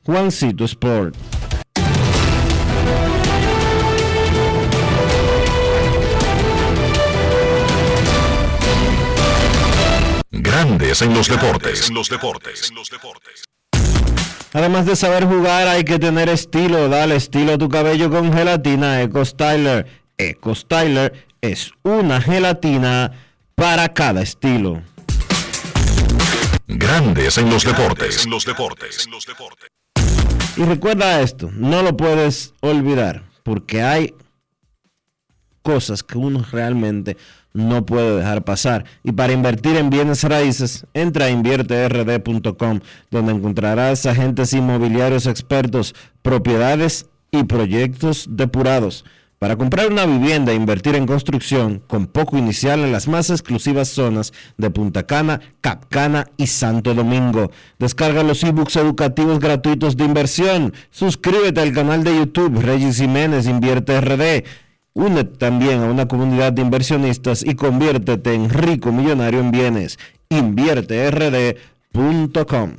Juancito 0.04 0.66
Sport. 0.66 1.16
Grandes 10.32 11.02
en 11.02 11.14
los 11.14 11.30
deportes. 11.30 11.88
En 11.88 11.96
los 11.96 12.10
deportes. 12.10 12.72
Además 14.54 14.86
de 14.86 14.98
saber 14.98 15.26
jugar, 15.26 15.68
hay 15.68 15.84
que 15.84 15.98
tener 15.98 16.28
estilo. 16.28 16.90
Dale 16.90 17.16
estilo 17.16 17.54
a 17.54 17.58
tu 17.58 17.70
cabello 17.70 18.10
con 18.10 18.34
gelatina 18.34 19.02
Eco 19.02 19.24
Styler. 19.24 19.88
Eco 20.18 20.54
Styler 20.54 21.26
es 21.40 21.72
una 21.84 22.20
gelatina 22.20 23.12
para 23.56 23.94
cada 23.94 24.22
estilo. 24.22 24.82
Grandes 26.68 27.38
en 27.38 27.50
los 27.50 27.64
deportes. 27.64 28.26
En 28.26 28.32
los 28.32 28.46
deportes. 28.46 29.08
Y 30.58 30.64
recuerda 30.64 31.22
esto, 31.22 31.50
no 31.54 31.82
lo 31.82 31.96
puedes 31.96 32.54
olvidar, 32.60 33.24
porque 33.44 33.82
hay 33.82 34.14
cosas 35.62 36.04
que 36.04 36.18
uno 36.18 36.46
realmente 36.52 37.16
no 37.54 37.86
puede 37.86 38.18
dejar 38.18 38.44
pasar. 38.44 38.86
Y 39.04 39.12
para 39.12 39.34
invertir 39.34 39.76
en 39.78 39.90
bienes 39.90 40.24
raíces, 40.24 40.86
entra 40.94 41.26
a 41.26 41.30
invierterd.com, 41.30 42.80
donde 43.10 43.32
encontrarás 43.32 44.06
agentes 44.06 44.54
inmobiliarios 44.54 45.26
expertos, 45.26 45.96
propiedades 46.22 47.08
y 47.32 47.44
proyectos 47.44 48.28
depurados. 48.30 49.06
Para 49.40 49.56
comprar 49.56 49.92
una 49.92 50.06
vivienda 50.06 50.52
e 50.52 50.56
invertir 50.56 50.94
en 50.94 51.08
construcción 51.08 51.82
con 51.88 52.06
poco 52.06 52.38
inicial 52.38 52.82
en 52.82 52.92
las 52.92 53.08
más 53.08 53.32
exclusivas 53.32 53.88
zonas 53.88 54.34
de 54.58 54.70
Punta 54.70 55.08
Cana, 55.08 55.42
Capcana 55.62 56.28
y 56.38 56.46
Santo 56.46 56.94
Domingo. 56.94 57.50
Descarga 57.80 58.22
los 58.22 58.44
ebooks 58.44 58.76
educativos 58.76 59.40
gratuitos 59.40 59.98
de 59.98 60.06
inversión. 60.06 60.76
Suscríbete 60.92 61.60
al 61.60 61.74
canal 61.74 62.04
de 62.04 62.18
YouTube 62.18 62.62
Regis 62.62 62.98
Jiménez 62.98 63.48
Invierte 63.48 64.00
RD 64.00 64.46
Únete 64.94 65.38
también 65.38 65.82
a 65.82 65.86
una 65.86 66.06
comunidad 66.08 66.52
de 66.52 66.62
inversionistas 66.62 67.44
y 67.44 67.56
conviértete 67.56 68.34
en 68.34 68.50
rico 68.50 68.92
millonario 68.92 69.40
en 69.40 69.52
bienes. 69.52 69.98
InvierteRD.com. 70.30 72.74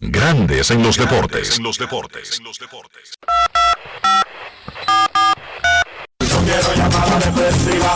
Grandes 0.00 0.70
en 0.70 0.82
los 0.82 0.96
deportes. 0.96 1.58
los 1.58 1.76
deportes. 1.78 2.40
No 6.30 6.38
quiero 6.44 6.74
llamada 6.76 7.18
depresiva. 7.18 7.94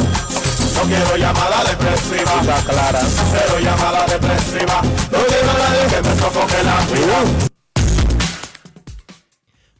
No 0.74 0.82
quiero 0.82 1.16
llamada 1.16 1.64
depresiva. 1.64 2.42
clara. 2.66 3.00
Cero 3.00 3.58
llamada 3.60 4.04
depresiva. 4.06 4.82
No 4.82 5.18
quiero 5.26 5.46
nadie 5.46 5.86
que 5.94 6.02
me 6.08 6.16
sofoque 6.16 6.64
la 6.64 6.80
vida. 6.92 7.22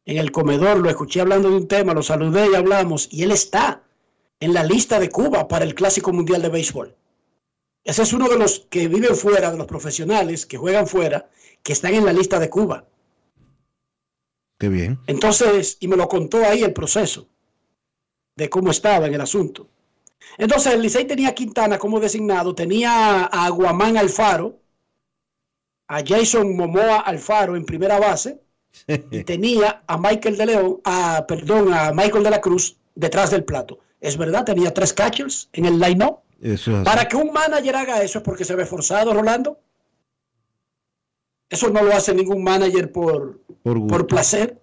En 0.06 0.18
el 0.18 0.32
comedor 0.32 0.80
lo 0.80 0.90
escuché 0.90 1.22
hablando 1.22 1.52
de 1.52 1.58
un 1.58 1.68
tema, 1.68 1.94
lo 1.94 2.02
saludé 2.02 2.50
y 2.52 2.56
hablamos. 2.56 3.08
Y 3.12 3.22
él 3.22 3.30
está 3.30 3.84
en 4.40 4.52
la 4.56 4.64
lista 4.64 5.00
de 5.00 5.12
Cuba 5.12 5.48
para 5.48 5.64
el 5.64 5.76
Clásico 5.76 6.12
Mundial 6.12 6.42
de 6.42 6.50
Béisbol. 6.50 6.96
Ese 7.84 8.04
es 8.04 8.14
uno 8.14 8.28
de 8.28 8.38
los 8.38 8.68
que 8.70 8.88
viven 8.88 9.16
fuera, 9.16 9.52
de 9.52 9.58
los 9.58 9.68
profesionales 9.68 10.46
que 10.46 10.58
juegan 10.58 10.88
fuera, 10.88 11.30
que 11.64 11.74
están 11.74 11.94
en 11.94 12.06
la 12.06 12.14
lista 12.14 12.40
de 12.40 12.50
Cuba. 12.50 12.86
Qué 14.60 14.70
bien. 14.70 15.00
Entonces, 15.08 15.78
y 15.80 15.88
me 15.88 15.96
lo 15.96 16.08
contó 16.08 16.44
ahí 16.44 16.64
el 16.64 16.74
proceso 16.74 17.28
de 18.36 18.50
cómo 18.50 18.72
estaba 18.72 19.08
en 19.08 19.14
el 19.14 19.22
asunto. 19.22 19.70
Entonces, 20.38 20.74
el 20.74 20.82
Licey 20.82 21.06
tenía 21.06 21.30
a 21.30 21.36
Quintana 21.36 21.78
como 21.78 22.00
designado, 22.00 22.54
tenía 22.54 23.24
a 23.24 23.46
Aguamán 23.46 23.98
Alfaro, 23.98 24.60
a 25.88 26.04
Jason 26.06 26.56
Momoa 26.56 27.00
Alfaro 27.00 27.56
en 27.56 27.66
primera 27.66 28.00
base, 28.00 28.42
y 28.88 29.24
tenía 29.24 29.84
a 29.88 29.98
Michael 29.98 30.38
de 30.38 30.46
León, 30.46 30.82
a, 30.84 31.26
perdón, 31.28 31.74
a 31.74 31.92
Michael 31.92 32.24
de 32.24 32.30
la 32.30 32.42
Cruz 32.42 32.78
detrás 32.96 33.32
del 33.32 33.44
plato. 33.44 33.80
Es 34.00 34.18
verdad, 34.18 34.46
tenía 34.46 34.74
tres 34.74 34.94
catchers 34.94 35.50
en 35.54 35.66
el 35.66 35.80
line-up. 35.80 36.20
Eso 36.42 36.72
es 36.72 36.78
así. 36.78 36.86
Para 36.86 37.08
que 37.08 37.16
un 37.18 37.32
manager 37.32 37.76
haga 37.76 38.02
eso 38.02 38.20
es 38.20 38.24
porque 38.24 38.46
se 38.46 38.56
ve 38.56 38.66
forzado, 38.66 39.14
Rolando. 39.14 39.60
Eso 41.50 41.70
no 41.70 41.82
lo 41.84 41.94
hace 41.94 42.14
ningún 42.14 42.44
manager 42.44 42.92
por, 42.92 43.42
Por 43.64 44.08
placer. 44.08 44.62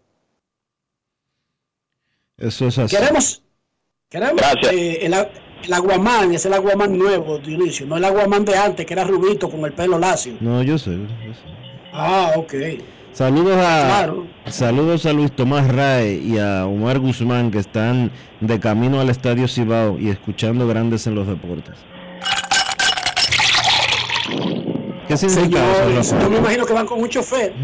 Eso 2.38 2.66
es 2.68 2.78
así. 2.78 2.96
Queremos, 2.96 3.42
queremos 4.08 4.42
eh, 4.70 4.98
el, 5.02 5.14
a- 5.14 5.30
el 5.64 5.72
aguamán, 5.72 6.32
es 6.34 6.44
el 6.46 6.52
aguamán 6.52 6.96
nuevo, 6.96 7.38
Dionisio, 7.38 7.86
no 7.86 7.96
el 7.96 8.04
aguamán 8.04 8.44
de 8.44 8.56
antes, 8.56 8.84
que 8.86 8.92
era 8.94 9.04
rubito 9.04 9.50
con 9.50 9.64
el 9.64 9.72
pelo 9.72 9.98
lacio. 9.98 10.36
No, 10.40 10.62
yo 10.62 10.78
sé. 10.78 10.90
yo 10.96 11.34
sé. 11.34 11.40
Ah, 11.92 12.32
ok. 12.36 12.54
Saludos 13.20 13.56
a 13.56 13.86
Claro. 13.86 14.26
saludos 14.44 15.06
a 15.06 15.12
Luis 15.14 15.32
Tomás 15.32 15.66
Rae 15.68 16.20
y 16.22 16.36
a 16.36 16.66
Omar 16.66 16.98
Guzmán 16.98 17.50
que 17.50 17.56
están 17.58 18.10
de 18.42 18.60
camino 18.60 19.00
al 19.00 19.08
Estadio 19.08 19.48
Cibao 19.48 19.98
y 19.98 20.10
escuchando 20.10 20.68
grandes 20.68 21.06
en 21.06 21.14
los 21.14 21.26
deportes. 21.26 21.74
¿Qué 25.08 25.16
significa 25.16 25.58
eso, 25.98 26.18
yo 26.20 26.28
me 26.28 26.36
imagino 26.36 26.66
que 26.66 26.74
van 26.74 26.84
con 26.86 27.00
un 27.00 27.08
chofer. 27.08 27.54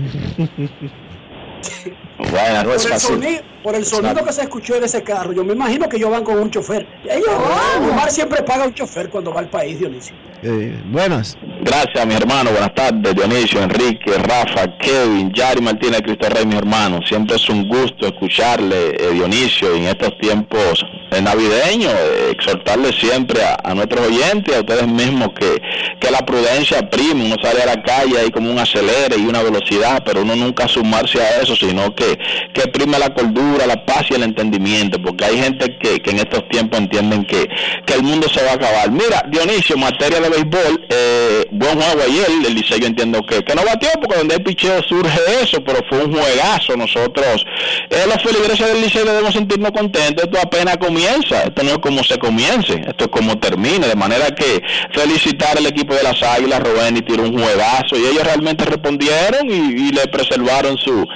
Bueno, 2.19 2.59
no 2.59 2.65
por, 2.65 2.75
es 2.77 2.85
el 2.87 2.93
fácil. 2.93 3.09
sonido, 3.17 3.43
por 3.63 3.75
el 3.75 3.83
Es 3.83 3.89
sonido 3.89 4.25
que 4.25 4.33
se 4.33 4.43
escuchó 4.43 4.77
en 4.77 4.85
ese 4.85 5.03
carro, 5.03 5.33
yo 5.35 5.45
me 5.45 5.53
imagino 5.53 5.87
que 5.87 5.99
ellos 5.99 6.11
van 6.11 6.25
con 6.25 6.39
un 6.39 6.51
chofer. 6.51 6.87
Ellos, 7.05 7.29
Omar 7.91 8.11
siempre 8.11 8.43
paga 8.43 8.65
un 8.65 8.75
chofer 8.75 9.09
cuando 9.09 9.33
va 9.33 9.41
al 9.41 9.49
país, 9.49 9.79
Dionisio. 9.79 10.15
Eh, 10.43 10.81
buenas. 10.87 11.37
Gracias, 11.63 12.07
mi 12.07 12.15
hermano. 12.15 12.51
Buenas 12.51 12.75
tardes, 12.75 13.15
Dionisio, 13.15 13.63
Enrique, 13.63 14.13
Rafa, 14.19 14.77
Kevin, 14.79 15.33
Yari 15.33 15.61
Martínez, 15.61 16.03
Cristo 16.03 16.29
Rey, 16.29 16.47
mi 16.47 16.57
hermano. 16.57 17.01
Siempre 17.09 17.37
es 17.37 17.49
un 17.49 17.69
gusto 17.69 18.07
escucharle, 18.07 18.97
eh, 18.99 19.11
Dionisio, 19.13 19.75
en 19.75 19.85
estos 19.85 20.17
tiempos 20.19 20.85
eh, 21.13 21.21
navideños, 21.21 21.93
eh, 21.93 22.31
exhortarle 22.33 22.93
siempre 22.93 23.43
a, 23.45 23.57
a 23.63 23.75
nuestros 23.75 24.07
oyentes, 24.07 24.57
a 24.57 24.61
ustedes 24.61 24.89
mismos, 24.89 25.29
que, 25.39 25.61
que 26.01 26.11
la 26.11 26.25
prudencia 26.27 26.89
prime. 26.91 27.27
Uno 27.27 27.37
sale 27.43 27.63
a 27.63 27.67
la 27.67 27.83
calle 27.83 28.19
ahí 28.19 28.31
como 28.31 28.51
un 28.51 28.59
acelere 28.59 29.17
y 29.19 29.27
una 29.27 29.43
velocidad, 29.43 30.03
pero 30.05 30.23
uno 30.23 30.35
nunca 30.35 30.67
sumarse 30.67 31.21
a 31.21 31.41
eso, 31.41 31.55
sino 31.55 31.95
que, 31.95 32.19
que 32.53 32.69
prime 32.69 32.99
la 32.99 33.15
cordura, 33.15 33.67
la 33.67 33.85
paz 33.85 34.07
y 34.11 34.15
el 34.15 34.25
entendimiento, 34.25 35.01
porque 35.01 35.25
hay 35.25 35.39
gente 35.39 35.79
que, 35.79 36.01
que 36.01 36.11
en 36.11 36.19
estos 36.19 36.49
tiempos 36.49 36.81
entienden 36.93 37.25
que, 37.25 37.49
que 37.87 37.95
el 37.95 38.03
mundo 38.03 38.29
se 38.29 38.43
va 38.45 38.53
a 38.53 38.55
acabar. 38.55 38.91
Mira, 38.91 39.25
Dionisio, 39.29 39.77
materia 39.77 40.21
de 40.21 40.29
béisbol, 40.29 40.87
eh, 40.89 41.47
buen 41.51 41.81
juego 41.81 42.03
ayer, 42.03 42.27
el 42.47 42.55
Licey 42.55 42.81
yo 42.81 42.87
entiendo 42.87 43.23
que, 43.23 43.43
que 43.43 43.55
no 43.55 43.65
batió, 43.65 43.89
porque 44.01 44.19
donde 44.19 44.35
hay 44.35 44.41
picheo 44.41 44.83
surge 44.83 45.19
eso, 45.43 45.63
pero 45.65 45.81
fue 45.89 46.05
un 46.05 46.13
juegazo. 46.13 46.77
Nosotros, 46.77 47.45
eh, 47.91 48.05
los 48.07 48.23
feligreses 48.23 48.67
del 48.67 48.83
Licey 48.83 49.05
debemos 49.05 49.33
sentirnos 49.33 49.73
contentos, 49.73 50.25
esto 50.25 50.39
apenas 50.39 50.77
comienza, 50.77 51.43
esto 51.45 51.63
no 51.63 51.71
es 51.71 51.79
como 51.79 52.05
se 52.05 52.19
comience, 52.19 52.75
esto 52.87 53.05
es 53.05 53.11
como 53.11 53.39
termine, 53.39 53.89
de 53.89 53.97
manera 53.97 54.27
que 54.31 54.63
felicitar 54.93 55.57
al 55.57 55.67
equipo 55.67 55.95
de 55.95 56.03
las 56.03 56.23
Águilas, 56.23 56.61
Robén 56.61 56.97
y 56.97 57.03
tiró 57.03 57.23
un 57.23 57.39
juegazo, 57.39 57.97
y 57.97 58.07
ellos 58.07 58.25
realmente 58.25 58.65
respondieron 58.65 59.51
y 59.51 59.91
le 59.93 60.07
preservaron 60.09 60.77
su 60.79 61.07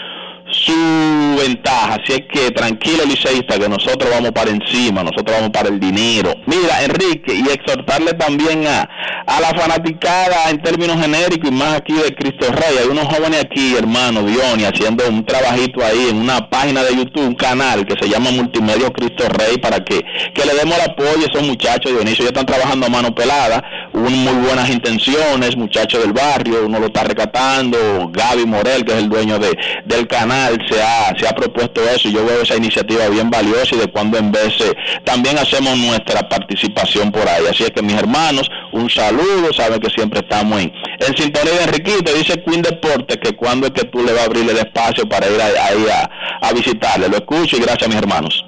su 0.64 1.36
ventaja, 1.38 1.94
así 1.94 2.12
es 2.12 2.22
que 2.32 2.50
tranquilo 2.50 3.04
liceísta 3.04 3.58
que 3.58 3.68
nosotros 3.68 4.10
vamos 4.10 4.32
para 4.32 4.50
encima, 4.50 5.02
nosotros 5.02 5.36
vamos 5.36 5.50
para 5.50 5.68
el 5.68 5.78
dinero. 5.78 6.34
Mira, 6.46 6.82
Enrique, 6.82 7.34
y 7.34 7.48
exhortarle 7.50 8.14
también 8.14 8.66
a, 8.66 8.88
a 9.26 9.40
la 9.40 9.48
fanaticada 9.48 10.50
en 10.50 10.62
términos 10.62 11.00
genéricos 11.00 11.50
y 11.50 11.52
más 11.52 11.76
aquí 11.76 11.92
de 11.92 12.14
Cristo 12.14 12.50
Rey. 12.52 12.78
Hay 12.80 12.88
unos 12.88 13.04
jóvenes 13.04 13.44
aquí, 13.44 13.74
hermano 13.76 14.22
Diony, 14.22 14.64
haciendo 14.64 15.06
un 15.08 15.24
trabajito 15.24 15.84
ahí 15.84 16.08
en 16.10 16.16
una 16.16 16.48
página 16.48 16.82
de 16.82 16.96
YouTube, 16.96 17.26
un 17.26 17.34
canal 17.34 17.84
que 17.86 17.94
se 18.00 18.08
llama 18.08 18.30
Multimedia 18.30 18.90
Cristo 18.90 19.28
Rey 19.28 19.58
para 19.58 19.84
que, 19.84 20.02
que 20.34 20.44
le 20.46 20.54
demos 20.54 20.76
el 20.78 20.90
apoyo 20.90 21.26
a 21.26 21.30
esos 21.30 21.46
muchachos, 21.46 21.92
Dionisio, 21.92 22.24
ya 22.24 22.30
están 22.30 22.46
trabajando 22.46 22.86
a 22.86 22.88
mano 22.88 23.14
pelada, 23.14 23.62
un 23.92 24.24
muy 24.24 24.46
buenas 24.46 24.70
intenciones, 24.70 25.56
muchachos 25.56 26.02
del 26.02 26.12
barrio, 26.12 26.66
uno 26.66 26.80
lo 26.80 26.86
está 26.86 27.04
recatando, 27.04 28.10
Gaby 28.10 28.46
Morel, 28.46 28.84
que 28.84 28.92
es 28.92 28.98
el 28.98 29.08
dueño 29.08 29.38
de, 29.38 29.56
del 29.84 30.06
canal, 30.06 30.45
se 30.68 30.82
ha, 30.82 31.14
se 31.18 31.26
ha 31.28 31.32
propuesto 31.34 31.82
eso 31.82 32.08
y 32.08 32.12
yo 32.12 32.24
veo 32.24 32.42
esa 32.42 32.56
iniciativa 32.56 33.08
bien 33.08 33.30
valiosa 33.30 33.74
y 33.74 33.78
de 33.78 33.88
cuando 33.88 34.18
en 34.18 34.32
vez 34.32 34.60
eh, 34.60 34.74
también 35.04 35.38
hacemos 35.38 35.76
nuestra 35.76 36.28
participación 36.28 37.12
por 37.12 37.28
ahí. 37.28 37.44
Así 37.50 37.64
es 37.64 37.70
que 37.70 37.82
mis 37.82 37.94
hermanos, 37.94 38.48
un 38.72 38.88
saludo, 38.88 39.52
saben 39.52 39.80
que 39.80 39.90
siempre 39.90 40.20
estamos 40.20 40.60
en, 40.60 40.72
en 41.00 41.16
sintonía 41.16 41.52
de 41.52 41.64
Enriquito, 41.64 42.12
dice 42.12 42.42
Queen 42.44 42.62
Deporte 42.62 43.18
que 43.18 43.36
cuando 43.36 43.66
es 43.66 43.72
que 43.72 43.84
tú 43.86 44.04
le 44.04 44.12
vas 44.12 44.22
a 44.22 44.24
abrir 44.24 44.48
el 44.48 44.56
espacio 44.56 45.08
para 45.08 45.28
ir 45.28 45.40
ahí 45.40 45.86
a, 45.90 46.48
a 46.48 46.52
visitarle. 46.52 47.08
Lo 47.08 47.16
escucho 47.16 47.56
y 47.56 47.60
gracias 47.60 47.88
mis 47.88 47.98
hermanos. 47.98 48.44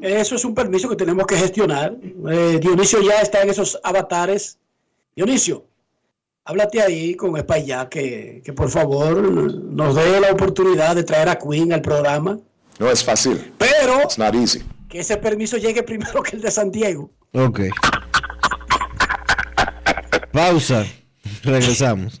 Eso 0.00 0.34
es 0.34 0.44
un 0.44 0.54
permiso 0.54 0.88
que 0.88 0.96
tenemos 0.96 1.26
que 1.26 1.36
gestionar. 1.36 1.94
Eh, 2.30 2.58
Dionisio 2.60 3.00
ya 3.00 3.20
está 3.20 3.42
en 3.42 3.50
esos 3.50 3.78
avatares. 3.82 4.58
Dionisio, 5.16 5.64
háblate 6.44 6.82
ahí 6.82 7.14
con 7.14 7.36
España 7.36 7.88
que, 7.88 8.42
que 8.44 8.52
por 8.52 8.70
favor 8.70 9.16
nos 9.22 9.94
dé 9.94 10.20
la 10.20 10.30
oportunidad 10.32 10.94
de 10.94 11.02
traer 11.04 11.28
a 11.28 11.38
Queen 11.38 11.72
al 11.72 11.82
programa. 11.82 12.38
No 12.78 12.90
es 12.90 13.02
fácil. 13.04 13.52
Pero 13.58 14.02
It's 14.02 14.18
not 14.18 14.34
easy. 14.34 14.62
que 14.88 15.00
ese 15.00 15.16
permiso 15.16 15.56
llegue 15.56 15.82
primero 15.82 16.22
que 16.22 16.36
el 16.36 16.42
de 16.42 16.50
San 16.50 16.70
Diego. 16.70 17.10
Ok. 17.32 17.60
Pausa. 20.32 20.84
Regresamos. 21.42 22.20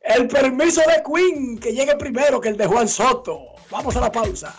El 0.00 0.26
permiso 0.28 0.80
de 0.80 1.02
Queen 1.04 1.58
que 1.58 1.72
llegue 1.72 1.94
primero 1.96 2.40
que 2.40 2.48
el 2.48 2.56
de 2.56 2.66
Juan 2.66 2.88
Soto. 2.88 3.38
Vamos 3.70 3.94
a 3.96 4.00
la 4.00 4.10
pausa. 4.10 4.54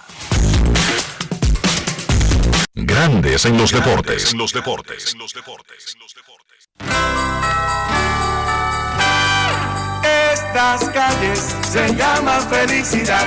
Grandes 2.76 3.46
en 3.46 3.58
los 3.58 3.72
deportes. 3.72 4.32
En 4.32 4.38
los 4.38 4.54
deportes. 4.54 5.16
Estas 10.60 10.90
calles 10.90 11.56
se 11.72 11.96
llaman 11.96 12.42
felicidad. 12.50 13.26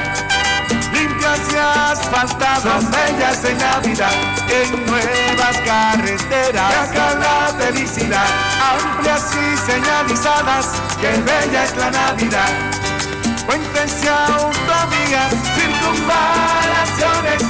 Limpias 0.92 1.40
y 1.50 1.56
asfaltadas, 1.56 2.90
bellas 2.90 3.42
en 3.46 3.56
Navidad. 3.56 4.12
En 4.50 4.84
nuevas 4.84 5.56
carreteras, 5.64 6.90
acá 6.90 7.14
la 7.14 7.54
felicidad. 7.58 8.26
Amplias 8.70 9.30
y 9.32 9.56
señalizadas, 9.56 10.66
que 11.00 11.08
bella 11.22 11.64
es 11.64 11.74
la 11.74 11.90
Navidad. 11.90 12.52
Puentes 13.46 14.04
y 14.04 14.08
autovías, 14.08 15.32
circunvalaciones, 15.56 17.42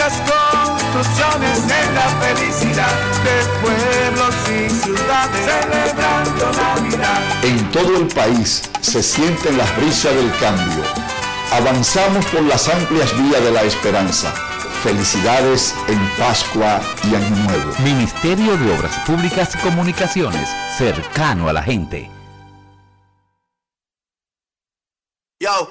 muchas 0.00 0.20
construcciones 0.30 1.58
en 1.64 1.94
la 1.94 2.08
felicidad 2.20 2.88
de 3.24 3.36
pueblos 3.60 4.34
y 4.48 4.70
ciudades 4.70 5.44
celebrando 5.44 6.52
Navidad. 6.52 7.44
En 7.44 7.70
todo 7.70 7.96
el 7.98 8.06
país 8.06 8.62
se 8.80 9.02
sienten 9.02 9.58
las 9.58 9.76
brisas 9.76 10.14
del 10.14 10.30
cambio. 10.38 10.84
Avanzamos 11.52 12.24
por 12.26 12.42
las 12.42 12.68
amplias 12.68 13.16
vías 13.18 13.42
de 13.42 13.50
la 13.50 13.62
esperanza. 13.62 14.32
Felicidades 14.82 15.74
en 15.88 15.98
Pascua 16.18 16.80
y 17.04 17.14
Año 17.14 17.36
Nuevo. 17.44 17.72
Ministerio 17.80 18.56
de 18.56 18.72
Obras 18.72 18.96
Públicas 19.06 19.54
y 19.54 19.58
Comunicaciones, 19.58 20.48
cercano 20.78 21.48
a 21.48 21.52
la 21.52 21.62
gente. 21.62 22.10
Yo, 25.42 25.70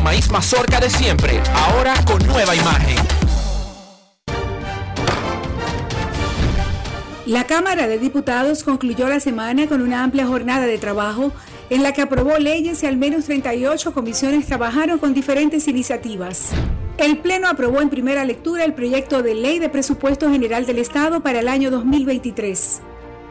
Maíz 0.00 0.30
mazorca 0.30 0.80
de 0.80 0.90
siempre, 0.90 1.40
ahora 1.54 1.94
con 2.04 2.26
nueva 2.26 2.54
imagen. 2.54 2.96
La 7.26 7.44
Cámara 7.44 7.86
de 7.86 7.98
Diputados 7.98 8.64
concluyó 8.64 9.08
la 9.08 9.20
semana 9.20 9.68
con 9.68 9.82
una 9.82 10.02
amplia 10.02 10.26
jornada 10.26 10.66
de 10.66 10.78
trabajo 10.78 11.32
en 11.68 11.84
la 11.84 11.92
que 11.92 12.02
aprobó 12.02 12.38
leyes 12.38 12.82
y 12.82 12.86
al 12.86 12.96
menos 12.96 13.26
38 13.26 13.94
comisiones 13.94 14.46
trabajaron 14.46 14.98
con 14.98 15.14
diferentes 15.14 15.68
iniciativas. 15.68 16.50
El 16.98 17.18
Pleno 17.18 17.48
aprobó 17.48 17.80
en 17.80 17.88
primera 17.88 18.24
lectura 18.24 18.64
el 18.64 18.74
proyecto 18.74 19.22
de 19.22 19.34
ley 19.34 19.60
de 19.60 19.68
presupuesto 19.68 20.28
general 20.30 20.66
del 20.66 20.78
Estado 20.78 21.20
para 21.20 21.38
el 21.38 21.48
año 21.48 21.70
2023. 21.70 22.82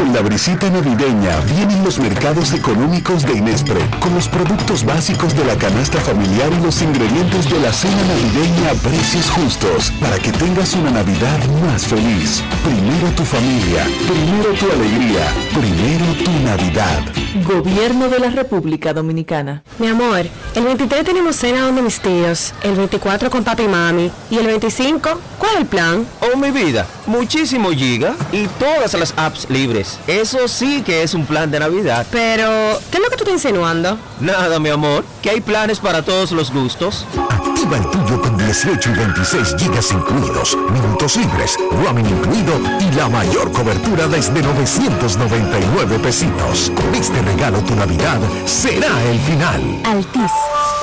Con 0.00 0.14
la 0.14 0.22
brisita 0.22 0.70
navideña 0.70 1.40
vienen 1.54 1.84
los 1.84 1.98
mercados 1.98 2.54
económicos 2.54 3.22
de 3.26 3.34
Inespre, 3.34 3.80
con 4.00 4.14
los 4.14 4.28
productos 4.28 4.82
básicos 4.82 5.36
de 5.36 5.44
la 5.44 5.56
canasta 5.56 6.00
familiar 6.00 6.50
y 6.58 6.62
los 6.62 6.80
ingredientes 6.80 7.50
de 7.50 7.60
la 7.60 7.70
cena 7.70 8.02
navideña 8.04 8.70
a 8.70 8.74
precios 8.76 9.28
justos, 9.28 9.92
para 10.00 10.18
que 10.18 10.32
tengas 10.32 10.74
una 10.74 10.90
Navidad 10.90 11.38
más 11.66 11.86
feliz. 11.86 12.42
Primero 12.64 13.14
tu 13.14 13.24
familia, 13.24 13.84
primero 14.08 14.54
tu 14.58 14.72
alegría, 14.72 15.26
primero 15.52 16.14
tu 16.24 16.30
Navidad. 16.46 17.02
Gobierno 17.46 18.08
de 18.08 18.20
la 18.20 18.30
República 18.30 18.94
Dominicana. 18.94 19.62
Mi 19.78 19.88
amor, 19.88 20.24
el 20.54 20.64
23 20.64 21.04
tenemos 21.04 21.36
cena 21.36 21.60
donde 21.60 21.82
mis 21.82 22.00
tíos, 22.00 22.54
el 22.62 22.74
24 22.74 23.30
con 23.30 23.44
papi 23.44 23.64
y 23.64 23.68
mami, 23.68 24.10
y 24.30 24.38
el 24.38 24.46
25, 24.46 25.20
¿cuál 25.38 25.52
es 25.52 25.60
el 25.60 25.66
plan? 25.66 26.06
Oh, 26.22 26.38
mi 26.38 26.50
vida, 26.50 26.86
muchísimo 27.06 27.70
giga 27.70 28.14
y 28.32 28.46
todas 28.46 28.94
las 28.94 29.12
apps 29.18 29.46
libres. 29.50 29.89
Eso 30.06 30.48
sí 30.48 30.82
que 30.82 31.02
es 31.02 31.14
un 31.14 31.26
plan 31.26 31.50
de 31.50 31.60
Navidad. 31.60 32.06
Pero, 32.10 32.78
¿qué 32.90 32.98
es 32.98 33.02
lo 33.02 33.10
que 33.10 33.16
tú 33.16 33.24
estás 33.24 33.34
insinuando? 33.34 33.98
Nada, 34.20 34.58
mi 34.58 34.68
amor, 34.68 35.04
que 35.22 35.30
hay 35.30 35.40
planes 35.40 35.78
para 35.78 36.02
todos 36.02 36.32
los 36.32 36.52
gustos. 36.52 37.06
Activa 37.30 37.76
el 37.76 37.90
tuyo 37.90 38.20
con 38.20 38.36
18 38.36 38.90
y 38.90 38.92
26 38.94 39.56
gigas 39.58 39.90
incluidos, 39.92 40.56
minutos 40.70 41.16
libres, 41.16 41.56
roaming 41.70 42.06
incluido 42.06 42.60
y 42.80 42.94
la 42.96 43.08
mayor 43.08 43.52
cobertura 43.52 44.06
desde 44.08 44.42
999 44.42 45.98
pesitos. 45.98 46.70
Con 46.74 46.94
este 46.94 47.20
regalo 47.22 47.58
tu 47.60 47.74
Navidad 47.74 48.18
será 48.46 49.02
el 49.04 49.18
final. 49.20 49.82
Altis, 49.84 50.32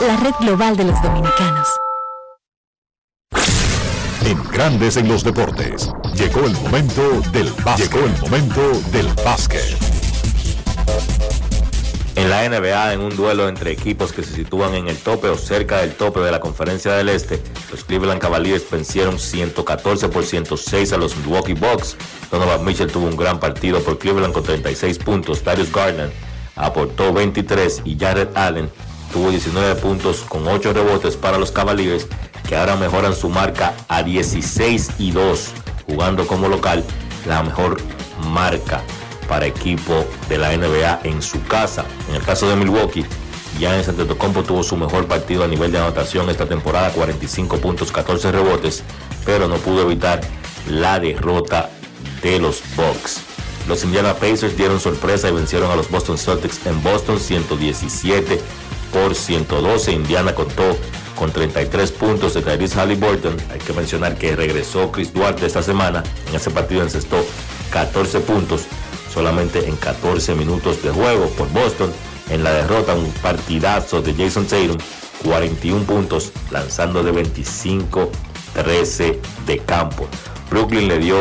la 0.05 0.17
red 0.17 0.33
global 0.39 0.77
de 0.77 0.85
los 0.85 1.01
dominicanos. 1.01 1.67
En 4.25 4.43
Grandes 4.51 4.97
en 4.97 5.07
los 5.07 5.23
Deportes. 5.23 5.89
Llegó 6.17 6.45
el 6.45 6.53
momento 6.53 7.21
del 7.31 7.51
básquet. 7.63 7.91
Llegó 7.91 8.05
el 8.05 8.21
momento 8.21 8.61
del 8.91 9.07
básquet. 9.23 9.77
En 12.15 12.31
la 12.31 12.49
NBA, 12.49 12.93
en 12.93 13.01
un 13.01 13.15
duelo 13.15 13.47
entre 13.47 13.69
equipos 13.71 14.11
que 14.13 14.23
se 14.23 14.33
sitúan 14.33 14.73
en 14.73 14.87
el 14.87 14.97
tope 14.97 15.29
o 15.29 15.37
cerca 15.37 15.77
del 15.77 15.93
tope 15.93 16.21
de 16.21 16.31
la 16.31 16.39
Conferencia 16.39 16.93
del 16.93 17.09
Este, 17.09 17.39
los 17.69 17.83
Cleveland 17.83 18.19
Cavaliers 18.19 18.67
vencieron 18.67 19.19
114 19.19 20.09
por 20.09 20.25
106 20.25 20.91
a 20.91 20.97
los 20.97 21.15
Milwaukee 21.17 21.53
Bucks. 21.53 21.95
Donovan 22.31 22.65
Mitchell 22.65 22.91
tuvo 22.91 23.05
un 23.05 23.15
gran 23.15 23.39
partido 23.39 23.79
por 23.81 23.99
Cleveland 23.99 24.33
con 24.33 24.41
36 24.41 24.97
puntos. 24.97 25.43
Darius 25.43 25.71
Garland 25.71 26.11
aportó 26.55 27.13
23 27.13 27.83
y 27.85 27.95
Jared 27.95 28.29
Allen 28.33 28.71
tuvo 29.13 29.29
19 29.29 29.75
puntos 29.75 30.21
con 30.27 30.47
8 30.47 30.73
rebotes 30.73 31.15
para 31.15 31.37
los 31.37 31.51
Cavaliers 31.51 32.07
que 32.49 32.55
ahora 32.55 32.75
mejoran 32.75 33.15
su 33.15 33.29
marca 33.29 33.75
a 33.87 34.01
16 34.01 34.93
y 34.97 35.11
2 35.11 35.51
jugando 35.87 36.27
como 36.27 36.47
local, 36.47 36.83
la 37.25 37.41
mejor 37.41 37.77
marca 38.29 38.83
para 39.27 39.45
equipo 39.45 40.05
de 40.29 40.37
la 40.37 40.55
NBA 40.55 41.01
en 41.03 41.21
su 41.21 41.41
casa. 41.43 41.85
En 42.09 42.15
el 42.15 42.21
caso 42.21 42.47
de 42.49 42.55
Milwaukee, 42.55 43.05
Giannis 43.57 43.89
Antetokounmpo 43.89 44.43
tuvo 44.43 44.63
su 44.63 44.77
mejor 44.77 45.07
partido 45.07 45.43
a 45.43 45.47
nivel 45.47 45.71
de 45.71 45.79
anotación 45.79 46.29
esta 46.29 46.45
temporada, 46.45 46.91
45 46.91 47.57
puntos, 47.57 47.91
14 47.91 48.31
rebotes, 48.31 48.83
pero 49.25 49.47
no 49.47 49.55
pudo 49.55 49.81
evitar 49.81 50.21
la 50.69 50.99
derrota 50.99 51.69
de 52.21 52.39
los 52.39 52.61
Bucks. 52.75 53.21
Los 53.67 53.83
Indiana 53.83 54.13
Pacers 54.13 54.55
dieron 54.55 54.79
sorpresa 54.79 55.29
y 55.29 55.33
vencieron 55.33 55.71
a 55.71 55.75
los 55.75 55.89
Boston 55.89 56.17
Celtics 56.17 56.65
en 56.65 56.81
Boston 56.83 57.19
117 57.19 58.39
por 58.93 59.13
112. 59.13 59.91
Indiana 59.91 60.33
contó 60.33 60.77
con 61.17 61.31
33 61.31 61.91
puntos 61.91 62.33
de 62.33 62.41
Tyrese 62.41 62.79
Halliburton. 62.79 63.35
Hay 63.51 63.59
que 63.59 63.73
mencionar 63.73 64.17
que 64.17 64.35
regresó 64.35 64.91
Chris 64.91 65.13
Duarte 65.13 65.45
esta 65.45 65.63
semana. 65.63 66.03
En 66.29 66.35
ese 66.35 66.51
partido 66.51 66.83
encestó 66.83 67.25
14 67.71 68.19
puntos 68.21 68.63
solamente 69.13 69.67
en 69.67 69.75
14 69.75 70.35
minutos 70.35 70.81
de 70.83 70.91
juego 70.91 71.27
por 71.31 71.51
Boston. 71.51 71.91
En 72.29 72.43
la 72.43 72.51
derrota, 72.51 72.93
un 72.93 73.09
partidazo 73.21 74.01
de 74.01 74.13
Jason 74.13 74.45
Tatum, 74.45 74.77
41 75.23 75.85
puntos, 75.85 76.31
lanzando 76.51 77.03
de 77.03 77.13
25-13 77.13 79.17
de 79.45 79.57
campo. 79.59 80.07
Brooklyn 80.49 80.87
le 80.87 80.99
dio 80.99 81.17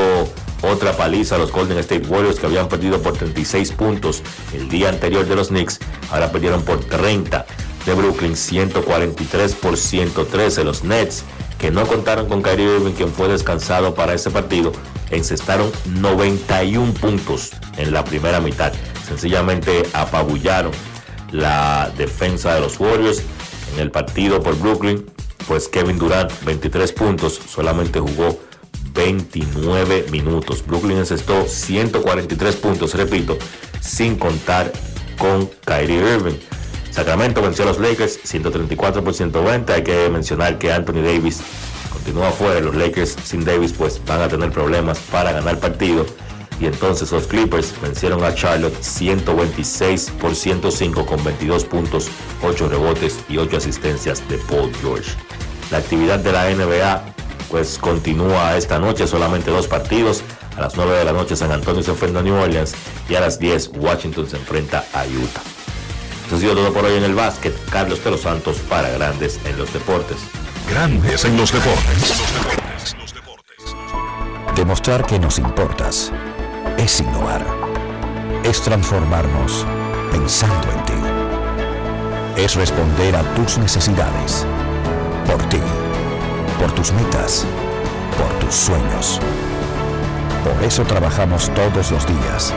otra 0.63 0.97
paliza 0.97 1.37
a 1.37 1.39
los 1.39 1.53
Golden 1.53 1.79
State 1.79 2.07
Warriors 2.09 2.39
que 2.39 2.47
habían 2.47 2.69
perdido 2.69 3.01
por 3.01 3.17
36 3.17 3.73
puntos 3.73 4.23
el 4.53 4.69
día 4.69 4.89
anterior 4.89 5.27
de 5.27 5.37
los 5.37 5.49
Knicks. 5.49 5.79
Ahora 6.11 6.31
perdieron 6.31 6.63
por 6.63 6.81
30 6.81 7.47
de 7.87 7.95
Brooklyn, 7.95 8.37
143 8.37 9.55
por 9.55 9.77
113 9.77 10.65
los 10.65 10.85
Nets 10.85 11.25
que 11.59 11.71
no 11.71 11.87
contaron 11.87 12.27
con 12.27 12.43
Kyrie 12.43 12.77
Irving, 12.77 12.93
quien 12.93 13.09
fue 13.09 13.29
descansado 13.29 13.95
para 13.95 14.15
ese 14.15 14.31
partido, 14.31 14.73
encestaron 15.11 15.71
91 16.01 16.93
puntos 16.95 17.53
en 17.79 17.93
la 17.93 18.05
primera 18.05 18.41
mitad. 18.41 18.73
Sencillamente 19.07 19.85
apabullaron 19.93 20.73
la 21.33 21.91
defensa 21.97 22.55
de 22.55 22.61
los 22.61 22.79
Warriors 22.79 23.23
en 23.75 23.81
el 23.81 23.91
partido 23.91 24.43
por 24.43 24.59
Brooklyn. 24.59 25.07
Pues 25.49 25.69
Kevin 25.69 25.99
Durant, 25.99 26.33
23 26.45 26.93
puntos, 26.93 27.41
solamente 27.49 28.01
jugó 28.01 28.39
29 28.93 30.07
minutos. 30.11 30.67
Brooklyn 30.67 30.99
encestó 30.99 31.47
143 31.47 32.57
puntos, 32.57 32.95
repito, 32.95 33.39
sin 33.81 34.17
contar 34.17 34.73
con 35.19 35.49
Kyrie 35.65 36.17
Irving. 36.17 36.37
Sacramento 36.97 37.43
venció 37.43 37.65
a 37.65 37.67
los 37.67 37.79
Lakers 37.79 38.21
134 38.25 39.05
por 39.05 39.13
120. 39.13 39.71
Hay 39.71 39.83
que 39.83 40.09
mencionar 40.09 40.57
que 40.57 40.73
Anthony 40.73 41.03
Davis 41.03 41.43
continúa 41.93 42.31
fuera. 42.31 42.59
Los 42.59 42.75
Lakers 42.75 43.19
sin 43.23 43.45
Davis 43.45 43.75
pues 43.75 44.01
van 44.07 44.23
a 44.23 44.29
tener 44.29 44.51
problemas 44.51 44.99
para 45.13 45.31
ganar 45.33 45.61
partido. 45.61 46.07
Y 46.59 46.65
entonces 46.65 47.13
los 47.13 47.27
Clippers 47.27 47.75
vencieron 47.83 48.25
a 48.25 48.35
Charlotte 48.35 48.75
126 48.81 50.13
por 50.19 50.35
105 50.35 51.05
con 51.05 51.23
22 51.23 51.67
puntos, 51.67 52.09
8 52.43 52.71
rebotes 52.71 53.21
y 53.29 53.37
8 53.37 53.59
asistencias 53.59 54.27
de 54.31 54.39
Paul 54.39 54.73
George. 54.81 55.11
La 55.71 55.77
actividad 55.77 56.19
de 56.21 56.33
la 56.33 56.49
NBA 56.49 57.13
pues 57.51 57.77
continúa 57.77 58.57
esta 58.57 58.79
noche, 58.79 59.07
solamente 59.07 59.51
dos 59.51 59.67
partidos. 59.67 60.23
A 60.57 60.63
las 60.63 60.77
9 60.77 60.97
de 60.97 61.05
la 61.05 61.13
noche 61.13 61.37
San 61.37 61.53
Antonio 61.53 61.83
se 61.83 61.91
enfrenta 61.91 62.21
a 62.21 62.23
New 62.23 62.37
Orleans 62.37 62.75
y 63.07 63.17
a 63.17 63.21
las 63.21 63.39
10 63.39 63.73
Washington 63.77 64.27
se 64.31 64.39
enfrenta 64.39 64.87
a 64.95 65.05
Utah. 65.05 65.56
Esto 66.27 66.35
ha 66.35 66.41
sido 66.41 66.55
todo 66.57 66.73
por 66.73 66.85
hoy 66.85 66.97
en 66.97 67.05
el 67.05 67.15
básquet. 67.15 67.55
Carlos 67.71 68.03
de 68.03 68.11
los 68.11 68.23
Santos 68.23 68.57
para 68.69 68.89
Grandes 68.89 69.39
en 69.45 69.57
los 69.57 69.73
Deportes. 69.73 70.17
Grandes 70.69 71.25
en 71.25 71.37
los 71.37 71.53
Deportes. 71.53 72.15
Demostrar 74.57 75.07
que 75.07 75.21
nos 75.21 75.39
importas 75.39 76.11
es 76.79 76.99
innovar. 76.99 77.47
Es 78.43 78.61
transformarnos 78.61 79.65
pensando 80.11 80.69
en 80.73 80.85
ti. 80.85 82.43
Es 82.43 82.57
responder 82.57 83.15
a 83.15 83.23
tus 83.37 83.59
necesidades. 83.59 84.45
Por 85.27 85.41
ti. 85.45 85.61
Por 86.59 86.73
tus 86.73 86.91
metas. 86.91 87.47
Por 88.19 88.29
tus 88.45 88.53
sueños. 88.53 89.21
Por 90.43 90.65
eso 90.65 90.83
trabajamos 90.83 91.55
todos 91.55 91.93
los 91.93 92.05
días. 92.05 92.53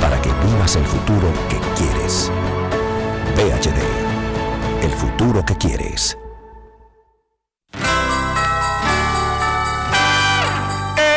Para 0.00 0.20
que 0.20 0.30
vivas 0.44 0.74
el 0.74 0.84
futuro 0.84 1.32
que 1.48 1.60
quieres. 1.76 2.32
PHD, 3.34 3.80
el 4.82 4.92
futuro 4.92 5.44
que 5.44 5.56
quieres. 5.56 6.18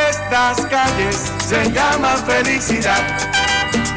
Estas 0.09 0.61
calles 0.67 1.31
se 1.45 1.71
llaman 1.71 2.17
felicidad. 2.25 3.03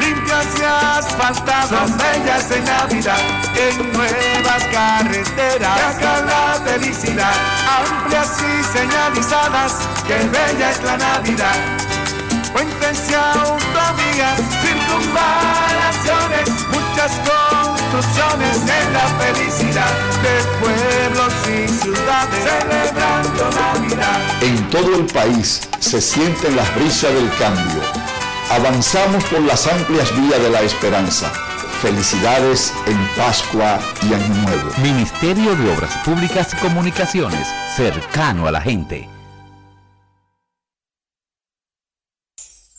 Limpias 0.01 0.47
y 0.59 0.63
asfaltadas, 0.65 1.97
bellas 1.97 2.51
en 2.51 2.65
Navidad. 2.65 3.21
En 3.55 3.93
nuevas 3.93 4.65
carreteras, 4.73 5.97
acá 5.97 6.21
la 6.23 6.61
felicidad. 6.65 7.35
Amplias 7.79 8.37
y 8.41 8.63
señalizadas, 8.77 9.73
que 10.07 10.17
bella 10.29 10.71
es 10.71 10.83
la 10.83 10.97
Navidad. 10.97 11.59
Puentes 12.53 13.11
y 13.11 13.15
autovías, 13.15 14.41
circunvalaciones, 14.63 16.49
muchas 16.69 17.13
construcciones 17.91 18.57
en 18.63 18.93
la 18.93 19.07
felicidad 19.19 19.93
de 20.23 20.35
pueblos 20.61 21.33
y 21.47 21.69
ciudades 21.69 22.45
celebrando 22.45 23.51
Navidad. 23.51 24.43
En 24.43 24.71
todo 24.71 24.97
el 24.97 25.07
país 25.07 25.69
se 25.79 26.01
sienten 26.01 26.57
las 26.57 26.75
brisas 26.75 27.13
del 27.13 27.31
cambio. 27.37 27.83
Avanzamos 28.51 29.25
por 29.25 29.41
las 29.41 29.67
amplias 29.67 30.15
vías 30.21 30.41
de 30.41 30.51
la 30.51 30.63
esperanza. 30.63 31.31
Felicidades 31.81 32.73
en 32.87 33.09
Pascua 33.17 33.79
y 34.03 34.13
Año 34.13 34.35
Nuevo. 34.43 34.71
Ministerio 34.83 35.55
de 35.55 35.73
Obras 35.73 35.95
Públicas 36.05 36.53
y 36.55 36.57
Comunicaciones, 36.57 37.47
cercano 37.77 38.49
a 38.49 38.51
la 38.51 38.61
gente. 38.61 39.09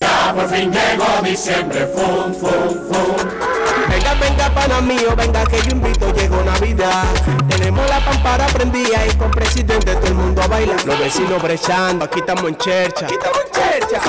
Ya 0.01 0.33
por 0.35 0.49
fin 0.49 0.71
llegó 0.71 1.21
diciembre, 1.23 1.87
fum, 1.87 2.33
fum, 2.33 2.89
fum. 2.89 3.58
Venga, 3.89 4.13
venga, 4.21 4.49
pana 4.53 4.81
mío, 4.81 5.15
venga 5.15 5.43
que 5.45 5.57
yo 5.61 5.71
invito, 5.71 6.13
llegó 6.13 6.43
Navidad. 6.43 7.05
Tenemos 7.49 7.87
la 7.89 7.99
pampara 8.05 8.45
prendida 8.47 9.05
y 9.05 9.15
con 9.15 9.31
presidente 9.31 9.95
todo 9.95 10.07
el 10.07 10.13
mundo 10.13 10.41
a 10.43 10.47
bailar. 10.47 10.85
Los 10.85 10.99
vecinos 10.99 11.41
brechando, 11.41 12.05
aquí 12.05 12.19
estamos 12.19 12.45
en 12.45 12.57
chercha. 12.57 13.05
Aquí 13.05 13.15
estamos 13.15 13.39
en 13.39 13.51
chercha. 13.51 14.01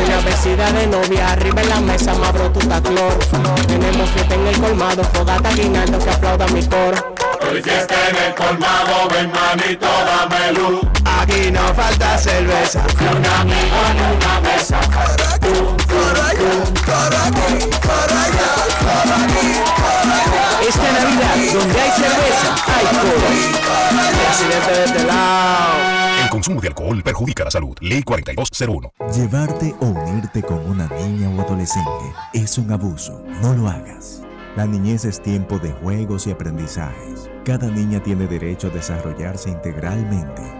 Una 0.00 0.20
vecina 0.20 0.72
de 0.72 0.86
novia, 0.86 1.32
arriba 1.32 1.62
en 1.62 1.68
la 1.68 1.80
mesa, 1.80 2.14
mabro 2.14 2.50
tu 2.50 2.60
cloro. 2.60 3.18
Tenemos 3.66 4.10
fiesta 4.10 4.34
en 4.34 4.46
el 4.46 4.60
colmado, 4.60 5.04
fogata 5.04 5.50
guinaldo 5.52 5.98
que 5.98 6.10
aplauda 6.10 6.46
mi 6.48 6.66
coro. 6.66 7.14
Hoy 7.50 7.62
fiesta 7.62 7.94
en 8.08 8.16
el 8.16 8.34
colmado, 8.34 9.08
ven 9.10 9.30
manito, 9.30 9.86
dame 9.86 10.52
luz. 10.52 10.80
Aquí 11.20 11.50
no 11.50 11.74
falta 11.74 12.18
cerveza. 12.18 12.82
Ni 12.98 13.06
un 13.06 13.26
amigo 13.26 13.76
ni 13.94 14.16
una 14.16 14.40
mesa. 14.40 14.80
Perjudica 27.02 27.44
la 27.44 27.50
salud. 27.50 27.76
Ley 27.80 28.02
4201. 28.02 28.92
Llevarte 29.14 29.74
o 29.80 29.86
unirte 29.86 30.42
con 30.42 30.58
una 30.68 30.88
niña 30.88 31.30
o 31.30 31.40
adolescente 31.40 31.90
es 32.34 32.58
un 32.58 32.70
abuso. 32.72 33.24
No 33.40 33.54
lo 33.54 33.68
hagas. 33.68 34.22
La 34.56 34.66
niñez 34.66 35.04
es 35.04 35.22
tiempo 35.22 35.58
de 35.58 35.70
juegos 35.72 36.26
y 36.26 36.32
aprendizajes. 36.32 37.30
Cada 37.44 37.68
niña 37.68 38.02
tiene 38.02 38.26
derecho 38.26 38.66
a 38.66 38.70
desarrollarse 38.70 39.48
integralmente. 39.48 40.59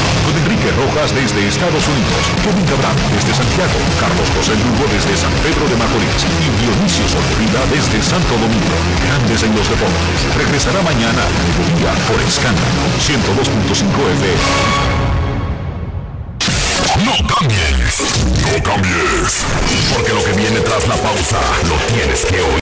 Enrique 0.37 0.71
Rojas 0.79 1.13
desde 1.13 1.47
Estados 1.47 1.83
Unidos, 1.87 2.21
Kevin 2.43 2.65
Cabral 2.65 2.95
desde 3.11 3.35
Santiago, 3.35 3.77
Carlos 3.99 4.27
José 4.31 4.55
Lugo 4.55 4.87
desde 4.91 5.13
San 5.17 5.33
Pedro 5.43 5.67
de 5.67 5.75
Macorís 5.75 6.23
y 6.39 6.47
Dionisio 6.61 7.05
Solterida 7.07 7.61
desde 7.71 7.99
Santo 7.99 8.33
Domingo. 8.39 8.77
Grandes 9.03 9.43
en 9.43 9.55
los 9.55 9.67
deportes. 9.67 10.17
Regresará 10.37 10.81
mañana 10.81 11.21
a 11.21 11.31
mediodía 11.43 11.91
por 12.07 12.19
Escándalo 12.23 12.81
102.5 12.99 13.91
FM. 14.15 15.11
No 17.05 17.15
cambies, 17.27 18.03
no 18.43 18.63
cambies, 18.63 19.45
porque 19.93 20.13
lo 20.13 20.23
que 20.23 20.33
viene 20.33 20.59
tras 20.59 20.87
la 20.87 20.95
pausa 20.95 21.39
lo 21.67 21.75
tienes 21.93 22.25
que 22.25 22.35
oír. 22.35 22.41